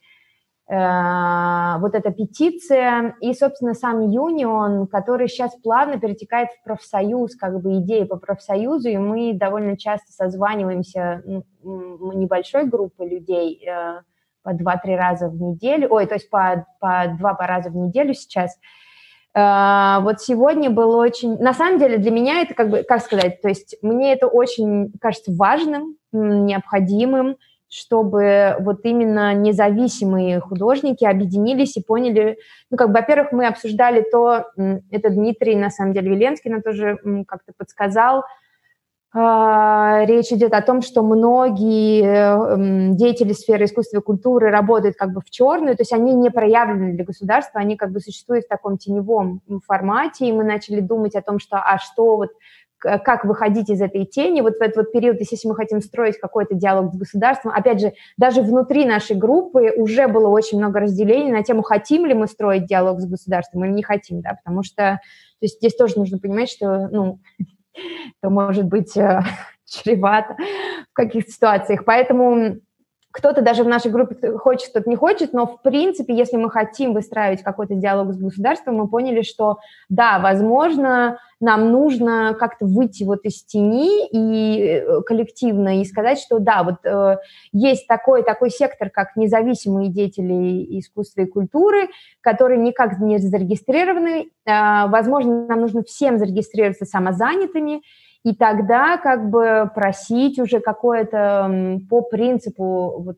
Э, 0.66 1.78
вот 1.78 1.94
эта 1.94 2.10
петиция 2.10 3.16
и, 3.20 3.34
собственно, 3.34 3.74
сам 3.74 4.00
Юнион, 4.00 4.86
который 4.86 5.28
сейчас 5.28 5.54
плавно 5.62 6.00
перетекает 6.00 6.48
в 6.50 6.64
профсоюз, 6.64 7.36
как 7.36 7.60
бы 7.60 7.78
идеи 7.80 8.04
по 8.04 8.16
профсоюзу, 8.16 8.88
и 8.88 8.96
мы 8.96 9.34
довольно 9.34 9.76
часто 9.76 10.10
созваниваемся 10.12 11.22
небольшой 11.62 12.64
группой 12.64 13.10
людей 13.10 13.62
э, 13.66 14.00
по 14.42 14.54
два-три 14.54 14.96
раза 14.96 15.28
в 15.28 15.34
неделю, 15.34 15.88
ой, 15.90 16.06
то 16.06 16.14
есть 16.14 16.30
по, 16.30 16.66
по 16.80 17.14
два 17.18 17.34
по 17.34 17.46
раза 17.46 17.68
в 17.68 17.76
неделю 17.76 18.14
сейчас. 18.14 18.58
Э, 19.34 19.98
вот 20.00 20.22
сегодня 20.22 20.70
было 20.70 20.96
очень... 20.96 21.36
На 21.40 21.52
самом 21.52 21.78
деле 21.78 21.98
для 21.98 22.10
меня 22.10 22.40
это 22.40 22.54
как 22.54 22.70
бы, 22.70 22.84
как 22.84 23.02
сказать, 23.02 23.42
то 23.42 23.48
есть 23.48 23.76
мне 23.82 24.14
это 24.14 24.28
очень 24.28 24.94
кажется 24.98 25.30
важным, 25.36 25.96
необходимым, 26.10 27.36
чтобы 27.74 28.54
вот 28.60 28.84
именно 28.84 29.34
независимые 29.34 30.38
художники 30.38 31.04
объединились 31.04 31.76
и 31.76 31.82
поняли, 31.82 32.38
ну, 32.70 32.76
как 32.76 32.88
бы, 32.88 32.94
во-первых, 32.94 33.32
мы 33.32 33.46
обсуждали 33.46 34.02
то, 34.02 34.44
это 34.90 35.10
Дмитрий, 35.10 35.56
на 35.56 35.70
самом 35.70 35.92
деле, 35.92 36.10
Веленский 36.10 36.50
нам 36.50 36.62
тоже 36.62 36.98
как-то 37.26 37.52
подсказал, 37.56 38.22
а, 39.16 40.04
речь 40.06 40.32
идет 40.32 40.54
о 40.54 40.60
том, 40.60 40.82
что 40.82 41.02
многие 41.04 42.94
деятели 42.96 43.32
сферы 43.32 43.66
искусства 43.66 43.98
и 43.98 44.02
культуры 44.02 44.50
работают 44.50 44.96
как 44.96 45.12
бы 45.12 45.20
в 45.20 45.30
черную, 45.30 45.76
то 45.76 45.82
есть 45.82 45.92
они 45.92 46.14
не 46.14 46.30
проявлены 46.30 46.94
для 46.94 47.04
государства, 47.04 47.60
они 47.60 47.76
как 47.76 47.92
бы 47.92 48.00
существуют 48.00 48.46
в 48.46 48.48
таком 48.48 48.76
теневом 48.76 49.40
формате, 49.66 50.26
и 50.26 50.32
мы 50.32 50.42
начали 50.42 50.80
думать 50.80 51.14
о 51.14 51.22
том, 51.22 51.38
что 51.38 51.58
а 51.58 51.78
что 51.78 52.16
вот 52.16 52.30
как 52.78 53.24
выходить 53.24 53.70
из 53.70 53.80
этой 53.80 54.04
тени, 54.04 54.40
вот 54.40 54.58
в 54.58 54.60
этот 54.60 54.76
вот 54.76 54.92
период, 54.92 55.16
если 55.18 55.48
мы 55.48 55.54
хотим 55.54 55.80
строить 55.80 56.18
какой-то 56.18 56.54
диалог 56.54 56.92
с 56.92 56.96
государством, 56.96 57.52
опять 57.54 57.80
же, 57.80 57.92
даже 58.18 58.42
внутри 58.42 58.84
нашей 58.84 59.16
группы 59.16 59.72
уже 59.76 60.06
было 60.08 60.28
очень 60.28 60.58
много 60.58 60.80
разделений 60.80 61.32
на 61.32 61.42
тему, 61.42 61.62
хотим 61.62 62.04
ли 62.04 62.14
мы 62.14 62.26
строить 62.26 62.66
диалог 62.66 63.00
с 63.00 63.06
государством 63.06 63.64
или 63.64 63.72
не 63.72 63.82
хотим, 63.82 64.20
да, 64.20 64.38
потому 64.42 64.62
что 64.62 65.00
то 65.40 65.46
есть 65.46 65.56
здесь 65.58 65.74
тоже 65.74 65.98
нужно 65.98 66.18
понимать, 66.18 66.48
что, 66.48 66.88
ну, 66.88 67.20
это 68.22 68.30
может 68.30 68.64
быть 68.64 68.96
э, 68.96 69.20
чревато 69.66 70.36
в 70.90 70.94
каких-то 70.94 71.30
ситуациях. 71.30 71.84
Поэтому 71.84 72.56
кто-то 73.14 73.42
даже 73.42 73.62
в 73.62 73.68
нашей 73.68 73.92
группе 73.92 74.36
хочет, 74.36 74.70
кто-то 74.70 74.90
не 74.90 74.96
хочет, 74.96 75.32
но 75.32 75.46
в 75.46 75.62
принципе, 75.62 76.12
если 76.12 76.36
мы 76.36 76.50
хотим 76.50 76.94
выстраивать 76.94 77.44
какой-то 77.44 77.76
диалог 77.76 78.12
с 78.12 78.16
государством, 78.16 78.74
мы 78.74 78.88
поняли, 78.88 79.22
что 79.22 79.58
да, 79.88 80.18
возможно, 80.18 81.18
нам 81.38 81.70
нужно 81.70 82.34
как-то 82.36 82.66
выйти 82.66 83.04
вот 83.04 83.20
из 83.22 83.44
тени 83.44 84.08
и 84.08 84.62
э, 84.62 85.02
коллективно 85.02 85.80
и 85.80 85.84
сказать, 85.84 86.18
что 86.18 86.40
да, 86.40 86.64
вот 86.64 86.84
э, 86.84 87.18
есть 87.52 87.86
такой, 87.86 88.24
такой 88.24 88.50
сектор, 88.50 88.90
как 88.90 89.14
независимые 89.14 89.90
деятели 89.90 90.80
искусства 90.80 91.20
и 91.20 91.26
культуры, 91.26 91.90
которые 92.20 92.58
никак 92.58 92.98
не 92.98 93.18
зарегистрированы. 93.18 94.30
Э, 94.44 94.88
возможно, 94.88 95.46
нам 95.46 95.60
нужно 95.60 95.84
всем 95.84 96.18
зарегистрироваться 96.18 96.84
самозанятыми, 96.84 97.82
и 98.24 98.34
тогда 98.34 98.96
как 98.96 99.28
бы 99.28 99.70
просить 99.74 100.38
уже 100.38 100.60
какое-то 100.60 101.78
по 101.90 102.00
принципу 102.02 103.02
вот, 103.02 103.16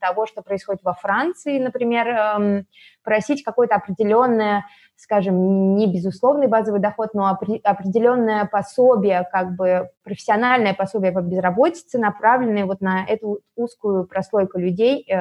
того, 0.00 0.26
что 0.26 0.42
происходит 0.42 0.82
во 0.82 0.94
Франции, 0.94 1.58
например, 1.58 2.08
эм, 2.08 2.66
просить 3.04 3.44
какое-то 3.44 3.76
определенное, 3.76 4.64
скажем, 4.96 5.76
не 5.76 5.86
безусловный 5.86 6.48
базовый 6.48 6.80
доход, 6.80 7.14
но 7.14 7.28
определенное 7.28 8.46
пособие, 8.46 9.26
как 9.30 9.54
бы 9.54 9.90
профессиональное 10.02 10.74
пособие 10.74 11.12
по 11.12 11.20
безработице, 11.20 11.98
направленное 11.98 12.64
вот 12.64 12.80
на 12.80 13.04
эту 13.06 13.38
узкую 13.54 14.06
прослойку 14.06 14.58
людей, 14.58 15.06
э, 15.08 15.14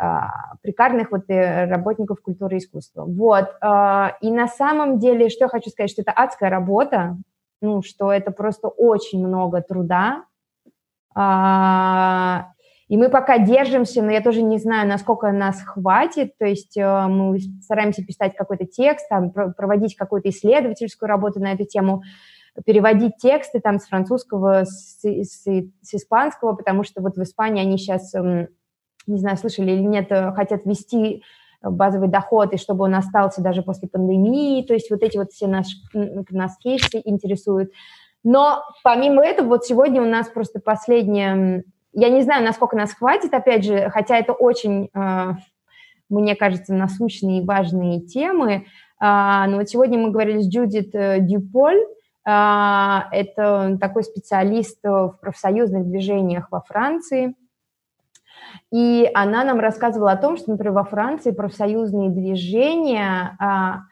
э, 0.00 0.04
прикарных 0.62 1.10
вот 1.10 1.24
э, 1.28 1.66
работников 1.66 2.20
культуры 2.22 2.56
и 2.56 2.58
искусства. 2.58 3.04
Вот. 3.04 3.48
И 4.20 4.30
на 4.30 4.46
самом 4.46 5.00
деле, 5.00 5.28
что 5.28 5.46
я 5.46 5.48
хочу 5.48 5.70
сказать, 5.70 5.90
что 5.90 6.02
это 6.02 6.12
адская 6.12 6.50
работа, 6.50 7.16
ну, 7.62 7.82
что 7.82 8.12
это 8.12 8.30
просто 8.30 8.68
очень 8.68 9.26
много 9.26 9.62
труда. 9.62 10.24
А, 11.14 12.48
и 12.88 12.96
мы 12.98 13.08
пока 13.08 13.38
держимся, 13.38 14.02
но 14.02 14.10
я 14.10 14.20
тоже 14.20 14.42
не 14.42 14.58
знаю, 14.58 14.86
насколько 14.86 15.32
нас 15.32 15.62
хватит. 15.62 16.36
То 16.36 16.44
есть 16.44 16.76
э, 16.76 17.06
мы 17.06 17.38
стараемся 17.62 18.04
писать 18.04 18.34
какой-то 18.36 18.66
текст, 18.66 19.08
там, 19.08 19.30
проводить 19.30 19.96
какую-то 19.96 20.28
исследовательскую 20.28 21.08
работу 21.08 21.40
на 21.40 21.52
эту 21.52 21.64
тему, 21.64 22.02
переводить 22.66 23.16
тексты 23.16 23.60
там 23.60 23.78
с 23.78 23.86
французского, 23.86 24.64
с, 24.64 25.00
с, 25.02 25.44
с 25.44 25.94
испанского, 25.94 26.54
потому 26.54 26.84
что 26.84 27.00
вот 27.00 27.16
в 27.16 27.22
Испании 27.22 27.62
они 27.62 27.78
сейчас, 27.78 28.14
эм, 28.14 28.48
не 29.06 29.18
знаю, 29.18 29.38
слышали 29.38 29.72
или 29.72 29.80
нет, 29.80 30.08
э, 30.10 30.32
хотят 30.32 30.66
вести 30.66 31.22
базовый 31.62 32.08
доход, 32.08 32.52
и 32.52 32.58
чтобы 32.58 32.84
он 32.84 32.94
остался 32.94 33.42
даже 33.42 33.62
после 33.62 33.88
пандемии, 33.88 34.64
то 34.64 34.74
есть 34.74 34.90
вот 34.90 35.02
эти 35.02 35.16
вот 35.16 35.30
все 35.32 35.46
наш, 35.46 35.66
нас 35.92 36.56
кейсы 36.58 37.00
интересуют. 37.04 37.70
Но 38.24 38.62
помимо 38.84 39.24
этого, 39.24 39.48
вот 39.48 39.64
сегодня 39.64 40.00
у 40.02 40.06
нас 40.06 40.28
просто 40.28 40.60
последняя, 40.60 41.64
я 41.92 42.08
не 42.08 42.22
знаю, 42.22 42.44
насколько 42.44 42.76
нас 42.76 42.92
хватит, 42.92 43.34
опять 43.34 43.64
же, 43.64 43.90
хотя 43.90 44.16
это 44.16 44.32
очень, 44.32 44.90
э, 44.94 45.32
мне 46.08 46.36
кажется, 46.36 46.72
насущные 46.74 47.42
и 47.42 47.44
важные 47.44 48.00
темы, 48.00 48.66
а, 48.98 49.46
но 49.48 49.56
вот 49.56 49.68
сегодня 49.68 49.98
мы 49.98 50.10
говорили 50.10 50.40
с 50.40 50.48
Джудит 50.48 50.94
э, 50.94 51.18
Дюполь, 51.20 51.80
а, 52.24 53.08
это 53.10 53.76
такой 53.80 54.04
специалист 54.04 54.78
в 54.84 55.18
профсоюзных 55.20 55.88
движениях 55.88 56.46
во 56.52 56.60
Франции, 56.60 57.34
и 58.70 59.10
она 59.14 59.44
нам 59.44 59.60
рассказывала 59.60 60.12
о 60.12 60.16
том, 60.16 60.36
что, 60.36 60.50
например, 60.50 60.72
во 60.72 60.84
Франции 60.84 61.30
профсоюзные 61.30 62.10
движения, 62.10 63.36
а, 63.38 63.82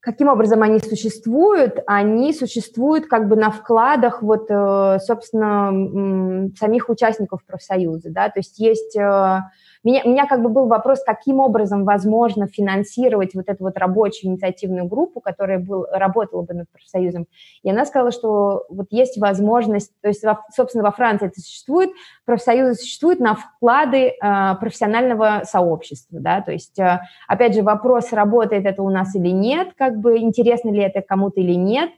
каким 0.00 0.28
образом 0.28 0.62
они 0.62 0.78
существуют, 0.78 1.80
они 1.86 2.32
существуют 2.32 3.06
как 3.06 3.28
бы 3.28 3.36
на 3.36 3.50
вкладах 3.50 4.22
вот, 4.22 4.46
э, 4.48 4.98
собственно, 5.00 6.48
самих 6.58 6.88
участников 6.88 7.44
профсоюза, 7.44 8.10
да, 8.10 8.28
то 8.28 8.38
есть 8.38 8.58
есть 8.58 8.96
э, 8.96 9.40
меня, 9.84 10.02
у 10.04 10.08
меня 10.10 10.26
как 10.26 10.42
бы 10.42 10.48
был 10.48 10.66
вопрос, 10.66 11.02
каким 11.04 11.40
образом 11.40 11.84
возможно 11.84 12.46
финансировать 12.46 13.34
вот 13.34 13.48
эту 13.48 13.64
вот 13.64 13.76
рабочую 13.76 14.32
инициативную 14.32 14.86
группу, 14.86 15.20
которая 15.20 15.58
был, 15.58 15.86
работала 15.92 16.42
бы 16.42 16.54
над 16.54 16.70
профсоюзом. 16.70 17.26
И 17.62 17.70
она 17.70 17.84
сказала, 17.84 18.10
что 18.10 18.64
вот 18.68 18.86
есть 18.90 19.18
возможность, 19.18 19.92
то 20.00 20.08
есть, 20.08 20.24
собственно, 20.54 20.84
во 20.84 20.90
Франции 20.90 21.26
это 21.26 21.40
существует, 21.40 21.90
профсоюзы 22.24 22.74
существуют 22.74 23.20
на 23.20 23.34
вклады 23.34 24.08
э, 24.08 24.54
профессионального 24.60 25.42
сообщества, 25.44 26.18
да, 26.20 26.40
то 26.40 26.52
есть, 26.52 26.78
э, 26.78 27.00
опять 27.26 27.54
же, 27.54 27.62
вопрос, 27.62 28.12
работает 28.12 28.66
это 28.66 28.82
у 28.82 28.90
нас 28.90 29.14
или 29.14 29.28
нет, 29.28 29.74
как 29.76 29.98
бы 29.98 30.18
интересно 30.18 30.70
ли 30.70 30.80
это 30.80 31.02
кому-то 31.02 31.40
или 31.40 31.54
нет, 31.54 31.90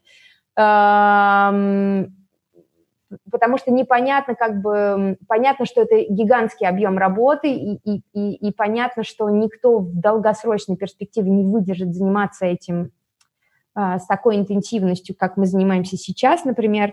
эм, 0.57 2.20
потому 3.31 3.59
что 3.59 3.71
непонятно, 3.71 4.35
как 4.35 4.61
бы, 4.61 5.17
понятно, 5.27 5.67
что 5.67 5.83
это 5.83 5.97
гигантский 6.09 6.67
объем 6.67 6.99
работы, 6.99 7.53
и, 7.53 7.77
и, 7.85 8.03
и, 8.13 8.35
и 8.35 8.53
понятно, 8.53 9.03
что 9.03 9.29
никто 9.31 9.79
в 9.79 9.99
долгосрочной 9.99 10.77
перспективе 10.77 11.31
не 11.31 11.45
выдержит 11.45 11.95
заниматься 11.95 12.47
этим 12.47 12.93
а, 13.75 13.99
с 13.99 14.07
такой 14.07 14.37
интенсивностью, 14.37 15.17
как 15.19 15.37
мы 15.37 15.47
занимаемся 15.47 15.97
сейчас, 15.97 16.45
например. 16.45 16.93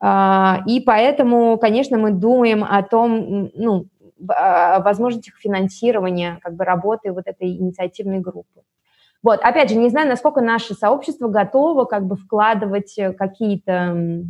А, 0.00 0.60
и 0.66 0.80
поэтому, 0.80 1.56
конечно, 1.58 1.98
мы 1.98 2.10
думаем 2.10 2.64
о 2.64 2.82
том, 2.82 3.50
ну, 3.54 3.86
о 4.28 4.80
возможностях 4.80 5.36
финансирования 5.36 6.38
как 6.42 6.54
бы 6.54 6.64
работы 6.64 7.12
вот 7.12 7.26
этой 7.26 7.48
инициативной 7.56 8.20
группы. 8.20 8.62
Вот, 9.22 9.40
опять 9.40 9.70
же, 9.70 9.76
не 9.76 9.88
знаю, 9.88 10.08
насколько 10.08 10.40
наше 10.40 10.74
сообщество 10.74 11.28
готово 11.28 11.84
как 11.84 12.04
бы 12.06 12.16
вкладывать 12.16 12.98
какие-то 13.16 14.24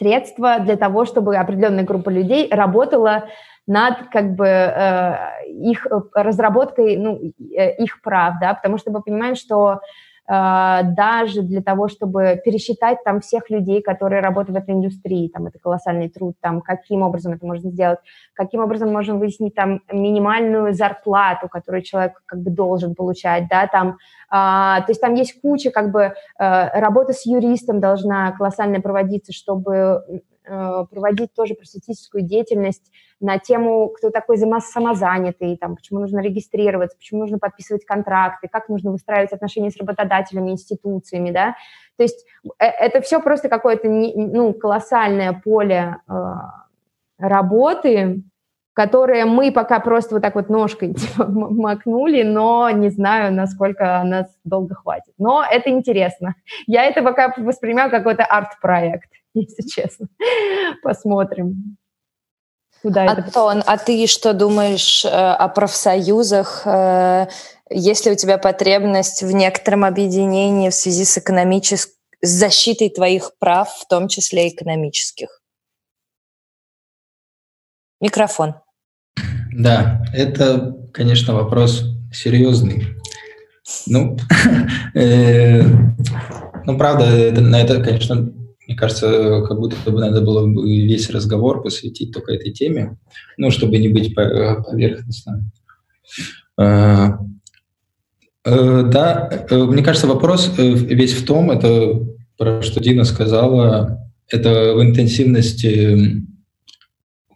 средства 0.00 0.58
для 0.58 0.76
того, 0.76 1.04
чтобы 1.04 1.36
определенная 1.36 1.84
группа 1.84 2.08
людей 2.08 2.48
работала 2.50 3.28
над 3.66 4.08
как 4.10 4.34
бы 4.34 4.46
э, 4.46 5.44
их 5.46 5.86
разработкой 6.14 6.96
ну, 6.96 7.20
э, 7.54 7.76
их 7.76 8.00
прав, 8.02 8.34
да, 8.40 8.54
потому 8.54 8.78
что 8.78 8.90
мы 8.90 9.02
понимаем, 9.02 9.36
что 9.36 9.80
даже 10.30 11.42
для 11.42 11.60
того, 11.60 11.88
чтобы 11.88 12.40
пересчитать 12.44 12.98
там 13.04 13.20
всех 13.20 13.50
людей, 13.50 13.82
которые 13.82 14.22
работают 14.22 14.56
в 14.56 14.62
этой 14.62 14.74
индустрии, 14.74 15.28
там 15.28 15.46
это 15.46 15.58
колоссальный 15.58 16.08
труд, 16.08 16.36
там 16.40 16.60
каким 16.60 17.02
образом 17.02 17.32
это 17.32 17.44
можно 17.44 17.70
сделать, 17.70 17.98
каким 18.34 18.60
образом 18.60 18.92
можем 18.92 19.18
выяснить 19.18 19.56
там 19.56 19.80
минимальную 19.90 20.72
зарплату, 20.72 21.48
которую 21.48 21.82
человек 21.82 22.22
как 22.26 22.40
бы 22.42 22.50
должен 22.50 22.94
получать, 22.94 23.48
да, 23.48 23.66
там, 23.66 23.98
а, 24.30 24.82
то 24.82 24.92
есть 24.92 25.00
там 25.00 25.14
есть 25.14 25.40
куча 25.40 25.70
как 25.70 25.90
бы 25.90 26.14
а, 26.38 26.80
работа 26.80 27.12
с 27.12 27.26
юристом 27.26 27.80
должна 27.80 28.30
колоссально 28.32 28.80
проводиться, 28.80 29.32
чтобы 29.32 30.22
проводить 30.44 31.34
тоже 31.34 31.54
просветительскую 31.54 32.22
деятельность 32.22 32.90
на 33.20 33.38
тему, 33.38 33.88
кто 33.88 34.10
такой 34.10 34.38
самозанятый, 34.38 35.56
там, 35.56 35.76
почему 35.76 36.00
нужно 36.00 36.20
регистрироваться, 36.20 36.96
почему 36.96 37.20
нужно 37.20 37.38
подписывать 37.38 37.84
контракты, 37.84 38.48
как 38.48 38.68
нужно 38.68 38.90
выстраивать 38.90 39.32
отношения 39.32 39.70
с 39.70 39.76
работодателями, 39.76 40.50
институциями, 40.50 41.30
да. 41.30 41.54
То 41.96 42.02
есть 42.04 42.24
э, 42.58 42.64
это 42.64 43.02
все 43.02 43.20
просто 43.20 43.48
какое-то 43.48 43.88
ну, 43.88 44.54
колоссальное 44.54 45.34
поле 45.44 45.96
э, 46.08 46.12
работы, 47.18 48.22
которое 48.72 49.26
мы 49.26 49.52
пока 49.52 49.80
просто 49.80 50.14
вот 50.14 50.22
так 50.22 50.34
вот 50.34 50.48
ножкой 50.48 50.94
типа, 50.94 51.26
макнули, 51.26 52.22
но 52.22 52.70
не 52.70 52.88
знаю, 52.88 53.34
насколько 53.34 54.02
нас 54.04 54.26
долго 54.44 54.74
хватит. 54.74 55.12
Но 55.18 55.44
это 55.44 55.68
интересно. 55.68 56.34
Я 56.66 56.84
это 56.84 57.02
пока 57.02 57.34
воспринимаю 57.36 57.90
как 57.90 58.00
какой-то 58.00 58.24
арт-проект. 58.24 59.10
если 59.34 59.66
честно. 59.68 60.08
Посмотрим. 60.82 61.76
Куда 62.82 63.04
Антон, 63.10 63.58
это... 63.58 63.72
а 63.72 63.76
ты 63.76 64.06
что 64.06 64.32
думаешь 64.32 65.04
э, 65.04 65.08
о 65.08 65.48
профсоюзах? 65.48 66.62
Э, 66.66 67.26
есть 67.68 68.06
ли 68.06 68.12
у 68.12 68.16
тебя 68.16 68.38
потребность 68.38 69.22
в 69.22 69.30
некотором 69.32 69.84
объединении 69.84 70.70
в 70.70 70.74
связи 70.74 71.04
с 71.04 71.18
экономической 71.18 72.00
с 72.22 72.28
защитой 72.28 72.90
твоих 72.90 73.32
прав, 73.38 73.70
в 73.70 73.86
том 73.86 74.08
числе 74.08 74.48
экономических? 74.48 75.40
Микрофон. 78.00 78.54
Да, 79.52 80.02
это, 80.14 80.76
конечно, 80.92 81.34
вопрос 81.34 81.84
серьезный. 82.12 82.86
Ну, 83.86 84.16
э, 84.94 85.62
ну 86.64 86.78
правда, 86.78 87.32
на 87.40 87.60
это, 87.60 87.82
конечно, 87.82 88.32
мне 88.70 88.78
кажется, 88.78 89.42
как 89.48 89.58
будто 89.58 89.90
бы 89.90 89.98
надо 89.98 90.20
было 90.20 90.46
бы 90.46 90.62
весь 90.62 91.10
разговор 91.10 91.60
посвятить 91.60 92.12
только 92.12 92.34
этой 92.34 92.52
теме, 92.52 92.98
ну, 93.36 93.50
чтобы 93.50 93.78
не 93.78 93.88
быть 93.88 94.14
поверхностным. 94.14 95.50
А, 96.56 97.18
э, 98.44 98.82
да, 98.84 99.44
э, 99.50 99.56
мне 99.56 99.82
кажется, 99.82 100.06
вопрос 100.06 100.52
э, 100.56 100.70
весь 100.70 101.14
в 101.14 101.26
том, 101.26 101.50
это 101.50 102.00
про 102.38 102.62
что 102.62 102.78
Дина 102.78 103.02
сказала, 103.02 104.08
это 104.28 104.74
в 104.76 104.82
интенсивности, 104.84 106.24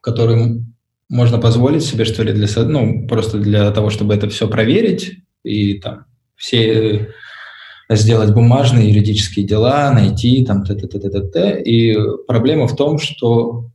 которую 0.01 0.66
можно 1.09 1.39
позволить 1.39 1.82
себе, 1.82 2.05
что 2.05 2.23
ли, 2.23 2.32
для, 2.32 2.47
ну, 2.62 3.09
просто 3.09 3.39
для 3.39 3.73
того, 3.73 3.90
чтобы 3.90 4.15
это 4.15 4.28
все 4.28 4.47
проверить, 4.47 5.16
и 5.43 5.81
там 5.81 6.05
все 6.36 7.09
сделать 7.90 8.32
бумажные 8.32 8.90
юридические 8.90 9.47
дела, 9.47 9.90
найти 9.93 10.44
там 10.44 10.65
т 10.65 10.74
т 10.74 10.86
т 10.86 10.98
т 10.98 11.11
т 11.11 11.20
т. 11.28 11.62
И 11.62 11.97
проблема 12.27 12.66
в 12.66 12.77
том, 12.77 12.98
что 12.98 13.70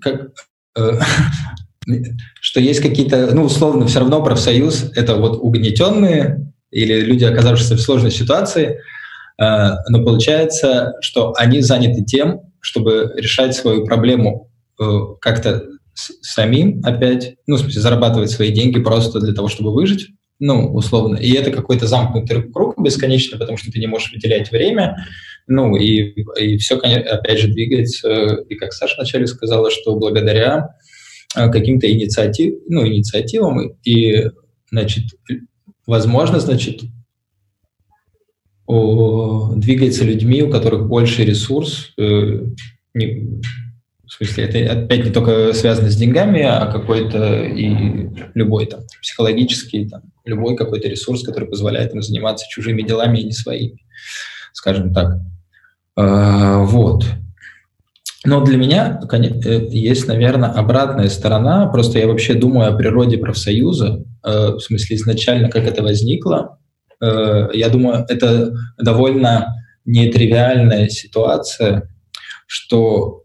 как, 0.00 0.32
что 2.40 2.60
есть 2.60 2.80
какие-то, 2.80 3.34
ну, 3.34 3.44
условно, 3.44 3.86
все 3.86 4.00
равно 4.00 4.22
профсоюз— 4.22 4.90
это 4.96 5.16
вот 5.16 5.38
угнетенные 5.40 6.52
или 6.70 7.00
люди, 7.00 7.24
оказавшиеся 7.24 7.76
в 7.76 7.80
сложной 7.80 8.12
ситуации, 8.12 8.78
но 9.38 10.04
получается, 10.04 10.94
что 11.00 11.32
они 11.36 11.62
заняты 11.62 12.04
тем, 12.04 12.42
чтобы 12.60 13.12
решать 13.16 13.56
свою 13.56 13.86
проблему 13.86 14.50
как-то 15.20 15.64
самим 15.94 16.80
опять, 16.84 17.36
ну, 17.46 17.56
в 17.56 17.60
смысле, 17.60 17.80
зарабатывать 17.80 18.30
свои 18.30 18.52
деньги 18.52 18.78
просто 18.78 19.20
для 19.20 19.34
того, 19.34 19.48
чтобы 19.48 19.72
выжить, 19.72 20.08
ну, 20.40 20.72
условно. 20.72 21.16
И 21.16 21.32
это 21.34 21.50
какой-то 21.50 21.86
замкнутый 21.86 22.42
круг 22.50 22.82
бесконечный, 22.82 23.38
потому 23.38 23.58
что 23.58 23.70
ты 23.70 23.78
не 23.78 23.86
можешь 23.86 24.12
выделять 24.12 24.50
время, 24.50 25.06
ну, 25.46 25.76
и, 25.76 26.22
и 26.40 26.56
все, 26.56 26.76
опять 26.76 27.38
же, 27.38 27.48
двигается. 27.48 28.38
И 28.48 28.54
как 28.54 28.72
Саша 28.72 28.96
вначале 28.96 29.26
сказала, 29.26 29.70
что 29.70 29.94
благодаря 29.96 30.74
э, 31.36 31.50
каким-то 31.50 31.90
инициатив, 31.90 32.54
ну, 32.68 32.86
инициативам 32.86 33.76
и, 33.84 34.30
значит, 34.70 35.04
возможно, 35.86 36.40
значит, 36.40 36.80
двигается 38.66 40.04
людьми, 40.04 40.42
у 40.42 40.50
которых 40.50 40.86
больше 40.86 41.24
ресурс, 41.24 41.92
э, 41.98 42.44
не, 42.94 43.40
в 44.06 44.12
смысле, 44.12 44.44
это 44.44 44.72
опять 44.72 45.04
не 45.04 45.10
только 45.10 45.52
связано 45.52 45.90
с 45.90 45.96
деньгами, 45.96 46.42
а 46.42 46.66
какой-то 46.66 47.44
и 47.44 48.08
любой 48.34 48.66
там 48.66 48.80
психологический, 49.02 49.88
там, 49.88 50.02
любой 50.30 50.56
какой-то 50.56 50.88
ресурс, 50.88 51.22
который 51.22 51.48
позволяет 51.48 51.94
им 51.94 52.02
заниматься 52.02 52.46
чужими 52.48 52.82
делами 52.82 53.18
и 53.18 53.24
не 53.24 53.32
своими, 53.32 53.84
скажем 54.52 54.94
так. 54.94 55.18
А, 55.96 56.58
вот. 56.64 57.04
Но 58.24 58.44
для 58.44 58.58
меня 58.58 59.00
э, 59.12 59.66
есть, 59.70 60.06
наверное, 60.06 60.50
обратная 60.50 61.08
сторона. 61.08 61.66
Просто 61.68 61.98
я 61.98 62.06
вообще 62.06 62.34
думаю 62.34 62.72
о 62.72 62.76
природе 62.76 63.16
профсоюза, 63.16 64.04
э, 64.22 64.48
в 64.52 64.60
смысле 64.60 64.96
изначально, 64.96 65.48
как 65.48 65.64
это 65.64 65.82
возникло. 65.82 66.58
Э, 67.02 67.48
я 67.54 67.70
думаю, 67.70 68.04
это 68.08 68.52
довольно 68.78 69.54
нетривиальная 69.86 70.88
ситуация, 70.88 71.88
что 72.46 73.22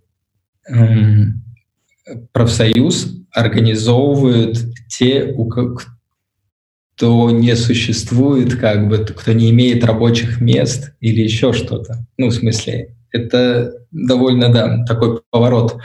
профсоюз 2.31 3.07
организовывают 3.31 4.57
те, 4.87 5.33
кто 6.95 7.29
не 7.29 7.55
существует, 7.55 8.55
как 8.55 8.87
бы, 8.87 8.99
кто 8.99 9.33
не 9.33 9.49
имеет 9.49 9.83
рабочих 9.83 10.39
мест 10.39 10.93
или 11.01 11.21
еще 11.21 11.51
что-то. 11.51 12.05
Ну, 12.17 12.29
в 12.29 12.33
смысле, 12.33 12.95
это 13.11 13.73
довольно, 13.91 14.51
да, 14.51 14.83
такой 14.85 15.19
поворот. 15.29 15.77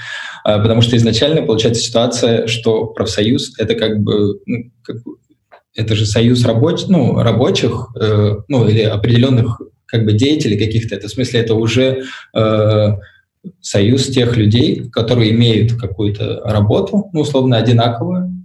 А, 0.44 0.58
потому 0.58 0.82
что 0.82 0.96
изначально 0.96 1.42
получается 1.42 1.82
ситуация, 1.82 2.46
что 2.46 2.86
профсоюз— 2.86 3.54
это 3.58 3.74
как 3.74 4.00
бы, 4.00 4.38
ну, 4.46 4.70
как 4.82 5.02
бы 5.02 5.16
это 5.74 5.94
же 5.94 6.06
союз 6.06 6.44
рабоч, 6.44 6.82
ну, 6.88 7.20
рабочих, 7.20 7.88
э, 8.00 8.36
ну, 8.48 8.68
или 8.68 8.82
определенных 8.82 9.60
как 9.86 10.04
бы 10.04 10.12
деятелей 10.12 10.58
каких-то. 10.58 10.94
Это 10.94 11.08
в 11.08 11.10
смысле, 11.10 11.40
это 11.40 11.54
уже 11.54 12.04
э, 12.36 12.88
союз 13.60 14.06
тех 14.06 14.36
людей, 14.36 14.88
которые 14.90 15.30
имеют 15.32 15.74
какую-то 15.74 16.40
работу, 16.44 17.10
ну, 17.12 17.20
условно, 17.20 17.56
одинаковую, 17.56 18.40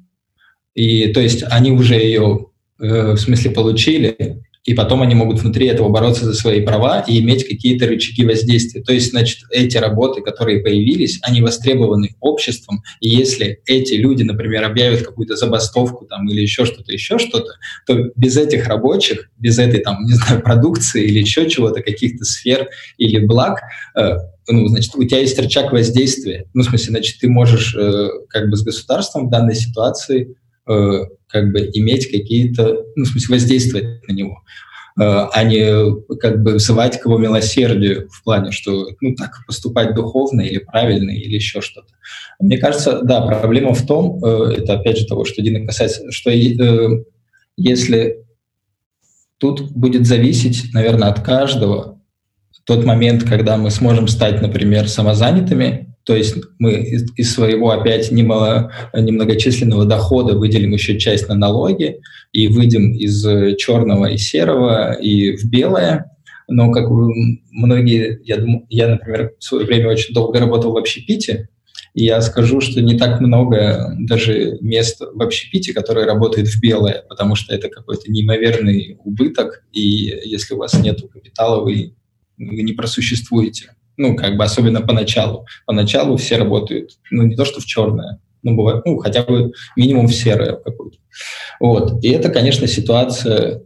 и 0.75 1.13
то 1.13 1.21
есть 1.21 1.43
они 1.49 1.71
уже 1.71 1.95
ее, 1.95 2.47
э, 2.79 3.11
в 3.13 3.17
смысле, 3.17 3.51
получили, 3.51 4.43
и 4.65 4.73
потом 4.73 5.03
они 5.03 5.13
могут 5.13 5.39
внутри 5.39 5.67
этого 5.67 5.89
бороться 5.89 6.25
за 6.25 6.33
свои 6.33 6.61
права 6.61 7.01
и 7.01 7.19
иметь 7.19 7.47
какие-то 7.47 7.85
рычаги 7.85 8.25
воздействия. 8.25 8.81
То 8.81 8.93
есть, 8.93 9.11
значит, 9.11 9.43
эти 9.51 9.77
работы, 9.77 10.21
которые 10.21 10.61
появились, 10.63 11.19
они 11.21 11.41
востребованы 11.41 12.15
обществом, 12.19 12.81
и 12.99 13.09
если 13.09 13.61
эти 13.67 13.93
люди, 13.93 14.23
например, 14.23 14.63
объявят 14.63 15.03
какую-то 15.03 15.35
забастовку 15.35 16.05
там 16.05 16.27
или 16.27 16.41
еще 16.41 16.65
что-то, 16.65 16.91
еще 16.91 17.19
что-то, 17.19 17.53
то 17.85 18.09
без 18.15 18.37
этих 18.37 18.67
рабочих, 18.67 19.29
без 19.37 19.59
этой 19.59 19.81
там, 19.81 20.03
не 20.03 20.13
знаю, 20.13 20.41
продукции 20.41 21.05
или 21.05 21.19
еще 21.19 21.47
чего-то, 21.47 21.81
каких-то 21.81 22.25
сфер 22.25 22.67
или 22.97 23.23
благ, 23.23 23.59
э, 23.95 24.15
ну, 24.47 24.67
значит, 24.67 24.95
у 24.95 25.03
тебя 25.03 25.19
есть 25.19 25.39
рычаг 25.39 25.71
воздействия. 25.71 26.45
Ну, 26.53 26.63
в 26.63 26.65
смысле, 26.65 26.91
значит, 26.91 27.19
ты 27.19 27.29
можешь 27.29 27.75
э, 27.75 28.09
как 28.29 28.49
бы 28.49 28.57
с 28.57 28.63
государством 28.63 29.27
в 29.27 29.31
данной 29.31 29.55
ситуации 29.55 30.35
э, 30.67 30.99
как 31.35 31.51
бы 31.51 31.69
иметь 31.73 32.09
какие-то, 32.09 32.85
ну, 32.95 33.03
в 33.03 33.07
смысле, 33.09 33.35
воздействовать 33.35 34.07
на 34.07 34.13
него, 34.13 34.41
э, 34.97 35.03
а 35.03 35.43
не 35.43 36.15
как 36.15 36.41
бы 36.41 36.53
взывать 36.53 36.97
к 36.97 37.05
его 37.05 37.17
милосердию 37.17 38.07
в 38.09 38.23
плане, 38.23 38.51
что, 38.51 38.87
ну, 39.01 39.15
так 39.15 39.31
поступать 39.45 39.93
духовно 39.93 40.39
или 40.39 40.59
правильно, 40.59 41.11
или 41.11 41.35
еще 41.35 41.59
что-то. 41.59 41.89
Мне 42.39 42.57
кажется, 42.57 43.01
да, 43.01 43.19
проблема 43.27 43.73
в 43.73 43.85
том, 43.85 44.23
э, 44.23 44.53
это 44.59 44.75
опять 44.75 44.97
же 44.97 45.07
того, 45.07 45.25
что 45.25 45.41
Дина 45.41 45.65
касается, 45.65 46.09
что 46.09 46.29
э, 46.29 47.03
если 47.57 48.23
тут 49.37 49.71
будет 49.71 50.07
зависеть, 50.07 50.73
наверное, 50.73 51.09
от 51.09 51.19
каждого, 51.19 51.99
тот 52.63 52.85
момент, 52.85 53.25
когда 53.25 53.57
мы 53.57 53.71
сможем 53.71 54.07
стать, 54.07 54.41
например, 54.41 54.87
самозанятыми, 54.87 55.84
то 56.05 56.15
есть 56.15 56.35
мы 56.59 56.73
из, 57.15 57.33
своего 57.33 57.71
опять 57.71 58.11
немало, 58.11 58.71
немногочисленного 58.93 59.85
дохода 59.85 60.37
выделим 60.37 60.71
еще 60.71 60.99
часть 60.99 61.27
на 61.27 61.35
налоги 61.35 61.99
и 62.31 62.47
выйдем 62.47 62.93
из 62.93 63.23
черного 63.57 64.05
и 64.05 64.17
серого 64.17 64.93
и 64.93 65.35
в 65.35 65.49
белое. 65.49 66.11
Но 66.47 66.71
как 66.71 66.89
многие, 67.51 68.21
я, 68.23 68.37
я, 68.69 68.87
например, 68.87 69.33
в 69.39 69.43
свое 69.43 69.65
время 69.65 69.89
очень 69.89 70.13
долго 70.13 70.39
работал 70.39 70.73
в 70.73 70.77
общепите, 70.77 71.49
и 71.95 72.05
я 72.05 72.21
скажу, 72.21 72.61
что 72.61 72.81
не 72.81 72.99
так 72.99 73.19
много 73.19 73.95
даже 73.99 74.59
мест 74.61 75.01
в 75.01 75.21
общепите, 75.23 75.73
которые 75.73 76.05
работают 76.05 76.49
в 76.49 76.61
белое, 76.61 77.03
потому 77.09 77.33
что 77.33 77.55
это 77.55 77.69
какой-то 77.69 78.11
неимоверный 78.11 78.99
убыток, 79.03 79.63
и 79.71 79.81
если 80.23 80.53
у 80.53 80.57
вас 80.57 80.79
нет 80.79 81.01
капитала, 81.11 81.63
вы 81.63 81.95
вы 82.37 82.63
не 82.63 82.73
просуществуете. 82.73 83.74
Ну, 83.97 84.15
как 84.15 84.37
бы 84.37 84.43
особенно 84.43 84.81
поначалу. 84.81 85.45
Поначалу 85.65 86.17
все 86.17 86.37
работают, 86.37 86.91
ну, 87.11 87.23
не 87.23 87.35
то 87.35 87.45
что 87.45 87.61
в 87.61 87.65
черное, 87.65 88.19
ну, 88.43 88.55
бывает, 88.55 88.83
ну, 88.85 88.97
хотя 88.97 89.23
бы 89.23 89.51
минимум 89.75 90.07
в 90.07 90.13
серое 90.13 90.57
какую-то. 90.57 90.97
Вот. 91.59 92.03
И 92.03 92.09
это, 92.09 92.29
конечно, 92.29 92.67
ситуация 92.67 93.63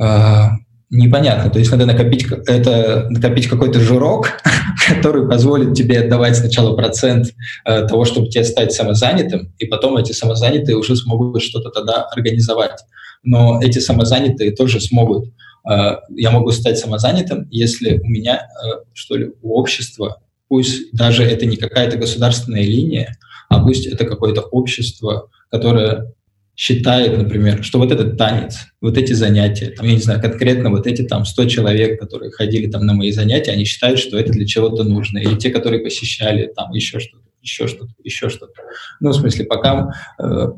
э, 0.00 0.48
непонятна. 0.90 1.50
То 1.50 1.58
есть 1.58 1.70
надо 1.70 1.86
накопить, 1.86 2.26
это, 2.46 3.08
накопить 3.10 3.48
какой-то 3.48 3.80
жирок, 3.80 4.40
который 4.88 5.28
позволит 5.28 5.74
тебе 5.74 6.00
отдавать 6.00 6.36
сначала 6.36 6.76
процент 6.76 7.28
э, 7.64 7.86
того, 7.86 8.04
чтобы 8.04 8.28
тебе 8.28 8.44
стать 8.44 8.72
самозанятым, 8.72 9.52
и 9.58 9.66
потом 9.66 9.96
эти 9.96 10.12
самозанятые 10.12 10.76
уже 10.76 10.96
смогут 10.96 11.42
что-то 11.42 11.70
тогда 11.70 12.04
организовать. 12.04 12.80
Но 13.22 13.60
эти 13.62 13.78
самозанятые 13.78 14.52
тоже 14.52 14.80
смогут 14.80 15.30
я 15.64 16.30
могу 16.30 16.50
стать 16.50 16.78
самозанятым, 16.78 17.46
если 17.50 17.98
у 17.98 18.06
меня, 18.06 18.36
э, 18.36 18.84
что 18.94 19.16
ли, 19.16 19.32
у 19.42 19.58
общества, 19.58 20.22
пусть 20.48 20.92
даже 20.92 21.24
это 21.24 21.46
не 21.46 21.56
какая-то 21.56 21.98
государственная 21.98 22.62
линия, 22.62 23.16
а 23.48 23.62
пусть 23.62 23.86
это 23.86 24.04
какое-то 24.04 24.42
общество, 24.42 25.30
которое 25.50 26.12
считает, 26.58 27.16
например, 27.16 27.62
что 27.62 27.78
вот 27.78 27.92
этот 27.92 28.18
танец, 28.18 28.66
вот 28.80 28.98
эти 28.98 29.12
занятия, 29.12 29.70
там, 29.70 29.86
я 29.86 29.92
не 29.92 30.00
знаю, 30.00 30.20
конкретно 30.20 30.70
вот 30.70 30.88
эти 30.88 31.02
там 31.02 31.24
100 31.24 31.44
человек, 31.48 32.00
которые 32.00 32.32
ходили 32.32 32.68
там 32.68 32.84
на 32.84 32.94
мои 32.94 33.12
занятия, 33.12 33.52
они 33.52 33.64
считают, 33.64 34.00
что 34.00 34.18
это 34.18 34.32
для 34.32 34.44
чего-то 34.44 34.82
нужно. 34.82 35.18
Или 35.18 35.36
те, 35.36 35.50
которые 35.50 35.84
посещали 35.84 36.52
там 36.56 36.72
еще 36.72 36.98
что-то, 36.98 37.28
еще 37.40 37.68
что-то, 37.68 37.92
еще 38.02 38.28
что-то. 38.28 38.54
Ну, 38.98 39.10
в 39.10 39.14
смысле, 39.14 39.44
пока... 39.44 39.92
Э, 40.20 40.48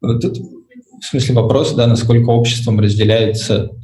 тут, 0.00 0.38
в 0.38 1.04
смысле, 1.04 1.34
вопрос, 1.34 1.74
да, 1.74 1.88
насколько 1.88 2.30
обществом 2.30 2.78
разделяется 2.78 3.70
э, 3.72 3.83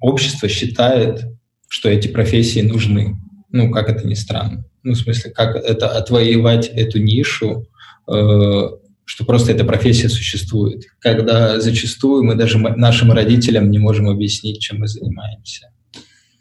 общество 0.00 0.48
считает, 0.48 1.26
что 1.68 1.88
эти 1.88 2.08
профессии 2.08 2.60
нужны. 2.60 3.16
Ну, 3.50 3.70
как 3.70 3.88
это 3.88 4.06
ни 4.06 4.14
странно. 4.14 4.64
Ну, 4.82 4.92
в 4.92 4.98
смысле, 4.98 5.30
как 5.30 5.56
это 5.56 5.88
отвоевать 5.88 6.68
эту 6.68 6.98
нишу, 6.98 7.66
э, 8.10 8.68
что 9.04 9.24
просто 9.24 9.52
эта 9.52 9.64
профессия 9.64 10.08
существует, 10.08 10.84
когда 10.98 11.60
зачастую 11.60 12.24
мы 12.24 12.34
даже 12.34 12.58
нашим 12.58 13.12
родителям 13.12 13.70
не 13.70 13.78
можем 13.78 14.08
объяснить, 14.08 14.60
чем 14.60 14.80
мы 14.80 14.88
занимаемся, 14.88 15.70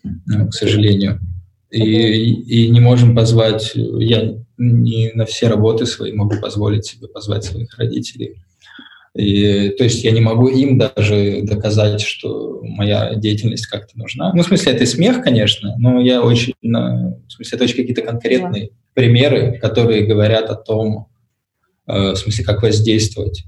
ну, 0.04 0.50
к 0.50 0.54
сожалению. 0.54 1.20
И, 1.70 1.82
и 1.82 2.70
не 2.70 2.80
можем 2.80 3.16
позвать, 3.16 3.74
я 3.76 4.36
не 4.58 5.12
на 5.14 5.26
все 5.26 5.48
работы 5.48 5.86
свои 5.86 6.14
могу 6.14 6.40
позволить 6.42 6.86
себе 6.86 7.08
позвать 7.08 7.44
своих 7.44 7.78
родителей. 7.78 8.42
И, 9.18 9.70
то 9.70 9.84
есть 9.84 10.04
я 10.04 10.12
не 10.12 10.22
могу 10.22 10.48
им 10.48 10.78
даже 10.78 11.42
доказать, 11.42 12.02
что 12.02 12.62
моя 12.62 13.16
деятельность 13.16 13.66
как-то 13.66 13.98
нужна. 13.98 14.32
Ну, 14.34 14.44
в 14.44 14.46
смысле, 14.46 14.74
это 14.74 14.86
смех, 14.86 15.24
конечно, 15.24 15.76
но 15.80 16.00
я 16.00 16.22
очень, 16.22 16.54
в 16.62 17.32
смысле, 17.32 17.56
это 17.56 17.64
очень 17.64 17.78
какие-то 17.78 18.04
конкретные 18.04 18.70
примеры, 18.94 19.58
которые 19.60 20.06
говорят 20.06 20.50
о 20.52 20.56
том, 20.56 21.08
э, 21.88 22.12
в 22.12 22.16
смысле, 22.16 22.44
как 22.44 22.62
воздействовать. 22.62 23.44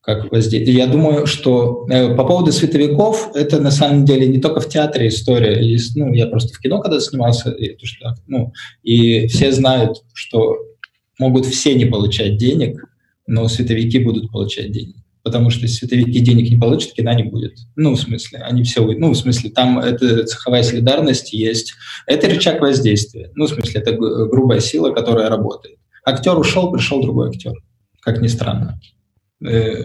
Как 0.00 0.30
воздействовать. 0.30 0.78
Я 0.78 0.86
думаю, 0.86 1.26
что 1.26 1.86
э, 1.90 2.14
по 2.14 2.24
поводу 2.24 2.52
световиков, 2.52 3.32
это 3.34 3.60
на 3.60 3.72
самом 3.72 4.04
деле 4.04 4.28
не 4.28 4.38
только 4.38 4.60
в 4.60 4.68
театре 4.68 5.08
история. 5.08 5.60
Ну, 5.96 6.12
я 6.14 6.28
просто 6.28 6.54
в 6.54 6.60
кино 6.60 6.80
когда 6.80 7.00
снимался, 7.00 7.50
и, 7.50 7.76
ну, 8.28 8.52
и 8.84 9.26
все 9.26 9.50
знают, 9.50 10.02
что 10.14 10.56
могут 11.18 11.46
все 11.46 11.74
не 11.74 11.84
получать 11.84 12.36
денег, 12.36 12.89
но 13.30 13.46
световики 13.46 14.00
будут 14.00 14.30
получать 14.32 14.72
деньги. 14.72 14.96
Потому 15.22 15.50
что 15.50 15.68
световики 15.68 16.18
денег 16.18 16.50
не 16.50 16.56
получат, 16.56 16.92
кино 16.92 17.12
не 17.12 17.22
будет. 17.22 17.58
Ну, 17.76 17.94
в 17.94 18.00
смысле, 18.00 18.40
они 18.40 18.64
все... 18.64 18.84
Ну, 18.84 19.12
в 19.12 19.16
смысле, 19.16 19.50
там 19.50 19.78
это 19.78 20.24
цеховая 20.24 20.62
солидарность 20.64 21.32
есть. 21.32 21.74
Это 22.06 22.28
рычаг 22.28 22.60
воздействия. 22.60 23.30
Ну, 23.34 23.44
в 23.44 23.50
смысле, 23.50 23.80
это 23.80 23.92
грубая 23.92 24.60
сила, 24.60 24.92
которая 24.92 25.28
работает. 25.28 25.76
Актер 26.04 26.36
ушел, 26.38 26.72
пришел 26.72 27.02
другой 27.02 27.28
актер. 27.28 27.52
Как 28.00 28.20
ни 28.20 28.26
странно. 28.26 28.80
Э, 29.46 29.84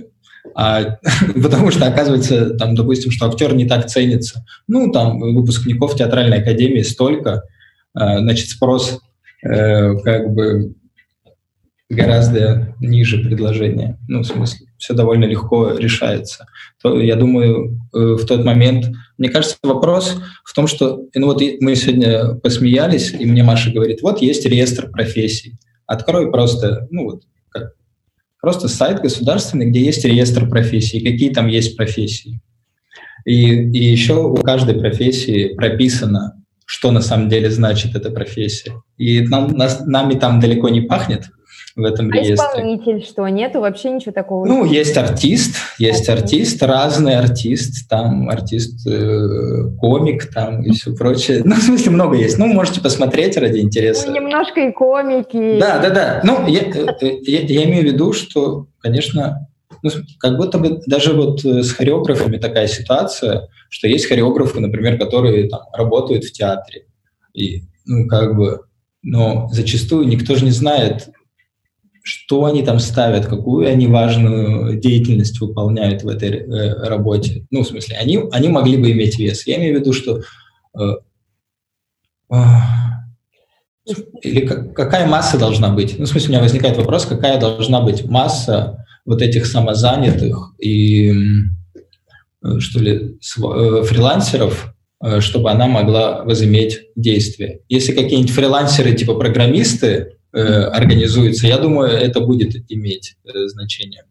а, 0.56 0.98
потому 1.44 1.70
что 1.70 1.86
оказывается, 1.86 2.52
там, 2.52 2.74
допустим, 2.74 3.12
что 3.12 3.28
актер 3.28 3.54
не 3.54 3.68
так 3.68 3.88
ценится. 3.88 4.44
Ну, 4.68 4.92
там 4.92 5.20
выпускников 5.20 5.96
театральной 5.96 6.40
академии 6.40 6.82
столько, 6.82 7.44
а, 7.94 8.20
значит, 8.20 8.50
спрос 8.50 9.02
э, 9.44 9.96
как 10.00 10.34
бы 10.34 10.74
гораздо 11.90 12.76
ниже 12.80 13.20
предложения. 13.20 14.00
Ну, 14.08 14.22
в 14.22 14.26
смысле, 14.26 14.68
все 14.78 14.94
довольно 14.94 15.26
легко 15.26 15.72
решается. 15.78 16.48
То, 16.82 17.00
я 17.00 17.16
думаю, 17.16 17.80
э, 17.94 17.98
в 18.16 18.26
тот 18.26 18.44
момент, 18.44 18.88
мне 19.18 19.30
кажется, 19.30 19.58
вопрос 19.64 20.20
в 20.44 20.54
том, 20.54 20.68
что, 20.68 21.04
ну 21.14 21.28
вот 21.28 21.42
мы 21.60 21.76
сегодня 21.76 22.36
посмеялись, 22.36 23.14
и 23.14 23.26
мне 23.26 23.44
Маша 23.44 23.72
говорит, 23.72 24.02
вот 24.02 24.22
есть 24.22 24.46
реестр 24.46 24.90
профессий. 24.90 25.58
Открой 25.86 26.32
просто, 26.32 26.88
ну 26.90 27.06
вот, 27.06 27.24
как, 27.50 27.74
просто 28.42 28.68
сайт 28.68 29.02
государственный, 29.02 29.70
где 29.70 29.82
есть 29.82 30.04
реестр 30.06 30.50
профессий, 30.50 31.02
какие 31.02 31.32
там 31.32 31.48
есть 31.48 31.78
профессии. 31.78 32.42
И, 33.26 33.44
и 33.44 33.84
еще 33.84 34.24
у 34.24 34.36
каждой 34.36 34.76
профессии 34.76 35.54
прописано, 35.54 36.44
что 36.66 36.92
на 36.92 37.02
самом 37.02 37.30
деле 37.30 37.52
значит 37.52 37.96
эта 37.96 38.10
профессия. 38.10 38.74
И 38.98 39.22
нам, 39.22 39.52
нас, 39.54 39.86
нами 39.86 40.16
там 40.16 40.40
далеко 40.40 40.70
не 40.70 40.82
пахнет, 40.82 41.30
в 41.76 41.84
этом 41.84 42.10
а 42.10 42.16
реестре. 42.16 42.36
исполнитель 42.36 43.04
что? 43.04 43.28
Нету 43.28 43.60
вообще 43.60 43.90
ничего 43.90 44.14
такого? 44.14 44.46
Ну, 44.46 44.64
есть 44.64 44.96
артист, 44.98 45.56
есть 45.78 46.08
артист, 46.08 46.64
разный 46.64 47.18
артист, 47.18 47.90
там 47.90 48.30
артист, 48.30 48.88
э, 48.88 49.70
комик 49.80 50.32
там 50.34 50.64
и 50.64 50.72
все 50.72 50.96
прочее. 50.96 51.42
Ну, 51.44 51.56
в 51.56 51.62
смысле, 51.62 51.92
много 51.92 52.16
есть. 52.16 52.38
Ну, 52.38 52.48
можете 52.48 52.80
посмотреть 52.80 53.36
ради 53.36 53.60
интереса. 53.60 54.08
Ну, 54.08 54.16
немножко 54.16 54.62
и 54.62 54.72
комики. 54.72 55.60
Да, 55.60 55.80
да, 55.80 55.90
да. 55.90 56.22
Ну, 56.24 56.48
я, 56.48 56.62
э, 56.62 56.86
э, 57.02 57.18
я, 57.24 57.42
я 57.42 57.64
имею 57.66 57.84
в 57.84 57.86
виду, 57.86 58.14
что, 58.14 58.68
конечно, 58.80 59.48
ну, 59.84 59.90
как 60.20 60.38
будто 60.38 60.58
бы 60.58 60.82
даже 60.88 61.14
вот 61.14 61.44
э, 61.44 61.62
с 61.62 61.74
хореографами 61.74 62.38
такая 62.38 62.68
ситуация, 62.68 63.50
что 63.70 63.88
есть 63.88 64.08
хореографы, 64.08 64.62
например, 64.62 64.98
которые 64.98 65.50
там 65.50 65.62
работают 65.74 66.24
в 66.24 66.32
театре. 66.32 66.86
И, 67.34 67.64
ну, 67.86 68.08
как 68.08 68.36
бы, 68.38 68.62
но 69.04 69.50
зачастую 69.52 70.08
никто 70.08 70.36
же 70.36 70.46
не 70.46 70.52
знает, 70.52 71.10
что 72.06 72.46
они 72.46 72.62
там 72.62 72.78
ставят, 72.78 73.26
какую 73.26 73.68
они 73.68 73.88
важную 73.88 74.80
деятельность 74.80 75.42
выполняют 75.42 76.04
в 76.04 76.08
этой 76.08 76.30
э, 76.30 76.88
работе. 76.88 77.48
Ну, 77.50 77.64
в 77.64 77.68
смысле, 77.68 77.98
они, 77.98 78.20
они 78.32 78.48
могли 78.48 78.78
бы 78.78 78.92
иметь 78.92 79.18
вес. 79.18 79.48
Я 79.48 79.58
имею 79.58 79.76
в 79.76 79.80
виду, 79.80 79.92
что 79.92 80.22
э, 80.78 80.84
э, 82.32 82.36
или 84.22 84.46
как, 84.46 84.76
какая 84.76 85.08
масса 85.08 85.40
должна 85.40 85.70
быть? 85.74 85.98
Ну, 85.98 86.06
в 86.06 86.08
смысле, 86.08 86.28
у 86.28 86.32
меня 86.34 86.44
возникает 86.44 86.78
вопрос, 86.78 87.08
какая 87.08 87.40
должна 87.40 87.82
быть 87.82 88.06
масса 88.06 88.86
вот 89.04 89.24
этих 89.24 89.48
самозанятых 89.48 90.54
и, 90.60 91.12
э, 91.12 92.60
что 92.60 92.80
ли, 92.82 93.18
э, 93.18 93.84
фрилансеров, 93.84 94.76
э, 95.04 95.22
чтобы 95.22 95.50
она 95.50 95.66
могла 95.66 96.24
возыметь 96.24 96.82
действие. 96.96 97.62
Если 97.68 97.94
какие-нибудь 97.94 98.32
фрилансеры 98.32 98.94
типа 98.94 99.16
программисты 99.16 100.12
организуется, 100.42 101.48
я 101.48 101.58
думаю, 101.58 101.90
это 101.90 102.22
будет 102.22 102.56
иметь 102.70 103.16
э, 103.26 103.48
значение. 103.48 104.04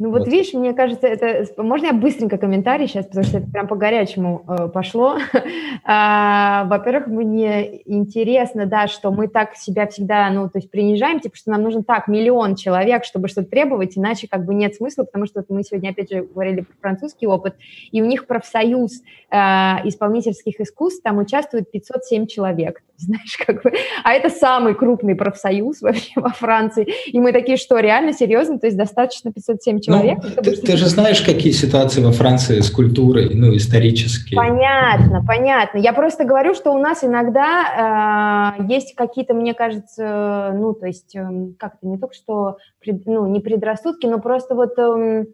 Ну 0.00 0.08
вот, 0.08 0.20
вот 0.20 0.28
видишь, 0.28 0.54
мне 0.54 0.72
кажется, 0.72 1.06
это... 1.06 1.46
Можно 1.62 1.88
я 1.88 1.92
быстренько 1.92 2.38
комментарий 2.38 2.88
сейчас, 2.88 3.04
потому 3.04 3.22
что 3.26 3.36
это 3.36 3.50
прям 3.50 3.68
по-горячему 3.68 4.46
э, 4.48 4.68
пошло. 4.68 5.18
а, 5.84 6.64
во-первых, 6.64 7.08
мне 7.08 7.82
интересно, 7.84 8.64
да, 8.64 8.88
что 8.88 9.10
мы 9.12 9.28
так 9.28 9.56
себя 9.56 9.86
всегда, 9.86 10.30
ну, 10.30 10.48
то 10.48 10.56
есть 10.56 10.70
принижаем, 10.70 11.20
типа, 11.20 11.36
что 11.36 11.50
нам 11.50 11.62
нужен 11.62 11.84
так 11.84 12.08
миллион 12.08 12.56
человек, 12.56 13.04
чтобы 13.04 13.28
что-то 13.28 13.50
требовать, 13.50 13.98
иначе 13.98 14.26
как 14.26 14.46
бы 14.46 14.54
нет 14.54 14.74
смысла, 14.74 15.04
потому 15.04 15.26
что 15.26 15.44
мы 15.50 15.62
сегодня, 15.64 15.90
опять 15.90 16.10
же, 16.10 16.22
говорили 16.22 16.62
про 16.62 16.74
французский 16.80 17.26
опыт, 17.26 17.56
и 17.92 18.00
у 18.00 18.06
них 18.06 18.26
профсоюз 18.26 19.02
э, 19.30 19.36
исполнительских 19.84 20.60
искусств, 20.60 21.02
там 21.02 21.18
участвует 21.18 21.70
507 21.70 22.26
человек, 22.26 22.82
знаешь, 23.00 23.36
как 23.46 23.62
бы, 23.62 23.72
а 24.04 24.12
это 24.12 24.30
самый 24.30 24.74
крупный 24.74 25.14
профсоюз 25.14 25.80
вообще 25.82 26.12
во 26.20 26.30
Франции, 26.30 26.88
и 27.06 27.20
мы 27.20 27.32
такие, 27.32 27.56
что 27.56 27.78
реально, 27.78 28.12
серьезно, 28.12 28.58
то 28.58 28.66
есть 28.66 28.76
достаточно 28.76 29.32
507 29.32 29.80
человек, 29.80 30.00
человек. 30.00 30.18
Ну, 30.36 30.42
ты, 30.42 30.56
ты 30.56 30.76
же 30.76 30.86
знаешь, 30.86 31.20
какие 31.20 31.52
ситуации 31.52 32.02
во 32.02 32.12
Франции 32.12 32.60
с 32.60 32.70
культурой, 32.70 33.30
ну, 33.34 33.54
исторические. 33.56 34.36
Понятно, 34.36 35.24
понятно. 35.26 35.78
Я 35.78 35.92
просто 35.92 36.24
говорю, 36.24 36.54
что 36.54 36.72
у 36.72 36.78
нас 36.78 37.04
иногда 37.04 38.56
э, 38.58 38.64
есть 38.68 38.94
какие-то, 38.94 39.34
мне 39.34 39.54
кажется, 39.54 40.52
ну, 40.54 40.74
то 40.74 40.86
есть, 40.86 41.14
э, 41.14 41.26
как-то 41.58 41.86
не 41.86 41.98
только 41.98 42.14
что, 42.14 42.56
пред, 42.80 43.06
ну, 43.06 43.26
не 43.26 43.40
предрассудки, 43.40 44.06
но 44.06 44.18
просто 44.18 44.54
вот, 44.54 44.78
э, 44.78 45.26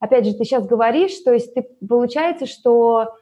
опять 0.00 0.26
же, 0.26 0.34
ты 0.34 0.44
сейчас 0.44 0.66
говоришь, 0.66 1.16
то 1.24 1.32
есть 1.32 1.54
ты, 1.54 1.66
получается, 1.86 2.46
что 2.46 3.14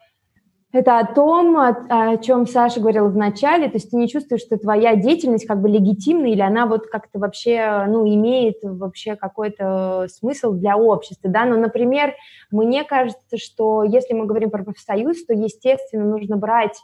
это 0.73 0.99
о 0.99 1.07
том, 1.07 1.57
о, 1.57 1.77
о 1.89 2.17
чем 2.19 2.47
Саша 2.47 2.81
говорил 2.81 3.09
в 3.09 3.17
начале, 3.17 3.69
то 3.69 3.77
есть 3.77 3.91
ты 3.91 3.97
не 3.97 4.09
чувствуешь, 4.09 4.43
что 4.43 4.59
твоя 4.59 4.97
деятельность 4.97 5.47
как 5.47 5.61
бы 5.61 5.69
легитимна, 5.69 6.27
или 6.27 6.41
она 6.41 6.67
вот 6.67 6.87
как-то 6.87 7.19
вообще, 7.19 7.85
ну, 7.89 8.07
имеет 8.07 8.57
вообще 8.63 9.17
какой-то 9.17 10.07
смысл 10.11 10.53
для 10.53 10.77
общества, 10.77 11.31
да, 11.31 11.45
но, 11.45 11.57
например, 11.57 12.15
мне 12.51 12.85
кажется, 12.85 13.37
что 13.37 13.85
если 13.85 14.15
мы 14.15 14.27
говорим 14.27 14.51
про 14.51 14.65
профсоюз, 14.65 15.25
то, 15.25 15.33
естественно, 15.33 16.05
нужно 16.05 16.37
брать 16.37 16.77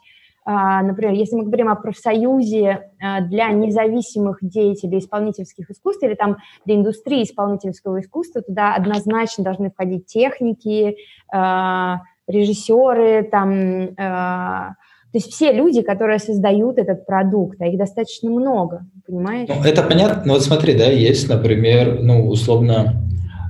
а, 0.45 0.83
Например, 0.83 1.13
если 1.13 1.37
мы 1.37 1.45
говорим 1.45 1.69
о 1.69 1.77
профсоюзе 1.77 2.91
а, 3.01 3.21
для 3.21 3.49
независимых 3.51 4.39
деятелей 4.41 4.99
исполнительских 4.99 5.71
искусств 5.71 6.03
или 6.03 6.15
там 6.15 6.39
для 6.65 6.75
индустрии 6.75 7.23
исполнительского 7.23 8.01
искусства, 8.01 8.43
туда 8.43 8.75
однозначно 8.75 9.45
должны 9.45 9.71
входить 9.71 10.07
техники, 10.07 10.97
а, 11.33 12.01
режиссеры, 12.29 13.29
там, 13.31 13.51
э, 13.51 13.95
то 13.97 15.19
есть 15.19 15.31
все 15.33 15.53
люди, 15.53 15.83
которые 15.83 16.19
создают 16.19 16.79
этот 16.79 17.05
продукт, 17.07 17.61
а 17.61 17.67
их 17.67 17.77
достаточно 17.77 18.31
много, 18.31 18.87
понимаешь? 19.07 19.49
Ну, 19.49 19.63
это 19.63 19.83
понятно. 19.83 20.23
Ну, 20.25 20.33
вот 20.35 20.43
смотри, 20.43 20.75
да, 20.75 20.87
есть, 20.87 21.29
например, 21.29 21.99
ну, 22.01 22.29
условно, 22.29 23.03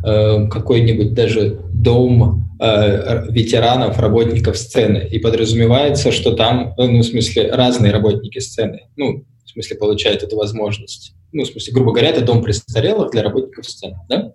э, 0.05 0.49
какой-нибудь 0.49 1.15
даже 1.15 1.61
дом 1.73 2.44
э, 2.59 3.31
ветеранов, 3.31 3.99
работников 3.99 4.57
сцены, 4.57 5.07
и 5.09 5.19
подразумевается, 5.19 6.11
что 6.11 6.35
там, 6.35 6.74
ну, 6.77 6.99
в 6.99 7.05
смысле, 7.05 7.53
разные 7.53 7.93
работники 7.93 8.40
сцены, 8.40 8.89
ну, 8.97 9.24
в 9.44 9.51
смысле, 9.51 9.77
получают 9.77 10.23
эту 10.23 10.36
возможность. 10.36 11.15
Ну, 11.32 11.44
в 11.44 11.46
смысле, 11.46 11.72
грубо 11.72 11.92
говоря, 11.92 12.10
это 12.10 12.22
дом 12.22 12.42
престарелых 12.42 13.10
для 13.10 13.22
работников 13.22 13.66
сцены, 13.66 13.96
да? 14.09 14.32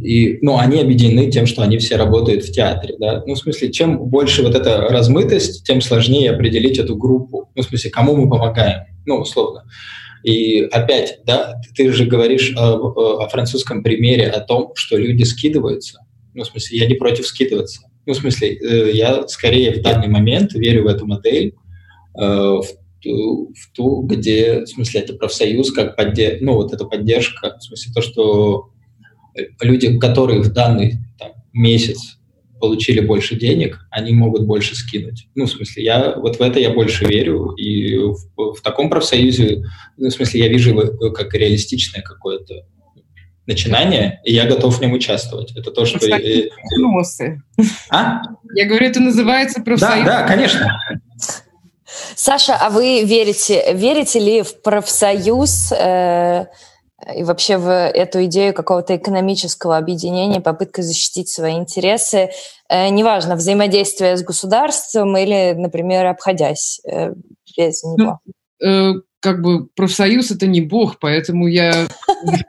И, 0.00 0.38
ну, 0.40 0.56
они 0.58 0.80
объединены 0.80 1.30
тем, 1.30 1.46
что 1.46 1.62
они 1.62 1.78
все 1.78 1.96
работают 1.96 2.44
в 2.44 2.52
театре, 2.52 2.96
да. 2.98 3.22
Ну, 3.26 3.34
в 3.34 3.38
смысле, 3.38 3.70
чем 3.70 3.98
больше 3.98 4.42
вот 4.42 4.54
эта 4.54 4.80
размытость, 4.88 5.64
тем 5.66 5.80
сложнее 5.80 6.30
определить 6.30 6.78
эту 6.78 6.96
группу. 6.96 7.50
Ну, 7.54 7.62
в 7.62 7.66
смысле, 7.66 7.90
кому 7.90 8.16
мы 8.16 8.30
помогаем, 8.30 8.84
ну, 9.04 9.16
условно. 9.16 9.64
И 10.22 10.60
опять, 10.60 11.18
да, 11.24 11.60
ты 11.74 11.92
же 11.92 12.06
говоришь 12.06 12.54
о, 12.56 12.76
о 12.76 13.28
французском 13.28 13.82
примере 13.82 14.28
о 14.28 14.40
том, 14.40 14.72
что 14.74 14.96
люди 14.96 15.24
скидываются. 15.24 15.98
Ну, 16.34 16.44
в 16.44 16.46
смысле, 16.46 16.78
я 16.78 16.86
не 16.86 16.94
против 16.94 17.26
скидываться. 17.26 17.82
Ну, 18.06 18.14
в 18.14 18.16
смысле, 18.16 18.54
э, 18.54 18.92
я 18.92 19.26
скорее 19.28 19.72
в 19.72 19.82
данный 19.82 20.08
момент 20.08 20.54
верю 20.54 20.84
в 20.84 20.86
эту 20.86 21.06
модель, 21.06 21.54
э, 22.18 22.22
в 22.22 22.64
в 23.04 23.72
ту, 23.72 24.02
где, 24.02 24.60
в 24.60 24.66
смысле, 24.66 25.00
это 25.00 25.14
профсоюз, 25.14 25.72
как 25.72 25.96
поддержка, 25.96 26.44
ну, 26.44 26.54
вот 26.54 26.72
эта 26.72 26.84
поддержка, 26.84 27.56
в 27.58 27.62
смысле, 27.62 27.92
то, 27.94 28.02
что 28.02 28.70
люди, 29.60 29.98
которые 29.98 30.40
в 30.40 30.52
данный 30.52 30.98
там, 31.18 31.32
месяц 31.52 32.18
получили 32.60 33.00
больше 33.00 33.34
денег, 33.36 33.80
они 33.90 34.12
могут 34.12 34.46
больше 34.46 34.76
скинуть. 34.76 35.26
Ну, 35.34 35.46
в 35.46 35.50
смысле, 35.50 35.82
я 35.82 36.14
вот 36.16 36.38
в 36.38 36.42
это 36.42 36.60
я 36.60 36.70
больше 36.70 37.04
верю, 37.04 37.52
и 37.52 37.96
в, 37.96 38.54
в 38.54 38.60
таком 38.62 38.88
профсоюзе, 38.88 39.64
ну, 39.96 40.08
в 40.08 40.12
смысле, 40.12 40.40
я 40.40 40.48
вижу 40.48 40.70
его 40.70 41.10
как 41.10 41.34
реалистичное 41.34 42.02
какое-то 42.02 42.66
начинание, 43.46 44.20
и 44.24 44.32
я 44.32 44.46
готов 44.46 44.78
в 44.78 44.80
нем 44.80 44.92
участвовать. 44.92 45.52
Это 45.56 45.72
то, 45.72 45.84
что... 45.84 45.98
Взносы. 45.98 47.42
А? 47.90 48.22
Я 48.54 48.66
говорю, 48.66 48.86
это 48.86 49.00
называется 49.00 49.60
профсоюз. 49.62 50.06
Да, 50.06 50.20
да, 50.20 50.28
конечно. 50.28 50.70
Саша, 52.16 52.56
а 52.56 52.70
вы 52.70 53.02
верите, 53.04 53.72
верите 53.74 54.18
ли 54.18 54.42
в 54.42 54.62
профсоюз 54.62 55.72
э, 55.72 56.46
и 57.16 57.24
вообще 57.24 57.56
в 57.56 57.68
эту 57.70 58.24
идею 58.26 58.54
какого-то 58.54 58.96
экономического 58.96 59.76
объединения, 59.76 60.40
попытка 60.40 60.82
защитить 60.82 61.28
свои 61.28 61.54
интересы, 61.54 62.30
э, 62.68 62.88
неважно, 62.88 63.36
взаимодействие 63.36 64.16
с 64.16 64.22
государством 64.22 65.16
или, 65.16 65.54
например, 65.56 66.06
обходясь 66.06 66.80
э, 66.84 67.12
без 67.56 67.82
него? 67.82 68.20
Ну, 68.60 68.66
э, 68.66 69.00
как 69.20 69.42
бы 69.42 69.66
профсоюз 69.74 70.30
это 70.30 70.46
не 70.46 70.60
бог, 70.60 70.98
поэтому 71.00 71.48
я 71.48 71.88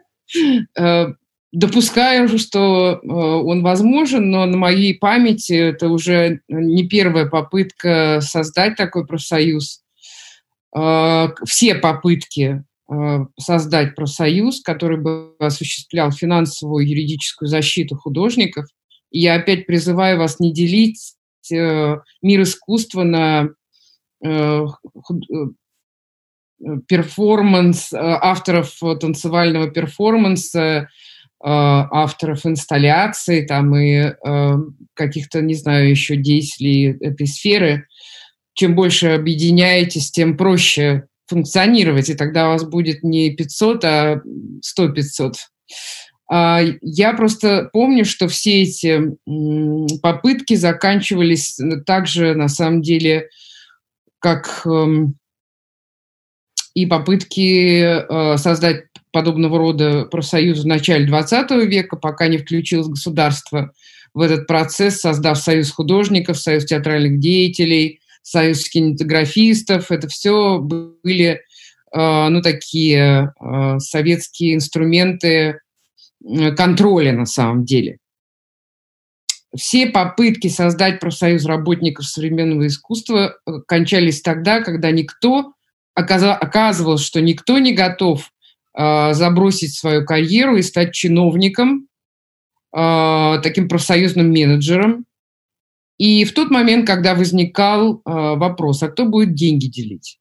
э, 0.77 1.05
допускаю, 1.53 2.27
что 2.38 2.99
э, 3.01 3.07
он 3.07 3.63
возможен, 3.63 4.30
но 4.30 4.45
на 4.45 4.57
моей 4.57 4.97
памяти 4.97 5.53
это 5.53 5.88
уже 5.88 6.41
не 6.49 6.88
первая 6.88 7.27
попытка 7.27 8.19
создать 8.21 8.75
такой 8.75 9.05
профсоюз. 9.05 9.81
Все 11.45 11.75
попытки 11.75 12.63
создать 13.39 13.93
профсоюз, 13.93 14.61
который 14.63 14.97
бы 14.97 15.35
осуществлял 15.38 16.11
финансовую 16.11 16.84
и 16.84 16.89
юридическую 16.89 17.47
защиту 17.47 17.95
художников. 17.95 18.65
И 19.11 19.19
я 19.19 19.35
опять 19.35 19.67
призываю 19.67 20.17
вас 20.17 20.39
не 20.39 20.51
делить 20.51 21.13
мир 21.51 22.41
искусства 22.41 23.03
на 23.03 23.49
перформанс 26.88 27.93
э, 27.93 27.97
авторов 27.97 28.80
танцевального 28.99 29.69
перформанса, 29.69 30.59
э, 30.59 30.88
авторов 31.45 32.45
инсталляций 32.45 33.45
там 33.45 33.76
и 33.76 33.95
э, 33.95 34.57
каких-то, 34.94 35.41
не 35.41 35.56
знаю, 35.56 35.90
еще 35.90 36.15
деятелей 36.15 36.98
этой 37.02 37.28
сферы. 37.28 37.88
Чем 38.53 38.76
больше 38.76 39.07
объединяетесь, 39.07 40.11
тем 40.11 40.38
проще 40.38 41.07
функционировать, 41.28 42.10
и 42.10 42.14
тогда 42.14 42.48
у 42.48 42.52
вас 42.53 42.64
будет 42.64 43.03
не 43.03 43.32
500, 43.36 43.86
а 43.86 44.22
100-500. 44.80 45.34
А, 46.30 46.61
я 46.82 47.14
просто 47.14 47.70
помню, 47.74 48.06
что 48.06 48.28
все 48.28 48.64
эти 48.64 49.02
попытки 50.02 50.56
заканчивались 50.56 51.60
также, 51.86 52.36
на 52.36 52.48
самом 52.48 52.82
деле, 52.82 53.28
как 54.20 54.65
эм, 54.65 55.18
и 56.74 56.86
попытки 56.86 57.82
э, 57.82 58.38
создать 58.38 58.86
подобного 59.14 59.57
рода 59.57 60.06
профсоюз 60.06 60.64
в 60.64 60.68
начале 60.68 61.07
XX 61.07 61.65
века, 61.65 61.95
пока 61.95 62.27
не 62.27 62.38
включилось 62.38 62.88
государство 62.88 63.72
в 64.14 64.19
этот 64.19 64.48
процесс, 64.48 64.99
создав 64.99 65.38
союз 65.38 65.72
художников, 65.72 66.38
союз 66.38 66.65
театральных 66.65 67.19
деятелей, 67.19 68.02
союз 68.22 68.68
кинематографистов. 68.68 69.91
Это 69.91 70.07
все 70.07 70.60
были 70.60 71.41
э, 71.95 72.27
ну, 72.30 72.41
такие 72.41 73.31
э, 73.40 73.80
советские 73.80 74.56
инструменты 74.56 75.60
контроля 76.56 77.11
на 77.11 77.26
самом 77.26 77.65
деле. 77.65 77.98
Все 79.56 79.88
попытки 79.88 80.48
создать 80.48 80.99
профсоюз 80.99 81.45
работников 81.45 82.06
современного 82.06 82.68
искусства 82.68 83.35
кончались 83.68 84.22
тогда, 84.22 84.61
когда 84.61 84.90
никто 84.90 85.53
оказывалось, 85.94 87.03
что 87.03 87.22
никто 87.22 87.60
не 87.60 87.73
готов 87.73 88.22
э, 88.22 88.32
забросить 88.76 89.76
свою 89.76 90.06
карьеру 90.06 90.58
и 90.58 90.64
стать 90.64 90.94
чиновником, 90.94 91.88
э, 92.76 93.40
таким 93.44 93.68
профсоюзным 93.68 94.32
менеджером. 94.32 95.06
И 95.98 96.26
в 96.26 96.34
тот 96.34 96.50
момент, 96.50 96.88
когда 96.88 97.14
возникал 97.14 97.95
э, 97.98 98.00
вопрос, 98.06 98.82
а 98.84 98.90
кто 98.90 99.06
будет 99.06 99.36
деньги 99.36 99.68
делить? 99.68 100.20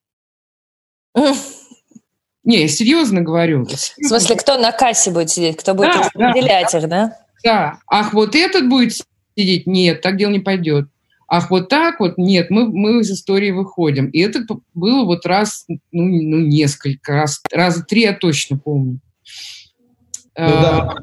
Не, 2.43 2.61
я 2.61 2.67
серьезно 2.67 3.21
говорю. 3.21 3.65
Серьезно. 3.65 3.93
В 3.97 4.07
смысле, 4.07 4.35
кто 4.35 4.57
на 4.57 4.71
кассе 4.71 5.11
будет 5.11 5.29
сидеть, 5.29 5.57
кто 5.57 5.73
будет 5.73 5.93
да, 5.93 5.99
распределять 5.99 6.71
да, 6.71 6.77
их, 6.77 6.89
да? 6.89 7.17
Да. 7.43 7.79
Ах, 7.87 8.13
вот 8.13 8.35
этот 8.35 8.69
будет 8.69 8.93
сидеть? 9.35 9.65
Нет, 9.65 10.01
так 10.01 10.17
дело 10.17 10.31
не 10.31 10.39
пойдет. 10.39 10.87
Ах, 11.35 11.49
вот 11.49 11.67
так 11.67 11.99
вот? 11.99 12.19
Нет, 12.19 12.51
мы, 12.51 12.67
мы 12.67 12.99
из 12.99 13.09
истории 13.09 13.49
выходим. 13.49 14.05
И 14.05 14.19
это 14.19 14.45
было 14.75 15.03
вот 15.03 15.25
раз, 15.25 15.65
ну, 15.67 15.79
ну 15.91 16.37
несколько 16.37 17.13
раз, 17.13 17.41
раза 17.51 17.83
три 17.83 18.01
я 18.01 18.13
точно 18.13 18.59
помню. 18.59 18.99
Ну, 20.37 20.47
да. 20.47 20.79
А, 20.79 20.95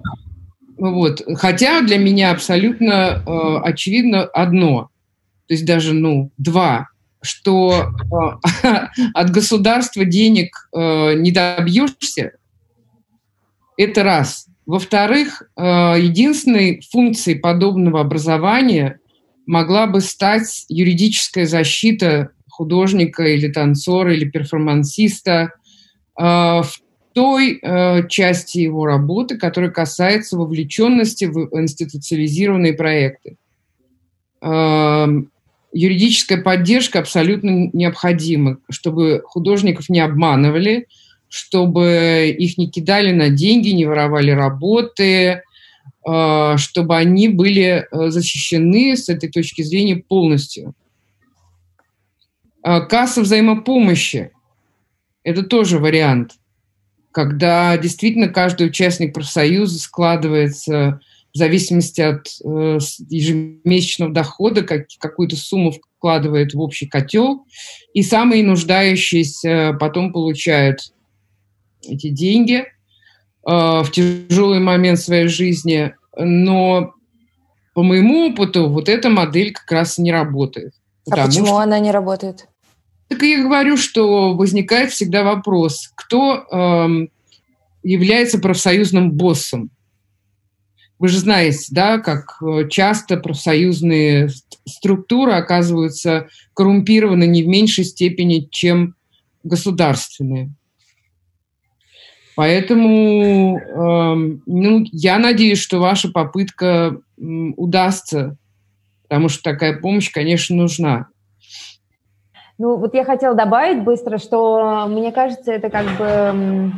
вот. 0.78 1.20
Хотя 1.34 1.80
для 1.82 1.98
меня 1.98 2.30
абсолютно 2.30 3.24
э, 3.26 3.56
очевидно 3.64 4.22
одно, 4.22 4.90
то 5.48 5.54
есть 5.54 5.66
даже, 5.66 5.94
ну, 5.94 6.30
два, 6.38 6.86
что 7.22 7.88
э, 8.62 8.86
от 9.14 9.30
государства 9.30 10.04
денег 10.04 10.68
э, 10.72 11.14
не 11.14 11.32
добьешься, 11.32 12.34
это 13.76 14.04
раз. 14.04 14.46
Во-вторых, 14.64 15.42
э, 15.56 15.62
единственной 15.98 16.82
функцией 16.88 17.40
подобного 17.40 18.00
образования 18.00 19.00
могла 19.50 19.88
бы 19.88 20.00
стать 20.00 20.64
юридическая 20.68 21.44
защита 21.44 22.30
художника 22.48 23.24
или 23.24 23.48
танцора 23.48 24.14
или 24.14 24.24
перформансиста 24.24 25.50
э, 26.16 26.22
в 26.22 26.72
той 27.14 27.58
э, 27.60 28.06
части 28.08 28.58
его 28.58 28.86
работы, 28.86 29.38
которая 29.38 29.72
касается 29.72 30.36
вовлеченности 30.36 31.24
в 31.24 31.48
институциализированные 31.52 32.74
проекты. 32.74 33.38
Э, 34.40 35.08
юридическая 35.72 36.40
поддержка 36.40 37.00
абсолютно 37.00 37.70
необходима, 37.72 38.58
чтобы 38.70 39.20
художников 39.24 39.88
не 39.88 39.98
обманывали, 39.98 40.86
чтобы 41.28 42.32
их 42.38 42.56
не 42.56 42.70
кидали 42.70 43.10
на 43.10 43.30
деньги, 43.30 43.70
не 43.70 43.84
воровали 43.84 44.30
работы, 44.30 45.42
чтобы 46.02 46.96
они 46.96 47.28
были 47.28 47.86
э, 47.90 48.10
защищены 48.10 48.96
с 48.96 49.08
этой 49.08 49.28
точки 49.28 49.62
зрения 49.62 49.96
полностью. 49.96 50.74
Э, 52.64 52.80
касса 52.80 53.20
взаимопомощи– 53.20 54.30
это 55.24 55.42
тоже 55.42 55.78
вариант, 55.78 56.36
когда 57.12 57.76
действительно 57.76 58.28
каждый 58.28 58.68
участник 58.68 59.12
профсоюза 59.12 59.78
складывается 59.78 61.00
в 61.34 61.38
зависимости 61.38 62.00
от 62.00 62.26
ежемесячного 63.08 64.12
дохода, 64.12 64.62
как, 64.62 64.86
какую-то 64.98 65.36
сумму 65.36 65.70
вкладывает 65.70 66.54
в 66.54 66.60
общий 66.60 66.86
котел, 66.86 67.46
и 67.92 68.02
самые 68.02 68.42
нуждающиеся 68.42 69.76
потом 69.78 70.12
получают 70.12 70.80
эти 71.86 72.08
деньги– 72.08 72.64
в 73.42 73.86
тяжелый 73.92 74.60
момент 74.60 74.98
своей 74.98 75.28
жизни 75.28 75.94
но 76.16 76.94
по 77.74 77.82
моему 77.82 78.28
опыту 78.28 78.68
вот 78.68 78.88
эта 78.88 79.08
модель 79.10 79.52
как 79.52 79.70
раз 79.70 79.98
не 79.98 80.12
работает. 80.12 80.74
А 81.10 81.26
почему 81.26 81.46
что... 81.46 81.58
она 81.58 81.78
не 81.78 81.90
работает? 81.90 82.46
Так 83.08 83.22
я 83.22 83.42
говорю, 83.42 83.76
что 83.76 84.34
возникает 84.34 84.92
всегда 84.92 85.24
вопрос, 85.24 85.90
кто 85.96 86.46
эм, 86.50 87.10
является 87.82 88.38
профсоюзным 88.38 89.12
боссом. 89.12 89.70
Вы 90.98 91.08
же 91.08 91.18
знаете, 91.18 91.66
да, 91.70 91.98
как 91.98 92.40
э, 92.42 92.68
часто 92.68 93.16
профсоюзные 93.16 94.28
структуры 94.66 95.32
оказываются 95.32 96.28
коррумпированы 96.54 97.26
не 97.26 97.42
в 97.42 97.48
меньшей 97.48 97.84
степени, 97.84 98.46
чем 98.50 98.94
государственные. 99.42 100.52
Поэтому 102.40 103.58
э, 103.58 104.14
ну, 104.46 104.84
я 104.92 105.18
надеюсь, 105.18 105.58
что 105.58 105.78
ваша 105.78 106.10
попытка 106.10 106.96
э, 107.18 107.22
удастся, 107.58 108.38
потому 109.02 109.28
что 109.28 109.42
такая 109.42 109.78
помощь, 109.78 110.10
конечно, 110.10 110.56
нужна. 110.56 111.08
Ну, 112.56 112.78
вот 112.78 112.94
я 112.94 113.04
хотела 113.04 113.34
добавить 113.34 113.84
быстро, 113.84 114.16
что 114.16 114.86
мне 114.88 115.12
кажется, 115.12 115.52
это 115.52 115.68
как 115.68 115.84
бы... 115.98 116.72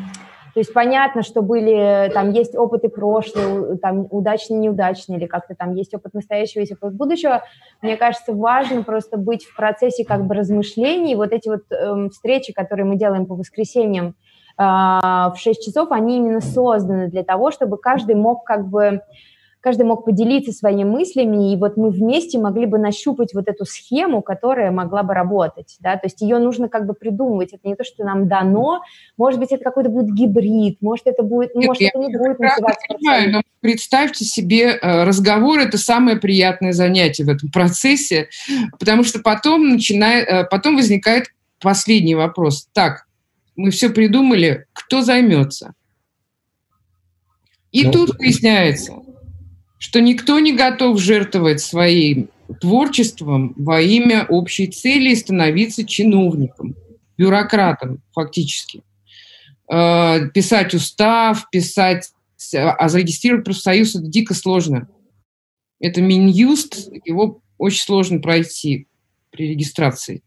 То 0.54 0.58
есть 0.58 0.72
понятно, 0.72 1.22
что 1.22 1.42
были, 1.42 2.10
там 2.12 2.32
есть 2.32 2.56
опыты 2.56 2.88
прошлые, 2.88 3.78
там 3.78 4.08
удачные, 4.10 4.58
неудачные, 4.58 5.20
или 5.20 5.26
как-то 5.26 5.54
там 5.54 5.74
есть 5.74 5.94
опыт 5.94 6.12
настоящего, 6.12 6.62
есть 6.62 6.72
опыт 6.72 6.92
будущего. 6.94 7.44
Мне 7.82 7.96
кажется, 7.96 8.32
важно 8.32 8.82
просто 8.82 9.16
быть 9.16 9.44
в 9.44 9.54
процессе 9.54 10.04
как 10.04 10.26
бы 10.26 10.34
размышлений. 10.34 11.14
Вот 11.14 11.30
эти 11.30 11.48
вот 11.48 11.62
э, 11.70 12.08
встречи, 12.10 12.52
которые 12.52 12.84
мы 12.84 12.96
делаем 12.96 13.26
по 13.26 13.36
воскресеньям, 13.36 14.16
в 14.62 15.34
6 15.36 15.64
часов, 15.64 15.90
они 15.90 16.18
именно 16.18 16.40
созданы 16.40 17.08
для 17.08 17.22
того, 17.22 17.50
чтобы 17.50 17.78
каждый 17.78 18.14
мог 18.14 18.44
как 18.44 18.68
бы 18.68 19.00
каждый 19.62 19.86
мог 19.86 20.04
поделиться 20.04 20.52
своими 20.52 20.84
мыслями, 20.84 21.52
и 21.52 21.56
вот 21.56 21.76
мы 21.76 21.90
вместе 21.90 22.38
могли 22.38 22.66
бы 22.66 22.78
нащупать 22.78 23.32
вот 23.32 23.48
эту 23.48 23.64
схему, 23.64 24.20
которая 24.20 24.70
могла 24.72 25.04
бы 25.04 25.14
работать, 25.14 25.76
да, 25.80 25.94
то 25.96 26.06
есть 26.06 26.20
ее 26.20 26.38
нужно 26.38 26.68
как 26.68 26.84
бы 26.84 26.94
придумывать, 26.94 27.52
это 27.52 27.66
не 27.68 27.76
то, 27.76 27.84
что 27.84 28.04
нам 28.04 28.28
дано, 28.28 28.82
может 29.16 29.38
быть, 29.38 29.52
это 29.52 29.62
какой-то 29.62 29.88
будет 29.88 30.12
гибрид, 30.12 30.78
может, 30.80 31.06
это 31.06 31.22
будет, 31.22 31.54
Нет, 31.54 31.68
может, 31.68 31.82
это 31.82 31.98
не 31.98 32.08
будет 32.08 32.40
называться 32.40 32.86
понимаю, 32.88 33.32
но 33.32 33.42
представьте 33.60 34.24
себе, 34.24 34.78
э, 34.82 35.04
разговор– 35.04 35.58
это 35.60 35.78
самое 35.78 36.16
приятное 36.16 36.72
занятие 36.72 37.24
в 37.24 37.28
этом 37.28 37.48
процессе, 37.50 38.28
потому 38.78 39.04
что 39.04 39.20
потом, 39.20 39.68
начинает, 39.70 40.28
э, 40.28 40.44
потом 40.50 40.74
возникает 40.74 41.28
последний 41.60 42.16
вопрос. 42.16 42.68
Так, 42.72 43.06
мы 43.56 43.70
все 43.70 43.90
придумали, 43.90 44.66
кто 44.72 45.02
займется. 45.02 45.74
И 47.70 47.84
ну, 47.84 47.92
тут 47.92 48.18
выясняется, 48.18 48.94
что 49.78 50.00
никто 50.00 50.38
не 50.38 50.52
готов 50.52 51.00
жертвовать 51.00 51.60
своим 51.60 52.28
творчеством 52.60 53.54
во 53.56 53.80
имя 53.80 54.26
общей 54.28 54.66
цели 54.66 55.10
и 55.10 55.16
становиться 55.16 55.84
чиновником. 55.84 56.76
бюрократом 57.16 58.02
фактически. 58.12 58.82
Э, 59.70 60.28
писать 60.34 60.74
устав, 60.74 61.48
писать, 61.50 62.10
а 62.54 62.88
зарегистрировать 62.88 63.44
профсоюз– 63.44 63.94
это 63.96 64.06
дико 64.06 64.34
сложно. 64.34 64.88
Это 65.80 66.00
Минюст, 66.00 66.88
его 67.04 67.40
очень 67.58 67.82
сложно 67.82 68.20
пройти 68.20 68.86
при 69.30 69.48
регистрации. 69.48 70.22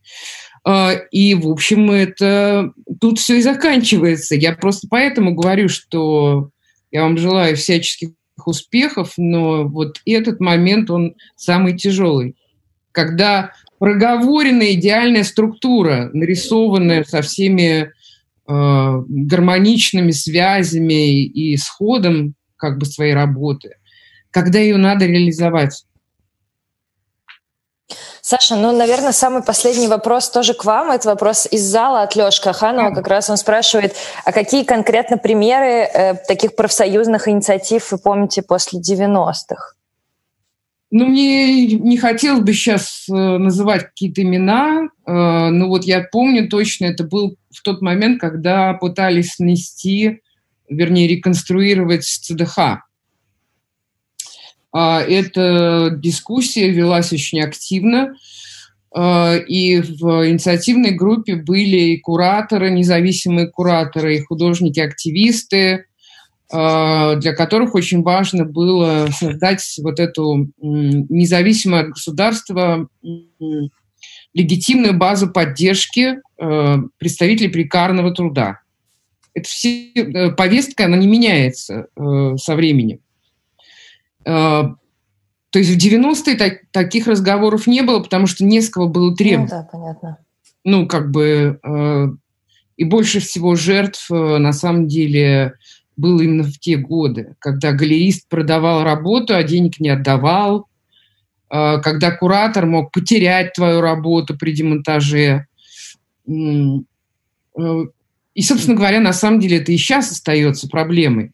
Э, 0.68 1.08
и, 1.12 1.36
в 1.36 1.48
общем, 1.48 1.92
это 1.92 2.72
тут 3.00 3.20
все 3.20 3.38
и 3.38 3.42
заканчивается. 3.42 4.36
Я 4.36 4.54
просто 4.54 4.88
поэтому 4.90 5.34
говорю, 5.34 5.70
что 5.70 6.50
я 6.92 7.04
вам 7.04 7.18
желаю 7.18 7.56
всяческих 7.56 8.10
успехов, 8.46 9.14
но 9.18 9.68
вот 9.68 10.02
этот 10.06 10.40
момент, 10.40 10.90
он 10.90 11.16
самый 11.36 11.78
тяжелый. 11.78 12.36
Когда 12.92 13.52
проговоренная 13.80 14.74
идеальная 14.74 15.24
структура, 15.24 16.10
нарисованная 16.14 17.04
со 17.04 17.22
всеми 17.22 17.92
э, 18.48 19.04
гармоничными 19.08 20.12
связями 20.12 21.24
и 21.24 21.58
сходом 21.58 22.36
как 22.58 22.78
бы 22.78 22.86
своей 22.86 23.14
работы, 23.14 23.76
когда 24.32 24.60
ее 24.60 24.78
надо 24.78 25.06
реализовать. 25.06 25.86
Саша, 28.27 28.56
ну, 28.56 28.76
наверное, 28.76 29.11
самый 29.11 29.43
последний 29.43 29.88
вопрос 29.88 30.31
тоже 30.31 30.56
к 30.56 30.65
вам. 30.65 30.89
Это 30.89 31.10
вопрос 31.10 31.47
из 31.52 31.61
зала 31.61 32.02
от 32.02 32.15
Лешка 32.15 32.53
Ханова. 32.53 32.91
Как 32.91 33.07
раз 33.07 33.30
он 33.30 33.38
спрашивает, 33.38 33.95
а 34.26 34.31
какие 34.31 34.64
конкретно 34.64 35.19
примеры 35.19 35.88
э, 35.88 36.15
таких 36.27 36.56
профсоюзных 36.56 37.27
инициатив 37.27 37.91
вы 37.91 37.99
помните 37.99 38.41
после 38.41 38.80
90-х? 38.80 39.76
Ну, 40.89 41.06
мне 41.06 41.68
не 41.68 41.97
хотелось 41.99 42.41
бы 42.41 42.52
сейчас 42.53 43.06
э, 43.07 43.14
называть 43.14 43.84
какие-то 43.84 44.23
имена, 44.23 44.85
э, 45.06 45.11
но 45.11 45.68
вот 45.68 45.84
я 45.84 46.03
помню 46.11 46.49
точно, 46.49 46.85
это 46.85 47.03
был 47.03 47.35
в 47.52 47.61
тот 47.61 47.84
момент, 47.84 48.19
когда 48.19 48.73
пытались 48.73 49.34
снести, 49.34 50.22
вернее, 50.68 51.07
реконструировать 51.07 52.06
ЦДХ. 52.06 52.57
А, 54.77 54.99
эта 54.99 55.89
дискуссия 55.89 56.69
велась 56.69 57.14
очень 57.14 57.39
активно, 57.39 58.14
а, 58.93 59.38
и 59.38 59.80
в 59.80 60.30
инициативной 60.30 60.91
группе 60.91 61.35
были 61.35 61.77
и 61.77 61.97
кураторы, 61.97 62.69
независимые 62.72 63.47
кураторы, 63.47 64.18
и 64.18 64.22
художники-активисты, 64.22 65.85
а, 66.52 67.15
для 67.15 67.34
которых 67.34 67.73
очень 67.73 68.03
важно 68.03 68.43
было 68.43 69.07
создать 69.18 69.64
вот 69.81 70.02
эту 70.02 70.49
независимое 70.60 71.88
государства 71.88 72.89
легитимную 74.34 74.93
базу 74.93 75.30
поддержки 75.30 76.18
представителей 76.97 77.47
прикарного 77.47 78.11
труда. 78.11 78.60
Это 79.34 79.47
все, 79.47 79.91
э, 79.93 80.31
повестка, 80.31 80.85
она 80.85 80.97
не 80.97 81.07
меняется 81.07 81.88
э, 81.95 82.35
со 82.38 82.56
временем. 82.56 82.99
Э, 84.26 84.64
то 85.49 85.60
есть 85.60 85.72
в 85.72 85.77
90-е 85.77 86.35
так, 86.35 86.53
таких 86.72 87.07
разговоров 87.07 87.68
не 87.68 87.81
было, 87.81 87.99
потому 87.99 88.27
что 88.27 88.43
не 88.43 88.61
с 88.61 88.69
кого 88.69 88.89
было 88.89 89.15
требовать. 89.15 89.52
Ну, 89.52 89.57
да, 89.57 89.69
понятно. 89.72 90.18
Ну, 90.64 90.88
как 90.88 91.11
бы... 91.11 91.60
Э, 91.64 92.07
и 92.77 92.84
больше 92.84 93.19
всего 93.19 93.56
жертв, 93.56 94.11
э, 94.11 94.38
на 94.38 94.52
самом 94.52 94.88
деле, 94.88 95.53
было 95.97 96.22
именно 96.22 96.43
в 96.43 96.60
те 96.60 96.76
годы, 96.77 97.35
когда 97.39 97.72
галерист 97.72 98.27
продавал 98.27 98.84
работу, 98.84 99.34
а 99.35 99.43
денег 99.43 99.80
не 99.80 99.89
отдавал, 99.89 100.68
э, 101.49 101.80
когда 101.81 102.11
куратор 102.11 102.65
мог 102.65 102.91
потерять 102.91 103.53
твою 103.53 103.81
работу 103.81 104.38
при 104.38 104.52
демонтаже. 104.52 105.47
Э, 106.27 106.34
и, 108.34 108.41
собственно 108.41 108.76
говоря, 108.76 108.99
на 108.99 109.14
самом 109.14 109.39
деле 109.39 109.60
это 109.60 109.72
и 109.72 109.77
сейчас 109.77 110.11
остается 110.11 110.68
проблемой. 110.68 111.31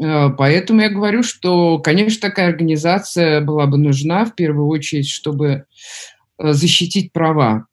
Э, 0.00 0.30
поэтому 0.30 0.80
я 0.80 0.90
говорю, 0.90 1.22
что, 1.22 1.78
конечно, 1.78 2.28
такая 2.28 2.48
организация 2.48 3.40
была 3.40 3.66
бы 3.66 3.78
нужна 3.78 4.24
в 4.24 4.34
первую 4.34 4.68
очередь, 4.68 5.08
чтобы 5.08 5.64
э, 6.38 6.52
защитить 6.52 7.12
права 7.12 7.66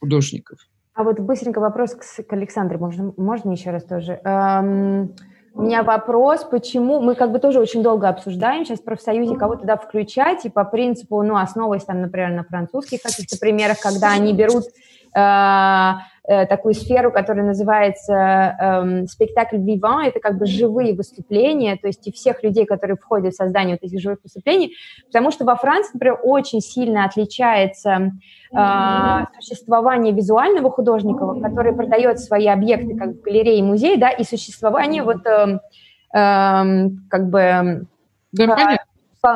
художников. 0.00 0.58
А 0.94 1.02
вот 1.02 1.18
быстренько 1.20 1.60
вопрос 1.60 1.94
к, 1.94 2.22
к 2.22 2.32
Александру. 2.32 2.78
Можно, 2.78 3.12
можно 3.16 3.52
еще 3.52 3.70
раз 3.70 3.84
тоже? 3.84 4.20
Эм, 4.24 5.14
у 5.52 5.62
меня 5.62 5.82
вопрос, 5.82 6.44
почему 6.44 7.00
мы 7.00 7.14
как 7.14 7.32
бы 7.32 7.38
тоже 7.38 7.60
очень 7.60 7.82
долго 7.82 8.08
обсуждаем 8.08 8.64
сейчас 8.64 8.80
в 8.80 8.84
профсоюзе 8.84 9.36
кого 9.36 9.56
туда 9.56 9.76
включать, 9.76 10.46
и 10.46 10.50
по 10.50 10.64
принципу, 10.64 11.22
ну, 11.22 11.36
основываясь 11.36 11.84
там, 11.84 12.00
например, 12.00 12.30
на 12.30 12.44
французских 12.44 13.02
каких-то 13.02 13.38
примерах, 13.38 13.78
когда 13.80 14.12
они 14.12 14.32
берут 14.32 14.64
э, 14.64 14.70
Э, 15.16 15.92
такую 16.26 16.74
сферу, 16.74 17.12
которая 17.12 17.46
называется 17.46 18.12
эм, 18.12 19.06
спектакль 19.06 19.58
виван, 19.58 20.06
это 20.06 20.20
как 20.20 20.38
бы 20.38 20.46
живые 20.46 20.94
выступления, 20.94 21.76
то 21.76 21.86
есть 21.86 22.06
и 22.06 22.12
всех 22.12 22.42
людей, 22.42 22.66
которые 22.66 22.96
входят 22.96 23.34
в 23.34 23.36
создание 23.36 23.78
вот 23.80 23.86
этих 23.86 24.00
живых 24.00 24.18
выступлений, 24.22 24.74
потому 25.06 25.30
что 25.30 25.44
во 25.44 25.56
Франции, 25.56 25.90
например, 25.94 26.18
очень 26.22 26.60
сильно 26.60 27.04
отличается 27.04 28.12
э, 28.52 29.24
существование 29.40 30.12
визуального 30.12 30.70
художника, 30.70 31.34
который 31.40 31.72
продает 31.72 32.18
свои 32.18 32.46
объекты 32.46 32.96
как 32.96 33.10
в 33.10 33.20
галерее 33.22 33.58
и 33.58 33.62
музей, 33.62 33.96
да, 33.96 34.10
и 34.10 34.24
существование 34.24 35.02
вот 35.02 35.24
э, 35.26 35.58
э, 36.14 36.88
как 37.08 37.30
бы... 37.30 37.86
Да, 38.32 38.76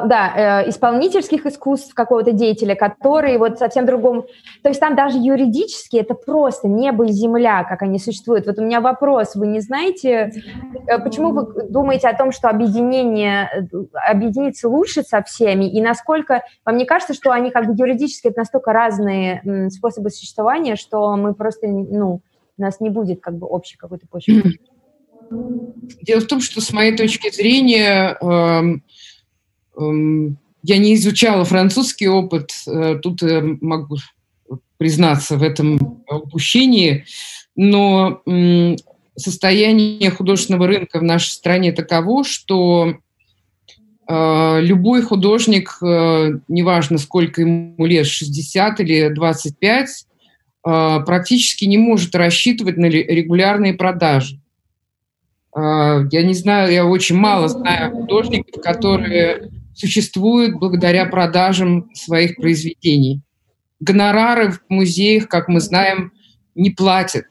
да, 0.06 0.62
э, 0.64 0.70
исполнительских 0.70 1.46
искусств 1.46 1.94
какого-то 1.94 2.32
деятеля, 2.32 2.74
который 2.74 3.36
вот 3.38 3.58
совсем 3.58 3.86
другом... 3.86 4.24
То 4.62 4.68
есть 4.68 4.80
там 4.80 4.94
даже 4.94 5.18
юридически 5.18 5.96
это 5.96 6.14
просто 6.14 6.68
небо 6.68 7.06
и 7.06 7.12
земля, 7.12 7.64
как 7.64 7.82
они 7.82 7.98
существуют. 7.98 8.46
Вот 8.46 8.58
у 8.58 8.62
меня 8.62 8.80
вопрос, 8.80 9.34
вы 9.34 9.46
не 9.48 9.60
знаете, 9.60 10.32
э, 10.86 10.98
почему 10.98 11.32
вы 11.32 11.68
думаете 11.68 12.08
о 12.08 12.16
том, 12.16 12.32
что 12.32 12.48
объединение, 12.48 13.68
э, 13.72 13.76
объединиться 14.08 14.68
лучше 14.68 15.02
со 15.02 15.22
всеми, 15.22 15.64
и 15.64 15.80
насколько... 15.80 16.42
Вам 16.64 16.76
не 16.76 16.84
кажется, 16.84 17.14
что 17.14 17.32
они 17.32 17.50
как 17.50 17.66
бы 17.66 17.74
юридически 17.76 18.28
это 18.28 18.40
настолько 18.40 18.72
разные 18.72 19.70
способы 19.70 20.10
существования, 20.10 20.76
что 20.76 21.16
мы 21.16 21.34
просто, 21.34 21.66
ну, 21.66 22.20
у 22.58 22.62
нас 22.62 22.80
не 22.80 22.90
будет 22.90 23.20
как 23.20 23.36
бы 23.36 23.46
общей 23.46 23.76
какой-то 23.76 24.06
почвы? 24.06 24.58
Дело 26.02 26.20
в 26.20 26.26
том, 26.26 26.40
что 26.40 26.60
с 26.60 26.72
моей 26.72 26.96
точки 26.96 27.30
зрения 27.34 28.16
Эм, 28.20 28.82
я 30.62 30.78
не 30.78 30.94
изучала 30.94 31.44
французский 31.44 32.08
опыт, 32.08 32.50
э, 32.66 32.98
тут 33.02 33.22
э, 33.22 33.42
могу 33.60 33.96
признаться 34.76 35.36
в 35.36 35.42
этом 35.42 36.04
упущении, 36.08 37.04
но 37.54 38.22
состояние 39.16 40.10
художественного 40.10 40.66
рынка 40.66 40.98
в 40.98 41.02
нашей 41.02 41.28
стране 41.28 41.72
таково, 41.72 42.24
что 42.24 42.94
э, 44.08 44.60
любой 44.62 45.02
художник, 45.02 45.76
неважно 45.82 46.96
сколько 46.98 47.42
ему 47.42 47.84
лет, 47.84 48.06
60 48.06 48.80
или 48.80 49.08
25, 49.10 50.06
практически 50.62 51.64
не 51.64 51.78
может 51.78 52.14
рассчитывать 52.14 52.76
на 52.76 52.86
регулярные 52.86 53.74
продажи. 53.74 54.40
Я 55.54 56.22
не 56.22 56.34
знаю, 56.34 56.70
я 56.70 56.84
очень 56.84 57.16
мало 57.16 57.48
знаю 57.48 57.92
художников, 57.92 58.62
которые 58.62 59.50
существует 59.74 60.58
благодаря 60.58 61.06
продажам 61.06 61.90
своих 61.94 62.36
произведений. 62.36 63.22
Гонорары 63.80 64.52
в 64.52 64.60
музеях, 64.68 65.28
как 65.28 65.48
мы 65.48 65.60
знаем, 65.60 66.12
не 66.54 66.70
платят. 66.70 67.24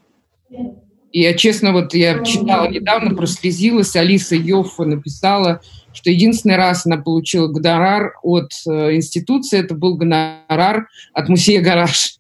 И 1.12 1.22
я, 1.22 1.34
честно, 1.34 1.72
вот 1.72 1.94
я 1.94 2.24
читала 2.24 2.68
недавно, 2.68 3.16
прослезилась, 3.16 3.96
Алиса 3.96 4.36
Йоффа 4.36 4.86
написала, 4.86 5.62
что 5.92 6.12
единственный 6.12 6.56
раз 6.56 6.86
она 6.86 6.98
получила 6.98 7.48
гонорар 7.48 8.14
от 8.22 8.52
э, 8.68 8.96
институции, 8.96 9.60
это 9.60 9.74
был 9.74 9.96
гонорар 9.96 10.88
от 11.14 11.30
музея 11.30 11.62
«Гараж». 11.62 12.18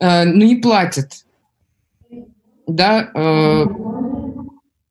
Э, 0.00 0.24
но 0.24 0.44
не 0.44 0.56
платят. 0.56 1.24
Да, 2.68 3.10
э, 3.14 3.66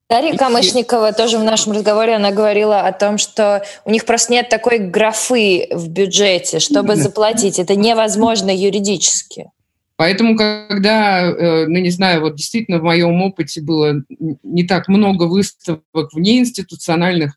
Дарья 0.10 0.38
Камышникова 0.38 1.12
тоже 1.12 1.38
в 1.38 1.44
нашем 1.44 1.74
разговоре, 1.74 2.16
она 2.16 2.32
говорила 2.32 2.80
о 2.80 2.94
том, 2.94 3.18
что 3.18 3.64
у 3.84 3.92
них 3.92 4.06
просто 4.06 4.32
нет 4.32 4.48
такой 4.48 4.80
графы 4.80 5.68
в 5.70 5.90
бюджете, 5.90 6.60
чтобы 6.60 6.96
заплатить. 6.96 7.60
Это 7.60 7.76
невозможно 7.76 8.50
юридически. 8.56 9.52
Поэтому, 9.98 10.38
когда, 10.38 11.24
э, 11.24 11.66
ну 11.68 11.80
не 11.80 11.90
знаю, 11.90 12.22
вот 12.22 12.36
действительно 12.36 12.80
в 12.80 12.84
моем 12.84 13.22
опыте 13.22 13.62
было 13.62 14.04
не 14.44 14.64
так 14.64 14.88
много 14.88 15.24
выставок 15.24 16.14
внеинституциональных, 16.14 17.34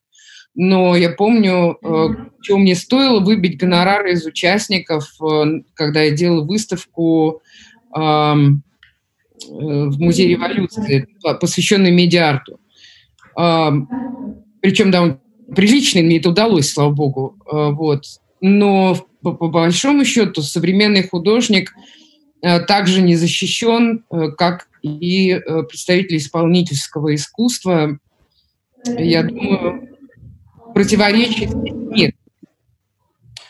но 0.54 0.94
я 0.94 1.10
помню, 1.10 1.78
э, 1.82 2.08
что 2.42 2.58
мне 2.58 2.76
стоило 2.76 3.18
выбить 3.18 3.58
гонорары 3.58 4.12
из 4.12 4.26
участников, 4.26 5.08
э, 5.20 5.44
когда 5.74 6.02
я 6.02 6.10
делала 6.12 6.44
выставку 6.44 7.42
в 9.48 10.00
Музее 10.00 10.28
революции, 10.28 11.06
посвященный 11.40 11.90
медиарту. 11.90 12.60
Причем, 13.34 14.94
он 14.94 15.20
приличный, 15.54 16.02
мне 16.02 16.18
это 16.18 16.30
удалось, 16.30 16.70
слава 16.70 16.90
богу. 16.90 17.36
А, 17.50 17.70
вот. 17.70 18.04
Но 18.40 18.96
по, 19.22 19.32
по 19.32 19.48
большому 19.48 20.04
счету 20.04 20.42
современный 20.42 21.02
художник 21.06 21.72
также 22.40 23.02
не 23.02 23.16
защищен, 23.16 24.04
как 24.38 24.68
и 24.82 25.38
представители 25.68 26.16
исполнительского 26.16 27.14
искусства. 27.14 27.98
Я 28.86 29.22
думаю, 29.24 29.88
противоречий 30.74 31.48
нет. 31.94 32.14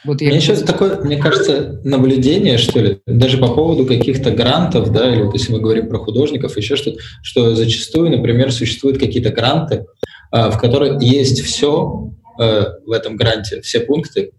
Вот 0.05 0.21
я 0.23 0.31
Мне 0.31 0.41
сейчас 0.41 0.63
такое, 0.63 1.01
мне 1.03 1.19
кажется, 1.19 1.81
наблюдение, 1.85 2.57
что 2.57 2.81
ли, 2.81 3.01
даже 3.07 3.37
по 3.39 3.49
поводу 3.49 3.85
каких-то 3.85 4.31
грантов, 4.31 4.93
да, 4.93 5.13
или 5.13 5.23
вот 5.23 5.35
если 5.35 5.53
мы 5.53 5.61
говорим 5.61 5.89
про 5.89 5.99
художников, 5.99 6.57
еще 6.57 6.77
что-то, 6.77 7.01
что 7.23 7.55
зачастую, 7.55 8.11
например, 8.11 8.51
существуют 8.51 8.99
какие-то 8.99 9.31
гранты, 9.31 9.85
в 10.33 10.57
которых 10.59 11.03
есть 11.03 11.43
все 11.43 12.13
в 12.39 12.93
этом 12.93 13.17
гранте, 13.17 13.61
все 13.61 13.81
пункты, 13.81 14.33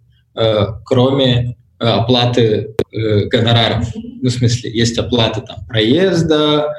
кроме 0.86 1.58
оплаты 1.78 2.74
гонораров. 2.92 3.88
Ну, 3.96 4.30
в 4.30 4.34
смысле, 4.34 4.72
есть 4.72 4.98
оплата 4.98 5.42
там 5.42 5.66
проезда, 5.68 6.74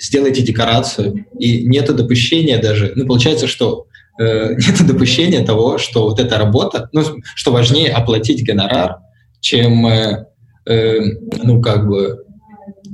сделайте 0.00 0.42
декорацию, 0.42 1.26
и 1.38 1.64
нет 1.64 1.94
допущения 1.94 2.60
даже. 2.60 2.92
Ну, 2.96 3.06
получается, 3.06 3.46
что 3.46 3.86
э, 3.86 3.91
нет 4.56 4.86
допущения 4.86 5.44
того, 5.44 5.78
что 5.78 6.04
вот 6.04 6.20
эта 6.20 6.38
работа, 6.38 6.88
ну, 6.92 7.02
что 7.34 7.52
важнее 7.52 7.90
оплатить 7.92 8.46
гонорар, 8.46 8.98
чем, 9.40 9.86
э, 9.86 10.26
э, 10.66 11.00
ну, 11.42 11.60
как 11.60 11.88
бы, 11.88 12.24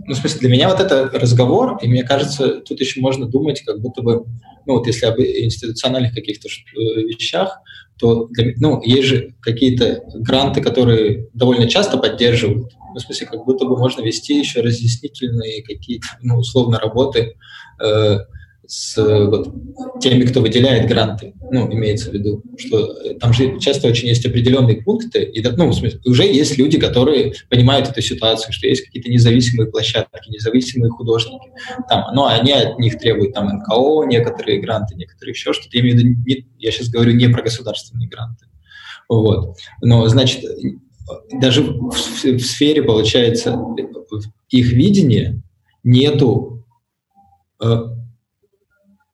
ну, 0.06 0.14
в 0.14 0.16
смысле, 0.16 0.40
для 0.40 0.48
меня 0.48 0.68
вот 0.68 0.80
это 0.80 1.10
разговор, 1.12 1.78
и 1.82 1.88
мне 1.88 2.02
кажется, 2.02 2.60
тут 2.60 2.80
еще 2.80 3.00
можно 3.00 3.26
думать, 3.26 3.62
как 3.62 3.80
будто 3.80 4.02
бы, 4.02 4.24
ну, 4.66 4.74
вот 4.74 4.86
если 4.86 5.06
об 5.06 5.18
институциональных 5.18 6.14
каких-то 6.14 6.48
э, 6.48 6.80
вещах, 7.02 7.60
то, 7.98 8.26
для, 8.30 8.54
ну, 8.56 8.80
есть 8.82 9.08
же 9.08 9.34
какие-то 9.40 10.02
гранты, 10.14 10.60
которые 10.60 11.28
довольно 11.34 11.68
часто 11.68 11.98
поддерживают, 11.98 12.72
ну, 12.94 12.94
в 12.94 13.00
смысле, 13.00 13.26
как 13.26 13.44
будто 13.44 13.66
бы 13.66 13.76
можно 13.76 14.02
вести 14.02 14.38
еще 14.38 14.60
разъяснительные 14.60 15.62
какие-то, 15.62 16.06
ну, 16.22 16.38
условно, 16.38 16.78
работы, 16.78 17.34
э, 17.84 18.18
с 18.68 18.96
вот, 18.98 19.48
теми, 19.98 20.24
кто 20.24 20.42
выделяет 20.42 20.88
гранты, 20.88 21.32
ну, 21.50 21.72
имеется 21.72 22.10
в 22.10 22.12
виду, 22.12 22.42
что 22.58 23.14
там 23.14 23.32
же 23.32 23.58
часто 23.58 23.88
очень 23.88 24.08
есть 24.08 24.26
определенные 24.26 24.82
пункты, 24.82 25.22
и, 25.22 25.42
ну, 25.42 25.68
в 25.68 25.74
смысле, 25.74 26.00
уже 26.04 26.24
есть 26.24 26.58
люди, 26.58 26.78
которые 26.78 27.32
понимают 27.48 27.88
эту 27.88 28.02
ситуацию, 28.02 28.52
что 28.52 28.66
есть 28.66 28.84
какие-то 28.84 29.10
независимые 29.10 29.70
площадки, 29.70 30.30
независимые 30.30 30.90
художники, 30.90 31.48
там, 31.88 32.14
но 32.14 32.26
они 32.26 32.52
от 32.52 32.78
них 32.78 32.98
требуют 32.98 33.32
там 33.32 33.48
НКО, 33.48 34.04
некоторые 34.06 34.60
гранты, 34.60 34.96
некоторые 34.96 35.32
еще 35.32 35.54
что-то. 35.54 35.70
Я 35.72 35.80
имею 35.80 35.96
в 35.96 36.00
виду, 36.00 36.22
не, 36.26 36.46
я 36.58 36.70
сейчас 36.70 36.90
говорю 36.90 37.12
не 37.12 37.28
про 37.28 37.42
государственные 37.42 38.10
гранты. 38.10 38.44
Вот. 39.08 39.56
Но, 39.80 40.06
значит, 40.08 40.44
даже 41.32 41.62
в, 41.62 41.90
в 41.90 42.40
сфере, 42.40 42.82
получается, 42.82 43.58
их 44.50 44.72
видения 44.72 45.42
нету 45.82 46.66
э, 47.62 47.97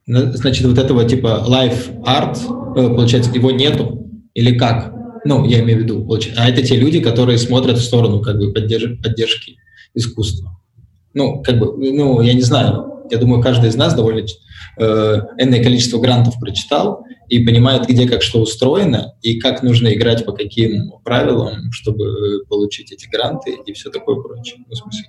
значит, 0.07 0.67
вот 0.67 0.79
этого 0.79 1.05
типа 1.05 1.45
live 1.49 2.03
art, 2.05 2.39
э, 2.77 2.95
получается, 2.95 3.31
его 3.33 3.51
нету? 3.51 4.11
Или 4.35 4.57
как? 4.59 4.93
Ну, 5.25 5.47
я 5.47 5.61
имею 5.61 5.79
в 5.79 5.83
виду, 5.83 6.05
получается. 6.05 6.43
А 6.43 6.49
это 6.49 6.63
те 6.63 6.77
люди, 6.77 7.01
которые 7.01 7.39
смотрят 7.39 7.79
в 7.79 7.83
сторону 7.83 8.21
как 8.21 8.39
бы 8.39 8.53
поддерж 8.53 9.01
поддержки 9.03 9.57
искусства. 9.95 10.61
Ну, 11.15 11.43
как 11.43 11.59
бы, 11.59 11.77
ну, 11.77 12.21
я 12.21 12.35
не 12.35 12.43
знаю. 12.43 13.07
Я 13.11 13.19
думаю, 13.19 13.43
каждый 13.43 13.71
из 13.71 13.77
нас 13.77 13.95
довольно 13.95 14.27
э, 14.79 15.21
энное 15.39 15.63
количество 15.63 15.99
грантов 15.99 16.39
прочитал 16.41 17.05
и 17.29 17.45
понимает, 17.45 17.87
где 17.87 18.09
как 18.09 18.23
что 18.23 18.41
устроено 18.41 19.15
и 19.23 19.39
как 19.39 19.63
нужно 19.63 19.95
играть 19.95 20.25
по 20.25 20.33
каким 20.33 20.93
правилам, 21.05 21.71
чтобы 21.71 22.45
получить 22.49 22.93
эти 22.93 23.07
гранты 23.07 23.57
и 23.65 23.73
все 23.73 23.91
такое 23.91 24.17
прочее. 24.17 24.57
Ну, 24.59 24.75
в 24.75 24.77
смысле, 24.77 25.05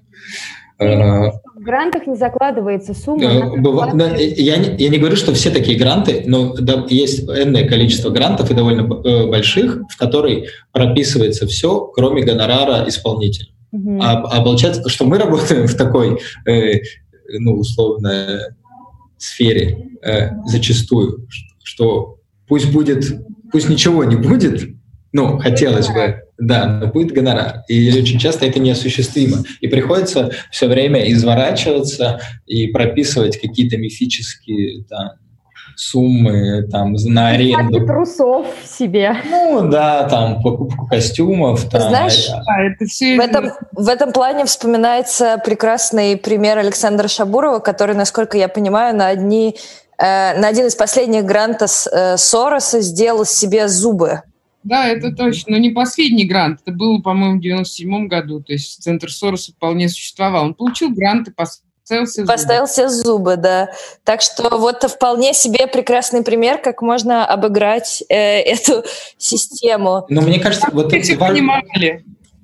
в 0.78 1.62
грантах 1.62 2.06
не 2.06 2.16
закладывается 2.16 2.94
сумма. 2.94 3.56
Быва... 3.58 3.92
Да, 3.94 4.16
я, 4.18 4.58
не, 4.58 4.76
я 4.78 4.90
не 4.90 4.98
говорю, 4.98 5.16
что 5.16 5.34
все 5.34 5.50
такие 5.50 5.78
гранты, 5.78 6.24
но 6.26 6.54
да, 6.54 6.86
есть 6.90 7.24
энное 7.24 7.68
количество 7.68 8.10
грантов 8.10 8.52
и 8.52 8.54
довольно 8.54 8.82
э, 8.82 9.28
больших, 9.28 9.80
в 9.90 9.98
которой 9.98 10.50
прописывается 10.74 11.48
все, 11.48 11.80
кроме 11.94 12.24
гонорара 12.24 12.88
исполнителя. 12.88 13.48
Угу. 13.72 14.00
А, 14.02 14.22
а 14.22 14.44
получается, 14.44 14.88
что 14.90 15.06
мы 15.06 15.18
работаем 15.18 15.68
в 15.68 15.76
такой, 15.76 16.20
э, 16.46 16.82
ну, 17.40 17.54
условно, 17.54 18.42
сфере 19.18 19.92
э, 20.04 20.32
зачастую, 20.46 21.28
что 21.64 22.18
пусть 22.48 22.72
будет, 22.72 23.06
пусть 23.52 23.70
ничего 23.70 24.04
не 24.04 24.18
будет, 24.18 24.68
ну, 25.14 25.40
хотелось 25.40 25.88
бы, 25.88 26.22
да, 26.38 26.66
но 26.66 26.88
будет 26.88 27.12
гонорар. 27.12 27.64
И 27.68 27.90
очень 27.98 28.20
часто 28.20 28.46
это 28.46 28.60
неосуществимо. 28.60 29.44
И 29.62 29.68
приходится 29.68 30.32
все 30.52 30.68
время 30.68 31.12
изворачиваться 31.12 32.20
и 32.46 32.68
прописывать 32.68 33.40
какие-то 33.40 33.78
мифические 33.78 34.84
там, 34.86 35.12
суммы 35.76 36.64
там 36.70 36.94
на 36.94 37.30
аренду. 37.30 37.84
И 37.84 37.88
трусов 37.88 38.48
себе. 38.66 39.16
Ну 39.30 39.70
да, 39.70 40.08
там 40.10 40.42
покупку 40.42 40.88
костюмов. 40.88 41.70
Там, 41.70 41.90
Знаешь, 41.90 42.30
а, 42.30 42.64
это 42.64 42.86
все... 42.86 43.18
в, 43.18 43.20
этом, 43.20 43.52
в 43.72 43.88
этом 43.88 44.12
плане 44.12 44.46
вспоминается 44.46 45.42
прекрасный 45.44 46.18
пример 46.18 46.58
Александра 46.58 47.08
Шабурова, 47.08 47.60
который, 47.60 47.96
насколько 47.96 48.38
я 48.38 48.50
понимаю, 48.50 48.96
на 48.96 49.08
одни 49.08 49.56
э, 49.98 50.40
на 50.40 50.48
один 50.48 50.68
из 50.68 50.76
последних 50.76 51.24
грантов 51.24 51.88
э, 51.92 52.18
Сороса 52.18 52.82
сделал 52.82 53.26
себе 53.26 53.68
зубы. 53.68 54.22
Да, 54.66 54.88
это 54.88 55.12
точно. 55.12 55.54
Но 55.54 55.58
не 55.58 55.70
последний 55.70 56.26
грант. 56.26 56.60
Это 56.66 56.76
было, 56.76 57.00
по-моему, 57.00 57.38
в 57.38 57.42
97 57.42 58.08
году. 58.08 58.42
То 58.42 58.54
есть 58.54 58.82
Центр 58.82 59.12
Сороса 59.12 59.52
вполне 59.54 59.88
существовал. 59.88 60.46
Он 60.46 60.54
получил 60.56 60.90
грант 60.90 61.28
и 61.28 61.32
поставил 61.32 62.08
себе 62.08 62.26
зубы. 62.26 62.28
Поставил 62.28 62.68
себе 62.68 62.90
зубы, 62.90 63.38
да. 63.38 63.70
Так 64.04 64.22
что 64.22 64.58
вот 64.58 64.84
вполне 64.84 65.36
себе 65.36 65.68
прекрасный 65.68 66.24
пример, 66.24 66.58
как 66.58 66.82
можно 66.82 67.28
обыграть 67.28 68.04
э, 68.10 68.16
эту 68.42 68.84
систему. 69.20 70.08
Но 70.10 70.22
мне 70.22 70.40
кажется, 70.40 70.68
вот 70.72 70.92
это 70.92 71.18
важно. 71.20 71.64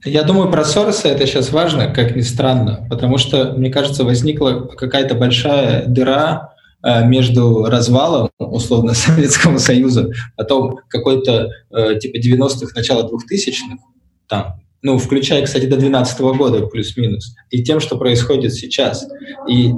Я 0.04 0.24
думаю, 0.24 0.50
про 0.52 0.64
Сороса 0.64 1.10
это 1.10 1.28
сейчас 1.28 1.52
важно, 1.52 1.94
как 1.94 2.16
ни 2.16 2.22
странно, 2.22 2.88
потому 2.90 3.20
что, 3.20 3.54
мне 3.54 3.70
кажется, 3.70 4.04
возникла 4.04 4.62
какая-то 4.62 5.14
большая 5.14 5.86
дыра 5.86 6.51
между 6.84 7.66
развалом, 7.66 8.30
условно, 8.40 8.94
Советского 8.96 9.58
Союза, 9.58 10.10
потом 10.36 10.80
какой-то 10.88 11.50
э, 11.70 12.00
типа 12.00 12.18
90-х, 12.18 12.72
начало 12.76 13.10
2000-х, 13.10 13.78
там, 14.28 14.62
ну, 14.82 14.98
включая, 14.98 15.44
кстати, 15.44 15.66
до 15.66 15.78
2012 15.78 16.20
года 16.22 16.66
плюс-минус, 16.66 17.36
и 17.50 17.64
тем, 17.64 17.80
что 17.80 17.98
происходит 17.98 18.54
сейчас. 18.54 19.08
И, 19.48 19.74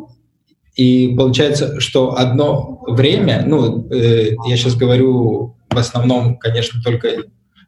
и 0.75 1.13
получается, 1.15 1.80
что 1.80 2.17
одно 2.17 2.81
время, 2.88 3.43
ну, 3.45 3.88
э, 3.91 4.35
я 4.47 4.57
сейчас 4.57 4.75
говорю 4.75 5.55
в 5.69 5.77
основном, 5.77 6.38
конечно, 6.38 6.81
только 6.81 7.09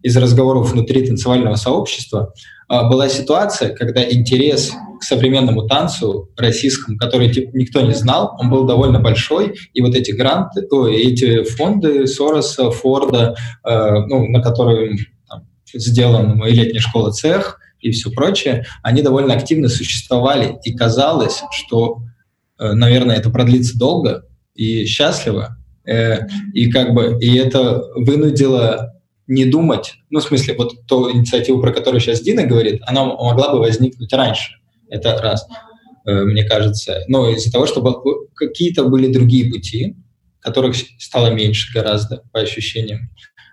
из 0.05 0.15
разговоров 0.17 0.71
внутри 0.71 1.03
танцевального 1.07 1.55
сообщества, 1.55 2.31
э, 2.69 2.89
была 2.89 3.09
ситуация, 3.09 3.73
когда 3.73 4.07
интерес 4.07 4.71
к 4.99 5.03
современному 5.03 5.63
танцу 5.63 6.29
российскому, 6.37 6.99
который 6.99 7.33
типа, 7.33 7.49
никто 7.57 7.81
не 7.81 7.95
знал, 7.95 8.37
он 8.39 8.51
был 8.51 8.65
довольно 8.65 8.99
большой, 8.99 9.55
и 9.73 9.81
вот 9.81 9.95
эти 9.95 10.11
гранты, 10.11 10.67
о, 10.69 10.85
эти 10.87 11.43
фонды 11.43 12.05
Сороса, 12.05 12.69
Форда, 12.69 13.35
э, 13.67 13.93
ну, 14.05 14.27
на 14.27 14.43
которые 14.43 14.95
там, 15.27 15.47
сделана 15.73 16.35
моя 16.35 16.53
летняя 16.53 16.81
школа 16.81 17.11
цех 17.11 17.59
и 17.79 17.89
все 17.89 18.11
прочее, 18.11 18.67
они 18.83 19.01
довольно 19.01 19.33
активно 19.33 19.69
существовали, 19.69 20.59
и 20.63 20.75
казалось, 20.75 21.41
что, 21.51 22.03
э, 22.59 22.73
наверное, 22.73 23.15
это 23.15 23.31
продлится 23.31 23.75
долго 23.75 24.25
и 24.53 24.85
счастливо, 24.85 25.57
э, 25.83 26.27
и 26.53 26.69
как 26.69 26.93
бы 26.93 27.17
и 27.19 27.35
это 27.37 27.81
вынудило 27.95 28.91
не 29.27 29.45
думать, 29.45 29.95
ну, 30.09 30.19
в 30.19 30.23
смысле, 30.23 30.55
вот 30.55 30.85
ту 30.87 31.11
инициативу, 31.11 31.61
про 31.61 31.71
которую 31.71 31.99
сейчас 31.99 32.21
Дина 32.21 32.43
говорит, 32.43 32.81
она 32.85 33.05
могла 33.05 33.51
бы 33.51 33.59
возникнуть 33.59 34.13
раньше. 34.13 34.53
Это 34.89 35.19
раз, 35.21 35.47
э, 36.05 36.23
мне 36.23 36.43
кажется. 36.43 37.03
Но 37.07 37.29
из-за 37.29 37.51
того, 37.51 37.65
что 37.65 37.81
какие-то 38.35 38.83
были 38.85 39.11
другие 39.11 39.51
пути, 39.51 39.95
которых 40.39 40.75
стало 40.99 41.31
меньше 41.31 41.73
гораздо 41.73 42.21
по 42.31 42.39
ощущениям. 42.39 43.09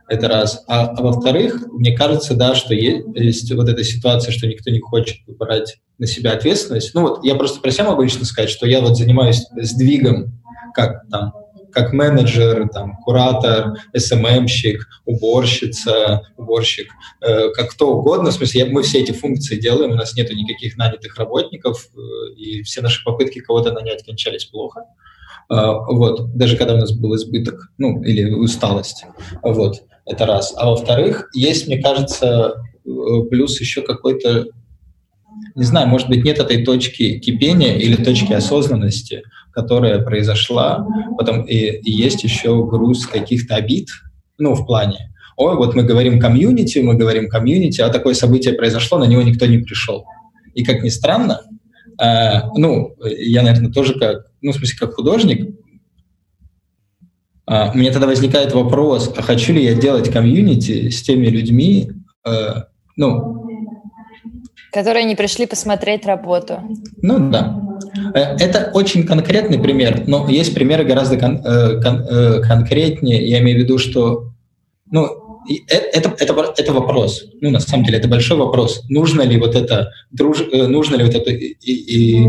Это 0.08 0.28
раз. 0.28 0.62
А, 0.68 0.88
а 0.88 1.02
во-вторых, 1.02 1.66
мне 1.72 1.96
кажется, 1.96 2.34
да, 2.34 2.54
что 2.54 2.74
есть, 2.74 3.06
есть 3.14 3.50
вот 3.54 3.68
эта 3.68 3.82
ситуация, 3.82 4.30
что 4.30 4.46
никто 4.46 4.70
не 4.70 4.80
хочет 4.80 5.16
брать 5.26 5.78
на 5.98 6.06
себя 6.06 6.32
ответственность. 6.32 6.92
Ну 6.94 7.02
вот 7.02 7.24
я 7.24 7.34
просто 7.34 7.60
про 7.60 7.70
себя 7.70 7.84
могу 7.84 8.02
лично 8.02 8.26
сказать, 8.26 8.50
что 8.50 8.66
я 8.66 8.82
вот 8.82 8.98
занимаюсь 8.98 9.46
сдвигом, 9.56 10.38
как 10.74 11.08
там 11.10 11.32
как 11.72 11.92
менеджер, 11.92 12.68
там, 12.68 12.96
куратор, 12.96 13.74
СММщик, 13.96 14.86
уборщица, 15.04 16.22
уборщик, 16.36 16.88
э, 17.20 17.50
как 17.50 17.70
кто 17.70 17.96
угодно. 17.96 18.30
В 18.30 18.34
смысле, 18.34 18.60
я, 18.62 18.66
мы 18.66 18.82
все 18.82 19.00
эти 19.00 19.12
функции 19.12 19.58
делаем, 19.58 19.92
у 19.92 19.96
нас 19.96 20.14
нет 20.14 20.30
никаких 20.30 20.76
нанятых 20.76 21.16
работников, 21.16 21.88
э, 21.94 22.34
и 22.36 22.62
все 22.62 22.80
наши 22.80 23.02
попытки 23.04 23.40
кого-то 23.40 23.72
нанять 23.72 24.04
кончались 24.04 24.44
плохо. 24.44 24.84
Э, 25.50 25.72
вот, 25.88 26.34
даже 26.36 26.56
когда 26.56 26.74
у 26.74 26.78
нас 26.78 26.92
был 26.92 27.14
избыток, 27.16 27.72
ну, 27.78 28.02
или 28.02 28.30
усталость. 28.30 29.04
Вот, 29.42 29.82
это 30.06 30.26
раз. 30.26 30.54
А 30.56 30.70
во-вторых, 30.70 31.28
есть, 31.34 31.66
мне 31.66 31.78
кажется, 31.80 32.54
э, 32.84 32.88
плюс 33.30 33.60
еще 33.60 33.82
какой-то 33.82 34.46
не 35.54 35.64
знаю, 35.64 35.88
может 35.88 36.08
быть, 36.08 36.24
нет 36.24 36.38
этой 36.38 36.64
точки 36.64 37.18
кипения 37.18 37.76
или 37.76 38.02
точки 38.02 38.32
осознанности, 38.32 39.22
которая 39.52 40.00
произошла, 40.02 40.86
потом 41.16 41.42
и, 41.42 41.56
и 41.56 41.90
есть 41.90 42.24
еще 42.24 42.66
груз 42.66 43.06
каких-то 43.06 43.56
обид, 43.56 43.88
ну, 44.38 44.54
в 44.54 44.66
плане, 44.66 45.12
ой, 45.36 45.56
вот 45.56 45.74
мы 45.74 45.82
говорим 45.82 46.18
комьюнити, 46.18 46.78
мы 46.80 46.94
говорим 46.94 47.28
комьюнити, 47.28 47.80
а 47.80 47.88
такое 47.88 48.14
событие 48.14 48.54
произошло, 48.54 48.98
на 48.98 49.04
него 49.04 49.22
никто 49.22 49.46
не 49.46 49.58
пришел. 49.58 50.04
И 50.54 50.64
как 50.64 50.82
ни 50.82 50.88
странно, 50.88 51.42
э, 52.00 52.42
ну, 52.56 52.96
я, 53.04 53.42
наверное, 53.42 53.72
тоже 53.72 53.98
как, 53.98 54.26
ну, 54.40 54.52
в 54.52 54.56
смысле, 54.56 54.78
как 54.78 54.94
художник, 54.94 55.54
э, 57.48 57.72
мне 57.74 57.90
тогда 57.90 58.06
возникает 58.06 58.52
вопрос, 58.52 59.12
а 59.16 59.22
хочу 59.22 59.52
ли 59.52 59.62
я 59.64 59.74
делать 59.74 60.10
комьюнити 60.10 60.90
с 60.90 61.02
теми 61.02 61.26
людьми, 61.26 61.90
э, 62.26 62.62
ну, 62.96 63.42
Которые 64.72 65.04
не 65.04 65.14
пришли 65.14 65.46
посмотреть 65.46 66.06
работу. 66.06 66.62
Ну 67.02 67.30
да. 67.30 67.62
Э, 68.14 68.36
это 68.38 68.70
очень 68.74 69.04
конкретный 69.04 69.58
пример, 69.58 70.04
но 70.06 70.28
есть 70.28 70.54
примеры 70.54 70.84
гораздо 70.84 71.16
кон- 71.16 71.40
э, 71.44 71.80
кон- 71.80 72.06
э, 72.08 72.40
конкретнее. 72.40 73.26
Я 73.26 73.40
имею 73.40 73.58
в 73.58 73.62
виду, 73.62 73.78
что 73.78 74.30
ну, 74.90 75.42
это, 75.68 76.14
это, 76.18 76.54
это 76.56 76.72
вопрос. 76.72 77.24
Ну, 77.40 77.50
на 77.50 77.60
самом 77.60 77.84
деле, 77.84 77.98
это 77.98 78.08
большой 78.08 78.36
вопрос. 78.36 78.82
Нужно 78.88 79.22
ли 79.22 79.38
вот 79.38 79.54
это, 79.54 79.90
друж, 80.10 80.42
нужно 80.52 80.96
ли 80.96 81.04
вот 81.04 81.14
это 81.14 81.30
и, 81.30 81.54
и, 81.72 82.28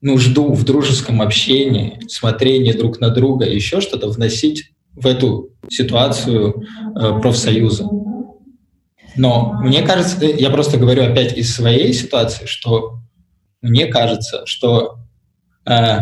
нужду 0.00 0.52
в 0.52 0.64
дружеском 0.64 1.22
общении, 1.22 2.00
смотрении 2.08 2.72
друг 2.72 3.00
на 3.00 3.10
друга, 3.10 3.46
еще 3.46 3.80
что-то 3.80 4.08
вносить 4.08 4.72
в 4.94 5.06
эту 5.06 5.50
ситуацию 5.70 6.64
профсоюза. 7.22 7.88
Но 9.16 9.54
мне 9.62 9.82
кажется, 9.82 10.24
я 10.24 10.50
просто 10.50 10.76
говорю 10.76 11.04
опять 11.04 11.36
из 11.36 11.54
своей 11.54 11.92
ситуации, 11.92 12.46
что 12.46 13.01
мне 13.62 13.86
кажется, 13.86 14.42
что 14.44 14.98
э, 15.64 15.98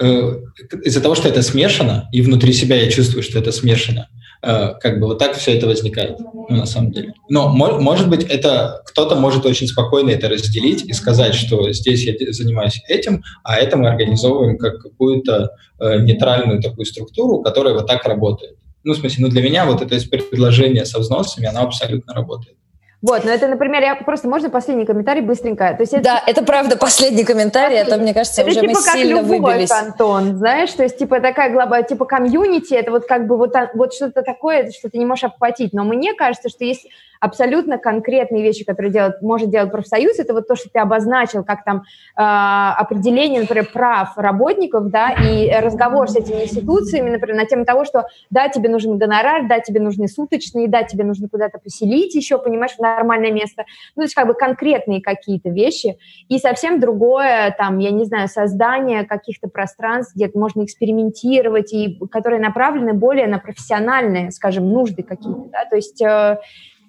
э, 0.00 0.40
из-за 0.84 1.00
того, 1.00 1.14
что 1.14 1.28
это 1.28 1.42
смешано, 1.42 2.08
и 2.12 2.22
внутри 2.22 2.52
себя 2.52 2.76
я 2.76 2.90
чувствую, 2.90 3.22
что 3.22 3.38
это 3.38 3.52
смешано, 3.52 4.08
э, 4.42 4.72
как 4.80 5.00
бы 5.00 5.06
вот 5.06 5.18
так 5.18 5.36
все 5.36 5.56
это 5.56 5.66
возникает, 5.66 6.18
ну, 6.18 6.56
на 6.56 6.66
самом 6.66 6.92
деле. 6.92 7.12
Но, 7.28 7.48
может 7.48 8.08
быть, 8.08 8.24
это 8.24 8.82
кто-то 8.86 9.16
может 9.16 9.44
очень 9.44 9.66
спокойно 9.68 10.10
это 10.10 10.28
разделить 10.30 10.82
и 10.84 10.94
сказать, 10.94 11.34
что 11.34 11.70
здесь 11.72 12.04
я 12.06 12.14
занимаюсь 12.32 12.80
этим, 12.88 13.22
а 13.44 13.56
это 13.56 13.76
мы 13.76 13.88
организовываем 13.88 14.56
как 14.56 14.80
какую-то 14.80 15.50
э, 15.78 16.00
нейтральную 16.00 16.62
такую 16.62 16.86
структуру, 16.86 17.42
которая 17.42 17.74
вот 17.74 17.86
так 17.86 18.06
работает. 18.06 18.56
Ну, 18.82 18.94
в 18.94 18.96
смысле, 18.96 19.26
ну, 19.26 19.28
для 19.28 19.42
меня 19.42 19.66
вот 19.66 19.82
это 19.82 20.08
предложение 20.08 20.86
со 20.86 21.00
взносами, 21.00 21.48
оно 21.48 21.62
абсолютно 21.62 22.14
работает. 22.14 22.56
Вот, 23.02 23.24
но 23.24 23.30
это, 23.30 23.46
например, 23.46 23.82
я 23.82 23.94
просто 23.94 24.26
можно 24.26 24.48
последний 24.48 24.86
комментарий 24.86 25.20
быстренько. 25.20 25.74
То 25.74 25.82
есть 25.82 25.92
это, 25.92 26.02
да, 26.02 26.22
это 26.26 26.42
правда 26.42 26.76
последний 26.76 27.24
комментарий, 27.24 27.76
это, 27.76 27.98
мне 27.98 28.14
кажется, 28.14 28.40
это 28.40 28.50
уже 28.50 28.60
типа 28.60 28.72
мы 28.72 28.82
как 28.82 28.94
сильно 28.94 29.20
любовь, 29.20 29.40
выбились. 29.40 29.70
Антон, 29.70 30.36
знаешь, 30.36 30.72
то 30.72 30.82
есть 30.82 30.98
типа 30.98 31.20
такая 31.20 31.52
глоба, 31.52 31.82
типа 31.82 32.06
комьюнити, 32.06 32.72
это 32.74 32.90
вот 32.90 33.06
как 33.06 33.26
бы 33.26 33.36
вот, 33.36 33.54
вот 33.74 33.92
что-то 33.92 34.22
такое, 34.22 34.70
что 34.70 34.88
ты 34.88 34.96
не 34.96 35.04
можешь 35.04 35.24
обхватить. 35.24 35.74
Но 35.74 35.84
мне 35.84 36.14
кажется, 36.14 36.48
что 36.48 36.64
есть 36.64 36.86
абсолютно 37.20 37.78
конкретные 37.78 38.42
вещи, 38.42 38.64
которые 38.64 38.92
делает, 38.92 39.22
может 39.22 39.50
делать 39.50 39.70
профсоюз, 39.70 40.18
это 40.18 40.32
вот 40.32 40.48
то, 40.48 40.56
что 40.56 40.68
ты 40.70 40.78
обозначил, 40.78 41.44
как 41.44 41.64
там 41.64 41.82
э, 42.16 42.20
определение, 42.20 43.40
например, 43.40 43.68
прав 43.72 44.16
работников, 44.16 44.90
да, 44.90 45.10
и 45.10 45.50
разговор 45.50 46.08
с 46.08 46.16
этими 46.16 46.44
институциями, 46.44 47.10
например, 47.10 47.36
на 47.36 47.46
тему 47.46 47.64
того, 47.64 47.84
что 47.84 48.06
да, 48.30 48.48
тебе 48.48 48.68
нужен 48.68 48.98
гонорар, 48.98 49.48
да, 49.48 49.60
тебе 49.60 49.80
нужны 49.80 50.08
суточные, 50.08 50.68
да, 50.68 50.82
тебе 50.82 51.04
нужно 51.04 51.28
куда-то 51.28 51.58
поселить 51.58 52.14
еще, 52.14 52.38
понимаешь, 52.38 52.74
в 52.76 52.80
нормальное 52.94 53.32
место. 53.32 53.64
Ну, 53.94 54.00
то 54.00 54.04
есть 54.04 54.14
как 54.14 54.26
бы 54.26 54.34
конкретные 54.34 55.02
какие-то 55.02 55.50
вещи. 55.50 55.98
И 56.28 56.38
совсем 56.38 56.80
другое, 56.80 57.54
там, 57.58 57.78
я 57.78 57.90
не 57.90 58.04
знаю, 58.04 58.28
создание 58.28 59.04
каких-то 59.04 59.48
пространств, 59.48 60.14
где 60.14 60.30
можно 60.34 60.64
экспериментировать, 60.64 61.72
и 61.72 61.98
которые 62.10 62.40
направлены 62.40 62.92
более 62.92 63.26
на 63.26 63.38
профессиональные, 63.38 64.30
скажем, 64.30 64.70
нужды 64.70 65.02
какие-то, 65.02 65.48
да, 65.50 65.64
то 65.64 65.76
есть 65.76 66.00
э, 66.02 66.38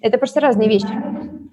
это 0.00 0.18
просто 0.18 0.40
разные 0.40 0.68
вещи. 0.68 0.86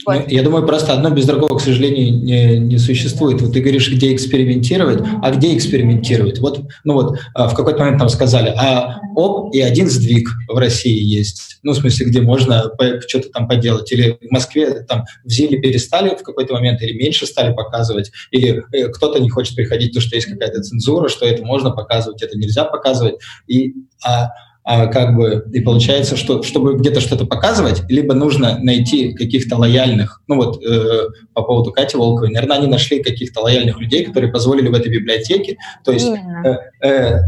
Вот. 0.05 0.15
Ну, 0.15 0.23
я 0.27 0.43
думаю, 0.43 0.65
просто 0.65 0.93
одно 0.93 1.09
без 1.09 1.25
другого, 1.25 1.57
к 1.57 1.61
сожалению, 1.61 2.23
не, 2.23 2.59
не 2.59 2.77
существует. 2.77 3.41
Вот 3.41 3.53
ты 3.53 3.61
говоришь, 3.61 3.89
где 3.91 4.13
экспериментировать, 4.13 4.99
а 5.21 5.31
где 5.31 5.55
экспериментировать? 5.55 6.39
Вот, 6.39 6.61
ну 6.83 6.93
вот, 6.93 7.17
а, 7.33 7.47
в 7.47 7.55
какой-то 7.55 7.79
момент 7.79 7.99
там 7.99 8.09
сказали, 8.09 8.49
а 8.49 8.99
оп, 9.15 9.53
и 9.55 9.61
один 9.61 9.89
сдвиг 9.89 10.29
в 10.47 10.57
России 10.57 11.01
есть. 11.01 11.59
Ну, 11.63 11.71
в 11.71 11.77
смысле, 11.77 12.07
где 12.07 12.21
можно 12.21 12.71
что-то 13.07 13.29
там 13.29 13.47
поделать. 13.47 13.91
Или 13.91 14.19
в 14.21 14.31
Москве 14.31 14.81
там 14.81 15.05
в 15.23 15.29
Зиле 15.29 15.59
перестали 15.59 16.09
в 16.09 16.23
какой-то 16.23 16.53
момент, 16.53 16.81
или 16.81 16.93
меньше 16.93 17.25
стали 17.25 17.53
показывать, 17.53 18.11
или 18.31 18.63
э, 18.73 18.89
кто-то 18.89 19.19
не 19.19 19.29
хочет 19.29 19.55
приходить, 19.55 19.93
то 19.93 20.01
что 20.01 20.15
есть 20.15 20.27
какая-то 20.27 20.61
цензура, 20.61 21.09
что 21.09 21.25
это 21.25 21.43
можно 21.43 21.71
показывать, 21.71 22.21
это 22.21 22.37
нельзя 22.37 22.65
показывать. 22.65 23.15
И, 23.47 23.73
а, 24.05 24.29
а, 24.67 24.87
как 24.87 25.15
бы, 25.15 25.45
и 25.53 25.59
получается, 25.59 26.17
что 26.17 26.41
чтобы 26.41 26.75
где-то 26.75 26.99
что-то 26.99 27.25
показывать, 27.25 27.83
либо 27.87 28.15
нужно 28.15 28.57
найти 28.57 29.13
каких-то 29.13 29.57
лояльных, 29.57 30.23
ну 30.27 30.37
вот 30.37 30.59
э, 30.65 31.09
по 31.35 31.43
поводу 31.43 31.71
Кати 31.71 31.95
Волковой, 31.95 32.31
наверное, 32.31 32.57
они 32.57 32.67
нашли 32.67 33.03
каких-то 33.03 33.41
лояльных 33.41 33.79
людей, 33.79 34.03
которые 34.03 34.31
позволили 34.31 34.67
в 34.67 34.73
этой 34.73 34.91
библиотеке, 34.91 35.57
то 35.83 35.91
есть 35.91 36.07
э, 36.07 36.57
э, 36.81 37.19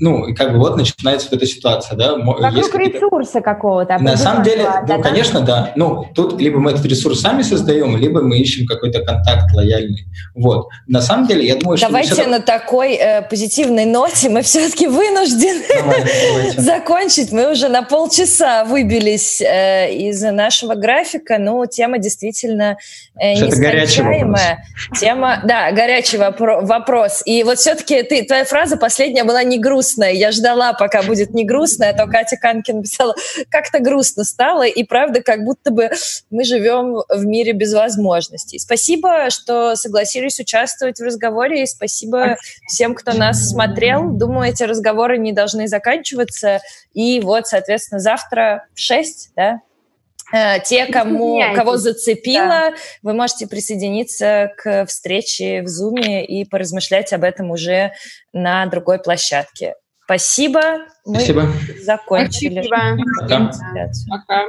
ну, 0.00 0.34
как 0.34 0.52
бы 0.52 0.58
вот 0.58 0.76
начинается 0.76 1.28
вот 1.30 1.38
эта 1.38 1.46
ситуация, 1.46 1.96
да. 1.96 2.16
Вокруг 2.16 2.74
ресурса 2.74 3.40
какого-то. 3.40 3.98
На 3.98 4.16
самом 4.16 4.42
деле, 4.42 4.64
да, 4.64 4.80
ну, 4.80 4.86
да, 4.86 4.98
конечно, 4.98 5.40
да. 5.40 5.72
Ну, 5.76 6.06
тут 6.14 6.40
либо 6.40 6.58
мы 6.58 6.72
этот 6.72 6.84
ресурс 6.86 7.20
сами 7.20 7.42
создаем, 7.42 7.96
либо 7.96 8.22
мы 8.22 8.38
ищем 8.38 8.66
какой-то 8.66 9.00
контакт 9.04 9.52
лояльный. 9.54 10.06
Вот. 10.34 10.68
На 10.86 11.00
самом 11.00 11.26
деле, 11.26 11.46
я 11.46 11.56
думаю, 11.56 11.78
что... 11.78 11.86
Давайте 11.86 12.26
на 12.26 12.40
такой 12.40 12.94
э, 12.94 13.22
позитивной 13.22 13.84
ноте 13.84 14.28
мы 14.28 14.42
все-таки 14.42 14.86
вынуждены 14.86 15.64
давайте, 15.80 16.10
давайте. 16.28 16.60
закончить. 16.60 17.32
Мы 17.32 17.50
уже 17.50 17.68
на 17.68 17.82
полчаса 17.82 18.64
выбились 18.64 19.40
э, 19.40 19.92
из 19.92 20.22
нашего 20.22 20.74
графика, 20.74 21.38
но 21.38 21.64
тема 21.66 21.98
действительно 21.98 22.76
э, 23.18 23.34
нескончаемая. 23.34 24.64
Тема, 24.98 25.40
да, 25.44 25.72
горячий 25.72 26.18
вопро- 26.18 26.64
вопрос. 26.64 27.22
И 27.24 27.42
вот 27.44 27.58
все-таки 27.58 28.02
ты, 28.02 28.24
твоя 28.24 28.44
фраза 28.44 28.76
последняя 28.76 29.24
была 29.24 29.42
не 29.42 29.58
грустная, 29.58 29.85
грустная. 29.86 30.12
Я 30.12 30.32
ждала, 30.32 30.72
пока 30.72 31.02
будет 31.02 31.30
не 31.30 31.44
грустная, 31.44 31.90
а 31.90 31.94
то 31.94 32.06
Катя 32.06 32.36
Канкин 32.36 32.82
писала, 32.82 33.14
как-то 33.48 33.78
грустно 33.78 34.24
стало, 34.24 34.64
и 34.64 34.82
правда, 34.84 35.22
как 35.22 35.44
будто 35.44 35.70
бы 35.70 35.90
мы 36.30 36.44
живем 36.44 37.02
в 37.08 37.24
мире 37.24 37.52
без 37.52 37.72
возможностей. 37.72 38.58
Спасибо, 38.58 39.30
что 39.30 39.76
согласились 39.76 40.40
участвовать 40.40 40.98
в 40.98 41.04
разговоре, 41.04 41.62
и 41.62 41.66
спасибо 41.66 42.36
всем, 42.66 42.94
кто 42.94 43.12
нас 43.12 43.50
смотрел. 43.50 44.10
Думаю, 44.10 44.50
эти 44.50 44.64
разговоры 44.64 45.18
не 45.18 45.32
должны 45.32 45.68
заканчиваться. 45.68 46.60
И 46.92 47.20
вот, 47.20 47.46
соответственно, 47.46 48.00
завтра 48.00 48.66
в 48.74 48.80
6, 48.80 49.30
да, 49.36 49.60
те, 50.64 50.86
кому, 50.86 51.40
кого 51.54 51.76
зацепило, 51.76 52.48
да. 52.48 52.74
вы 53.02 53.14
можете 53.14 53.46
присоединиться 53.46 54.52
к 54.56 54.86
встрече 54.86 55.62
в 55.62 55.66
Zoom 55.66 56.22
и 56.22 56.44
поразмышлять 56.44 57.12
об 57.12 57.24
этом 57.24 57.50
уже 57.50 57.92
на 58.32 58.66
другой 58.66 58.98
площадке. 58.98 59.74
Спасибо. 60.04 60.60
Мы 61.04 61.16
Спасибо. 61.16 61.48
закончили. 61.82 62.62
Спасибо. 62.62 63.06
Пока. 63.20 63.50
Пока. 64.08 64.48